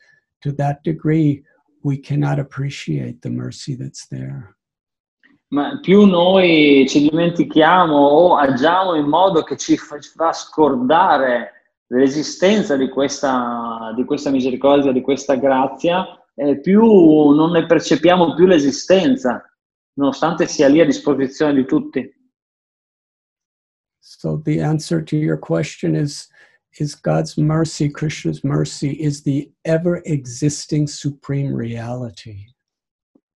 to 0.42 0.52
that 0.52 0.82
degree, 0.84 1.42
we 1.82 1.98
cannot 1.98 2.38
appreciate 2.38 3.20
the 3.20 3.30
mercy 3.30 3.74
that's 3.74 4.06
there. 4.09 4.56
Ma 5.50 5.78
più 5.80 6.05
noi 6.05 6.86
ci 6.88 7.09
dimentichiamo 7.09 7.96
o 7.96 8.36
agiamo 8.36 8.94
in 8.94 9.06
modo 9.06 9.42
che 9.42 9.56
ci 9.56 9.78
fa 9.78 10.32
scordare 10.32 11.52
l'esistenza 11.86 12.76
di 12.76 12.88
questa, 12.90 13.92
di 13.96 14.05
questa 14.05 14.30
misericordia, 14.30 14.92
di 14.92 15.00
questa 15.00 15.36
grazia, 15.36 16.05
eh, 16.34 16.60
più 16.60 17.30
non 17.30 17.52
ne 17.52 17.64
percepiamo 17.64 18.34
più 18.34 18.44
l'esistenza, 18.44 19.42
nonostante 19.94 20.46
sia 20.46 20.68
lì 20.68 20.80
a 20.80 20.84
disposizione 20.84 21.55
di 21.55 21.64
tutti. 21.64 22.16
So 24.00 24.40
the 24.42 24.60
answer 24.60 25.02
to 25.02 25.16
your 25.16 25.38
question 25.38 25.94
is 25.94 26.28
is 26.78 26.94
God's 26.94 27.36
mercy, 27.36 27.88
Krishna's 27.88 28.44
mercy, 28.44 28.92
is 28.92 29.22
the 29.22 29.50
ever 29.64 30.02
existing 30.04 30.86
supreme 30.86 31.52
reality. 31.54 32.46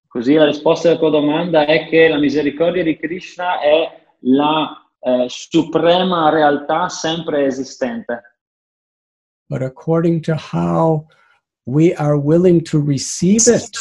Così 0.09 0.35
la 0.35 0.45
risposta 0.45 0.91
alla 0.91 0.99
tua 0.99 1.11
domanda 1.11 1.65
è 1.65 1.89
che 1.89 2.09
la 2.09 2.19
misericordia 2.19 2.83
di 2.83 2.99
Krishna 2.99 3.61
è 3.61 4.05
la 4.21 4.77
eh, 5.01 5.27
suprema 5.29 6.29
realtà 6.29 6.89
sempre 6.89 7.47
esistente. 7.47 8.23
But 9.49 9.63
according 9.63 10.23
to 10.23 10.35
how 10.35 11.07
we 11.65 11.95
are 11.95 12.17
willing 12.19 12.63
to 12.65 12.79
receive 12.79 13.47
it, 13.49 13.77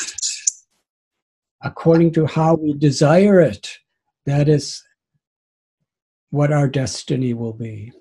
according 1.61 2.11
to 2.13 2.25
how 2.25 2.55
we 2.55 2.73
desire 2.73 3.39
it, 3.41 3.67
that 4.25 4.47
is 4.47 4.83
what 6.29 6.51
our 6.51 6.67
destiny 6.67 7.33
will 7.33 7.53
be. 7.53 7.91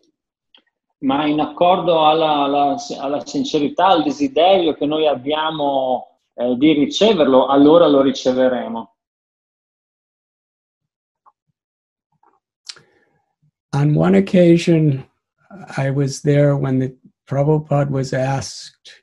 Ma 1.03 1.27
in 1.27 1.41
accordo 1.41 2.07
alla, 2.07 2.45
alla, 2.45 2.77
alla 2.99 3.27
sincerità, 3.27 3.87
al 3.87 4.03
desiderio 4.03 4.75
che 4.75 4.85
noi 4.85 5.07
abbiamo 5.07 6.19
eh, 6.35 6.57
di 6.57 6.73
riceverlo, 6.73 7.47
allora 7.47 7.87
lo 7.87 8.03
riceveremo. 8.03 8.95
On 13.73 13.95
one 13.95 14.17
occasion, 14.17 15.09
I 15.77 15.91
was 15.91 16.21
there 16.21 16.57
when 16.57 16.79
the 16.79 16.97
Prabhupada 17.27 17.91
was 17.91 18.13
asked, 18.13 19.03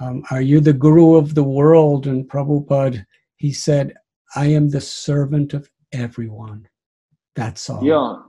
um, 0.00 0.22
Are 0.30 0.40
you 0.40 0.60
the 0.60 0.72
guru 0.72 1.16
of 1.16 1.34
the 1.34 1.44
world? 1.44 2.06
And 2.06 2.28
Prabhupada, 2.28 3.04
he 3.36 3.52
said, 3.52 3.94
I 4.34 4.46
am 4.46 4.70
the 4.70 4.80
servant 4.80 5.54
of 5.54 5.70
everyone. 5.92 6.66
That's 7.34 7.68
all. 7.68 7.84
Io, 7.84 8.27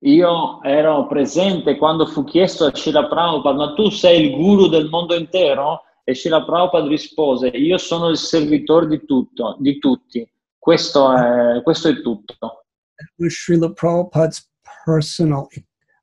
io 0.00 0.62
ero 0.62 1.06
presente 1.06 1.76
quando 1.76 2.06
fu 2.06 2.22
chiesto 2.24 2.66
a 2.66 2.74
Srila 2.74 3.08
Prabhupada, 3.08 3.56
ma 3.56 3.74
tu 3.74 3.90
sei 3.90 4.26
il 4.26 4.36
guru 4.36 4.68
del 4.68 4.88
mondo 4.88 5.16
intero? 5.16 5.82
E 6.04 6.14
Srila 6.14 6.44
Prabhupada 6.44 6.86
rispose, 6.86 7.48
io 7.48 7.78
sono 7.78 8.08
il 8.08 8.16
servitore 8.16 8.86
di 8.86 9.04
tutto, 9.04 9.56
di 9.58 9.78
tutti. 9.78 10.26
Questo 10.58 11.12
è, 11.12 11.62
questo 11.62 11.88
è 11.88 12.00
tutto. 12.00 12.36
That 12.38 13.12
was 13.16 13.32
Srila 13.32 13.72
Prabhupada's 13.72 14.48
personal, 14.84 15.48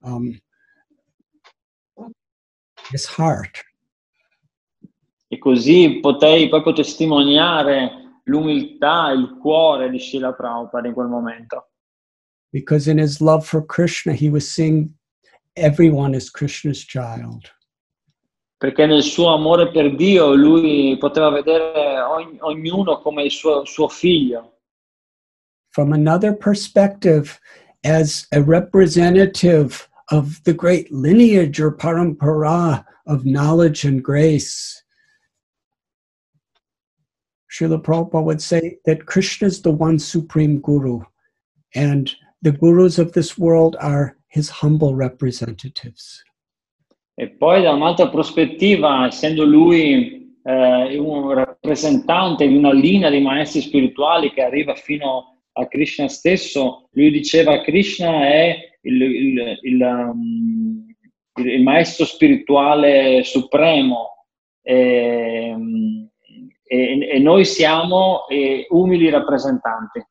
um, 0.02 0.38
his 2.92 3.08
heart. 3.18 3.64
E 5.28 5.38
così 5.38 6.00
potei 6.02 6.50
proprio 6.50 6.74
testimoniare 6.74 8.22
l'umiltà, 8.26 9.12
il 9.12 9.38
cuore 9.40 9.90
di 9.90 10.00
Srila 10.00 10.34
Prabhupada 10.34 10.88
in 10.88 10.94
quel 10.94 11.08
momento. 11.08 11.70
Because 12.56 12.88
in 12.88 12.98
his 12.98 13.19
love 13.19 13.45
for 13.45 13.61
Krishna, 13.61 14.14
he 14.14 14.30
was 14.30 14.49
seeing 14.49 14.94
everyone 15.57 16.15
as 16.15 16.30
Krishna's 16.30 16.82
child. 16.82 17.52
Perché 18.64 18.88
nel 18.88 19.03
suo 19.03 19.34
amore 19.34 19.73
per 19.73 19.94
Dio 19.94 20.34
lui 20.34 20.98
poteva 20.98 21.30
vedere 21.32 21.99
ogn- 21.99 22.38
ognuno 22.40 23.02
come 23.02 23.23
il 23.26 23.32
suo, 23.32 23.65
suo 23.65 23.90
figlio. 23.90 24.53
From 25.72 25.91
another 25.91 26.34
perspective, 26.34 27.38
as 27.84 28.26
a 28.32 28.41
representative 28.41 29.90
of 30.11 30.41
the 30.45 30.53
great 30.53 30.90
lineage 30.94 31.60
or 31.60 31.76
parampara 31.76 32.86
of 33.06 33.26
knowledge 33.26 33.84
and 33.84 34.02
grace, 34.02 34.82
Srila 37.52 37.84
Prabhupada 37.84 38.23
would 38.23 38.41
say 38.41 38.77
that 38.86 39.06
Krishna 39.06 39.48
is 39.48 39.61
the 39.61 39.72
one 39.73 39.99
supreme 39.99 40.61
guru, 40.61 41.02
and 41.73 42.15
the 42.41 42.52
gurus 42.52 42.98
of 42.98 43.12
this 43.12 43.38
world 43.38 43.76
are 43.80 44.16
his 44.28 44.49
humble 44.62 44.95
representatives. 44.95 46.24
E 47.18 47.30
poi 47.30 47.62
da 47.62 47.72
un'altra 47.72 48.10
prospettiva, 48.10 49.07
essendo 49.07 49.45
lui 49.45 50.38
eh, 50.44 50.98
un 50.98 51.34
rappresentante 51.34 52.48
di 52.48 52.56
una 52.56 52.74
linea 52.74 53.10
di 53.10 53.22
maestri 53.22 53.62
spirituali 53.62 54.32
che 54.32 54.41
arriva 54.41 54.76
fino 54.76 55.40
a 55.53 55.68
Krishna 55.68 56.07
stesso, 56.10 56.90
lui 56.91 57.12
diceva 57.12 57.62
Krishna 57.62 58.28
è 58.28 58.57
il, 58.82 59.02
il, 59.02 59.60
il, 59.62 59.82
um, 59.82 60.86
il 61.36 61.64
maestro 61.64 62.06
spirituale 62.06 63.24
supremo 63.24 64.28
e, 64.62 65.56
e, 66.64 67.10
e 67.10 67.20
noi 67.20 67.45
siamo 67.45 68.28
eh, 68.28 68.66
umili 68.70 69.10
rappresentanti. 69.10 70.06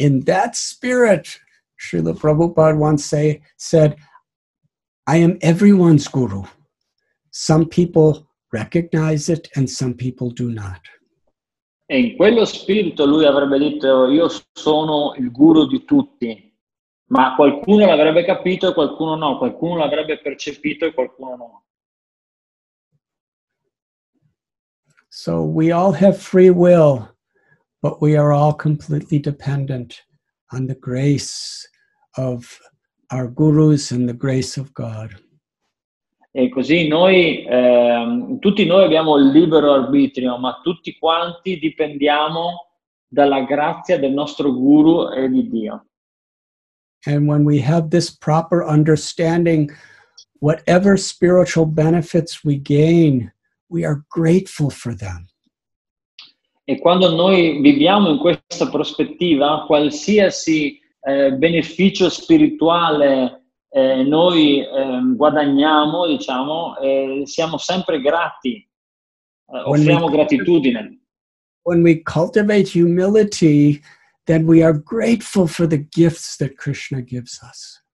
In 0.00 0.20
that 0.24 0.56
spirit, 0.56 1.28
Srila 1.78 2.14
Prabhupada 2.18 2.76
once 2.76 3.04
say, 3.04 3.42
said, 3.58 3.96
I 5.06 5.18
am 5.18 5.36
everyone's 5.42 6.08
guru. 6.08 6.44
Some 7.32 7.66
people 7.66 8.26
recognize 8.50 9.28
it 9.28 9.48
and 9.56 9.68
some 9.68 9.92
people 9.92 10.30
do 10.30 10.50
not. 10.50 10.80
E 11.86 11.98
in 11.98 12.16
quello 12.16 12.46
spirito 12.46 13.04
lui 13.04 13.26
avrebbe 13.26 13.58
detto 13.58 14.08
io 14.08 14.28
sono 14.52 15.14
il 15.18 15.30
guru 15.30 15.66
di 15.66 15.84
tutti, 15.84 16.50
ma 17.08 17.34
qualcuno 17.34 17.84
l'avrebbe 17.84 18.24
capito 18.24 18.70
e 18.70 18.72
qualcuno 18.72 19.16
no, 19.16 19.36
qualcuno 19.36 19.76
l'avrebbe 19.76 20.18
percepito 20.20 20.86
e 20.86 20.94
qualcuno 20.94 21.36
no. 21.36 21.64
So 25.10 25.42
we 25.42 25.72
all 25.72 25.92
have 25.92 26.16
free 26.16 26.48
will, 26.48 27.06
but 27.82 28.00
we 28.00 28.16
are 28.16 28.32
all 28.32 28.52
completely 28.52 29.18
dependent 29.18 30.02
on 30.52 30.66
the 30.66 30.74
grace 30.74 31.66
of 32.16 32.58
our 33.10 33.26
gurus 33.28 33.90
and 33.90 34.08
the 34.08 34.14
grace 34.14 34.56
of 34.56 34.72
God. 34.74 35.14
E 36.32 36.48
così 36.48 36.86
noi, 36.86 37.44
ehm, 37.44 38.38
tutti 38.38 38.64
noi 38.64 38.84
abbiamo 38.84 39.16
il 39.16 39.30
libero 39.30 39.72
arbitrio, 39.72 40.38
ma 40.38 40.60
tutti 40.62 40.96
quanti 40.96 41.58
dipendiamo 41.58 42.68
dalla 43.08 43.42
grazia 43.42 43.98
del 43.98 44.12
nostro 44.12 44.52
guru 44.52 45.10
e 45.12 45.28
di 45.28 45.48
Dio. 45.48 45.86
And 47.06 47.26
when 47.26 47.44
we 47.44 47.60
have 47.60 47.88
this 47.88 48.10
proper 48.10 48.62
understanding, 48.62 49.70
whatever 50.40 50.96
spiritual 50.96 51.66
benefits 51.66 52.44
we 52.44 52.58
gain, 52.58 53.32
we 53.68 53.84
are 53.84 54.04
grateful 54.08 54.70
for 54.70 54.94
them. 54.94 55.26
E 56.70 56.78
quando 56.78 57.12
noi 57.12 57.60
viviamo 57.60 58.10
in 58.10 58.18
questa 58.18 58.68
prospettiva, 58.68 59.64
qualsiasi 59.66 60.78
eh, 61.00 61.32
beneficio 61.32 62.08
spirituale 62.08 63.46
eh, 63.70 64.04
noi 64.04 64.60
eh, 64.60 65.00
guadagniamo, 65.16 66.06
diciamo, 66.06 66.78
eh, 66.78 67.22
siamo 67.24 67.58
sempre 67.58 68.00
grati, 68.00 68.54
eh, 68.54 69.58
offriamo 69.64 70.10
gratitudine. 70.10 71.00
When 71.62 71.82
we 71.82 72.02
cultivate 72.04 72.70
humility, 72.72 73.80
then 74.26 74.46
we 74.46 74.62
are 74.62 74.80
grateful 74.80 75.48
for 75.48 75.66
the 75.66 75.88
gifts 75.88 76.36
that 76.36 76.54
Krishna 76.54 77.00
gives 77.00 77.40
us. 77.42 77.84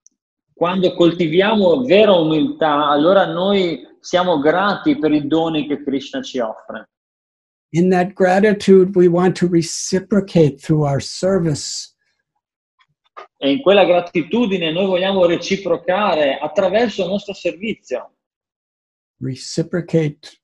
Quando 0.52 0.92
coltiviamo 0.92 1.82
vera 1.82 2.12
umiltà, 2.12 2.88
allora 2.88 3.24
noi 3.24 3.86
siamo 4.00 4.38
grati 4.38 4.98
per 4.98 5.12
i 5.12 5.26
doni 5.26 5.66
che 5.66 5.82
Krishna 5.82 6.20
ci 6.20 6.40
offre. 6.40 6.90
In 7.76 7.90
that 7.90 8.14
gratitude, 8.14 8.96
we 8.96 9.06
want 9.06 9.36
to 9.36 9.46
reciprocate 9.48 10.60
through 10.60 10.86
our 10.86 11.00
service. 11.00 11.94
E 13.38 13.50
in 13.50 13.60
quella 13.60 13.84
gratitudine 13.84 14.72
noi 14.72 14.86
vogliamo 14.86 15.26
reciprocare 15.26 16.38
attraverso 16.38 17.02
il 17.02 17.10
nostro 17.10 17.34
servizio, 17.34 18.14
reciprocate 19.20 20.40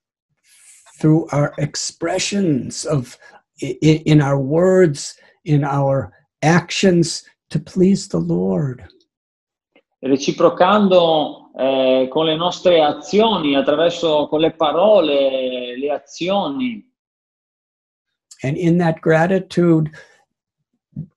through 0.99 1.27
our 1.33 1.55
expressions 1.57 2.85
of 2.85 3.17
i- 3.63 3.79
i- 3.81 4.03
in 4.05 4.21
our 4.21 4.37
words 4.37 5.19
in 5.45 5.65
our 5.65 6.11
actions 6.43 7.25
to 7.49 7.59
please 7.61 8.09
the 8.09 8.21
lord. 8.21 8.87
Reciprocando 10.01 11.51
eh, 11.55 12.09
con 12.11 12.27
le 12.27 12.35
nostre 12.37 12.83
azioni, 12.83 13.55
attraverso 13.57 14.27
con 14.29 14.41
le 14.41 14.53
parole, 14.53 15.79
le 15.79 15.91
azioni. 15.91 16.92
And 18.43 18.57
in 18.57 18.79
that 18.79 19.01
gratitude 19.01 19.91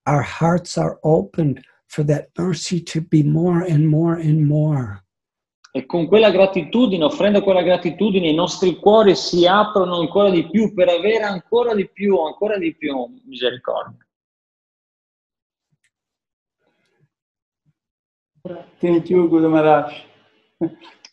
our 0.06 0.22
hearts 0.22 0.78
are 0.78 1.00
opened 1.04 1.64
for 1.88 2.04
that 2.04 2.30
mercy 2.38 2.80
to 2.80 3.02
be 3.02 3.24
more 3.24 3.62
and 3.62 3.88
more 3.88 4.16
and 4.16 4.46
more 4.46 5.02
E 5.76 5.86
con 5.86 6.08
quella 6.08 6.32
gratitudine, 6.32 7.04
offrendo 7.04 7.44
quella 7.44 7.62
gratitudine, 7.62 8.30
i 8.30 8.34
nostri 8.34 8.78
cuori 8.78 9.14
si 9.14 9.46
aprono 9.46 10.00
ancora 10.00 10.30
di 10.30 10.50
più 10.50 10.74
per 10.74 10.88
avere 10.88 11.24
ancora 11.24 11.76
di 11.76 11.90
più, 11.90 12.18
ancora 12.18 12.58
di 12.58 12.74
più 12.74 13.06
misericordia. 13.26 14.08
Thank 18.80 19.10
you, 19.10 19.28
Guru 19.28 19.50
Maharaj. 19.50 20.06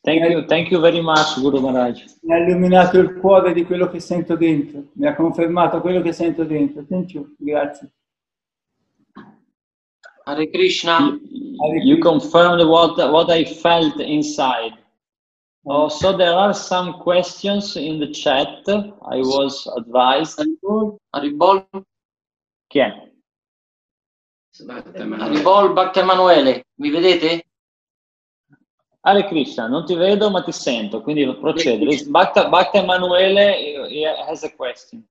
Thank 0.05 0.31
you, 0.31 0.45
thank 0.47 0.70
you 0.70 0.81
very 0.81 1.01
much, 1.01 1.39
Guru 1.41 1.61
Maharaj. 1.61 2.05
Mi 2.23 2.35
ha 2.35 2.39
illuminato 2.39 2.99
il 2.99 3.15
cuore 3.20 3.53
di 3.53 3.65
quello 3.65 3.89
che 3.89 4.01
sento 4.01 4.35
dentro, 4.35 4.89
mi 4.95 5.07
ha 5.07 5.15
confermato 5.15 5.81
quello 5.81 6.03
che 6.03 6.12
sento 6.12 6.43
dentro. 6.43 6.85
Thank 6.85 7.12
you, 7.12 7.37
grazie. 7.39 7.93
Hare 10.24 10.51
Krishna. 10.51 11.19
You 11.85 11.99
confirmed 11.99 12.62
what, 12.66 12.97
what 12.99 13.31
I 13.31 13.45
felt 13.45 14.01
inside. 14.01 14.77
Oh, 15.65 15.89
so 15.89 16.16
there 16.16 16.35
are 16.35 16.53
some 16.53 16.99
questions 16.99 17.77
in 17.77 18.01
the 18.01 18.11
chat. 18.11 18.66
I 18.66 19.20
was 19.20 19.69
advised. 19.77 20.39
Haribol, 20.41 20.99
Haribol, 21.12 21.66
Chi 22.66 22.79
è? 22.81 23.11
Haribol 25.19 25.73
Bhakti 25.73 26.01
Emanuele, 26.01 26.65
mi 26.81 26.91
vedete? 26.91 27.52
Hare 29.05 29.27
Krishna, 29.27 29.66
non 29.66 29.85
ti 29.85 29.95
vedo 29.95 30.31
ma 30.31 30.43
ti 30.43 30.53
sento, 30.53 31.03
quindi 31.03 31.27
procedi. 31.37 32.05
Bhakta, 32.09 32.49
Bhakta 32.49 32.79
Emanuele 32.79 33.89
eh, 33.89 34.07
has 34.07 34.45
a 34.45 34.55
question. 34.55 35.05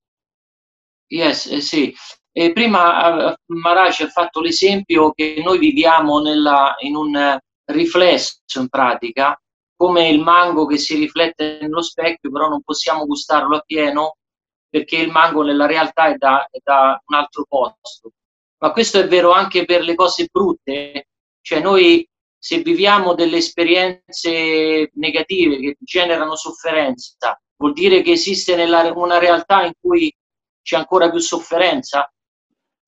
Yes, 1.07 1.47
eh, 1.47 1.59
sì. 1.61 1.93
E 2.31 2.53
prima 2.53 3.31
eh, 3.31 3.35
Maharaj 3.47 4.01
ha 4.01 4.07
fatto 4.07 4.39
l'esempio 4.39 5.11
che 5.11 5.41
noi 5.43 5.57
viviamo 5.59 6.21
nella- 6.21 6.75
in 6.79 6.95
un 6.95 7.13
eh, 7.15 7.39
riflesso 7.65 8.39
in 8.59 8.69
pratica, 8.69 9.37
come 9.75 10.07
il 10.07 10.21
mango 10.21 10.65
che 10.65 10.77
si 10.77 10.95
riflette 10.95 11.59
nello 11.61 11.81
specchio, 11.81 12.31
però 12.31 12.47
non 12.47 12.61
possiamo 12.61 13.05
gustarlo 13.05 13.57
a 13.57 13.63
pieno 13.65 14.15
perché 14.69 14.95
il 14.97 15.11
mango 15.11 15.43
nella 15.43 15.65
realtà 15.65 16.05
è 16.07 16.15
da, 16.15 16.47
è 16.49 16.59
da 16.63 17.01
un 17.07 17.15
altro 17.17 17.45
posto. 17.47 18.11
Ma 18.59 18.71
questo 18.71 18.99
è 18.99 19.07
vero 19.07 19.31
anche 19.31 19.65
per 19.65 19.81
le 19.81 19.95
cose 19.95 20.27
brutte, 20.31 21.07
cioè 21.41 21.59
noi 21.59 22.07
se 22.43 22.63
viviamo 22.63 23.13
delle 23.13 23.37
esperienze 23.37 24.89
negative 24.95 25.59
che 25.59 25.77
generano 25.79 26.35
sofferenza, 26.35 27.39
vuol 27.55 27.73
dire 27.73 28.01
che 28.01 28.13
esiste 28.13 28.55
nella, 28.55 28.91
una 28.95 29.19
realtà 29.19 29.63
in 29.63 29.73
cui 29.79 30.11
c'è 30.63 30.75
ancora 30.75 31.11
più 31.11 31.19
sofferenza? 31.19 32.11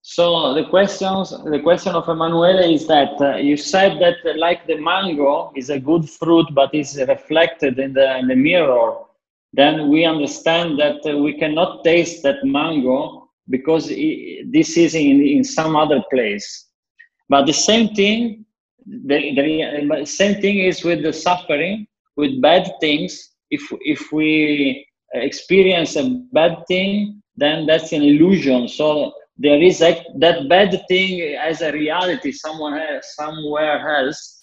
So 0.00 0.52
the 0.54 0.68
questions, 0.68 1.30
the 1.44 1.60
question 1.60 1.94
of 1.94 2.08
Emanuele 2.08 2.74
is 2.74 2.84
that 2.86 3.18
uh, 3.20 3.36
you 3.36 3.56
said 3.56 4.00
that 4.00 4.16
uh, 4.24 4.36
like 4.36 4.66
the 4.66 4.76
mango 4.76 5.52
is 5.54 5.70
a 5.70 5.78
good 5.78 6.10
fruit, 6.10 6.52
but 6.52 6.74
is 6.74 6.96
reflected 7.08 7.78
in 7.78 7.94
the 7.94 8.18
in 8.18 8.26
the 8.26 8.34
mirror. 8.34 8.96
Then 9.54 9.88
we 9.88 10.04
understand 10.04 10.78
that 10.80 11.00
uh, 11.06 11.16
we 11.16 11.38
cannot 11.38 11.84
taste 11.84 12.22
that 12.24 12.44
mango 12.44 13.30
because 13.48 13.90
i 13.90 14.42
this 14.52 14.76
is 14.76 14.94
in 14.94 15.22
in 15.22 15.42
some 15.42 15.74
other 15.74 16.02
place. 16.10 16.68
But 17.30 17.46
the 17.46 17.54
same 17.54 17.94
thing, 17.94 18.43
the, 18.86 19.34
the 19.34 20.06
same 20.06 20.40
thing 20.40 20.58
is 20.58 20.84
with 20.84 21.02
the 21.02 21.12
suffering, 21.12 21.86
with 22.16 22.40
bad 22.40 22.70
things. 22.80 23.30
If 23.50 23.62
if 23.80 24.12
we 24.12 24.86
uh, 25.14 25.20
experience 25.20 25.96
a 25.96 26.22
bad 26.32 26.64
thing, 26.68 27.22
then 27.36 27.66
that's 27.66 27.92
an 27.92 28.02
illusion. 28.02 28.68
So 28.68 29.12
there 29.36 29.60
is 29.62 29.78
that, 29.80 30.06
that 30.18 30.48
bad 30.48 30.80
thing 30.88 31.36
as 31.36 31.60
a 31.60 31.72
reality 31.72 32.32
someone 32.32 32.78
else, 32.78 33.14
somewhere 33.16 33.96
else. 33.98 34.40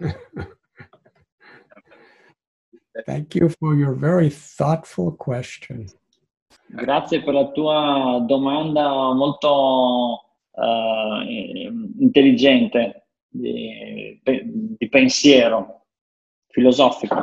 thank 3.06 3.34
you 3.34 3.48
for 3.60 3.74
your 3.74 3.94
very 3.94 4.28
thoughtful 4.28 5.12
question 5.12 5.88
Grazie 6.68 7.22
per 7.22 7.34
la 7.34 7.50
tua 7.50 8.24
domanda 8.26 9.12
molto 9.12 10.24
eh, 10.52 11.72
intelligente, 11.98 13.06
di, 13.28 14.20
di 14.22 14.88
pensiero 14.88 15.84
filosofico. 16.48 17.22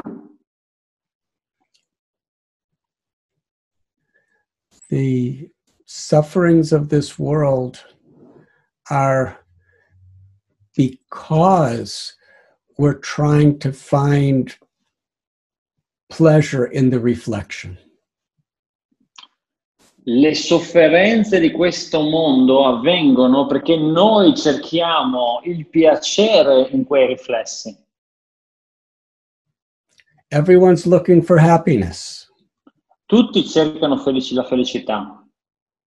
the 4.94 5.50
sufferings 5.88 6.72
of 6.72 6.90
this 6.90 7.18
world 7.18 7.84
are 8.92 9.40
because 10.76 12.14
we're 12.78 12.94
trying 12.94 13.58
to 13.58 13.74
find 13.74 14.56
pleasure 16.12 16.66
in 16.66 16.92
the 16.92 17.00
reflection. 17.00 17.76
Le 20.06 20.36
sofferenze 20.36 21.40
di 21.40 21.52
questo 21.52 22.02
mondo 22.02 22.66
avvengono 22.66 23.46
perché 23.46 23.78
noi 23.78 24.36
cerchiamo 24.36 25.40
il 25.46 25.68
piacere 25.70 26.68
in 26.72 26.84
quei 26.84 27.08
riflessi. 27.08 27.74
Everyone's 30.28 30.86
looking 30.86 31.24
for 31.24 31.40
happiness. 31.40 32.28
Tutti 33.06 33.46
cercano 33.46 33.98
felici- 33.98 34.34
la 34.34 34.44
felicità. 34.44 35.24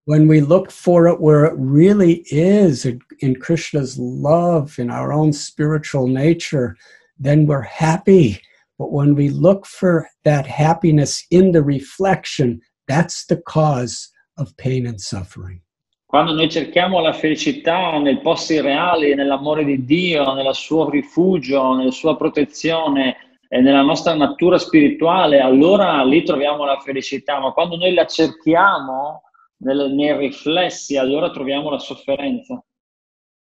When 0.05 0.29
we 0.29 0.41
look 0.41 0.71
for 0.71 1.09
it 1.09 1.21
where 1.21 1.45
it 1.45 1.55
really 1.59 2.23
is 2.31 2.85
in, 2.85 3.01
in 3.19 3.35
Krishna's 3.35 3.99
love, 3.99 4.79
in 4.79 4.89
our 4.89 5.13
own 5.13 5.33
spiritual 5.33 6.07
nature, 6.07 6.77
then 7.19 7.45
we're 7.45 7.67
happy. 7.67 8.41
But 8.79 8.93
when 8.93 9.15
we 9.15 9.31
look 9.31 9.67
for 9.67 10.09
that 10.23 10.47
happiness 10.47 11.27
in 11.31 11.51
the 11.51 11.63
reflection, 11.63 12.61
that's 12.87 13.25
the 13.27 13.41
cause 13.43 14.11
of 14.37 14.55
pain 14.57 14.87
and 14.87 14.99
suffering. 14.99 15.61
Quando 16.07 16.33
noi 16.33 16.49
cerchiamo 16.49 17.01
la 17.01 17.13
felicità 17.13 17.99
nei 17.99 18.21
posti 18.21 18.61
reali, 18.61 19.15
nell'amore 19.15 19.65
di 19.65 19.85
Dio, 19.85 20.35
nel 20.35 20.55
suo 20.55 20.89
rifugio, 20.89 21.75
nella 21.75 21.91
sua 21.91 22.17
protezione 22.17 23.17
e 23.49 23.61
nella 23.61 23.83
nostra 23.83 24.15
natura 24.15 24.57
spirituale, 24.57 25.41
allora 25.41 26.03
lì 26.05 26.23
troviamo 26.23 26.65
la 26.65 26.79
felicità. 26.79 27.41
Ma 27.41 27.51
quando 27.53 27.77
noi 27.77 27.93
la 27.93 28.07
cerchiamo 28.07 29.23
nel- 29.59 29.93
nei 29.93 30.17
riflessi, 30.17 30.97
allora 30.97 31.31
troviamo 31.31 31.71
la 31.71 31.79
sofferenza. 31.79 32.63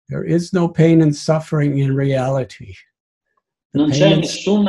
There 0.08 0.26
is 0.28 0.52
no 0.52 0.70
pain 0.70 1.02
and 1.02 1.14
suffering 1.14 1.78
in 1.78 1.96
reality. 1.96 2.74
The 3.72 3.80
Non 3.80 3.90
c'è 3.90 4.16
nessun 4.16 4.68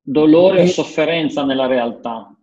dolore 0.00 0.62
o 0.62 0.66
sofferenza 0.66 1.44
nella 1.44 1.66
realtà. 1.66 2.34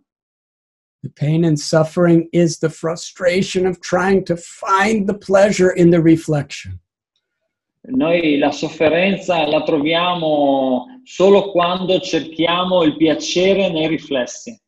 The 1.03 1.09
pain 1.09 1.45
and 1.45 1.59
suffering 1.59 2.27
is 2.33 2.59
the 2.59 2.69
frustration 2.69 3.65
of 3.65 3.79
trying 3.81 4.25
to 4.25 4.35
find 4.35 5.07
the 5.07 5.13
pleasure 5.13 5.71
in 5.71 5.89
the 5.91 6.01
reflection. 6.01 6.79
Noi 7.89 8.37
la 8.37 8.51
sofferenza 8.51 9.47
la 9.47 9.63
troviamo 9.63 11.01
solo 11.03 11.51
quando 11.51 11.99
cerchiamo 12.01 12.83
il 12.83 12.97
piacere 12.97 13.69
nei 13.71 13.87
riflessi. 13.87 14.59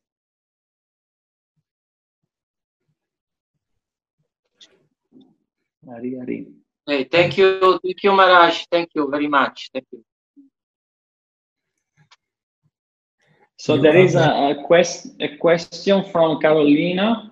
Ari, 5.86 6.18
Ari. 6.18 6.62
Eh, 6.86 7.08
thank 7.08 7.36
you, 7.36 7.78
thank 7.80 8.02
you, 8.02 8.12
Maraj. 8.12 8.64
Thank 8.70 8.94
you 8.94 9.08
very 9.10 9.28
much. 9.28 9.68
Thank 9.72 9.86
you. 9.90 10.02
So 13.60 13.74
You 13.74 13.82
there 13.82 13.96
is 13.98 14.14
a, 14.14 14.30
a, 14.52 14.64
quest, 14.64 15.08
a 15.20 15.36
question 15.36 16.02
from 16.04 16.40
Carolina. 16.40 17.30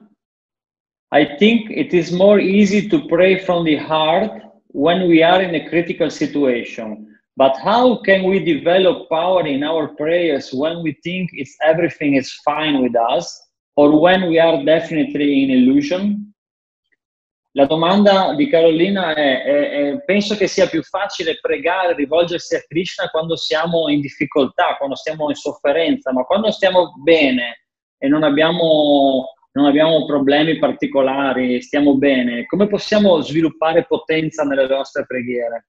I 1.11 1.25
think 1.25 1.71
it 1.71 1.95
is 1.95 2.13
more 2.13 2.39
easy 2.39 2.87
to 2.91 3.09
pray 3.09 3.39
from 3.39 3.65
the 3.65 3.77
heart 3.77 4.43
when 4.67 5.09
we 5.09 5.23
are 5.23 5.41
in 5.41 5.55
a 5.55 5.67
critical 5.71 6.11
situation. 6.11 7.17
But 7.39 7.57
how 7.57 8.03
can 8.03 8.25
we 8.25 8.45
develop 8.45 9.09
power 9.09 9.47
in 9.47 9.65
our 9.65 9.89
prayers 9.89 10.53
when 10.53 10.83
we 10.83 10.99
think 11.03 11.31
it's 11.33 11.57
everything 11.65 12.17
is 12.17 12.31
fine 12.45 12.83
with 12.83 12.95
us 12.95 13.27
or 13.77 13.99
when 13.99 14.29
we 14.29 14.39
are 14.39 14.63
definitely 14.63 15.45
in 15.45 15.51
illusion? 15.51 16.28
La 17.53 17.65
domanda 17.67 18.35
di 18.35 18.49
Carolina 18.49 19.15
è, 19.15 19.43
è- 19.43 19.71
è- 19.71 20.05
penso 20.05 20.37
che 20.37 20.47
sia 20.47 20.69
più 20.69 20.83
facile 20.83 21.39
pregare, 21.41 21.95
rivolgersi 21.95 22.55
a 22.55 22.63
Krishna 22.67 23.09
quando 23.09 23.37
siamo 23.37 23.89
in 23.89 24.01
difficoltà, 24.01 24.77
quando 24.77 24.95
stiamo 24.95 25.29
in 25.31 25.35
sofferenza, 25.35 26.13
ma 26.13 26.25
quando 26.25 26.51
stiamo 26.51 26.93
bene 27.03 27.65
e 27.99 28.07
non 28.07 28.23
abbiamo, 28.23 29.35
non 29.53 29.65
abbiamo 29.65 30.05
problemi 30.05 30.59
particolari, 30.59 31.61
stiamo 31.63 31.97
bene, 31.97 32.45
come 32.47 32.69
possiamo 32.69 33.21
sviluppare 33.23 33.87
potenza 33.87 34.45
nelle 34.45 34.67
nostre 34.69 35.05
preghiere? 35.07 35.67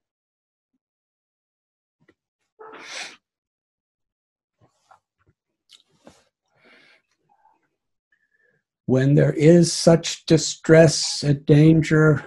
When 8.90 9.14
there 9.14 9.34
is 9.34 9.72
such 9.72 10.26
distress 10.26 11.22
and 11.22 11.46
danger, 11.46 12.26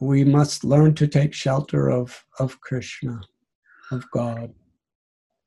we 0.00 0.24
must 0.24 0.64
learn 0.64 0.94
to 0.94 1.06
take 1.06 1.32
shelter 1.32 1.88
of, 1.88 2.24
of 2.40 2.60
Krishna, 2.60 3.20
of 3.92 4.02
God. 4.10 4.52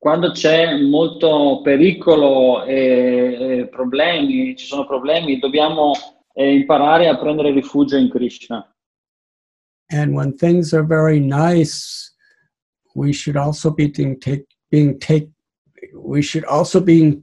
Quando 0.01 0.31
c'è 0.31 0.80
molto 0.80 1.61
pericolo 1.65 2.63
e, 2.63 2.77
e 3.59 3.67
problemi, 3.67 4.55
ci 4.55 4.67
sono 4.67 4.85
problemi, 4.85 5.38
dobbiamo 5.38 5.91
eh, 6.34 6.59
imparare 6.59 7.09
a 7.09 7.17
prendere 7.17 7.51
rifugio 7.51 7.97
in 7.97 8.09
Krishna. 8.09 8.73
And 9.91 10.13
when 10.13 10.31
things 10.38 10.73
are 10.73 10.85
very 10.85 11.19
nice, 11.19 12.13
we 12.95 13.11
should 13.11 13.35
also 13.35 13.69
be 13.69 13.88
being 13.88 14.17
take, 14.17 14.45
being 14.71 14.97
take 14.97 15.30
we 15.93 16.21
should 16.21 16.45
also 16.45 16.80
be 16.80 17.21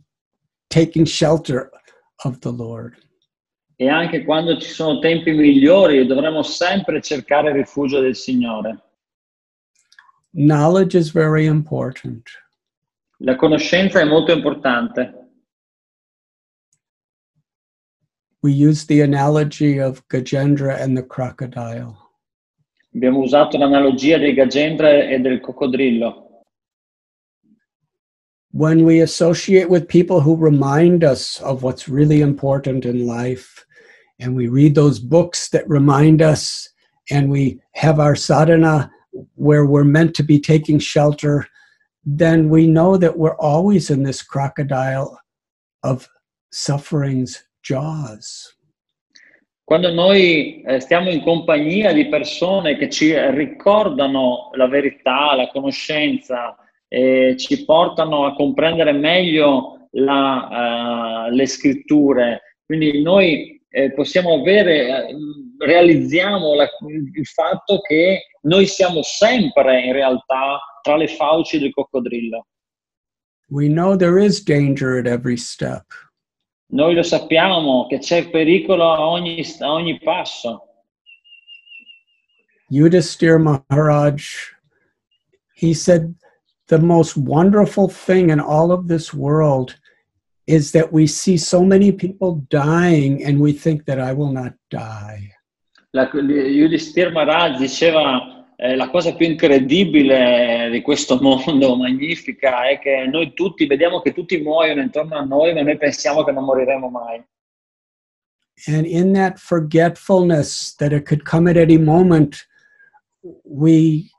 taking 0.68 1.06
shelter 1.06 1.70
of 2.24 2.38
the 2.38 2.50
Lord. 2.50 2.96
E 3.76 3.88
anche 3.88 4.24
quando 4.24 4.58
ci 4.58 4.70
sono 4.70 4.98
tempi 5.00 5.32
migliori 5.32 6.06
dovremo 6.06 6.42
sempre 6.42 7.02
cercare 7.02 7.50
il 7.50 7.56
rifugio 7.56 8.00
del 8.00 8.16
Signore. 8.16 8.82
Knowledge 10.30 10.96
is 10.96 11.12
very 11.12 11.46
important. 11.46 12.28
La 13.18 13.36
conoscenza 13.36 14.00
è 14.00 14.04
molto 14.04 14.32
importante. 14.32 15.24
We 18.42 18.52
use 18.52 18.86
the 18.86 19.02
analogy 19.02 19.78
of 19.78 20.02
Gajendra 20.08 20.80
and 20.80 20.96
the 20.96 21.06
crocodile. 21.06 21.96
Abbiamo 22.94 23.20
usato 23.20 23.58
l'analogia 23.58 24.18
dei 24.18 24.34
Gajendra 24.34 25.04
e 25.04 25.18
del 25.18 25.40
coccodrillo. 25.40 26.25
When 28.56 28.86
we 28.86 29.00
associate 29.00 29.68
with 29.68 29.86
people 29.86 30.22
who 30.22 30.34
remind 30.34 31.04
us 31.04 31.42
of 31.42 31.62
what's 31.62 31.90
really 31.90 32.22
important 32.22 32.86
in 32.86 33.06
life, 33.06 33.66
and 34.18 34.34
we 34.34 34.48
read 34.48 34.74
those 34.74 34.98
books 34.98 35.50
that 35.50 35.68
remind 35.68 36.22
us, 36.22 36.66
and 37.10 37.28
we 37.28 37.60
have 37.74 38.00
our 38.00 38.16
sadhana 38.16 38.90
where 39.34 39.66
we're 39.66 39.84
meant 39.84 40.14
to 40.14 40.22
be 40.22 40.40
taking 40.40 40.78
shelter, 40.78 41.46
then 42.02 42.48
we 42.48 42.66
know 42.66 42.96
that 42.96 43.18
we're 43.18 43.36
always 43.36 43.90
in 43.90 44.04
this 44.04 44.22
crocodile 44.22 45.20
of 45.82 46.08
suffering's 46.50 47.44
jaws. 47.62 48.54
Quando 49.66 49.92
noi 49.92 50.62
eh, 50.66 50.80
stiamo 50.80 51.10
in 51.10 51.20
compagnia 51.20 51.92
di 51.92 52.08
persone 52.08 52.78
che 52.78 52.88
ci 52.88 53.12
ricordano 53.32 54.48
la 54.54 54.66
verità, 54.66 55.34
la 55.34 55.50
conoscenza, 55.52 56.56
e 56.88 57.36
ci 57.36 57.64
portano 57.64 58.26
a 58.26 58.34
comprendere 58.34 58.92
meglio 58.92 59.88
la, 59.92 61.26
eh, 61.26 61.34
le 61.34 61.46
scritture, 61.46 62.58
quindi 62.64 63.02
noi 63.02 63.54
eh, 63.68 63.92
possiamo 63.92 64.34
avere, 64.40 65.08
eh, 65.08 65.16
realizziamo 65.58 66.54
la- 66.54 66.68
il 67.14 67.26
fatto 67.26 67.80
che 67.80 68.26
noi 68.42 68.66
siamo 68.66 69.02
sempre 69.02 69.82
in 69.84 69.92
realtà 69.92 70.58
tra 70.80 70.96
le 70.96 71.08
fauci 71.08 71.58
del 71.58 71.72
coccodrillo. 71.72 72.46
We 73.48 73.68
know 73.68 73.96
there 73.96 74.18
is 74.18 74.42
danger 74.42 74.98
at 74.98 75.06
every 75.06 75.36
step. 75.36 75.84
Noi 76.68 76.94
lo 76.94 77.02
sappiamo 77.02 77.86
che 77.86 77.98
c'è 77.98 78.28
pericolo 78.28 78.90
a 78.92 79.06
ogni, 79.06 79.44
a 79.60 79.72
ogni 79.72 79.98
passo. 79.98 80.62
Yudhisthira 82.70 83.38
Maharaj, 83.38 84.24
he 85.54 85.72
said, 85.72 86.12
the 86.68 86.78
most 86.78 87.16
wonderful 87.16 87.88
thing 87.88 88.30
in 88.30 88.40
all 88.40 88.72
of 88.72 88.88
this 88.88 89.14
world 89.14 89.76
is 90.46 90.72
that 90.72 90.92
we 90.92 91.06
see 91.06 91.36
so 91.36 91.64
many 91.64 91.90
people 91.92 92.46
dying 92.50 93.24
and 93.24 93.40
we 93.40 93.52
think 93.52 93.84
that 93.86 94.00
I 94.00 94.12
will 94.12 94.32
not 94.32 94.54
die. 94.70 95.32
La, 95.92 96.08
Yudhisthira 96.12 97.10
Maharaj 97.10 97.58
diceva 97.58 98.46
eh, 98.58 98.76
la 98.76 98.88
cosa 98.90 99.14
più 99.14 99.26
incredibile 99.26 100.68
di 100.70 100.82
questo 100.82 101.18
mondo, 101.20 101.76
magnifica, 101.76 102.68
è 102.68 102.78
che 102.78 103.06
noi 103.10 103.32
tutti 103.34 103.66
vediamo 103.66 104.00
che 104.00 104.12
tutti 104.12 104.40
muoiono 104.40 104.82
intorno 104.82 105.16
a 105.16 105.24
noi, 105.24 105.52
ma 105.52 105.62
noi 105.62 105.76
pensiamo 105.76 106.24
che 106.24 106.32
non 106.32 106.44
moriremo 106.44 106.88
mai. 106.88 107.24
And 108.66 108.86
in 108.86 109.12
that 109.12 109.38
forgetfulness 109.38 110.74
that 110.76 110.92
it 110.92 111.04
could 111.04 111.24
come 111.24 111.46
at 111.50 111.58
any 111.58 111.76
moment, 111.76 112.46
we 113.44 114.10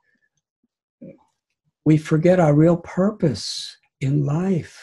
we 1.87 1.95
forget 1.97 2.37
our 2.37 2.53
real 2.53 2.75
purpose 2.75 3.77
in 4.01 4.25
life. 4.25 4.77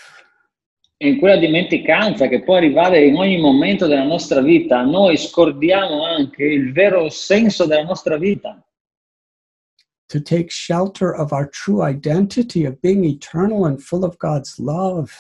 E 0.97 1.09
in 1.09 1.19
quella 1.19 1.37
dimenticanza 1.37 2.29
che 2.29 2.43
può 2.43 2.57
arrivare 2.57 3.05
in 3.05 3.17
ogni 3.17 3.39
momento 3.39 3.87
della 3.87 4.05
nostra 4.07 4.41
vita, 4.41 4.83
noi 4.83 5.19
scordiamo 5.19 6.03
anche 6.03 6.45
il 6.45 6.73
vero 6.73 7.11
senso 7.11 7.67
della 7.67 7.83
nostra 7.83 8.17
vita. 8.17 8.59
To 10.07 10.23
take 10.23 10.49
shelter 10.49 11.13
of 11.15 11.33
our 11.33 11.47
true 11.51 11.83
identity 11.87 12.65
of 12.65 12.79
being 12.81 13.05
eternal 13.05 13.67
and 13.67 13.81
full 13.81 14.03
of 14.03 14.17
God's 14.17 14.59
love. 14.59 15.13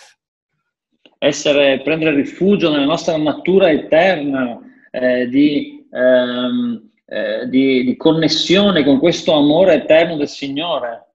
essere, 1.18 1.80
prendere 1.82 2.14
rifugio 2.14 2.70
nella 2.70 2.84
nostra 2.84 3.16
natura 3.16 3.70
eterna 3.70 4.58
eh, 4.90 5.26
di, 5.28 5.86
ehm, 5.90 6.90
eh, 7.06 7.48
di- 7.48 7.84
di 7.84 7.96
connessione 7.96 8.84
con 8.84 8.98
questo 8.98 9.32
amore 9.32 9.74
eterno 9.74 10.16
del 10.16 10.28
Signore. 10.28 11.13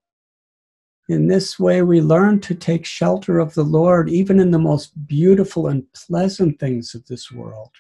In 1.10 1.26
this 1.26 1.58
way, 1.58 1.82
we 1.82 2.02
learn 2.02 2.40
to 2.42 2.54
take 2.54 2.86
shelter 2.86 3.40
of 3.40 3.56
the 3.56 3.64
Lord, 3.64 4.10
even 4.10 4.40
in 4.40 4.52
the 4.52 4.60
most 4.60 4.92
beautiful 5.08 5.68
and 5.68 5.84
pleasant 5.92 6.60
things 6.60 6.94
of 6.94 7.04
this 7.08 7.32
world. 7.32 7.72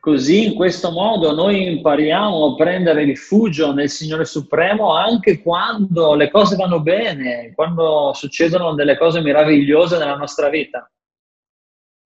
Così 0.00 0.46
in 0.46 0.54
questo 0.56 0.90
modo 0.90 1.32
noi 1.32 1.66
impariamo 1.68 2.46
a 2.46 2.56
prendere 2.56 3.04
rifugio 3.04 3.72
nel 3.72 3.88
Signore 3.88 4.24
Supremo 4.24 4.92
anche 4.92 5.40
quando 5.40 6.14
le 6.14 6.30
cose 6.32 6.56
vanno 6.56 6.80
bene, 6.80 7.52
quando 7.54 8.12
succedono 8.12 8.74
delle 8.74 8.98
cose 8.98 9.20
meravigliose 9.20 9.96
nella 9.96 10.16
nostra 10.16 10.50
vita. 10.50 10.90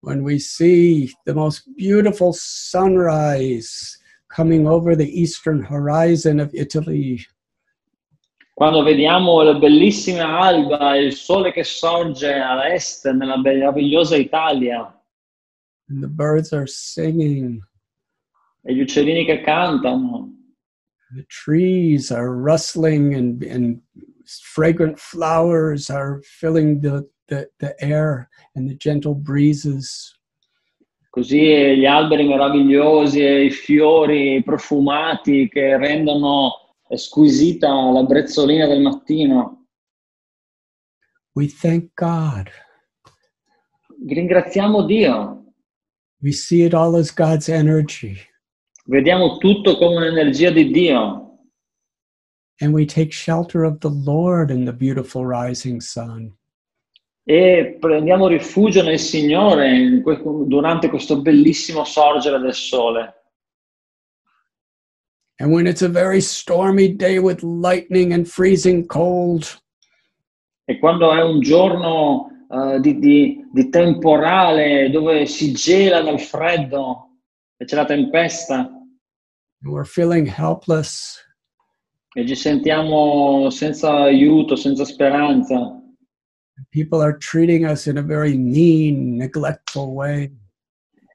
When 0.01 0.21
we 0.23 0.39
see 0.39 1.11
the 1.25 1.33
most 1.33 1.65
beautiful 1.77 2.33
sunrise 2.35 3.99
coming 4.29 4.69
over 4.69 4.95
the 4.95 5.19
eastern 5.19 5.67
horizon 5.69 6.39
of 6.39 6.51
Italy, 6.53 7.27
Quando 8.59 8.83
vediamo 8.83 9.41
la 9.43 9.55
bellissima 9.55 10.41
alba 10.41 10.97
e 10.97 11.05
il 11.05 11.13
sole 11.13 11.53
che 11.53 11.63
sorge 11.63 12.35
a 12.35 12.67
est 12.75 13.09
nella 13.09 13.41
meravigliosa 13.41 14.17
Italia. 14.17 14.79
And 15.89 16.03
the 16.03 16.09
birds 16.09 16.53
are 16.53 16.67
singing, 16.67 17.63
e 18.65 18.75
gli 18.75 18.81
uccellini 18.81 19.25
che 19.25 19.43
cantano, 19.43 20.33
The 21.15 21.25
trees 21.29 22.11
are 22.11 22.35
rustling 22.35 23.15
and, 23.15 23.45
and 23.45 23.81
fragrant 24.27 24.99
flowers 24.99 25.89
are 25.89 26.21
filling 26.25 26.81
the, 26.81 27.09
the, 27.29 27.49
the 27.61 27.77
air 27.79 28.29
and 28.57 28.69
the 28.69 28.75
gentle 28.75 29.15
breezes. 29.15 30.19
così 31.11 31.77
gli 31.77 31.87
alberi 31.87 32.27
meravigliosi 32.27 33.25
e 33.25 33.45
i 33.45 33.51
fiori 33.51 34.43
profumati 34.43 35.49
che 35.49 35.77
rendono 35.77 36.68
squisita 36.97 37.69
la 37.93 38.03
brezzolina 38.05 38.67
del 38.67 38.81
mattino. 38.81 39.67
We 41.35 41.47
thank 41.49 41.91
God. 41.95 42.49
Ringraziamo 44.07 44.85
Dio, 44.87 45.35
We 46.21 46.33
see 46.33 46.63
it 46.65 46.75
all 46.75 46.97
as 46.97 47.13
God's 47.15 47.49
energy. 47.49 48.17
vediamo 48.87 49.37
tutto 49.39 49.77
come 49.77 49.97
un'energia 49.97 50.51
di 50.51 50.71
Dio 50.71 51.25
And 52.61 52.73
we 52.73 52.85
take 52.87 53.13
shelter 53.13 53.63
of 53.65 53.79
the 53.81 53.91
Lord 53.91 54.51
in 54.51 54.65
the 54.65 54.73
beautiful 54.73 55.25
rising 55.25 55.81
sun. 55.81 56.35
e 57.25 57.77
prendiamo 57.79 58.27
rifugio 58.27 58.83
nel 58.83 58.99
Signore 58.99 60.03
durante 60.47 60.89
questo 60.89 61.21
bellissimo 61.21 61.85
sorgere 61.85 62.39
del 62.41 62.55
sole. 62.55 63.18
And 65.41 65.53
when 65.53 65.67
it's 65.69 65.83
a 65.83 65.89
very 65.89 66.21
stormy 66.21 66.89
day 66.89 67.19
with 67.21 67.43
lightning 67.43 68.13
and 68.13 68.27
freezing 68.27 68.87
cold, 68.87 69.47
E 70.65 70.79
quando 70.79 71.13
è 71.15 71.23
un 71.23 71.41
giorno 71.41 72.29
eh, 72.51 72.79
di, 72.81 72.99
di- 72.99 73.43
di 73.53 73.69
temporale 73.71 74.91
dove 74.91 75.25
si 75.27 75.53
gela 75.53 76.03
dal 76.03 76.21
freddo 76.21 77.09
e 77.57 77.65
c'è 77.65 77.75
la 77.77 77.87
tempesta 77.87 78.59
and 79.61 79.73
we're 79.73 79.85
feeling 79.87 80.27
helpless, 80.27 81.17
e 82.15 82.27
ci 82.27 82.35
sentiamo 82.37 83.49
senza 83.51 84.03
aiuto, 84.03 84.57
senza 84.57 84.85
speranza, 84.85 85.81
people 86.71 87.01
are 87.01 87.17
treating 87.17 87.65
us 87.65 87.87
in 87.87 87.97
a 87.97 88.03
very 88.03 88.37
mean, 88.37 89.17
neglectful 89.17 89.95
way. 89.95 90.31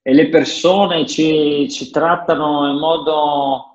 e 0.02 0.14
le 0.14 0.30
persone 0.30 1.06
ci, 1.06 1.70
ci 1.70 1.90
trattano 1.92 2.70
in 2.72 2.80
modo 2.80 3.73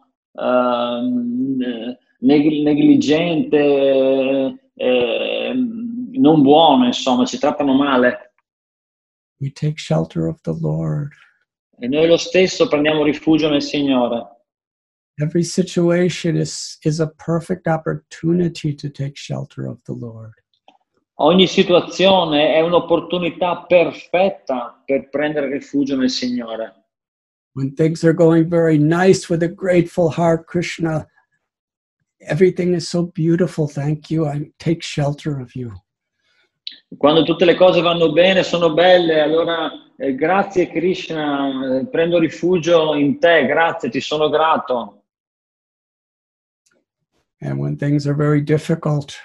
neg- 2.18 2.62
negligente, 2.62 3.58
eh, 4.74 5.52
non 6.12 6.42
buono, 6.42 6.86
insomma, 6.86 7.24
ci 7.24 7.38
trattano 7.38 7.74
male. 7.74 8.34
We 9.40 9.50
take 9.52 9.74
shelter 9.76 10.26
of 10.26 10.40
the 10.42 10.56
Lord. 10.60 11.10
E 11.80 11.86
noi 11.86 12.08
lo 12.08 12.16
stesso 12.16 12.66
prendiamo 12.66 13.04
rifugio 13.04 13.48
nel 13.48 13.62
Signore. 13.62 14.36
Every 15.20 15.44
situation 15.44 16.36
is, 16.36 16.78
is 16.82 17.00
a 17.00 17.08
perfect 17.08 17.66
opportunity 17.66 18.74
to 18.74 18.88
take 18.90 19.12
shelter 19.14 19.66
of 19.66 19.80
the 19.82 19.94
Lord. 19.96 20.34
Ogni 21.20 21.48
situazione 21.48 22.54
è 22.54 22.60
un'opportunità 22.60 23.64
perfetta 23.66 24.80
per 24.84 25.08
prendere 25.08 25.50
rifugio 25.50 25.96
nel 25.96 26.10
Signore. 26.10 26.77
When 27.54 27.74
things 27.74 28.04
are 28.04 28.12
going 28.12 28.48
very 28.48 28.78
nice 28.78 29.28
with 29.28 29.42
a 29.42 29.48
grateful 29.48 30.10
heart, 30.10 30.46
Krishna, 30.46 31.06
everything 32.20 32.74
is 32.74 32.88
so 32.88 33.06
beautiful. 33.06 33.66
Thank 33.66 34.10
you. 34.10 34.26
I 34.26 34.50
take 34.58 34.82
shelter 34.82 35.40
of 35.40 35.54
you. 35.56 35.72
Quando 36.96 37.24
tutte 37.24 37.44
le 37.44 37.54
cose 37.54 37.80
vanno 37.80 38.12
bene, 38.12 38.42
sono 38.42 38.72
belle, 38.72 39.20
allora 39.20 39.70
eh, 39.96 40.14
grazie 40.14 40.70
Krishna, 40.70 41.78
eh, 41.78 41.86
prendo 41.86 42.18
rifugio 42.18 42.94
in 42.94 43.18
te, 43.18 43.46
grazie, 43.46 43.90
ti 43.90 44.00
sono 44.00 44.28
grato. 44.28 45.02
And 47.40 47.58
when 47.58 47.76
things 47.76 48.06
are 48.06 48.14
very 48.14 48.42
difficult, 48.42 49.16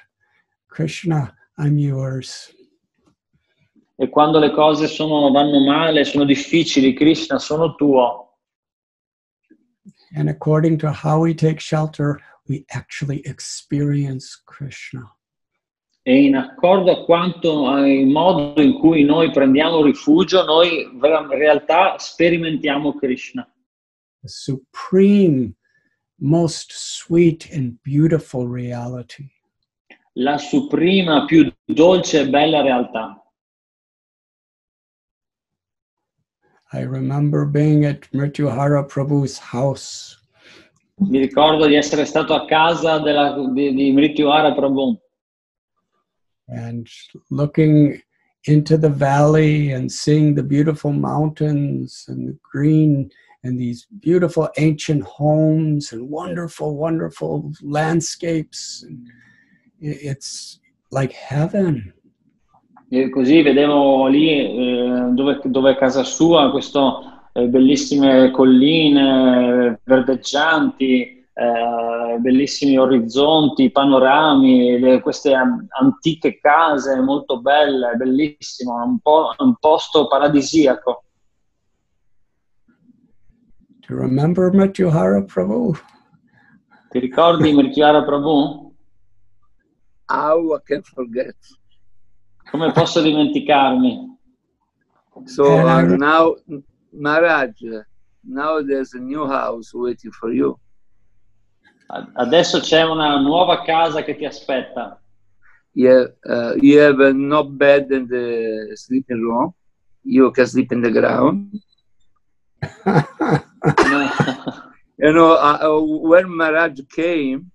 Krishna, 0.67 1.33
I'm 1.57 1.77
yours. 1.77 2.53
E 3.95 4.09
quando 4.09 4.39
le 4.39 4.51
cose 4.51 4.87
sono- 4.87 5.31
vanno 5.31 5.63
male, 5.63 6.03
sono 6.03 6.25
difficili, 6.25 6.93
Krishna, 6.93 7.37
sono 7.39 7.75
tuo. 7.75 8.39
And 10.15 10.29
according 10.29 10.77
to 10.79 10.91
how 10.91 11.19
we 11.19 11.33
take 11.33 11.59
shelter, 11.59 12.19
we 12.47 12.63
actually 12.69 13.21
experience 13.25 14.41
Krishna. 14.45 15.15
E 16.05 16.25
in 16.25 16.35
accordo 16.35 16.91
a 16.91 17.05
quanto 17.05 17.67
al 17.67 18.05
modo 18.05 18.61
in 18.61 18.73
cui 18.77 19.03
noi 19.03 19.31
prendiamo 19.31 19.81
rifugio, 19.81 20.43
noi 20.43 20.83
in 20.83 21.27
realtà 21.29 21.97
sperimentiamo 21.97 22.93
Krishna. 22.95 23.47
The 24.21 24.27
supreme, 24.27 25.55
most 26.17 26.73
sweet 26.73 27.49
and 27.53 27.77
beautiful 27.83 28.47
reality. 28.47 29.31
la 30.17 30.37
suprema, 30.37 31.25
più 31.25 31.51
dolce 31.65 32.21
e 32.21 32.29
bella 32.29 32.61
realtà. 32.61 33.22
I 36.73 36.81
remember 36.81 37.45
being 37.45 37.85
at 37.85 38.01
Mrityuhara 38.11 38.89
Prabhu's 38.89 39.37
house 39.37 40.17
Mi 40.99 41.19
ricordo 41.19 41.65
di 41.65 41.75
essere 41.75 42.05
stato 42.05 42.33
a 42.33 42.45
casa 42.45 42.99
della, 42.99 43.35
di, 43.51 43.73
di 43.73 43.91
Mrityuhara 43.91 44.53
Prabhu 44.53 44.97
and 46.47 46.87
looking 47.29 48.01
into 48.45 48.77
the 48.77 48.89
valley 48.89 49.71
and 49.71 49.91
seeing 49.91 50.35
the 50.35 50.43
beautiful 50.43 50.91
mountains 50.91 52.05
and 52.07 52.27
the 52.27 52.37
green 52.51 53.09
and 53.43 53.59
these 53.59 53.87
beautiful 53.99 54.49
ancient 54.57 55.03
homes 55.03 55.91
and 55.91 56.09
wonderful, 56.09 56.75
wonderful 56.75 57.51
landscapes. 57.61 58.83
And 58.87 59.07
it's 59.79 60.59
like 60.91 61.11
heaven. 61.11 61.93
E 62.93 63.09
così 63.09 63.41
vedevo 63.41 64.05
lì 64.05 64.29
eh, 64.29 65.07
dove, 65.13 65.41
dove 65.45 65.71
è 65.71 65.75
casa 65.75 66.03
sua 66.03 66.51
queste 66.51 66.79
bellissime 67.49 68.29
colline 68.29 69.71
eh, 69.71 69.79
verdeggianti, 69.83 71.25
eh, 71.33 72.17
bellissimi 72.19 72.77
orizzonti, 72.77 73.71
panorami, 73.71 74.77
le- 74.77 75.01
queste 75.01 75.33
an- 75.33 75.65
antiche 75.69 76.37
case 76.39 76.99
molto 77.01 77.41
belle, 77.41 77.95
bellissimo, 77.95 78.75
un, 78.83 78.99
po', 78.99 79.33
un 79.39 79.55
posto 79.59 80.07
paradisiaco. 80.07 81.03
Do 83.87 83.95
you 83.95 83.99
remember 83.99 84.51
Mrityuhara 84.53 85.23
Prabhu? 85.23 85.73
Ti 86.91 86.99
ricordi 86.99 87.51
Mrityuhara 87.53 88.03
Prabhu? 88.03 88.71
How 90.09 90.55
I 90.55 90.59
can 90.63 90.83
forget? 90.83 91.35
Come 92.53 92.71
posso 92.71 93.01
dimenticarmi? 93.01 94.15
So 95.25 95.65
I 95.65 95.81
uh, 95.81 95.95
now, 95.97 96.35
Maharaj, 96.91 97.49
now 98.21 98.61
there's 98.61 98.93
a 98.93 98.99
new 98.99 99.25
house 99.25 99.73
waiting 99.73 100.11
for 100.11 100.31
you. 100.31 100.59
Adesso 102.13 102.59
c'è 102.59 102.83
una 102.83 103.19
nuova 103.19 103.63
casa 103.63 104.03
che 104.03 104.15
ti 104.15 104.25
aspetta. 104.25 105.01
Yeah, 105.71 106.13
uh, 106.25 106.53
you 106.61 106.79
have 106.79 106.99
uh, 106.99 107.11
no 107.11 107.43
bed 107.43 107.89
in 107.89 108.05
the 108.05 108.75
sleeping 108.75 109.19
room. 109.19 109.55
You 110.03 110.29
can 110.29 110.45
sleep 110.45 110.71
in 110.71 110.81
the 110.81 110.91
ground. 110.91 111.59
You 114.95 115.11
know, 115.11 115.33
uh, 115.33 115.57
uh, 115.59 115.81
when 115.81 116.29
Maharaj 116.29 116.79
came, 116.93 117.49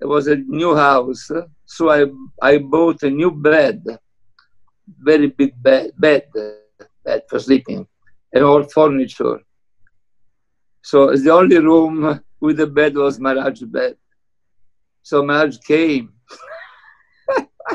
it 0.00 0.06
was 0.06 0.28
a 0.28 0.36
new 0.36 0.76
house, 0.76 1.28
so 1.70 1.88
I 1.88 2.04
I 2.42 2.58
bought 2.58 3.04
a 3.04 3.10
new 3.10 3.30
bed, 3.30 3.84
very 4.98 5.28
big 5.28 5.52
bed, 5.62 5.92
bed, 5.96 6.24
bed 7.04 7.22
for 7.30 7.38
sleeping, 7.38 7.86
and 8.32 8.42
all 8.42 8.64
furniture. 8.64 9.38
So 10.82 11.14
the 11.14 11.30
only 11.30 11.58
room 11.58 12.20
with 12.40 12.58
a 12.58 12.66
bed 12.66 12.96
was 12.96 13.20
Maharaj's 13.20 13.62
bed. 13.62 13.96
So 15.02 15.22
Maharaj 15.22 15.58
came. 15.58 16.12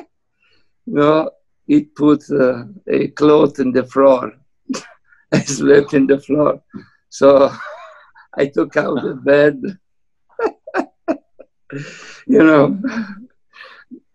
you 0.86 0.96
know, 1.00 1.30
he 1.66 1.84
put 1.84 2.22
uh, 2.30 2.66
a 2.90 3.08
cloth 3.20 3.60
in 3.60 3.72
the 3.72 3.86
floor. 3.86 4.34
I 5.32 5.40
slept 5.40 5.94
in 5.94 6.06
the 6.06 6.20
floor. 6.20 6.62
So 7.10 7.50
I 8.38 8.48
took 8.48 8.76
out 8.76 9.02
the 9.04 9.16
bed. 9.32 9.56
you 12.28 12.44
know, 12.44 12.78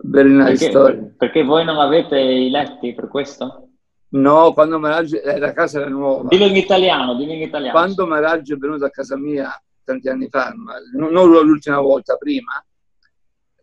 very 0.02 0.30
nice 0.32 0.50
Perché, 0.50 0.70
story. 0.70 1.14
perché 1.16 1.42
voi 1.42 1.64
non 1.64 1.78
avete 1.78 2.18
i 2.18 2.50
letti 2.50 2.94
per 2.94 3.08
questo? 3.08 3.68
No, 4.10 4.52
quando 4.52 4.78
Maharaj, 4.78 5.20
eh, 5.22 5.38
la 5.38 5.52
casa 5.52 5.80
era 5.80 5.88
nuova. 5.88 6.28
Dillo 6.28 6.46
in 6.46 6.56
italiano, 6.56 7.14
dillo 7.14 7.32
in 7.32 7.42
italiano. 7.42 7.72
Quando 7.72 8.06
Maharaj 8.06 8.52
è 8.52 8.56
venuto 8.56 8.84
a 8.84 8.90
casa 8.90 9.16
mia 9.16 9.50
tanti 9.84 10.08
anni 10.08 10.28
fa, 10.28 10.52
ma 10.54 10.74
non 10.94 11.12
l'ultima 11.12 11.80
volta, 11.80 12.16
prima, 12.16 12.64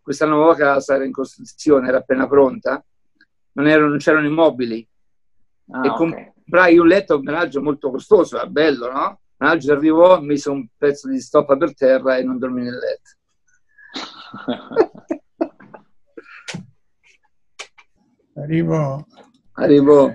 questa 0.00 0.26
nuova 0.26 0.54
casa 0.54 0.94
era 0.94 1.04
in 1.04 1.12
costruzione, 1.12 1.88
era 1.88 1.98
appena 1.98 2.26
pronta, 2.26 2.82
non, 3.52 3.66
erano, 3.66 3.88
non 3.88 3.98
c'erano 3.98 4.26
i 4.26 4.30
mobili. 4.30 4.86
Ah, 5.70 5.84
e 5.84 5.88
ok. 5.90 5.96
comprai 5.96 6.78
un 6.78 6.86
letto 6.86 7.14
a 7.14 7.22
Maharaj 7.22 7.56
molto 7.56 7.90
costoso, 7.90 8.36
era 8.36 8.46
bello, 8.46 8.90
no? 8.90 9.20
Maharaj 9.36 9.68
arrivò, 9.68 10.18
mise 10.20 10.48
un 10.48 10.66
pezzo 10.76 11.08
di 11.08 11.20
stoppa 11.20 11.58
per 11.58 11.74
terra 11.74 12.16
e 12.16 12.22
non 12.22 12.38
dormì 12.38 12.62
nel 12.62 12.78
letto. 12.78 13.10
Arrivo. 18.38 19.04
Arrivò. 19.58 20.14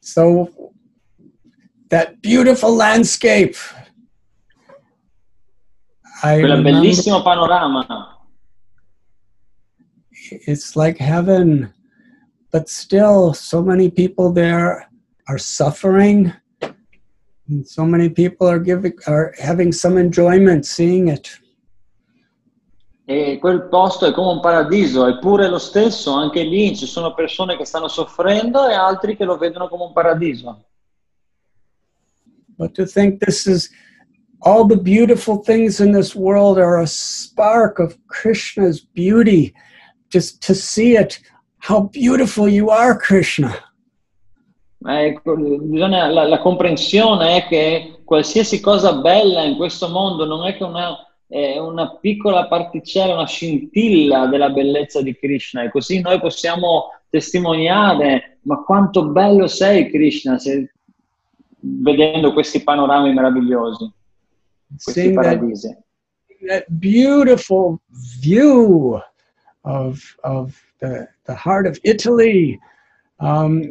So 0.00 0.72
that 1.90 2.20
beautiful 2.22 2.74
landscape. 2.74 3.56
I 6.22 6.40
Quel 6.40 6.56
remember- 6.58 6.70
bellissimo 6.80 7.22
panorama. 7.22 8.14
it's 10.46 10.76
like 10.76 10.98
heaven, 10.98 11.72
but 12.52 12.68
still, 12.68 13.32
so 13.34 13.62
many 13.62 13.90
people 13.90 14.32
there 14.32 14.88
are 15.28 15.38
suffering, 15.38 16.32
and 17.48 17.66
so 17.66 17.84
many 17.84 18.08
people 18.08 18.46
are 18.46 18.58
giving 18.58 18.92
are 19.06 19.32
having 19.38 19.72
some 19.72 19.96
enjoyment 19.96 20.66
seeing 20.66 21.08
it. 21.08 21.38
E 23.10 23.38
quel 23.38 23.68
posto 23.68 24.04
è 24.04 24.12
come 24.12 24.32
un 24.32 24.40
paradiso, 24.40 25.06
eppure 25.06 25.48
lo 25.48 25.56
stesso, 25.56 26.12
anche 26.12 26.42
lì 26.42 26.76
ci 26.76 26.84
sono 26.84 27.14
persone 27.14 27.56
che 27.56 27.64
stanno 27.64 27.88
soffrendo 27.88 28.68
e 28.68 28.74
altri 28.74 29.16
che 29.16 29.24
lo 29.24 29.38
vedono 29.38 29.66
come 29.66 29.84
un 29.84 29.94
paradiso. 29.94 30.64
But 32.58 32.72
to 32.72 32.84
think 32.84 33.24
this 33.24 33.46
is 33.46 33.70
all 34.40 34.66
the 34.66 34.76
beautiful 34.76 35.40
things 35.40 35.80
in 35.80 35.90
this 35.90 36.14
world 36.14 36.58
are 36.58 36.82
a 36.82 36.86
spark 36.86 37.78
of 37.78 37.96
Krishna's 38.08 38.86
beauty. 38.92 39.54
Just 40.10 40.46
to 40.46 40.52
see 40.52 40.98
it, 40.98 41.18
how 41.66 41.88
beautiful 41.90 42.46
you 42.46 42.68
are, 42.68 42.94
Krishna. 42.94 43.54
Ecco, 44.84 45.34
bisogna- 45.34 46.08
la, 46.08 46.24
la 46.28 46.40
comprensione 46.40 47.38
è 47.38 47.48
che 47.48 48.02
qualsiasi 48.04 48.60
cosa 48.60 48.92
bella 49.00 49.44
in 49.44 49.56
questo 49.56 49.88
mondo 49.88 50.26
non 50.26 50.46
è 50.46 50.54
che 50.58 50.64
una, 50.64 51.07
è 51.28 51.58
una 51.58 51.96
piccola 51.96 52.48
particella, 52.48 53.12
una 53.12 53.26
scintilla 53.26 54.26
della 54.26 54.48
bellezza 54.48 55.02
di 55.02 55.14
Krishna 55.14 55.62
e 55.62 55.70
così 55.70 56.00
noi 56.00 56.18
possiamo 56.18 56.92
testimoniare 57.10 58.38
ma 58.42 58.62
quanto 58.62 59.08
bello 59.10 59.46
sei 59.46 59.90
Krishna 59.90 60.38
se- 60.38 60.72
vedendo 61.60 62.32
questi 62.32 62.62
panorami 62.62 63.12
meravigliosi, 63.12 63.92
questi 64.82 65.12
that 65.12 65.14
paradisi. 65.14 65.76
that 66.46 66.64
beautiful 66.68 67.80
view 68.20 69.00
of 69.64 70.16
of 70.24 70.58
the 70.80 71.08
the 71.24 71.34
heart 71.34 71.66
of 71.66 71.78
Italy. 71.84 72.58
Um, 73.20 73.64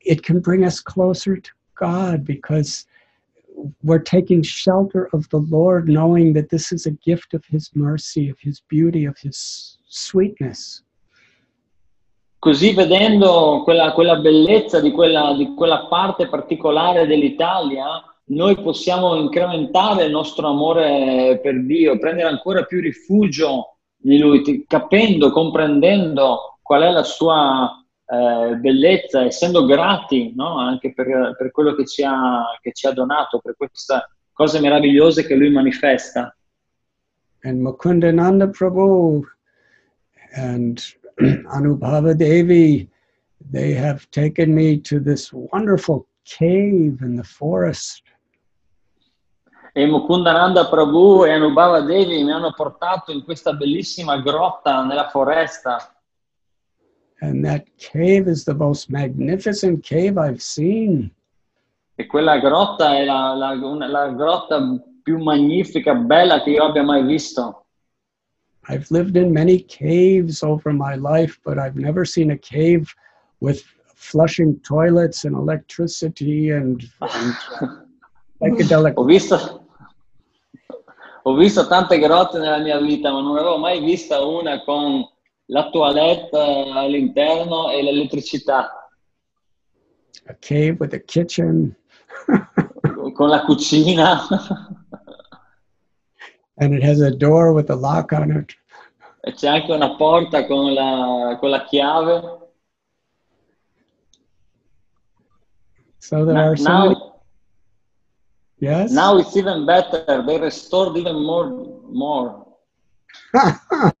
it 0.00 0.22
can 0.22 0.38
bring 0.40 0.64
us 0.64 0.80
closer 0.80 1.36
to 1.36 1.50
God 1.74 2.24
because 2.24 2.86
we're 3.82 4.02
taking 4.02 4.42
shelter 4.42 5.08
of 5.12 5.28
the 5.30 5.38
Lord, 5.38 5.88
knowing 5.88 6.32
that 6.34 6.48
this 6.48 6.72
is 6.72 6.86
a 6.86 6.90
gift 6.90 7.34
of 7.34 7.44
His 7.46 7.70
mercy, 7.74 8.28
of 8.28 8.38
His 8.40 8.60
beauty, 8.68 9.04
of 9.06 9.16
His 9.18 9.78
sweetness. 9.86 10.82
Così 12.38 12.74
vedendo 12.74 13.62
quella, 13.64 13.92
quella 13.92 14.16
bellezza 14.16 14.80
di 14.80 14.90
quella, 14.90 15.32
di 15.34 15.54
quella 15.54 15.86
parte 15.86 16.28
particolare 16.28 17.06
dell'Italia, 17.06 18.02
noi 18.26 18.60
possiamo 18.60 19.14
incrementare 19.14 20.04
il 20.04 20.10
nostro 20.10 20.48
amore 20.48 21.40
per 21.42 21.64
Dio, 21.64 21.98
prendere 21.98 22.28
ancora 22.28 22.64
più 22.64 22.80
rifugio 22.80 23.76
di 23.96 24.18
Lui, 24.18 24.64
capendo, 24.66 25.30
comprendendo 25.30 26.58
qual 26.62 26.82
è 26.82 26.90
la 26.90 27.02
sua 27.02 27.83
eh, 28.14 28.56
bellezza, 28.56 29.24
essendo 29.24 29.64
grati 29.64 30.32
no? 30.34 30.58
anche 30.58 30.92
per, 30.92 31.34
per 31.36 31.50
quello 31.50 31.74
che 31.74 31.86
ci, 31.86 32.02
ha, 32.02 32.44
che 32.60 32.72
ci 32.72 32.86
ha 32.86 32.92
donato, 32.92 33.38
per 33.38 33.54
queste 33.56 34.08
cose 34.32 34.60
meravigliose 34.60 35.26
che 35.26 35.34
Lui 35.34 35.50
manifesta. 35.50 36.34
and 37.44 37.60
Mukundananda 37.60 38.52
Prabhu 38.52 39.22
and 40.36 40.82
Anubhava 41.20 42.16
Devi, 42.16 42.88
they 43.50 43.72
have 43.72 44.10
taken 44.10 44.54
me 44.54 44.78
to 44.78 44.98
this 44.98 45.32
wonderful 45.32 46.06
cave 46.24 47.02
in 47.02 47.16
the 47.16 47.24
forest. 47.24 48.02
E 49.76 49.86
Mukundananda 49.86 50.68
Prabhu 50.70 51.24
e 51.24 51.32
Anubhava 51.32 51.80
Devi 51.80 52.22
mi 52.22 52.32
hanno 52.32 52.52
portato 52.52 53.12
in 53.12 53.24
questa 53.24 53.52
bellissima 53.52 54.18
grotta 54.20 54.84
nella 54.84 55.08
foresta. 55.08 55.93
And 57.20 57.44
that 57.44 57.64
cave 57.78 58.28
is 58.28 58.44
the 58.44 58.54
most 58.54 58.90
magnificent 58.90 59.82
cave 59.84 60.18
I've 60.18 60.42
seen. 60.42 61.10
E 61.96 62.06
quella 62.06 62.38
grotta 62.38 62.96
è 62.96 63.04
la, 63.04 63.34
la- 63.34 63.52
una- 63.52 63.86
la 63.86 64.08
grotta 64.08 64.60
più 65.02 65.18
magnifica, 65.22 65.94
bella 65.94 66.42
che 66.42 66.50
io 66.50 66.64
abbia 66.64 66.82
mai 66.82 67.04
visto. 67.04 67.66
I've 68.68 68.86
lived 68.90 69.16
in 69.16 69.30
many 69.30 69.60
caves 69.60 70.42
over 70.42 70.72
my 70.72 70.96
life, 70.96 71.38
but 71.44 71.58
I've 71.58 71.76
never 71.78 72.04
seen 72.06 72.30
a 72.30 72.38
cave 72.38 72.92
with 73.40 73.62
flushing 73.94 74.58
toilets 74.62 75.24
and 75.24 75.36
electricity 75.36 76.50
and, 76.50 76.82
and 77.00 77.34
psychedelic. 78.40 78.94
Ho 78.96 79.04
visto, 79.04 79.66
ho 81.22 81.34
visto 81.36 81.66
tante 81.68 81.98
grotte 81.98 82.38
nella 82.38 82.58
mia 82.58 82.78
vita, 82.80 83.12
ma 83.12 83.20
non 83.20 83.36
avevo 83.36 83.58
mai 83.58 83.80
vista 83.80 84.24
una 84.24 84.62
con 84.64 85.06
la 85.46 85.68
toilette 85.70 86.36
all'interno 86.38 87.70
e 87.70 87.82
l'elettricità, 87.82 88.88
A 90.26 90.34
cave 90.40 90.76
with 90.80 90.94
a 90.94 90.98
kitchen, 91.00 91.76
con 93.14 93.28
la 93.28 93.44
cucina. 93.44 94.26
and 96.56 96.72
it 96.72 96.82
has 96.82 97.00
a 97.00 97.10
door 97.10 97.52
with 97.52 97.68
a 97.70 97.74
lock 97.74 98.12
on 98.12 98.30
it. 98.30 98.54
E 99.20 99.32
c'è 99.32 99.48
anche 99.48 99.72
una 99.72 99.96
porta 99.96 100.46
con 100.46 100.72
la, 100.72 101.36
con 101.40 101.50
la 101.50 101.64
chiave. 101.64 102.38
So 105.98 106.24
there 106.24 106.34
Now, 106.34 106.50
are 106.50 106.56
so 106.56 106.70
many. 106.70 106.94
now, 106.94 107.20
Yes. 108.58 108.92
now 108.92 109.18
it's 109.18 109.36
even 109.36 109.66
better. 109.66 110.22
They 110.26 110.38
restored 110.38 110.96
even 110.96 111.16
more. 111.22 111.50
more. 111.90 112.46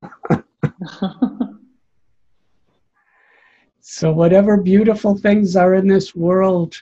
so 3.94 4.10
whatever 4.10 4.56
beautiful 4.56 5.16
things 5.16 5.54
are 5.54 5.74
in 5.74 5.86
this 5.86 6.16
world, 6.16 6.80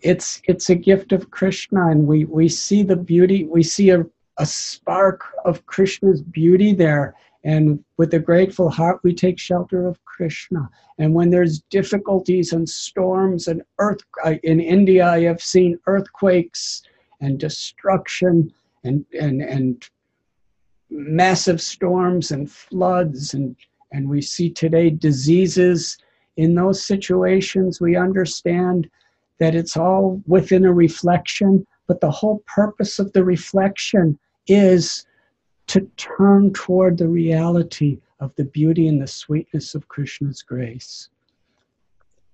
it's 0.00 0.40
it's 0.44 0.70
a 0.70 0.74
gift 0.74 1.12
of 1.12 1.30
Krishna, 1.30 1.88
and 1.88 2.06
we 2.06 2.24
we 2.24 2.48
see 2.48 2.82
the 2.82 2.96
beauty. 2.96 3.44
We 3.44 3.62
see 3.62 3.90
a 3.90 4.06
a 4.38 4.46
spark 4.46 5.20
of 5.44 5.66
Krishna's 5.66 6.22
beauty 6.22 6.72
there, 6.72 7.14
and 7.44 7.84
with 7.98 8.14
a 8.14 8.18
grateful 8.18 8.70
heart, 8.70 9.00
we 9.02 9.14
take 9.14 9.38
shelter 9.38 9.86
of 9.86 10.02
Krishna. 10.06 10.70
And 10.98 11.12
when 11.12 11.28
there's 11.28 11.60
difficulties 11.68 12.54
and 12.54 12.66
storms 12.66 13.46
and 13.46 13.60
earth 13.78 14.00
uh, 14.24 14.36
in 14.42 14.58
India, 14.58 15.06
I 15.06 15.20
have 15.24 15.42
seen 15.42 15.78
earthquakes 15.86 16.82
and 17.20 17.38
destruction 17.38 18.50
and 18.84 19.04
and 19.20 19.42
and 19.42 19.86
massive 20.88 21.60
storms 21.60 22.30
and 22.30 22.50
floods 22.50 23.34
and 23.34 23.54
and 23.92 24.08
we 24.08 24.22
see 24.22 24.48
today 24.48 24.88
diseases 24.88 25.98
in 26.36 26.54
those 26.54 26.82
situations 26.84 27.80
we 27.80 27.96
understand 27.96 28.88
that 29.38 29.54
it's 29.54 29.76
all 29.76 30.20
within 30.26 30.64
a 30.64 30.72
reflection 30.72 31.66
but 31.86 32.00
the 32.00 32.10
whole 32.10 32.42
purpose 32.46 32.98
of 32.98 33.12
the 33.12 33.24
reflection 33.24 34.18
is 34.48 35.06
to 35.66 35.80
turn 35.96 36.52
toward 36.52 36.98
the 36.98 37.08
reality 37.08 37.98
of 38.20 38.34
the 38.36 38.44
beauty 38.44 38.88
and 38.88 39.00
the 39.00 39.06
sweetness 39.06 39.74
of 39.74 39.88
krishna's 39.88 40.42
grace 40.42 41.08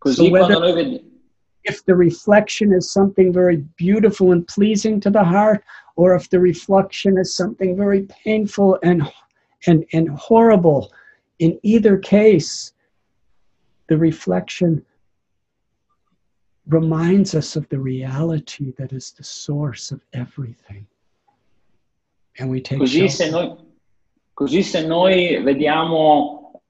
So 0.07 0.31
whether- 0.31 0.57
quando 0.57 0.61
noi 0.61 0.83
vediamo. 0.83 1.05
if 1.65 1.85
the 1.85 1.95
reflection 1.95 2.73
is 2.73 2.91
something 2.91 3.33
very 3.33 3.59
beautiful 3.77 4.33
and 4.33 4.47
pleasing 4.49 4.99
to 5.01 5.11
the 5.11 5.23
heart, 5.23 5.63
or 5.95 6.15
if 6.17 6.29
the 6.29 6.41
reflection 6.41 7.17
is 7.19 7.37
something 7.37 7.77
very 7.77 8.03
painful 8.25 8.79
and 8.83 9.03
and, 9.69 9.85
and 9.93 10.09
horrible, 10.11 10.93
in 11.39 11.57
either 11.63 11.97
case, 11.97 12.72
the 13.93 13.99
reflection 13.99 14.83
reminds 16.67 17.35
us 17.35 17.57
of 17.57 17.69
the 17.69 17.79
reality 17.79 18.73
that 18.79 18.91
is 18.91 19.13
the 19.13 19.23
source 19.23 19.91
of 19.91 20.01
everything. 20.15 20.87
And 22.39 22.49
we 22.49 22.63
take 22.63 22.79
Così 22.79 23.07
shelter. 23.07 23.17
se, 23.17 23.31
noi, 23.31 23.57
così 24.33 24.63
se 24.63 24.87
noi 24.87 25.43
vediamo 25.43 26.63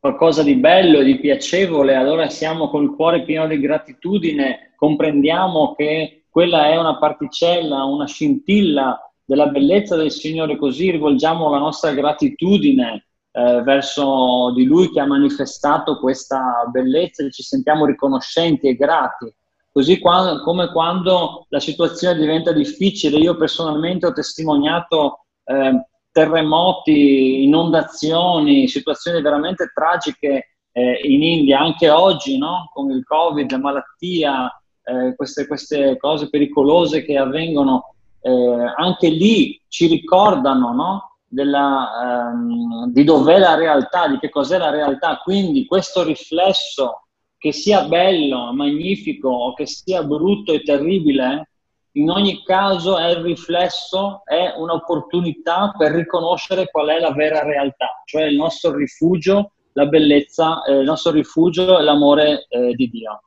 qualcosa 0.00 0.42
di 0.42 0.54
bello 0.54 1.00
e 1.00 1.04
di 1.04 1.20
piacevole, 1.20 1.94
allora 1.94 2.30
siamo 2.30 2.70
col 2.70 2.94
cuore 2.96 3.24
pieno 3.24 3.46
di 3.46 3.60
gratitudine, 3.60 4.72
comprendiamo 4.74 5.74
che 5.74 6.24
quella 6.30 6.68
è 6.68 6.78
una 6.78 6.96
particella, 6.96 7.84
una 7.84 8.06
scintilla 8.06 8.98
della 9.22 9.48
bellezza 9.48 9.96
del 9.96 10.12
Signore, 10.12 10.56
così 10.56 10.90
rivolgiamo 10.92 11.50
la 11.50 11.58
nostra 11.58 11.92
gratitudine 11.92 13.07
eh, 13.38 13.62
verso 13.62 14.52
di 14.54 14.64
Lui 14.64 14.90
che 14.90 15.00
ha 15.00 15.06
manifestato 15.06 15.98
questa 15.98 16.68
bellezza 16.70 17.24
e 17.24 17.30
ci 17.30 17.42
sentiamo 17.42 17.86
riconoscenti 17.86 18.68
e 18.68 18.74
grati 18.74 19.32
Così 19.78 20.00
qua- 20.00 20.40
come 20.42 20.72
quando 20.72 21.46
la 21.50 21.60
situazione 21.60 22.18
diventa 22.18 22.50
difficile, 22.50 23.18
io 23.18 23.36
personalmente 23.36 24.06
ho 24.06 24.12
testimoniato 24.12 25.26
eh, 25.44 25.86
terremoti, 26.10 27.44
inondazioni, 27.44 28.66
situazioni 28.66 29.22
veramente 29.22 29.70
tragiche 29.72 30.56
eh, 30.72 31.00
in 31.04 31.22
India, 31.22 31.60
anche 31.60 31.90
oggi, 31.90 32.38
no? 32.38 32.68
con 32.72 32.90
il 32.90 33.04
Covid, 33.04 33.48
la 33.48 33.58
malattia, 33.58 34.60
eh, 34.82 35.14
queste, 35.14 35.46
queste, 35.46 35.96
cose 35.96 36.28
pericolose 36.28 37.04
che 37.04 37.16
avvengono, 37.16 37.94
eh, 38.20 38.74
anche 38.76 39.10
lì 39.10 39.62
ci 39.68 39.86
ricordano 39.86 40.72
no? 40.72 41.17
Della, 41.30 42.30
ehm, 42.32 42.90
di 42.90 43.04
dov'è 43.04 43.38
la 43.38 43.54
realtà, 43.54 44.08
di 44.08 44.18
che 44.18 44.30
cos'è 44.30 44.58
la 44.58 44.70
realtà. 44.70 45.18
Quindi 45.22 45.66
questo 45.66 46.02
riflesso, 46.02 47.08
che 47.36 47.52
sia 47.52 47.84
bello, 47.84 48.52
magnifico 48.52 49.28
o 49.28 49.54
che 49.54 49.66
sia 49.66 50.02
brutto 50.02 50.52
e 50.52 50.62
terribile, 50.62 51.50
in 51.92 52.10
ogni 52.10 52.42
caso 52.44 52.96
è 52.96 53.10
il 53.10 53.22
riflesso, 53.22 54.22
è 54.24 54.54
un'opportunità 54.56 55.74
per 55.76 55.92
riconoscere 55.92 56.70
qual 56.70 56.88
è 56.88 56.98
la 57.00 57.12
vera 57.12 57.42
realtà, 57.42 58.02
cioè 58.04 58.24
il 58.24 58.36
nostro 58.36 58.74
rifugio, 58.74 59.52
la 59.72 59.86
bellezza, 59.86 60.62
eh, 60.62 60.78
il 60.78 60.84
nostro 60.84 61.12
rifugio 61.12 61.78
e 61.78 61.82
l'amore 61.82 62.46
eh, 62.48 62.72
di 62.74 62.88
Dio. 62.88 63.22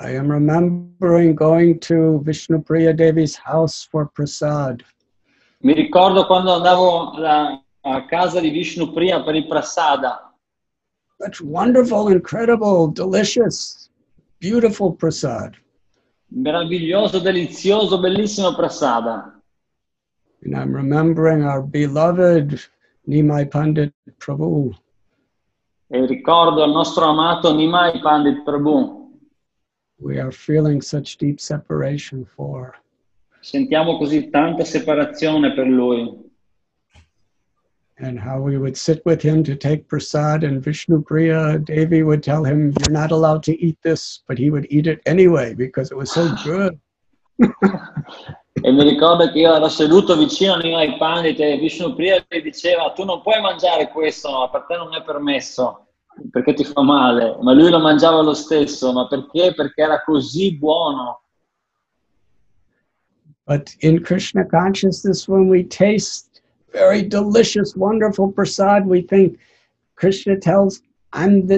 I 0.00 0.10
am 0.10 0.28
remembering 0.28 1.36
going 1.36 1.78
to 1.80 2.20
Vishnupriya 2.24 2.96
Devi's 2.96 3.36
house 3.36 3.86
for 3.88 4.06
prasad. 4.06 4.82
Mi 5.62 5.72
ricordo 5.72 6.26
quando 6.26 6.52
andavo 6.52 7.12
alla, 7.12 7.62
a 7.82 8.04
casa 8.06 8.40
di 8.40 8.50
Vishnupriya 8.50 9.22
per 9.22 9.36
il 9.36 9.46
prasada. 9.46 10.34
Such 11.20 11.40
wonderful, 11.42 12.10
incredible, 12.10 12.88
delicious, 12.88 13.88
beautiful 14.40 14.94
prasad. 14.94 15.54
Meraviglioso, 16.26 17.20
delizioso, 17.20 18.00
bellissimo 18.00 18.52
prasada. 18.56 19.40
And 20.42 20.56
I'm 20.56 20.74
remembering 20.74 21.44
our 21.44 21.62
beloved 21.62 22.60
Nimai 23.08 23.48
Pandit 23.48 23.94
Prabhu. 24.18 24.74
E 25.86 26.04
ricordo 26.06 26.64
il 26.64 26.72
nostro 26.72 27.04
amato 27.04 27.54
Nimai 27.54 28.00
Pandit 28.00 28.42
Prabhu. 28.42 29.03
We 30.00 30.18
are 30.18 30.32
feeling 30.32 30.80
such 30.80 31.16
deep 31.16 31.40
separation 31.40 32.24
for. 32.24 32.74
Sentiamo 33.40 33.98
così 33.98 34.30
tanta 34.30 34.64
separazione 34.64 35.54
per 35.54 35.66
lui. 35.66 36.22
And 37.98 38.18
how 38.18 38.40
we 38.40 38.56
would 38.58 38.76
sit 38.76 39.02
with 39.04 39.22
him 39.22 39.44
to 39.44 39.54
take 39.54 39.86
prasad, 39.86 40.42
and 40.42 40.60
Vishnu 40.60 41.02
Priya 41.02 41.58
Devi 41.58 42.02
would 42.02 42.22
tell 42.22 42.42
him, 42.42 42.72
You're 42.80 42.90
not 42.90 43.12
allowed 43.12 43.44
to 43.44 43.52
eat 43.64 43.78
this, 43.82 44.22
but 44.26 44.36
he 44.36 44.50
would 44.50 44.66
eat 44.68 44.88
it 44.88 45.00
anyway 45.06 45.54
because 45.54 45.92
it 45.92 45.96
was 45.96 46.10
so 46.10 46.34
good. 46.42 46.78
E 48.62 48.70
mi 48.70 48.84
ricordo 48.84 49.30
che 49.32 49.40
io 49.40 49.52
ero 49.52 49.68
seduto 49.68 50.16
vicino 50.16 50.54
a 50.54 50.58
Nimai 50.58 50.96
Pandit 50.96 51.40
e 51.40 51.58
Vishnu 51.58 51.92
Priya 51.94 52.24
gli 52.28 52.40
diceva 52.40 52.92
tu 52.92 53.04
non 53.04 53.20
puoi 53.20 53.40
mangiare 53.40 53.88
questo, 53.88 54.48
per 54.50 54.64
te 54.68 54.76
non 54.76 54.94
è 54.94 55.02
permesso, 55.02 55.88
perché 56.30 56.54
ti 56.54 56.64
fa 56.64 56.82
male. 56.82 57.36
Ma 57.40 57.52
lui 57.52 57.70
lo 57.70 57.80
mangiava 57.80 58.20
lo 58.20 58.34
stesso, 58.34 58.92
ma 58.92 59.06
perché? 59.06 59.54
Perché 59.54 59.82
era 59.82 60.02
così 60.02 60.56
buono. 60.56 61.20
But 63.46 63.74
in 63.80 64.02
Krishna 64.02 64.44
consciousness, 64.44 65.28
when 65.28 65.48
we 65.48 65.64
taste 65.64 66.40
very 66.72 67.02
delicious, 67.02 67.76
wonderful 67.76 68.32
prasad, 68.32 68.86
we 68.86 69.02
think 69.02 69.38
Krishna 69.96 70.36
tells, 70.38 70.82
I'm 71.12 71.48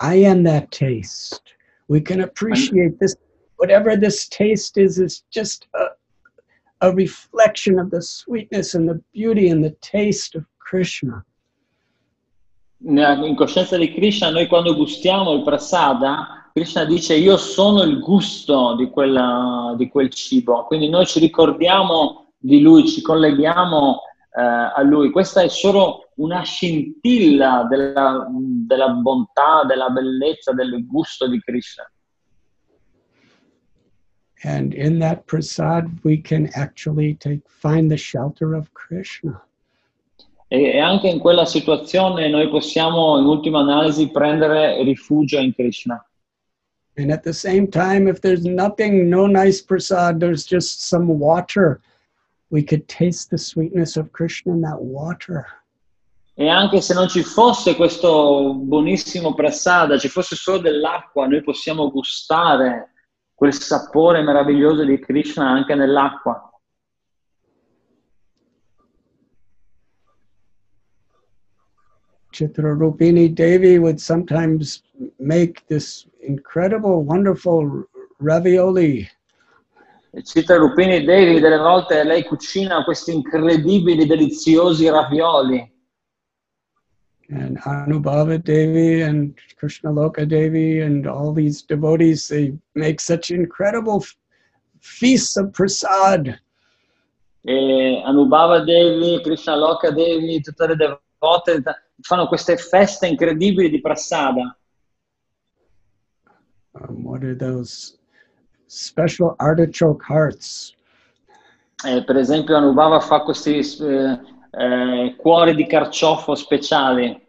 I 0.00 0.14
am 0.14 0.42
that 0.44 0.70
taste. 0.70 1.42
We 1.88 2.00
can 2.00 2.22
appreciate 2.22 2.98
this. 2.98 3.14
Whatever 3.56 3.96
this 3.96 4.28
taste 4.28 4.78
is, 4.78 4.98
is 4.98 5.22
just 5.30 5.66
a, 5.74 5.88
a 6.80 6.94
reflection 6.94 7.78
of 7.78 7.90
the 7.90 8.00
sweetness 8.00 8.74
and 8.74 8.88
the 8.88 9.02
beauty 9.12 9.50
and 9.50 9.62
the 9.62 9.76
taste 9.82 10.34
of 10.34 10.46
Krishna. 10.58 11.22
In 12.82 13.34
coscienza 13.36 13.76
di 13.76 13.92
Krishna, 13.92 14.30
noi 14.30 14.46
quando 14.46 14.74
gustiamo 14.74 15.34
il 15.34 15.42
prasada, 15.42 16.50
Krishna 16.52 16.84
dice 16.84 17.14
io 17.14 17.36
sono 17.36 17.82
il 17.82 18.00
gusto 18.00 18.74
di, 18.74 18.88
quella, 18.88 19.74
di 19.76 19.88
quel 19.88 20.08
cibo, 20.08 20.64
quindi 20.64 20.88
noi 20.88 21.04
ci 21.04 21.20
ricordiamo 21.20 22.32
di 22.38 22.62
lui, 22.62 22.88
ci 22.88 23.02
colleghiamo 23.02 24.00
eh, 24.34 24.40
a 24.40 24.80
lui. 24.82 25.10
Questa 25.10 25.42
è 25.42 25.48
solo 25.48 26.10
una 26.16 26.42
scintilla 26.42 27.66
della, 27.68 28.26
della 28.30 28.88
bontà, 28.88 29.64
della 29.66 29.90
bellezza, 29.90 30.52
del 30.52 30.86
gusto 30.86 31.28
di 31.28 31.38
Krishna. 31.40 31.84
And 34.42 34.72
in 34.72 34.98
that 35.00 35.26
prasad, 35.26 35.98
we 36.02 36.18
can 36.18 36.48
actually 36.54 37.14
take 37.14 37.42
find 37.46 37.90
the 37.90 37.98
shelter 37.98 38.54
of 38.54 38.72
Krishna. 38.72 39.42
E, 40.52 40.80
anche 40.80 41.06
in 41.06 41.20
quella 41.20 41.44
situazione 41.44 42.28
noi 42.28 42.48
possiamo, 42.48 43.16
in 43.20 43.24
ultima 43.24 43.60
analisi, 43.60 44.10
prendere 44.10 44.82
rifugio 44.82 45.38
in 45.38 45.54
Krishna. 45.54 46.04
And 46.96 47.12
at 47.12 47.22
the 47.22 47.32
same 47.32 47.68
time, 47.68 48.08
if 48.08 48.18
there's 48.18 48.44
nothing, 48.44 49.08
no 49.08 49.26
nice 49.26 49.62
prasad, 49.62 50.18
there's 50.18 50.44
just 50.44 50.88
some 50.88 51.06
water, 51.06 51.80
we 52.50 52.64
could 52.64 52.88
taste 52.88 53.30
the 53.30 53.38
sweetness 53.38 53.96
of 53.96 54.10
Krishna 54.10 54.52
in 54.52 54.60
that 54.62 54.82
water. 54.82 55.46
E 56.34 56.48
anche 56.48 56.80
se 56.80 56.94
non 56.94 57.06
ci 57.06 57.22
fosse 57.22 57.76
questo 57.76 58.52
buonissimo 58.54 59.34
prasada, 59.34 59.98
ci 59.98 60.08
fosse 60.08 60.34
solo 60.34 60.58
dell'acqua, 60.58 61.28
noi 61.28 61.42
possiamo 61.44 61.92
gustare 61.92 62.92
quel 63.34 63.52
sapore 63.54 64.20
meraviglioso 64.22 64.84
di 64.84 64.98
Krishna 64.98 65.48
anche 65.48 65.76
nell'acqua. 65.76 66.49
Chitrarupini 72.40 73.34
Devi 73.34 73.78
would 73.78 74.00
sometimes 74.00 74.82
make 75.18 75.66
this 75.66 76.06
incredible, 76.22 77.02
wonderful 77.02 77.84
ravioli. 78.18 79.06
Cita 80.24 80.56
Rupini 80.56 81.04
Devi, 81.04 81.38
delle 81.38 81.58
volte 81.58 82.02
lei 82.02 82.24
cucina 82.24 82.82
questi 82.82 83.12
incredibili, 83.12 84.06
deliziosi 84.06 84.88
ravioli. 84.88 85.70
And 87.28 87.58
Anubhava 87.58 88.42
Devi 88.42 89.02
and 89.02 89.38
Krishnaloka 89.60 90.26
Devi 90.26 90.80
and 90.80 91.06
all 91.06 91.34
these 91.34 91.62
devotees, 91.62 92.26
they 92.26 92.54
make 92.74 93.00
such 93.00 93.30
incredible 93.30 94.02
feasts 94.80 95.36
of 95.36 95.52
prasad. 95.52 96.40
E 97.42 98.02
Anubhava 98.02 98.64
Devi, 98.64 99.20
Krishnaloka 99.22 99.94
Devi, 99.94 100.40
tutte 100.40 100.66
le 100.66 100.76
devote 100.76 101.62
fanno 102.00 102.26
queste 102.28 102.56
feste 102.56 103.06
incredibili 103.06 103.70
di 103.70 103.80
prasada. 103.80 104.56
Um, 106.72 107.04
what 107.04 107.22
are 107.22 107.34
those 107.34 107.98
special 108.66 109.34
artichoke 109.38 110.02
hearts? 110.06 110.74
Eh, 111.84 112.04
per 112.04 112.16
esempio 112.16 112.56
Anubhava 112.56 113.00
fa 113.00 113.20
questi 113.20 113.58
eh, 113.58 114.20
eh, 114.50 115.14
cuori 115.16 115.54
di 115.54 115.66
carciofo 115.66 116.34
speciali. 116.34 117.28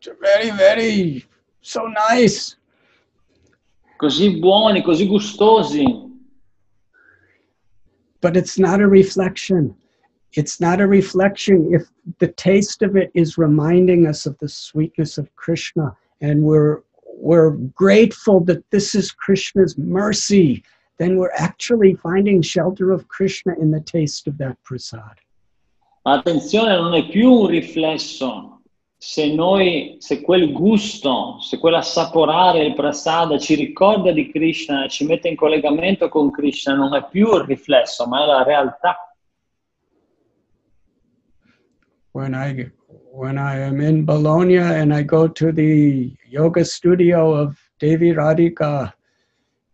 They're 0.00 0.18
very, 0.18 0.50
very 0.50 1.24
so 1.60 1.86
nice. 1.86 2.56
così 4.02 4.36
buoni, 4.40 4.82
così 4.82 5.06
gustosi. 5.06 5.84
But 8.20 8.36
it's 8.36 8.58
not 8.58 8.80
a 8.80 8.88
reflection. 8.88 9.76
It's 10.34 10.60
not 10.60 10.80
a 10.80 10.86
reflection 10.86 11.74
if 11.74 11.88
the 12.18 12.28
taste 12.28 12.82
of 12.82 12.96
it 12.96 13.10
is 13.14 13.36
reminding 13.36 14.06
us 14.06 14.24
of 14.26 14.38
the 14.38 14.48
sweetness 14.48 15.18
of 15.18 15.34
Krishna 15.36 15.94
and 16.20 16.42
we're 16.42 16.82
we're 17.22 17.50
grateful 17.50 18.40
that 18.40 18.68
this 18.70 18.94
is 18.94 19.12
Krishna's 19.12 19.78
mercy, 19.78 20.64
then 20.98 21.16
we're 21.16 21.32
actually 21.36 21.94
finding 21.94 22.42
shelter 22.42 22.90
of 22.90 23.06
Krishna 23.08 23.54
in 23.60 23.70
the 23.70 23.80
taste 23.80 24.26
of 24.26 24.38
that 24.38 24.56
prasad. 24.64 25.20
Attenzione, 26.04 26.74
non 26.76 26.94
è 26.94 27.08
più 27.08 27.30
un 27.30 27.46
riflesso. 27.46 28.60
Se 28.98 29.34
noi, 29.34 29.96
se 29.98 30.20
quel 30.20 30.52
gusto, 30.52 31.38
se 31.40 31.58
quell'assaporare 31.58 32.64
il 32.64 32.74
prasada 32.74 33.38
ci 33.38 33.54
ricorda 33.54 34.12
di 34.12 34.30
Krishna 34.30 34.88
ci 34.88 35.04
mette 35.04 35.28
in 35.28 35.36
collegamento 35.36 36.08
con 36.08 36.30
Krishna, 36.30 36.74
non 36.74 36.94
è 36.94 37.06
più 37.08 37.34
il 37.36 37.44
riflesso, 37.44 38.06
ma 38.06 38.22
è 38.22 38.26
la 38.26 38.42
realtà. 38.42 39.11
When 42.12 42.34
I 42.34 42.70
when 43.10 43.38
I 43.38 43.58
am 43.58 43.80
in 43.80 44.04
Bologna 44.04 44.56
and 44.56 44.92
I 44.92 45.02
go 45.02 45.28
to 45.28 45.52
the 45.52 46.14
yoga 46.28 46.64
studio 46.64 47.32
of 47.34 47.58
Devi 47.78 48.12
Radhika 48.12 48.92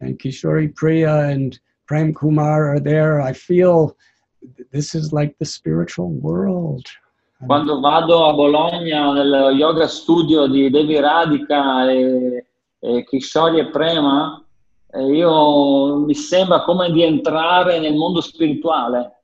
and 0.01 0.19
Kishori 0.19 0.75
Priya 0.75 1.29
and 1.31 1.59
Prem 1.87 2.15
Kumar 2.15 2.75
are 2.75 2.81
there, 2.81 3.21
I 3.21 3.33
feel 3.33 3.97
this 4.71 4.95
is 4.95 5.13
like 5.13 5.37
the 5.39 5.45
spiritual 5.45 6.11
world. 6.11 6.87
Quando 7.47 7.81
vado 7.81 8.25
a 8.25 8.33
Bologna 8.35 9.13
nel 9.15 9.57
yoga 9.57 9.89
studio 9.89 10.47
di 10.47 10.71
Devi 10.71 10.99
Radika 11.01 11.91
e, 11.91 12.45
e 12.81 13.05
Kishori 13.05 13.61
e 13.61 13.71
Prema, 13.71 14.45
eh, 14.93 15.13
io 15.13 15.99
mi 15.99 16.15
sembra 16.15 16.63
come 16.63 16.91
di 16.91 17.03
entrare 17.03 17.79
nel 17.79 17.95
mondo 17.95 18.21
spirituale. 18.21 19.18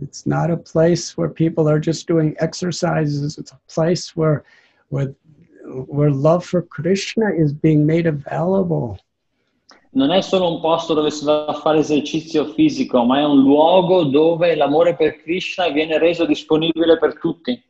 It's 0.00 0.26
not 0.26 0.50
a 0.50 0.56
place 0.56 1.16
where 1.16 1.28
people 1.28 1.68
are 1.68 1.78
just 1.78 2.06
doing 2.06 2.34
exercises. 2.38 3.38
It's 3.38 3.52
a 3.52 3.60
place 3.68 4.16
where, 4.16 4.44
where, 4.88 5.14
where 5.86 6.10
love 6.10 6.44
for 6.44 6.62
Krishna 6.62 7.30
is 7.36 7.52
being 7.52 7.86
made 7.86 8.06
available. 8.06 8.98
Non 9.94 10.10
è 10.10 10.22
solo 10.22 10.54
un 10.54 10.60
posto 10.62 10.94
dove 10.94 11.10
si 11.10 11.22
va 11.24 11.44
a 11.44 11.52
fare 11.52 11.80
esercizio 11.80 12.46
fisico, 12.54 13.04
ma 13.04 13.18
è 13.18 13.24
un 13.24 13.42
luogo 13.42 14.04
dove 14.04 14.54
l'amore 14.56 14.96
per 14.96 15.20
Krishna 15.20 15.68
viene 15.68 15.98
reso 15.98 16.24
disponibile 16.24 16.96
per 16.98 17.18
tutti. 17.18 17.62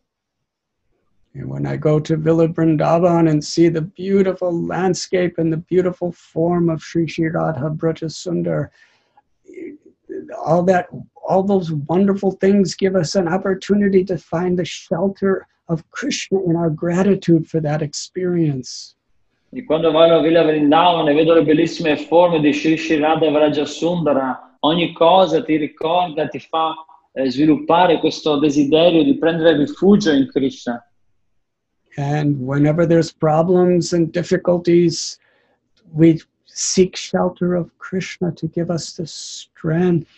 And 1.34 1.48
when 1.48 1.66
I 1.66 1.76
go 1.76 1.98
to 1.98 2.16
Villa 2.16 2.46
Vrindavan 2.46 3.28
and 3.28 3.42
see 3.42 3.68
the 3.68 3.80
beautiful 3.80 4.52
landscape 4.52 5.38
and 5.38 5.50
the 5.50 5.56
beautiful 5.56 6.12
form 6.12 6.68
of 6.68 6.82
Sri 6.82 7.08
Sri 7.08 7.28
Radha 7.30 7.70
Braja 7.70 8.06
Sundar, 8.06 8.68
all 10.44 10.62
that, 10.64 10.86
all 11.28 11.42
those 11.42 11.72
wonderful 11.72 12.32
things 12.32 12.74
give 12.74 12.96
us 12.96 13.14
an 13.14 13.28
opportunity 13.28 14.04
to 14.04 14.18
find 14.18 14.58
the 14.58 14.64
shelter 14.64 15.46
of 15.68 15.88
Krishna 15.90 16.42
in 16.44 16.56
our 16.56 16.70
gratitude 16.70 17.48
for 17.48 17.60
that 17.60 17.82
experience. 17.82 18.94
E 19.54 19.62
quando 19.62 19.92
vado 19.92 20.14
a 20.14 20.22
Villa 20.22 20.42
Vrindavan 20.42 21.08
e 21.08 21.14
vedo 21.14 21.34
le 21.34 21.44
bellissime 21.44 21.96
forme 21.96 22.40
di 22.40 22.52
Sri 22.52 22.76
Sri 22.76 22.98
Radha 22.98 23.30
Vraja 23.30 23.66
Sundara, 23.66 24.56
ogni 24.60 24.94
cosa 24.94 25.42
ti 25.42 25.56
ricorda, 25.56 26.26
ti 26.28 26.38
fa 26.38 26.74
eh, 27.12 27.30
sviluppare 27.30 27.98
questo 27.98 28.38
desiderio 28.38 29.04
di 29.04 29.18
prendere 29.18 29.56
rifugio 29.56 30.10
in 30.12 30.26
Krishna. 30.28 30.82
And 31.98 32.40
whenever 32.40 32.86
there's 32.86 33.12
problems 33.12 33.92
and 33.92 34.10
difficulties, 34.10 35.18
we 35.92 36.18
seek 36.54 36.96
shelter 36.96 37.54
of 37.54 37.70
Krishna 37.78 38.32
to 38.32 38.46
give 38.46 38.70
us 38.70 38.92
the 38.92 39.06
strength 39.06 40.08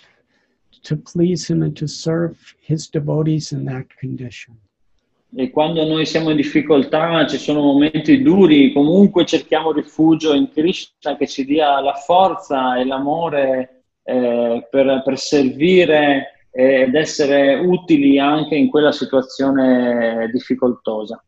to 0.82 0.96
please 0.96 1.46
Him 1.46 1.62
and 1.62 1.76
to 1.76 1.86
serve 1.86 2.54
His 2.60 2.88
devotees 2.88 3.52
in 3.52 3.64
that 3.66 3.86
condition. 3.98 4.58
E 5.36 5.50
quando 5.50 5.84
noi 5.84 6.06
siamo 6.06 6.30
in 6.30 6.36
difficoltà, 6.36 7.26
ci 7.26 7.38
sono 7.38 7.60
momenti 7.60 8.22
duri, 8.22 8.72
comunque 8.72 9.24
cerchiamo 9.24 9.72
rifugio 9.72 10.32
in 10.32 10.48
Krishna 10.48 11.16
che 11.16 11.26
ci 11.26 11.44
dia 11.44 11.80
la 11.80 11.94
forza 11.94 12.78
e 12.78 12.84
l'amore 12.84 13.84
eh, 14.04 14.68
per, 14.70 15.02
per 15.04 15.18
servire 15.18 16.48
ed 16.52 16.94
essere 16.94 17.54
utili 17.54 18.16
anche 18.20 18.54
in 18.54 18.68
quella 18.68 18.92
situazione 18.92 20.30
difficoltosa. 20.32 21.23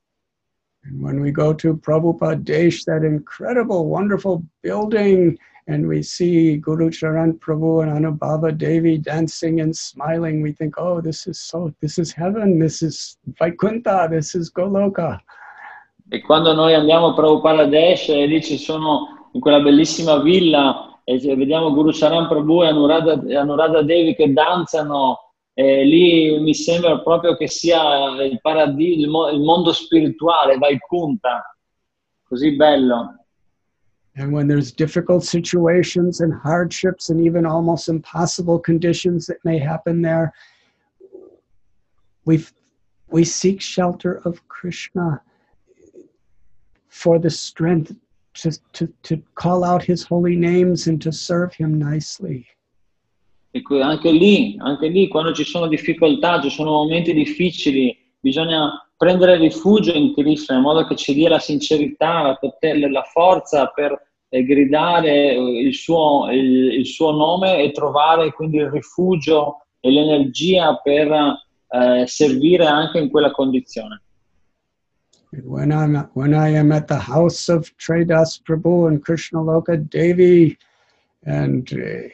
And 0.88 1.02
when 1.02 1.20
we 1.20 1.30
go 1.30 1.52
to 1.52 1.76
Prabhupada 1.76 2.44
Desh, 2.44 2.84
that 2.84 3.02
incredible, 3.02 3.86
wonderful 3.86 4.44
building, 4.62 5.38
and 5.66 5.88
we 5.88 6.02
see 6.02 6.58
Guru 6.58 6.90
Charan 6.90 7.34
Prabhu 7.34 7.82
and 7.82 7.90
Anubhava 7.90 8.56
Devi 8.56 8.98
dancing 8.98 9.60
and 9.60 9.76
smiling, 9.76 10.40
we 10.40 10.52
think, 10.52 10.74
oh, 10.78 11.00
this 11.00 11.26
is 11.26 11.40
so, 11.40 11.74
this 11.80 11.98
is 11.98 12.12
heaven, 12.12 12.58
this 12.58 12.82
is 12.82 13.16
Vaikuntha, 13.38 14.08
this 14.10 14.34
is 14.34 14.50
Goloka. 14.50 15.20
E 16.12 16.20
quando 16.20 16.52
noi 16.54 16.74
andiamo 16.74 17.08
a 17.08 17.14
Prabhupada 17.14 17.66
Desh 17.68 18.10
e 18.10 18.26
lì 18.26 18.40
ci 18.40 18.58
sono 18.58 19.28
in 19.32 19.40
quella 19.40 19.60
bellissima 19.60 20.20
villa 20.22 21.00
e 21.02 21.18
vediamo 21.34 21.72
Guru 21.72 21.90
Charan 21.92 22.28
Prabhu 22.28 22.62
e 22.62 22.68
Anuradha, 22.68 23.40
Anuradha 23.40 23.82
Devi 23.82 24.14
che 24.14 24.32
danzano, 24.32 25.25
e 25.58 25.84
lì 25.84 26.38
mi 26.38 26.52
sembra 26.54 27.00
proprio 27.00 27.34
che 27.34 27.48
sia 27.48 28.22
il 28.22 28.38
paradiso, 28.42 29.00
il, 29.00 29.08
mo- 29.08 29.30
il 29.30 29.40
mondo 29.40 29.72
spirituale, 29.72 30.58
Vaikuntha, 30.58 31.56
così 32.28 32.54
bello. 32.56 33.24
And 34.18 34.34
when 34.34 34.48
there's 34.48 34.70
difficult 34.70 35.24
situations 35.24 36.20
and 36.20 36.32
hardships 36.34 37.08
and 37.08 37.20
even 37.22 37.46
almost 37.46 37.88
impossible 37.88 38.58
conditions 38.58 39.24
that 39.26 39.38
may 39.44 39.58
happen 39.58 40.02
there, 40.02 40.34
we 42.26 42.44
we 43.08 43.24
seek 43.24 43.62
shelter 43.62 44.20
of 44.26 44.46
Krishna 44.48 45.22
for 46.88 47.18
the 47.18 47.30
strength 47.30 47.94
to, 48.34 48.50
to, 48.74 48.92
to 49.04 49.22
call 49.34 49.64
out 49.64 49.82
his 49.82 50.02
holy 50.02 50.36
names 50.36 50.86
and 50.86 51.00
to 51.00 51.12
serve 51.12 51.54
him 51.54 51.78
nicely. 51.78 52.46
E 53.56 53.82
anche 53.82 54.10
lì, 54.10 54.56
anche 54.58 54.88
lì, 54.88 55.08
quando 55.08 55.32
ci 55.32 55.44
sono 55.44 55.66
difficoltà, 55.66 56.42
ci 56.42 56.50
sono 56.50 56.72
momenti 56.72 57.14
difficili, 57.14 57.96
bisogna 58.20 58.86
prendere 58.94 59.38
rifugio 59.38 59.94
in 59.94 60.12
Krishna 60.12 60.56
in 60.56 60.62
modo 60.62 60.86
che 60.86 60.94
ci 60.94 61.14
dia 61.14 61.30
la 61.30 61.38
sincerità, 61.38 62.22
la, 62.22 62.34
poter- 62.34 62.90
la 62.90 63.02
forza 63.02 63.66
per 63.66 63.98
eh, 64.28 64.44
gridare 64.44 65.32
eh, 65.32 65.60
il 65.60 65.74
suo, 65.74 66.30
il, 66.30 66.74
il 66.74 66.86
suo 66.86 67.12
nome 67.12 67.62
e 67.62 67.70
trovare 67.70 68.32
quindi 68.32 68.58
il 68.58 68.70
rifugio 68.70 69.62
e 69.80 69.90
l'energia 69.90 70.78
per 70.82 71.38
eh, 71.68 72.06
servire 72.06 72.66
anche 72.66 72.98
in 72.98 73.08
quella 73.08 73.30
condizione. 73.30 74.02
When 75.44 75.70
I'm 75.70 76.08
when 76.14 76.32
I 76.32 76.56
am 76.56 76.72
at 76.72 76.86
the 76.86 76.98
house 76.98 77.50
of 77.50 77.70
Tredas 77.76 78.40
Prabhu 78.42 78.86
and 78.86 79.02
Krishna 79.02 79.42
Loka 79.42 79.76
Devi, 79.76 80.56
and 81.24 81.70
uh, 81.72 82.08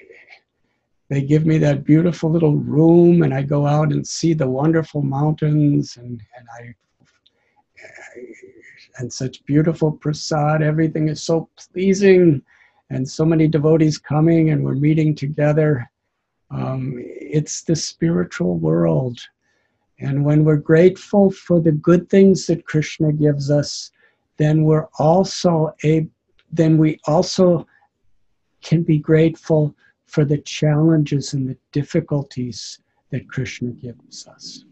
they 1.09 1.23
give 1.23 1.45
me 1.47 1.59
that 1.59 1.85
beautiful 1.85 2.31
little 2.31 2.57
room, 2.57 3.23
and 3.23 3.35
I 3.35 3.43
go 3.43 3.67
out 3.67 3.93
and 3.93 4.07
see 4.07 4.35
the 4.35 4.49
wonderful 4.49 5.03
mountains, 5.03 5.97
and 5.97 6.23
and 6.37 6.47
I 6.59 6.75
and 8.99 9.13
such 9.13 9.45
beautiful 9.45 9.93
prasad. 9.93 10.63
Everything 10.63 11.09
is 11.09 11.23
so 11.23 11.49
pleasing, 11.73 12.43
and 12.91 13.09
so 13.09 13.25
many 13.25 13.49
devotees 13.49 13.99
coming, 13.99 14.51
and 14.51 14.65
we're 14.65 14.75
meeting 14.75 15.15
together. 15.15 15.91
Um, 16.51 16.95
it's 16.99 17.63
the 17.63 17.77
spiritual 17.77 18.59
world. 18.59 19.19
And 19.99 20.25
when 20.25 20.45
we're 20.45 20.57
grateful 20.57 21.31
for 21.31 21.61
the 21.61 21.73
good 21.73 22.11
things 22.11 22.47
that 22.47 22.67
Krishna 22.67 23.13
gives 23.13 23.51
us, 23.51 23.91
then 24.37 24.65
we're 24.65 24.89
also 24.99 25.75
a 25.85 26.07
then 26.55 26.77
we 26.77 27.01
also 27.07 27.67
can 28.61 28.83
be 28.83 28.99
grateful 28.99 29.75
for 30.13 30.27
the 30.27 30.41
challenges 30.45 31.33
and 31.33 31.49
the 31.49 31.57
difficulties 31.73 32.79
that 33.11 33.27
Krishna 33.29 33.71
gives 33.71 34.27
us. 34.27 34.67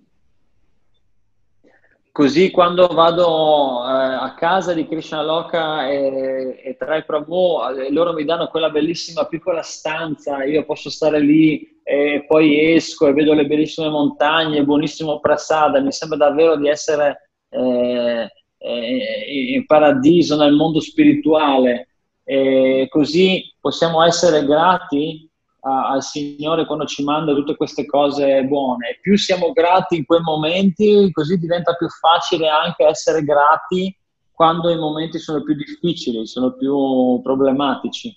Così 2.12 2.50
quando 2.50 2.88
vado 2.88 3.82
eh, 3.86 4.14
a 4.20 4.34
casa 4.36 4.74
di 4.74 4.86
Krishna 4.86 5.22
Loka 5.22 5.88
e, 5.88 6.60
e 6.62 6.76
Trai 6.76 7.04
Prabhu, 7.04 7.60
eh, 7.78 7.90
loro 7.90 8.12
mi 8.12 8.24
danno 8.24 8.48
quella 8.48 8.68
bellissima 8.68 9.24
piccola 9.24 9.62
stanza, 9.62 10.44
io 10.44 10.64
posso 10.66 10.90
stare 10.90 11.20
lì 11.20 11.80
e 11.82 12.24
poi 12.26 12.74
esco 12.74 13.06
e 13.06 13.12
vedo 13.14 13.32
le 13.32 13.46
bellissime 13.46 13.88
montagne, 13.88 14.64
buonissimo 14.64 15.20
prasada, 15.20 15.80
mi 15.80 15.92
sembra 15.92 16.18
davvero 16.18 16.56
di 16.56 16.68
essere 16.68 17.30
eh, 17.48 18.28
eh, 18.58 19.52
in 19.54 19.64
paradiso, 19.64 20.36
nel 20.36 20.52
mondo 20.52 20.80
spirituale. 20.80 21.86
E 22.24 22.86
così 22.90 23.54
possiamo 23.58 24.04
essere 24.04 24.44
grati 24.44 25.30
al 25.60 26.02
Signore 26.02 26.66
quando 26.66 26.86
ci 26.86 27.02
manda 27.04 27.34
tutte 27.34 27.56
queste 27.56 27.86
cose 27.86 28.44
buone. 28.44 28.98
Più 29.00 29.16
siamo 29.16 29.52
grati 29.52 29.96
in 29.96 30.04
quei 30.04 30.20
momenti, 30.20 31.10
così 31.12 31.36
diventa 31.36 31.74
più 31.74 31.88
facile 31.88 32.48
anche 32.48 32.84
essere 32.84 33.22
grati 33.22 33.94
quando 34.32 34.70
i 34.70 34.78
momenti 34.78 35.18
sono 35.18 35.42
più 35.42 35.54
difficili, 35.54 36.26
sono 36.26 36.52
più 36.54 37.20
problematici. 37.22 38.16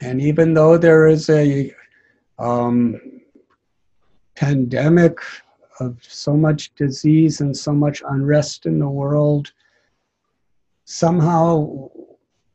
And 0.00 0.20
even 0.20 0.52
though 0.52 0.78
there 0.78 1.10
is 1.10 1.28
a 1.28 1.72
um, 2.38 3.00
pandemic 4.34 5.20
of 5.80 5.96
so 6.00 6.34
much 6.34 6.72
disease 6.76 7.40
and 7.40 7.54
so 7.56 7.72
much 7.72 8.02
unrest 8.08 8.66
in 8.66 8.78
the 8.78 8.88
world, 8.88 9.52
somehow 10.84 11.88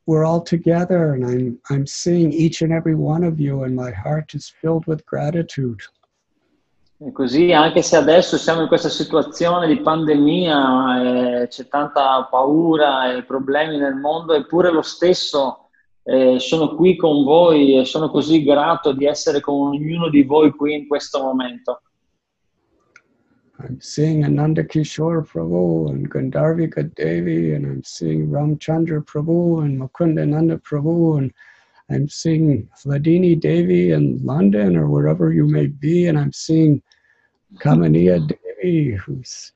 we're 0.05 0.25
all 0.25 0.41
together, 0.41 1.13
and 1.13 1.25
I'm 1.25 1.59
I'm 1.69 1.85
seeing 1.87 2.31
each 2.31 2.61
and 2.61 2.71
every 2.71 2.95
one 2.95 3.23
of 3.23 3.39
you, 3.39 3.63
and 3.63 3.75
my 3.75 3.91
heart 3.91 4.33
is 4.33 4.49
filled 4.49 4.85
with 4.85 5.05
gratitude. 5.05 5.81
E 7.05 7.11
così, 7.11 7.51
anche 7.51 7.81
se 7.81 7.97
adesso 7.97 8.37
siamo 8.37 8.61
in 8.61 8.67
questa 8.67 8.89
situazione 8.89 9.67
di 9.67 9.81
pandemia, 9.81 11.41
eh, 11.41 11.47
c'è 11.47 11.67
tanta 11.67 12.27
paura 12.29 13.13
e 13.13 13.23
problemi 13.23 13.77
nel 13.77 13.95
mondo, 13.95 14.33
eppure 14.33 14.71
lo 14.71 14.81
stesso 14.81 15.69
eh, 16.03 16.39
sono 16.39 16.75
qui 16.75 16.95
con 16.95 17.23
voi 17.23 17.77
e 17.79 17.85
sono 17.85 18.09
così 18.09 18.43
grato 18.43 18.93
di 18.93 19.05
essere 19.05 19.39
con 19.41 19.67
ognuno 19.67 20.09
di 20.09 20.23
voi 20.23 20.51
qui 20.51 20.75
in 20.75 20.87
questo 20.87 21.21
momento. 21.21 21.81
I'm 23.59 23.79
seeing 23.79 24.25
Ananda 24.25 24.63
Kishore 24.63 25.25
Prabhu 25.27 25.89
and 25.89 26.09
Gandharvika 26.09 26.93
Devi, 26.95 27.53
and 27.53 27.65
I'm 27.65 27.83
seeing 27.83 28.27
Ramchandra 28.27 29.05
Prabhu 29.05 29.63
and 29.63 29.79
Mukundananda 29.79 30.61
Prabhu, 30.61 31.19
and 31.19 31.33
I'm 31.89 32.09
seeing 32.09 32.67
Vladini 32.83 33.39
Devi 33.39 33.91
in 33.91 34.23
London 34.25 34.75
or 34.75 34.89
wherever 34.89 35.31
you 35.31 35.47
may 35.47 35.67
be, 35.67 36.07
and 36.07 36.17
I'm 36.17 36.33
seeing 36.33 36.81
Kamaniya 37.57 38.27
Devi 38.27 38.95
who's 38.95 39.51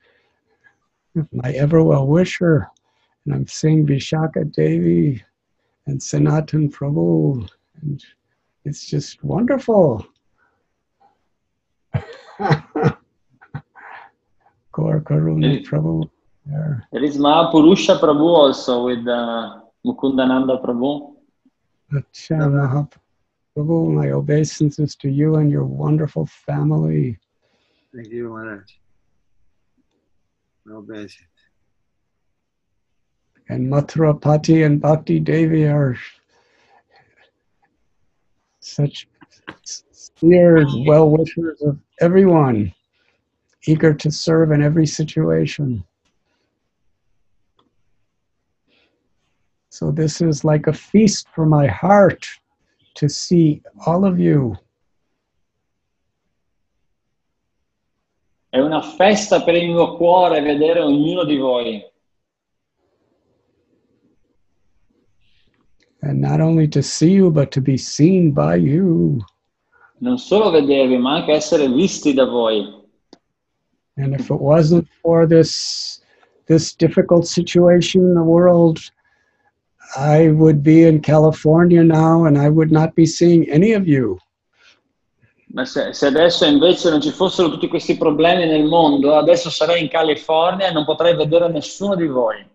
my 1.31 1.51
ever 1.51 1.83
well 1.83 2.07
wisher. 2.07 2.69
And 3.25 3.33
I'm 3.33 3.47
seeing 3.47 3.85
Vishaka 3.85 4.51
Devi 4.53 5.23
and 5.87 6.01
Sanatan 6.01 6.69
Prabhu. 6.69 7.49
And 7.81 8.03
it's 8.65 8.87
just 8.87 9.23
wonderful. 9.23 10.05
Gaur 14.77 15.01
Karuna 15.01 15.65
Prabhu 15.65 16.07
there. 16.45 16.87
There 16.91 17.03
is 17.03 17.17
Mahapurusha 17.17 17.99
Prabhu 17.99 18.29
also 18.43 18.85
with 18.85 19.07
uh, 19.07 19.61
Mukundananda 19.83 20.63
Prabhu. 20.63 21.15
Acha 21.91 22.37
Mahaprabhu, 23.57 23.91
my 23.91 24.11
obeisances 24.11 24.95
to 24.97 25.09
you 25.09 25.37
and 25.37 25.49
your 25.49 25.63
wonderful 25.63 26.27
family. 26.27 27.17
Thank 27.91 28.09
you, 28.09 28.29
Maharaj. 28.29 28.69
No 30.67 30.81
bad. 30.81 31.09
And 33.49 33.67
Mathurapati 33.71 34.63
and 34.63 34.79
Bhakti 34.79 35.19
Devi 35.19 35.65
are 35.65 35.97
such 38.59 39.07
sincere 39.63 40.67
well 40.85 41.09
wishers 41.09 41.63
of 41.63 41.79
everyone, 41.99 42.71
eager 43.67 43.93
to 43.93 44.11
serve 44.11 44.51
in 44.51 44.61
every 44.61 44.87
situation. 44.87 45.83
So, 49.69 49.91
this 49.91 50.21
is 50.21 50.43
like 50.43 50.67
a 50.67 50.73
feast 50.73 51.27
for 51.35 51.45
my 51.45 51.67
heart 51.67 52.27
to 52.95 53.07
see 53.07 53.61
all 53.85 54.05
of 54.05 54.19
you. 54.19 54.57
È 58.49 58.59
una 58.59 58.81
festa 58.81 59.43
per 59.43 59.55
il 59.55 59.67
mio 59.67 59.97
cuore 59.97 60.41
vedere 60.41 60.79
ognuno 60.79 61.25
di 61.25 61.37
voi. 61.37 61.83
And 66.01 66.21
not 66.21 66.39
only 66.39 66.67
to 66.69 66.81
see 66.81 67.11
you, 67.11 67.29
but 67.29 67.51
to 67.51 67.61
be 67.61 67.77
seen 67.77 68.31
by 68.31 68.55
you. 68.55 69.19
Non 69.99 70.17
solo 70.17 70.49
vedervi, 70.49 70.97
ma 70.97 71.15
anche 71.15 71.33
essere 71.33 71.67
visti 71.67 72.13
da 72.13 72.25
voi. 72.25 72.76
And 73.97 74.13
if 74.13 74.29
it 74.29 74.39
wasn't 74.39 74.87
for 75.01 75.25
this 75.25 76.01
this 76.47 76.73
difficult 76.73 77.27
situation 77.27 78.01
in 78.01 78.13
the 78.13 78.23
world, 78.23 78.79
I 79.97 80.29
would 80.29 80.63
be 80.63 80.83
in 80.83 81.01
California 81.01 81.83
now 81.83 82.25
and 82.25 82.37
I 82.37 82.49
would 82.49 82.71
not 82.71 82.95
be 82.95 83.05
seeing 83.05 83.49
any 83.49 83.73
of 83.73 83.87
you. 83.87 84.17
Ma 85.53 85.65
se, 85.65 85.93
se 85.93 86.07
adesso 86.07 86.45
invece 86.45 86.89
non 86.89 87.01
ci 87.01 87.11
fossero 87.11 87.49
tutti 87.49 87.67
questi 87.67 87.95
problemi 87.97 88.45
nel 88.45 88.65
mondo, 88.65 89.15
adesso 89.15 89.49
sarei 89.49 89.81
in 89.81 89.89
California 89.89 90.67
e 90.67 90.73
non 90.73 90.83
potrei 90.83 91.15
vedere 91.15 91.49
nessuno 91.49 91.95
di 91.95 92.07
voi. 92.07 92.45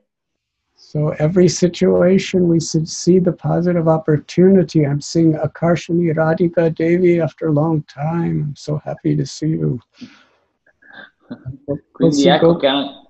So 0.74 1.14
every 1.19 1.48
situation 1.48 2.48
we 2.48 2.60
should 2.60 2.86
see 2.86 3.19
the 3.19 3.32
positive 3.32 3.89
opportunity. 3.89 4.85
I'm 4.85 5.01
seeing 5.01 5.35
Akarshani 5.35 6.12
Radhika 6.14 6.70
Devi 6.74 7.19
after 7.19 7.47
a 7.48 7.52
long 7.52 7.82
time. 7.85 8.48
I'm 8.48 8.56
so 8.56 8.78
happy 8.85 9.16
to 9.16 9.24
see 9.24 9.48
you. 9.48 9.81
Quindi 11.93 12.29
ecco 12.29 12.57
che 12.57 12.67
an- 12.67 13.01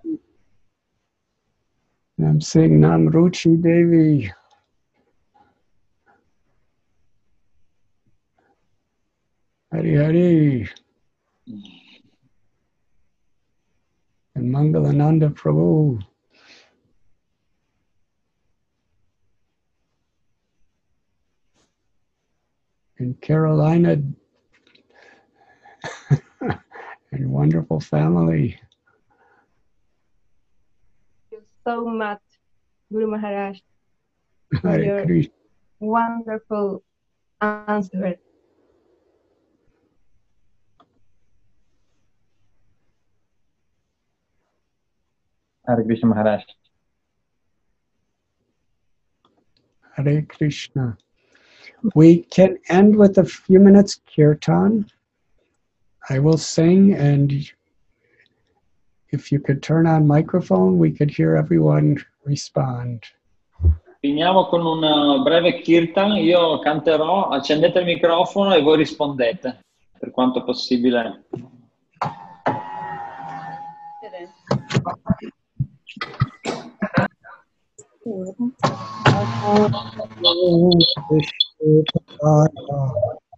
I'm 2.19 2.41
seeing 2.41 2.79
Namruchi 2.81 3.61
Devi. 3.61 4.31
Hari 9.73 9.95
Hari. 9.97 10.69
And 14.35 14.55
Mangalananda 14.55 15.35
Prabhu. 15.35 15.99
And 22.99 23.21
Carolina 23.21 23.97
and 27.13 27.31
wonderful 27.31 27.81
family. 27.81 28.59
Thank 31.31 31.43
you 31.43 31.43
so 31.67 31.85
much, 31.87 32.21
Guru 32.93 33.07
Maharaj, 33.09 33.59
Hare 34.63 34.85
Your- 34.85 35.05
Krishna. 35.07 35.33
wonderful 35.81 36.83
answer. 37.41 38.17
Hare 45.67 45.85
Krishna 45.85 46.09
Maharaj. 46.09 46.43
Hare 49.97 50.23
Krishna. 50.23 50.97
We 51.95 52.23
can 52.23 52.59
end 52.69 52.97
with 52.97 53.19
a 53.19 53.25
few 53.25 53.61
minutes 53.61 54.01
kirtan. 54.15 54.87
I 56.11 56.19
will 56.19 56.37
sing, 56.37 56.95
and 56.95 57.33
if 59.11 59.31
you 59.31 59.39
could 59.39 59.63
turn 59.63 59.87
on 59.87 60.07
microphone, 60.07 60.79
we 60.79 60.91
could 60.91 61.11
hear 61.11 61.37
everyone 61.37 61.97
respond. 62.25 63.05
Finiamo 64.01 64.49
con 64.49 64.67
un 64.67 65.23
breve 65.23 65.61
kirtan, 65.61 66.17
io 66.17 66.59
canterò, 66.59 67.29
accendete 67.29 67.79
il 67.79 67.85
microfono 67.85 68.53
e 68.53 68.61
voi 68.61 68.79
rispondete, 68.79 69.61
per 69.99 70.11
quanto 70.11 70.43
possibile. 70.43 71.25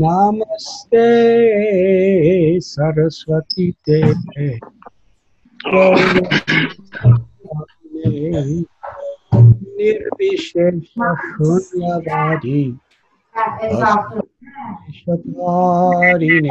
Namaste 0.00 1.06
Saraswati 2.62 3.66
Deve. 3.86 4.60
Nirvishesha 9.76 11.08
Shunyavadi. 11.34 12.78
Shunyavadi. 14.98 16.50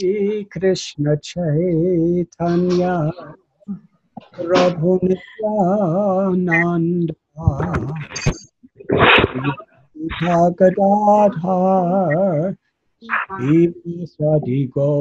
ری 0.00 0.44
کشن 0.52 1.04
چنیہ 1.26 2.94
پرھو 4.32 4.92
مندا 6.44 7.20
گا 10.58 11.58
سدی 14.14 14.60
گو 14.74 14.92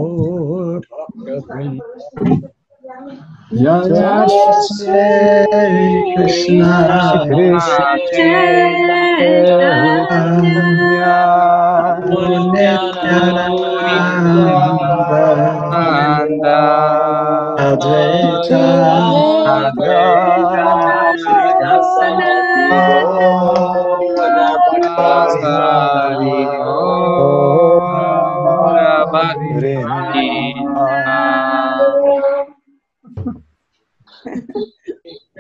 Jaya 2.88 4.28
Shri 4.64 6.16
Krishna. 6.16 7.28
Krishna 7.28 7.98
Krishna, 8.08 8.48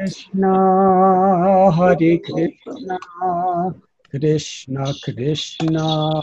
Krishna, 0.08 1.69
Hare 1.69 2.18
Krishna, 2.19 2.98
Krishna 4.10 4.94
Krishna, 5.03 6.22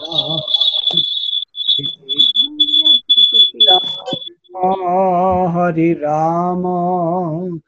Hare 5.52 6.00
Rama, 6.00 7.60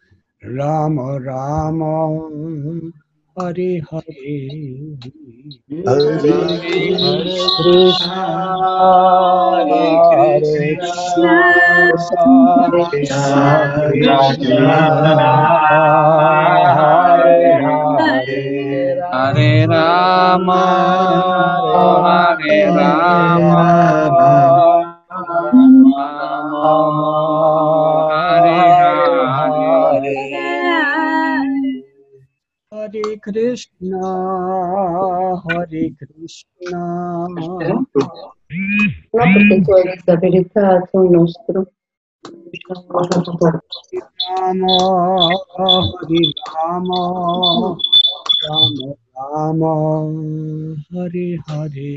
Rama 0.43 1.21
Rama, 1.21 1.93
Hare 3.39 3.65
हरे 3.89 4.35
हरे 5.89 6.31
कृष्ण 7.57 8.23
Hare 8.63 9.81
कृष्ण 10.13 11.27
हरे 12.57 12.85
हरे 16.79 17.43
हरे 19.13 19.51
राम 19.73 20.51
Hare 21.77 22.59
राम 22.77 23.47
हरे 28.13 28.59
Hare 29.37 30.46
Hare 32.97 33.19
Krishna, 33.21 34.01
Hare 35.45 35.95
Krishna. 35.97 37.27
La 40.05 40.17
verità 40.17 40.83
sul 40.91 41.11
nostro. 41.11 41.73
Rama, 44.39 45.29
Hare 45.57 46.33
Rama, 46.55 47.77
Rama 48.49 48.97
Rama, 49.15 49.75
Hare 50.91 51.43
Hare. 51.47 51.97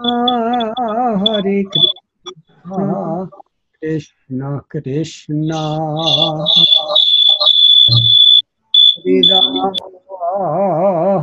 Krishna, 0.00 1.66
Krishna 3.80 4.62
Krishna, 4.70 5.62
Hare 8.94 9.22
Rama, 9.28 9.74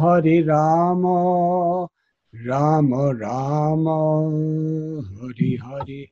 Hare 0.01 0.43
Rama, 0.43 1.87
Rama 2.45 3.13
Rama, 3.13 3.97
Hare 5.21 5.57
Hare. 5.63 6.11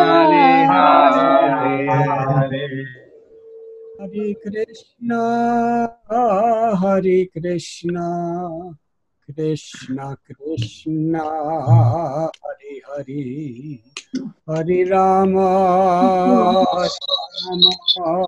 Hare 4.11 4.35
Krishna, 4.43 5.95
Hare 6.09 7.27
Krishna, 7.27 8.75
Krishna 9.23 10.17
Krishna, 10.25 11.23
Hare 11.63 12.73
Hare, 12.87 13.79
Hare 14.47 14.85
Rama, 14.89 15.47
Hare 16.73 16.89
Rama, 17.47 17.71
Rama 17.95 18.27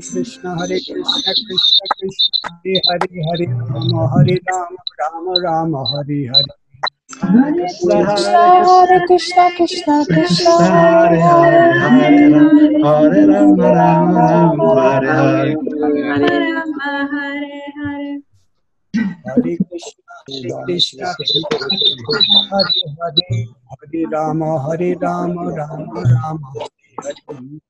Krishna, 0.00 0.56
Hare 0.56 0.80
Krishna, 0.80 1.32
Krishna 1.46 1.86
Krishna, 1.98 2.48
Hare 2.64 2.80
Hare, 2.88 3.08
Hare 3.28 3.46
Rama, 3.68 4.08
Hare 4.08 4.38
Rama, 4.48 4.80
Rama 4.98 5.32
Rama, 5.44 5.80
Hare 5.92 6.20
Hare. 6.32 6.52
Hare 7.20 7.52
Krishna, 9.06 9.44
Krishna 9.56 10.04
Krishna, 10.08 10.52
Hare 10.64 11.20
Hare, 11.20 11.78
Hare 11.80 12.30
Rama, 12.30 12.80
Hare 12.80 13.26
Rama, 13.26 13.68
Rama 13.76 14.24
Rama, 14.30 14.68
Hare 14.80 15.12
Hare. 15.12 15.54
Hare 19.26 19.56
Krishna, 19.68 20.14
Hare 20.28 20.64
Krishna, 20.64 21.14
Krishna 21.16 21.48
Krishna, 21.50 22.38
Hare 22.50 22.88
Hare, 23.00 23.48
Hare 23.68 24.06
Rama, 24.10 24.50
Hare 24.66 24.96
Rama, 24.96 25.42
Rama 25.50 26.00
Rama, 26.00 26.48
Hare 27.02 27.14
Hare. 27.28 27.69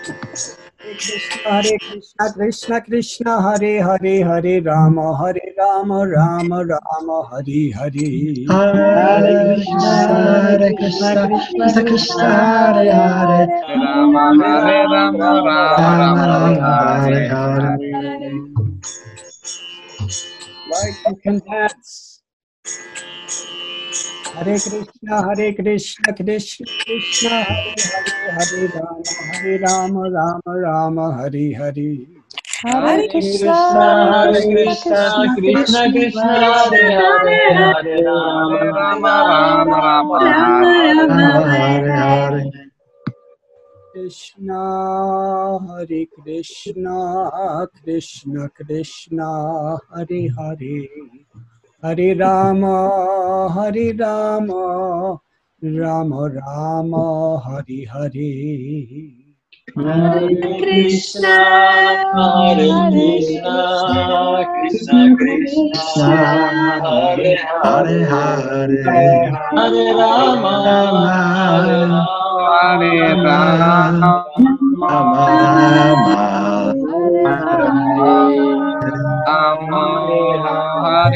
Krishna, 0.00 2.32
Krishna 2.32 2.80
Krishna, 2.80 3.42
Hare 3.42 3.82
Hare, 3.82 4.24
Hare 4.24 4.62
Rama, 4.62 5.14
Hare 5.18 5.40
Rama, 5.58 6.06
Rama 6.08 6.64
Rama, 6.64 7.28
Hare 7.30 7.72
Hare. 7.72 8.46
Hare 8.48 9.54
Krishna, 9.56 10.08
Hare 10.08 10.72
Krishna, 10.74 11.28
Krishna 11.28 11.84
Krishna, 11.84 12.24
Hare 12.24 12.92
Hare. 12.92 13.46
Rama, 13.68 14.64
Hare 14.64 14.88
Rama, 14.88 15.18
Rama 15.18 15.76
Rama 15.76 15.76
Rama, 15.76 16.26
Rama, 16.26 17.00
Hare 17.02 17.28
Hare 17.28 17.28
Hare. 17.28 17.78
Like 20.70 20.94
you 21.06 21.14
can 21.22 21.36
dance. 21.40 21.99
ہرے 24.40 24.56
کرشنا 24.58 25.16
ہرے 25.26 25.50
کرشنا 25.52 26.12
کرشن 26.18 26.64
کرشنا 26.80 27.40
ہرے 27.48 28.66
ہرے 28.66 28.66
ہرے 28.66 28.66
رام 28.68 29.02
ہرے 29.28 29.56
رام 29.58 29.98
رام 30.14 30.40
رام 30.62 30.98
ہری 31.16 31.46
ہری 31.56 31.92
ہرے 32.64 33.06
کرشنا 33.08 33.56
ہرے 34.12 34.40
کرشنا 34.44 35.02
کرشنا 35.34 35.84
کرشنا 35.86 36.28
ہرے 36.54 36.84
ہرے 36.94 37.38
ہرے 37.58 37.96
رام 38.04 38.54
رام 38.78 39.04
رام 39.04 40.12
رام 40.14 40.14
رام 40.22 41.44
ہرے 41.50 42.48
کرشنا 43.94 44.64
ہرے 45.68 46.04
کرشنا 46.06 46.98
کرشنا 47.74 48.46
کرشنا 48.56 49.30
ہرے 49.90 50.26
ہرے 50.38 50.78
Hare 51.82 52.14
Rama, 52.14 53.48
Hare 53.54 53.94
Rama, 53.96 55.18
Rama 55.62 56.28
Rama, 56.28 57.40
Hare 57.40 57.86
Hare. 57.88 58.30
Hare 59.76 60.28
Krishna, 60.60 61.36
Hare 62.12 62.68
Krishna, 62.92 63.56
Krishna 64.60 65.16
Krishna, 65.16 66.10
Hare 66.84 67.36
Hare, 67.64 68.04
Hare 68.04 68.82
Hare. 68.84 69.32
Hare 69.56 69.86
Rama, 69.96 70.52
Hare 71.00 71.80
Rama, 71.88 72.04
Hare 72.60 73.14
Rama 73.24 74.40
Hare 79.26 81.10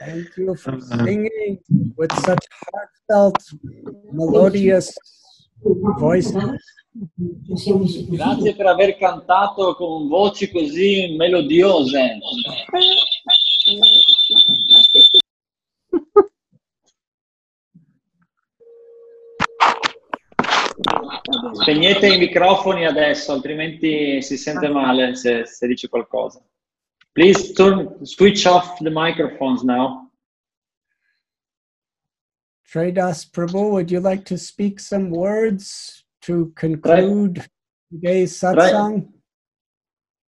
Thank 0.00 0.36
you 0.36 0.54
for 0.56 0.80
singing 0.80 1.58
with 1.96 2.12
such 2.24 2.44
heartfelt, 2.72 3.36
melodious 4.12 4.92
voices. 5.98 6.34
Grazie 8.08 8.56
per 8.56 8.66
aver 8.66 8.96
cantato 8.96 9.74
con 9.74 10.08
voci 10.08 10.50
così 10.50 11.14
melodiose. 11.16 12.18
Spegnete 21.52 22.14
i 22.14 22.18
microfoni 22.18 22.86
adesso, 22.86 23.32
altrimenti 23.32 24.22
si 24.22 24.36
sente 24.36 24.68
male 24.68 25.14
se, 25.14 25.44
se 25.44 25.66
dice 25.66 25.88
qualcosa. 25.88 26.42
Please 27.12 27.52
turn, 27.52 28.04
switch 28.04 28.46
off 28.46 28.78
the 28.78 28.90
microphones 28.90 29.62
now. 29.62 30.10
Tradas 32.64 33.28
Prabhu, 33.28 33.72
would 33.72 33.90
you 33.90 34.00
like 34.00 34.24
to 34.24 34.38
speak 34.38 34.78
some 34.78 35.10
words 35.10 36.04
to 36.22 36.52
conclude 36.54 37.44
today's 37.90 38.38
satsang? 38.38 39.08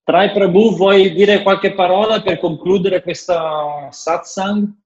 Trai 0.05 0.33
Prabhu, 0.33 0.77
vuoi 0.77 1.15
dire 1.15 1.43
qualche 1.43 1.73
parola 1.75 2.21
per 2.21 2.39
concludere 2.41 3.01
questa 3.01 3.89
satsang? 3.93 4.77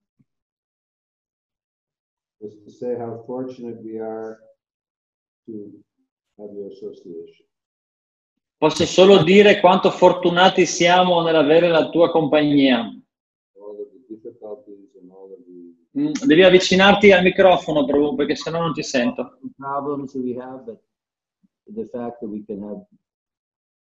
Just 2.39 2.63
to 2.63 2.69
say 2.69 2.95
how 2.95 3.23
fortunate 3.25 3.81
we 3.83 3.97
are 3.97 4.37
to 4.37 4.37
have 4.37 4.37
your 4.37 4.37
association. 4.37 4.45
Posso 8.57 8.85
solo 8.85 9.23
dire 9.23 9.59
quanto 9.59 9.91
fortunati 9.91 10.65
siamo 10.65 11.21
nell'avere 11.21 11.67
la 11.69 11.89
tua 11.89 12.09
compagnia. 12.11 12.91
Mm, 15.97 16.11
Devi 16.25 16.43
avvicinarti 16.43 17.11
al 17.11 17.23
microfono, 17.23 17.85
Prabhu, 17.85 18.15
perché 18.15 18.35
sennò 18.35 18.59
non 18.59 18.73
ti 18.73 18.83
sento. 18.83 19.39
problems 19.57 20.13
we 20.15 20.35
have, 20.39 20.63
but 20.65 20.79
the 21.73 21.85
fact 21.85 22.19
that 22.19 22.29
we 22.29 22.43
can 22.45 22.61
have 22.61 22.85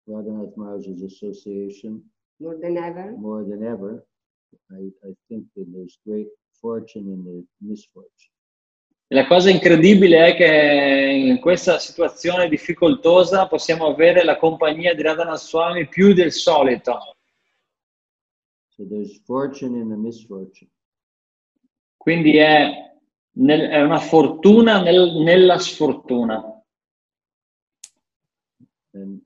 Radhanath 0.08 0.54
Maharaj's 0.56 1.02
association 1.02 2.00
More 2.38 2.56
than 2.58 2.76
ever. 2.76 3.14
more 3.18 3.44
than 3.44 3.62
ever, 3.62 4.06
I, 4.70 4.90
I 5.06 5.14
think 5.28 5.44
that 5.56 5.66
there's 5.72 5.98
great 6.06 6.28
fortune 6.60 7.10
in 7.10 7.22
the 7.24 7.44
misfortune. 7.60 8.32
E 9.08 9.14
La 9.14 9.26
cosa 9.26 9.50
incredibile 9.50 10.26
è 10.32 10.34
che 10.36 11.28
in 11.30 11.38
questa 11.38 11.78
situazione 11.78 12.48
difficoltosa 12.48 13.46
possiamo 13.46 13.86
avere 13.86 14.24
la 14.24 14.36
compagnia 14.36 14.94
di 14.94 15.02
Radhanath 15.02 15.38
Swami 15.38 15.86
più 15.88 16.12
del 16.12 16.32
solito. 16.32 16.98
So 18.68 18.84
there's 18.86 19.22
fortune 19.24 19.78
in 19.78 19.88
the 19.88 19.96
misfortune. 19.96 20.70
Quindi 21.96 22.36
è, 22.36 22.68
nel- 23.36 23.68
è 23.70 23.80
una 23.80 24.00
fortuna 24.00 24.82
nel- 24.82 25.22
nella 25.22 25.58
sfortuna. 25.58 26.42
And 28.92 29.20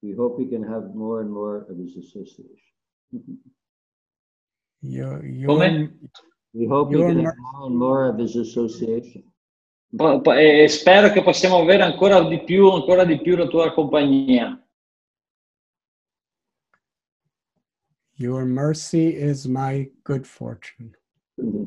we 0.00 0.14
hope 0.14 0.40
we 0.40 0.48
can 0.48 0.62
have 0.62 0.94
more 0.94 1.22
and 1.22 1.30
more 1.30 1.66
of 1.68 1.76
his 1.76 1.96
association. 1.96 2.64
Come? 5.44 5.98
We 6.52 6.66
hope 6.66 6.90
we 6.90 6.98
Your 6.98 7.08
can 7.08 7.24
have 7.24 7.34
more 7.52 7.66
and 7.66 7.76
more 7.76 8.08
of 8.08 8.18
his 8.18 8.36
association. 8.36 9.22
E 9.90 10.68
spero 10.68 11.10
che 11.12 11.22
possiamo 11.22 11.58
avere 11.58 11.82
ancora 11.82 12.20
di 12.22 12.42
più, 12.44 12.68
ancora 12.70 13.04
di 13.04 13.20
più 13.20 13.36
la 13.36 13.46
tua 13.46 13.72
compagnia. 13.72 14.62
your 18.18 18.44
mercy 18.44 19.14
is 19.14 19.46
my 19.46 19.88
good 20.02 20.26
fortune. 20.26 20.92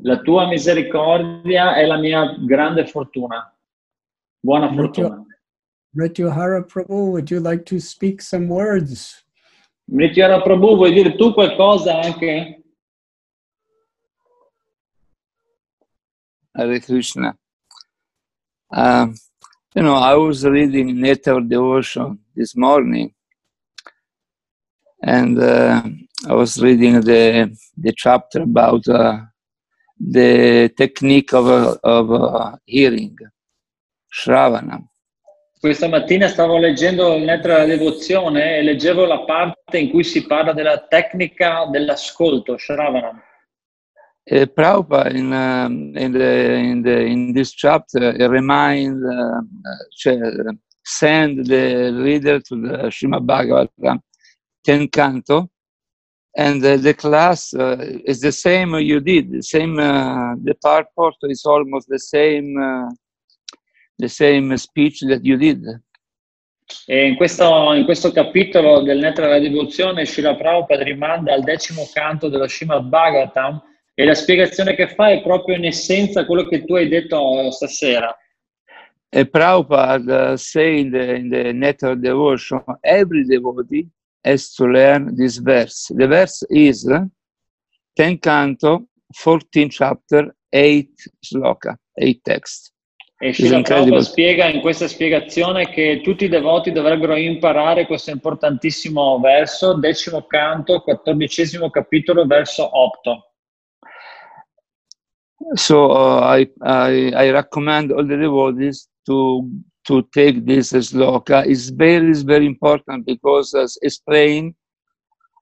La 0.02 0.18
tua 0.18 0.46
misericordia 0.46 1.74
è 1.74 1.86
la 1.86 1.96
mia 1.96 2.36
grande 2.46 2.86
fortuna. 2.86 3.56
Buona 4.38 4.72
fortuna. 4.72 5.24
Mrityuhara 5.94 6.62
Prabhu, 6.66 7.10
would 7.10 7.30
you 7.30 7.40
like 7.40 7.64
to 7.64 7.78
speak 7.78 8.20
some 8.20 8.48
words? 8.48 9.24
Mrityara 9.90 10.42
Prabhu, 10.42 10.76
vuoi 10.76 10.92
dire 10.92 11.16
tu 11.16 11.32
qualcosa 11.32 12.00
anche? 12.00 12.61
Hare 16.54 16.80
Krishna. 16.80 17.36
Um, 18.70 19.14
you 19.74 19.82
know, 19.82 19.94
I 19.94 20.14
was 20.14 20.44
reading 20.44 21.02
of 21.26 21.48
Devotion 21.48 22.18
this 22.34 22.54
morning, 22.56 23.14
and 25.02 25.38
uh, 25.38 25.82
I 26.28 26.34
was 26.34 26.60
reading 26.60 27.00
the 27.00 27.56
the 27.76 27.92
chapter 27.94 28.42
about 28.42 28.86
uh, 28.86 29.20
the 29.98 30.70
technique 30.76 31.32
of 31.32 31.46
uh, 31.46 31.76
of 31.82 32.10
uh, 32.12 32.56
hearing, 32.64 33.16
Shravana. 34.10 34.78
Questa 35.58 35.88
mattina 35.88 36.28
stavo 36.28 36.58
leggendo 36.58 37.14
il 37.14 37.22
Netra 37.22 37.60
della 37.60 37.76
Devozione 37.76 38.58
e 38.58 38.62
leggevo 38.62 39.06
la 39.06 39.20
parte 39.20 39.78
in 39.78 39.90
cui 39.90 40.02
si 40.04 40.26
parla 40.26 40.52
della 40.52 40.86
tecnica 40.86 41.66
dell'ascolto, 41.66 42.58
Shravana. 42.58 43.22
Uh, 44.30 44.46
Prabhupada 44.46 45.12
in, 45.12 45.32
um, 45.32 45.96
in, 45.96 46.12
the, 46.12 46.52
in, 46.54 46.82
the, 46.82 47.00
in 47.00 47.32
this 47.32 47.50
chapter 47.50 48.14
uh, 48.20 48.28
remind, 48.28 49.04
uh, 49.04 49.40
send 50.84 51.44
the 51.46 51.92
reader 52.00 52.38
to 52.38 52.54
the 52.54 52.76
Srimad 52.88 53.26
Bhagavatam 53.26 53.98
10 54.64 54.88
canto, 54.88 55.50
and 56.36 56.64
uh, 56.64 56.76
the 56.76 56.94
class 56.94 57.52
uh, 57.52 57.76
is 58.04 58.20
the 58.20 58.30
same 58.30 58.74
you 58.76 59.00
did, 59.00 59.32
the 59.32 59.42
same, 59.42 59.76
uh, 59.80 60.36
the 60.44 60.54
purport 60.62 61.16
is 61.22 61.44
almost 61.44 61.88
the 61.88 61.98
same, 61.98 62.54
the 63.98 64.08
same 64.08 64.56
speech 64.56 65.00
that 65.00 65.24
you 65.24 65.36
did. 65.36 65.64
E 66.86 67.06
in 67.06 67.16
questo, 67.16 67.72
in 67.74 67.84
questo 67.84 68.12
capitolo 68.12 68.82
del 68.82 68.98
Netra 68.98 69.26
della 69.26 69.40
Devozione, 69.40 70.06
Srila 70.06 70.36
Prabhupada 70.36 70.84
rimanda 70.84 71.32
al 71.32 71.42
decimo 71.42 71.88
canto 71.92 72.28
dello 72.28 72.46
Srimad 72.46 72.84
Bhagavatam 72.84 73.60
e 73.94 74.04
la 74.04 74.14
spiegazione 74.14 74.74
che 74.74 74.88
fa 74.88 75.10
è 75.10 75.22
proprio 75.22 75.56
in 75.56 75.66
essenza 75.66 76.24
quello 76.24 76.46
che 76.46 76.64
tu 76.64 76.74
hai 76.74 76.88
detto 76.88 77.50
stasera. 77.50 78.16
Uh, 79.14 79.26
Prabhupada 79.26 80.38
say 80.38 80.80
in 80.80 80.90
the, 80.90 81.16
in 81.16 81.28
the 81.28 81.52
Nectar 81.52 81.96
Devotion, 81.96 82.62
every 82.80 83.26
devotee 83.26 83.86
has 84.24 84.54
to 84.54 84.64
learn 84.64 85.14
this 85.14 85.38
verse. 85.38 85.92
The 85.94 86.06
verse 86.06 86.46
is 86.48 86.84
uh, 86.84 87.04
10 87.94 88.18
canto, 88.20 88.86
14 89.12 89.68
chapter, 89.68 90.34
8 90.48 90.88
sloka, 91.20 91.78
8 91.92 92.20
text. 92.22 92.72
E 93.18 93.34
Srila 93.34 93.60
Prabhupada 93.60 94.00
spiega 94.00 94.48
in 94.48 94.60
questa 94.62 94.88
spiegazione 94.88 95.68
che 95.68 96.00
tutti 96.02 96.24
i 96.24 96.28
devoti 96.28 96.72
dovrebbero 96.72 97.14
imparare 97.14 97.86
questo 97.86 98.10
importantissimo 98.10 99.20
verso, 99.20 99.74
decimo 99.74 100.26
canto, 100.26 100.80
quattordicesimo 100.80 101.68
capitolo, 101.68 102.26
verso 102.26 102.66
8. 102.76 103.31
So 105.54 105.90
uh, 105.90 106.20
I, 106.20 106.48
I, 106.62 107.12
I 107.14 107.30
recommend 107.30 107.92
all 107.92 108.06
the 108.06 108.16
devotees 108.16 108.88
to 109.06 109.48
to 109.84 110.02
take 110.12 110.44
this 110.46 110.72
sloka. 110.72 111.44
It's 111.46 111.68
very, 111.70 112.12
very 112.22 112.46
important 112.46 113.04
because 113.04 113.52
it's 113.54 113.76
explain 113.82 114.54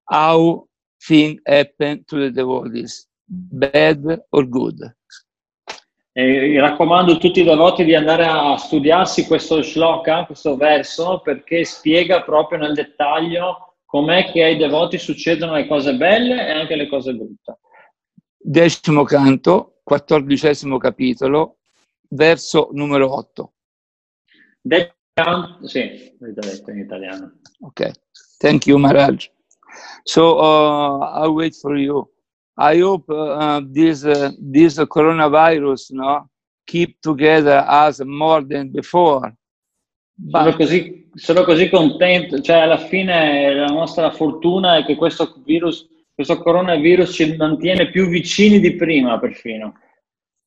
how 0.08 0.66
things 1.06 1.40
happen 1.46 2.04
to 2.08 2.16
the 2.16 2.30
devotees, 2.30 3.06
bad 3.28 4.22
or 4.32 4.44
good. 4.46 4.78
E 6.12 6.58
raccomando 6.58 7.12
a 7.12 7.18
tutti 7.18 7.40
i 7.40 7.44
devoti 7.44 7.84
di 7.84 7.94
andare 7.94 8.26
a 8.26 8.56
studiarsi 8.56 9.26
questo 9.26 9.62
shloka, 9.62 10.26
questo 10.26 10.56
verso, 10.56 11.20
perché 11.22 11.64
spiega 11.64 12.22
proprio 12.22 12.58
nel 12.58 12.74
dettaglio 12.74 13.76
com'è 13.86 14.30
che 14.30 14.42
ai 14.42 14.56
devoti 14.56 14.98
succedono 14.98 15.54
le 15.54 15.68
cose 15.68 15.94
belle 15.94 16.46
e 16.46 16.50
anche 16.50 16.74
le 16.74 16.88
cose 16.88 17.14
brutte. 17.14 17.58
Decimo 18.36 19.04
canto, 19.04 19.79
quattordicesimo 19.82 20.78
capitolo, 20.78 21.58
verso 22.08 22.70
numero 22.72 23.14
8. 23.14 23.52
De- 24.60 24.94
sì, 25.64 26.16
l'ho 26.18 26.32
detto 26.32 26.70
in 26.70 26.78
italiano. 26.78 27.40
Okay. 27.60 27.92
Thank 28.38 28.66
you, 28.66 28.78
Maharaj. 28.78 29.28
So 30.04 30.38
uh, 30.38 31.22
I'll 31.22 31.34
wait 31.34 31.54
for 31.54 31.76
you. 31.76 32.08
I 32.56 32.80
hope 32.80 33.08
uh, 33.08 33.60
this 33.72 34.04
uh, 34.04 34.32
this 34.38 34.78
coronavirus, 34.78 35.92
no, 35.92 36.28
keep 36.66 37.00
together 37.00 37.64
us 37.68 38.00
more 38.00 38.44
than 38.46 38.70
before. 38.70 39.34
Sono 40.28 40.54
così, 40.54 41.08
sono 41.14 41.44
così 41.44 41.70
contento, 41.70 42.40
cioè 42.40 42.56
alla 42.56 42.76
fine 42.76 43.54
la 43.54 43.66
nostra 43.66 44.10
fortuna 44.10 44.76
è 44.76 44.84
che 44.84 44.94
questo 44.94 45.40
virus, 45.44 45.88
questo 46.22 46.42
coronavirus 46.42 47.14
ci 47.14 47.36
mantiene 47.36 47.90
più 47.90 48.06
vicini 48.06 48.60
di 48.60 48.76
prima 48.76 49.18
perfino. 49.18 49.72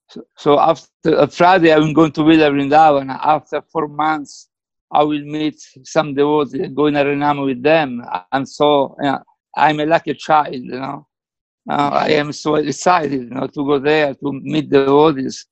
So, 0.05 0.27
so 0.35 0.59
after 0.59 1.17
uh, 1.17 1.27
Friday, 1.27 1.71
I'm 1.71 1.93
going 1.93 2.11
to 2.11 2.23
Villa 2.23 2.47
Vrindavana. 2.51 3.19
After 3.19 3.63
four 3.67 3.87
months, 3.87 4.49
I 4.91 5.03
will 5.03 5.23
meet 5.23 5.55
some 5.81 6.13
devotees 6.13 6.61
and 6.61 6.75
go 6.75 6.85
in 6.85 6.93
Arenamo 6.93 7.45
with 7.45 7.63
them. 7.63 8.05
I'm 8.31 8.45
so, 8.45 8.95
know, 8.99 9.23
I'm 9.55 9.79
a 9.79 9.85
lucky 9.85 10.13
child, 10.13 10.53
you 10.53 10.79
know. 10.79 11.07
Uh, 11.67 11.89
I 11.93 12.09
am 12.09 12.31
so 12.33 12.55
excited, 12.55 13.23
you 13.23 13.29
know, 13.29 13.47
to 13.47 13.65
go 13.65 13.79
there 13.79 14.13
to 14.13 14.31
meet 14.31 14.69
devotees. 14.69 15.47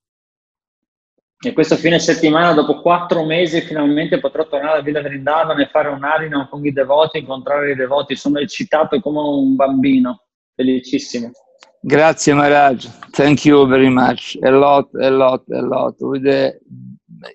E 1.43 1.53
questo 1.53 1.75
fine 1.75 1.97
settimana, 1.97 2.53
dopo 2.53 2.81
quattro 2.81 3.25
mesi, 3.25 3.61
finalmente 3.61 4.19
potrò 4.19 4.47
tornare 4.47 4.77
a 4.77 4.81
Villa 4.83 5.01
Vrindavana 5.01 5.63
e 5.63 5.69
fare 5.69 5.89
un 5.89 6.03
arino 6.03 6.47
con 6.47 6.63
i 6.63 6.71
devoti, 6.71 7.17
incontrare 7.17 7.71
i 7.71 7.75
devoti. 7.75 8.15
Sono 8.15 8.37
eccitato 8.37 8.99
come 8.99 9.19
un 9.21 9.55
bambino, 9.55 10.25
felicissimo. 10.53 11.31
Grazie 11.79 12.35
Maharaj. 12.35 12.85
Thank 13.09 13.45
you 13.45 13.65
very 13.65 13.89
much. 13.89 14.37
A 14.43 14.51
lot, 14.51 14.93
a 14.93 15.09
lot, 15.09 15.43
a 15.49 15.61
lot. 15.61 15.95
With 15.99 16.21
the 16.21 16.59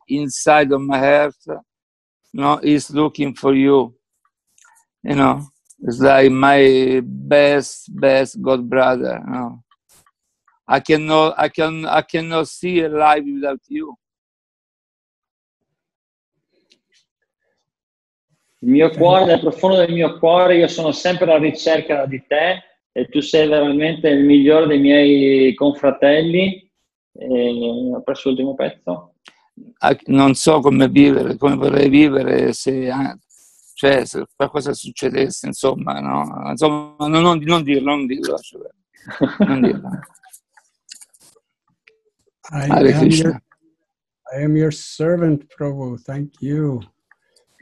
inside 0.07 0.73
of 0.73 0.83
my 0.83 0.99
heart, 0.99 1.35
no, 2.31 2.61
is 2.63 2.91
looking 2.91 3.35
for 3.35 3.57
you. 3.57 3.93
You 5.03 5.17
know, 5.17 5.49
it's 5.83 5.99
like 5.99 6.31
my 6.31 7.01
best, 7.03 7.89
best 7.93 8.41
God 8.41 8.69
brother. 8.69 9.21
Know. 9.27 9.65
I 10.69 10.81
cannot, 10.81 11.35
I 11.39 11.49
can, 11.49 11.85
I 11.85 12.03
cannot 12.03 12.47
see 12.47 12.81
a 12.81 12.89
life 12.89 13.25
without 13.25 13.61
you. 13.69 13.97
Il 18.61 18.71
mio 18.71 18.91
cuore, 18.91 19.27
nel 19.27 19.41
profondo 19.41 19.77
del 19.77 19.93
mio 19.93 20.19
cuore, 20.19 20.57
io 20.57 20.67
sono 20.67 20.91
sempre 20.91 21.27
alla 21.27 21.39
ricerca 21.39 22.05
di 22.07 22.25
te 22.27 22.63
e 22.91 23.07
tu 23.07 23.21
sei 23.21 23.47
veramente 23.49 24.09
il 24.09 24.25
migliore 24.25 24.67
dei 24.67 24.81
miei 24.81 25.55
confratelli. 25.55 26.69
E 27.13 27.93
ho 27.95 28.03
perso 28.03 28.29
l'ultimo 28.29 28.55
pezzo. 28.55 29.15
Ah, 29.79 29.97
Non 30.07 30.35
so 30.35 30.61
come 30.61 30.89
vivere, 30.89 31.37
come 31.37 31.55
vorrei 31.55 31.89
vivere 31.89 32.53
se, 32.53 32.91
ah, 32.91 33.17
cioè, 33.75 34.05
se 34.05 34.25
qualcosa 34.35 34.73
succedesse, 34.73 35.47
insomma, 35.47 36.01
no? 36.01 36.51
Insomma, 36.51 36.95
non, 37.07 37.23
non, 37.23 37.39
non 37.39 37.63
dirlo, 37.63 37.91
non 37.91 38.07
dirlo. 38.07 38.37
cioè, 38.39 38.61
non 39.47 39.61
dirlo. 39.61 39.89
I 42.53 42.67
Hare 42.67 42.89
am 42.89 43.01
Krishna. 43.01 43.31
your 43.31 43.43
I 44.35 44.43
am 44.43 44.57
your 44.57 44.71
servant, 44.71 45.49
Prabhu. 45.49 46.01
Thank 46.01 46.41
you. 46.41 46.83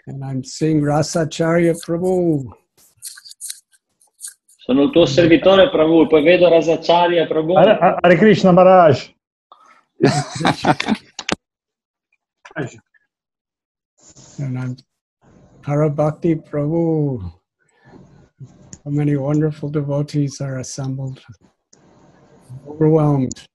And 0.06 0.24
I'm 0.24 0.44
seeing 0.44 0.80
Rasacharya 0.82 1.74
Prabhu. 1.84 2.44
Sono 4.46 4.82
il 4.84 4.90
tuo 4.92 5.06
servitore, 5.06 5.70
Prabhu. 5.70 6.06
Poi 6.06 6.22
vedo 6.22 6.48
Rasacharya, 6.48 7.26
Prabhu. 7.26 7.56
Hare, 7.56 7.98
Hare 8.02 8.16
Krishna 8.16 8.52
Maharaj. 8.52 9.08
And 14.38 14.58
I'm 14.58 14.76
Parabhakti 15.62 16.36
Prabhu. 16.48 17.32
So 18.84 18.90
many 18.90 19.16
wonderful 19.16 19.70
devotees 19.70 20.40
are 20.40 20.58
assembled. 20.58 21.20
Overwhelmed. 22.68 23.46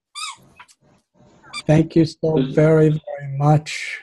Thank 1.70 1.96
you 1.98 2.06
so 2.06 2.34
very, 2.52 2.90
very 2.90 3.38
much. 3.38 4.02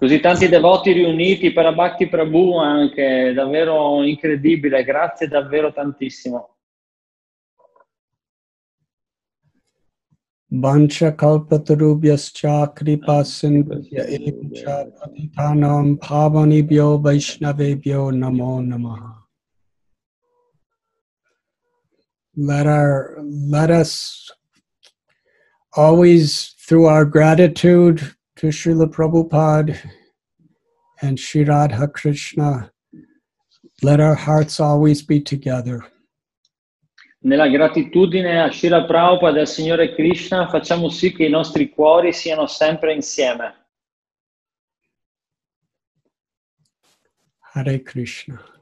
Così 0.00 0.18
tanti 0.18 0.48
devoti 0.48 0.90
riuniti 0.90 1.52
per 1.52 1.72
Bhakti 1.72 2.08
Prabhu 2.08 2.56
anche, 2.56 3.32
davvero 3.32 4.02
incredibile. 4.02 4.82
Grazie 4.82 5.28
davvero 5.28 5.72
tantissimo. 5.72 6.56
Vancha 10.48 11.14
kalpatarubhyascha 11.14 12.72
kripa 12.72 13.22
sindhya 13.22 14.04
evacha 14.08 14.90
patitanam 14.98 15.98
pavanibhyo 15.98 16.98
vaishnavebhyo 16.98 18.10
namo 18.10 18.60
namaha. 18.60 19.24
Let 22.34 22.66
our 22.66 23.22
let 23.22 23.70
us 23.70 24.32
always 25.76 26.54
through 26.58 26.86
our 26.86 27.04
gratitude 27.04 27.98
to 28.36 28.48
Srila 28.48 28.90
Prabhupada 28.90 29.76
and 31.02 31.18
Sri 31.18 31.44
Radha 31.44 31.88
Krishna, 31.88 32.70
let 33.82 34.00
our 34.00 34.14
hearts 34.14 34.60
always 34.60 35.02
be 35.02 35.20
together. 35.20 35.84
Nella 37.22 37.48
gratitudine 37.48 38.42
a 38.42 38.50
Shira 38.50 38.86
Prabhupada 38.86 39.38
e 39.38 39.40
al 39.40 39.46
Signore 39.46 39.94
Krishna 39.94 40.48
facciamo 40.48 40.88
sì 40.88 41.12
che 41.12 41.26
i 41.26 41.30
nostri 41.30 41.68
cuori 41.68 42.12
siano 42.12 42.46
sempre 42.46 42.94
insieme. 42.94 43.66
Hare 47.52 47.82
Krishna. 47.82 48.59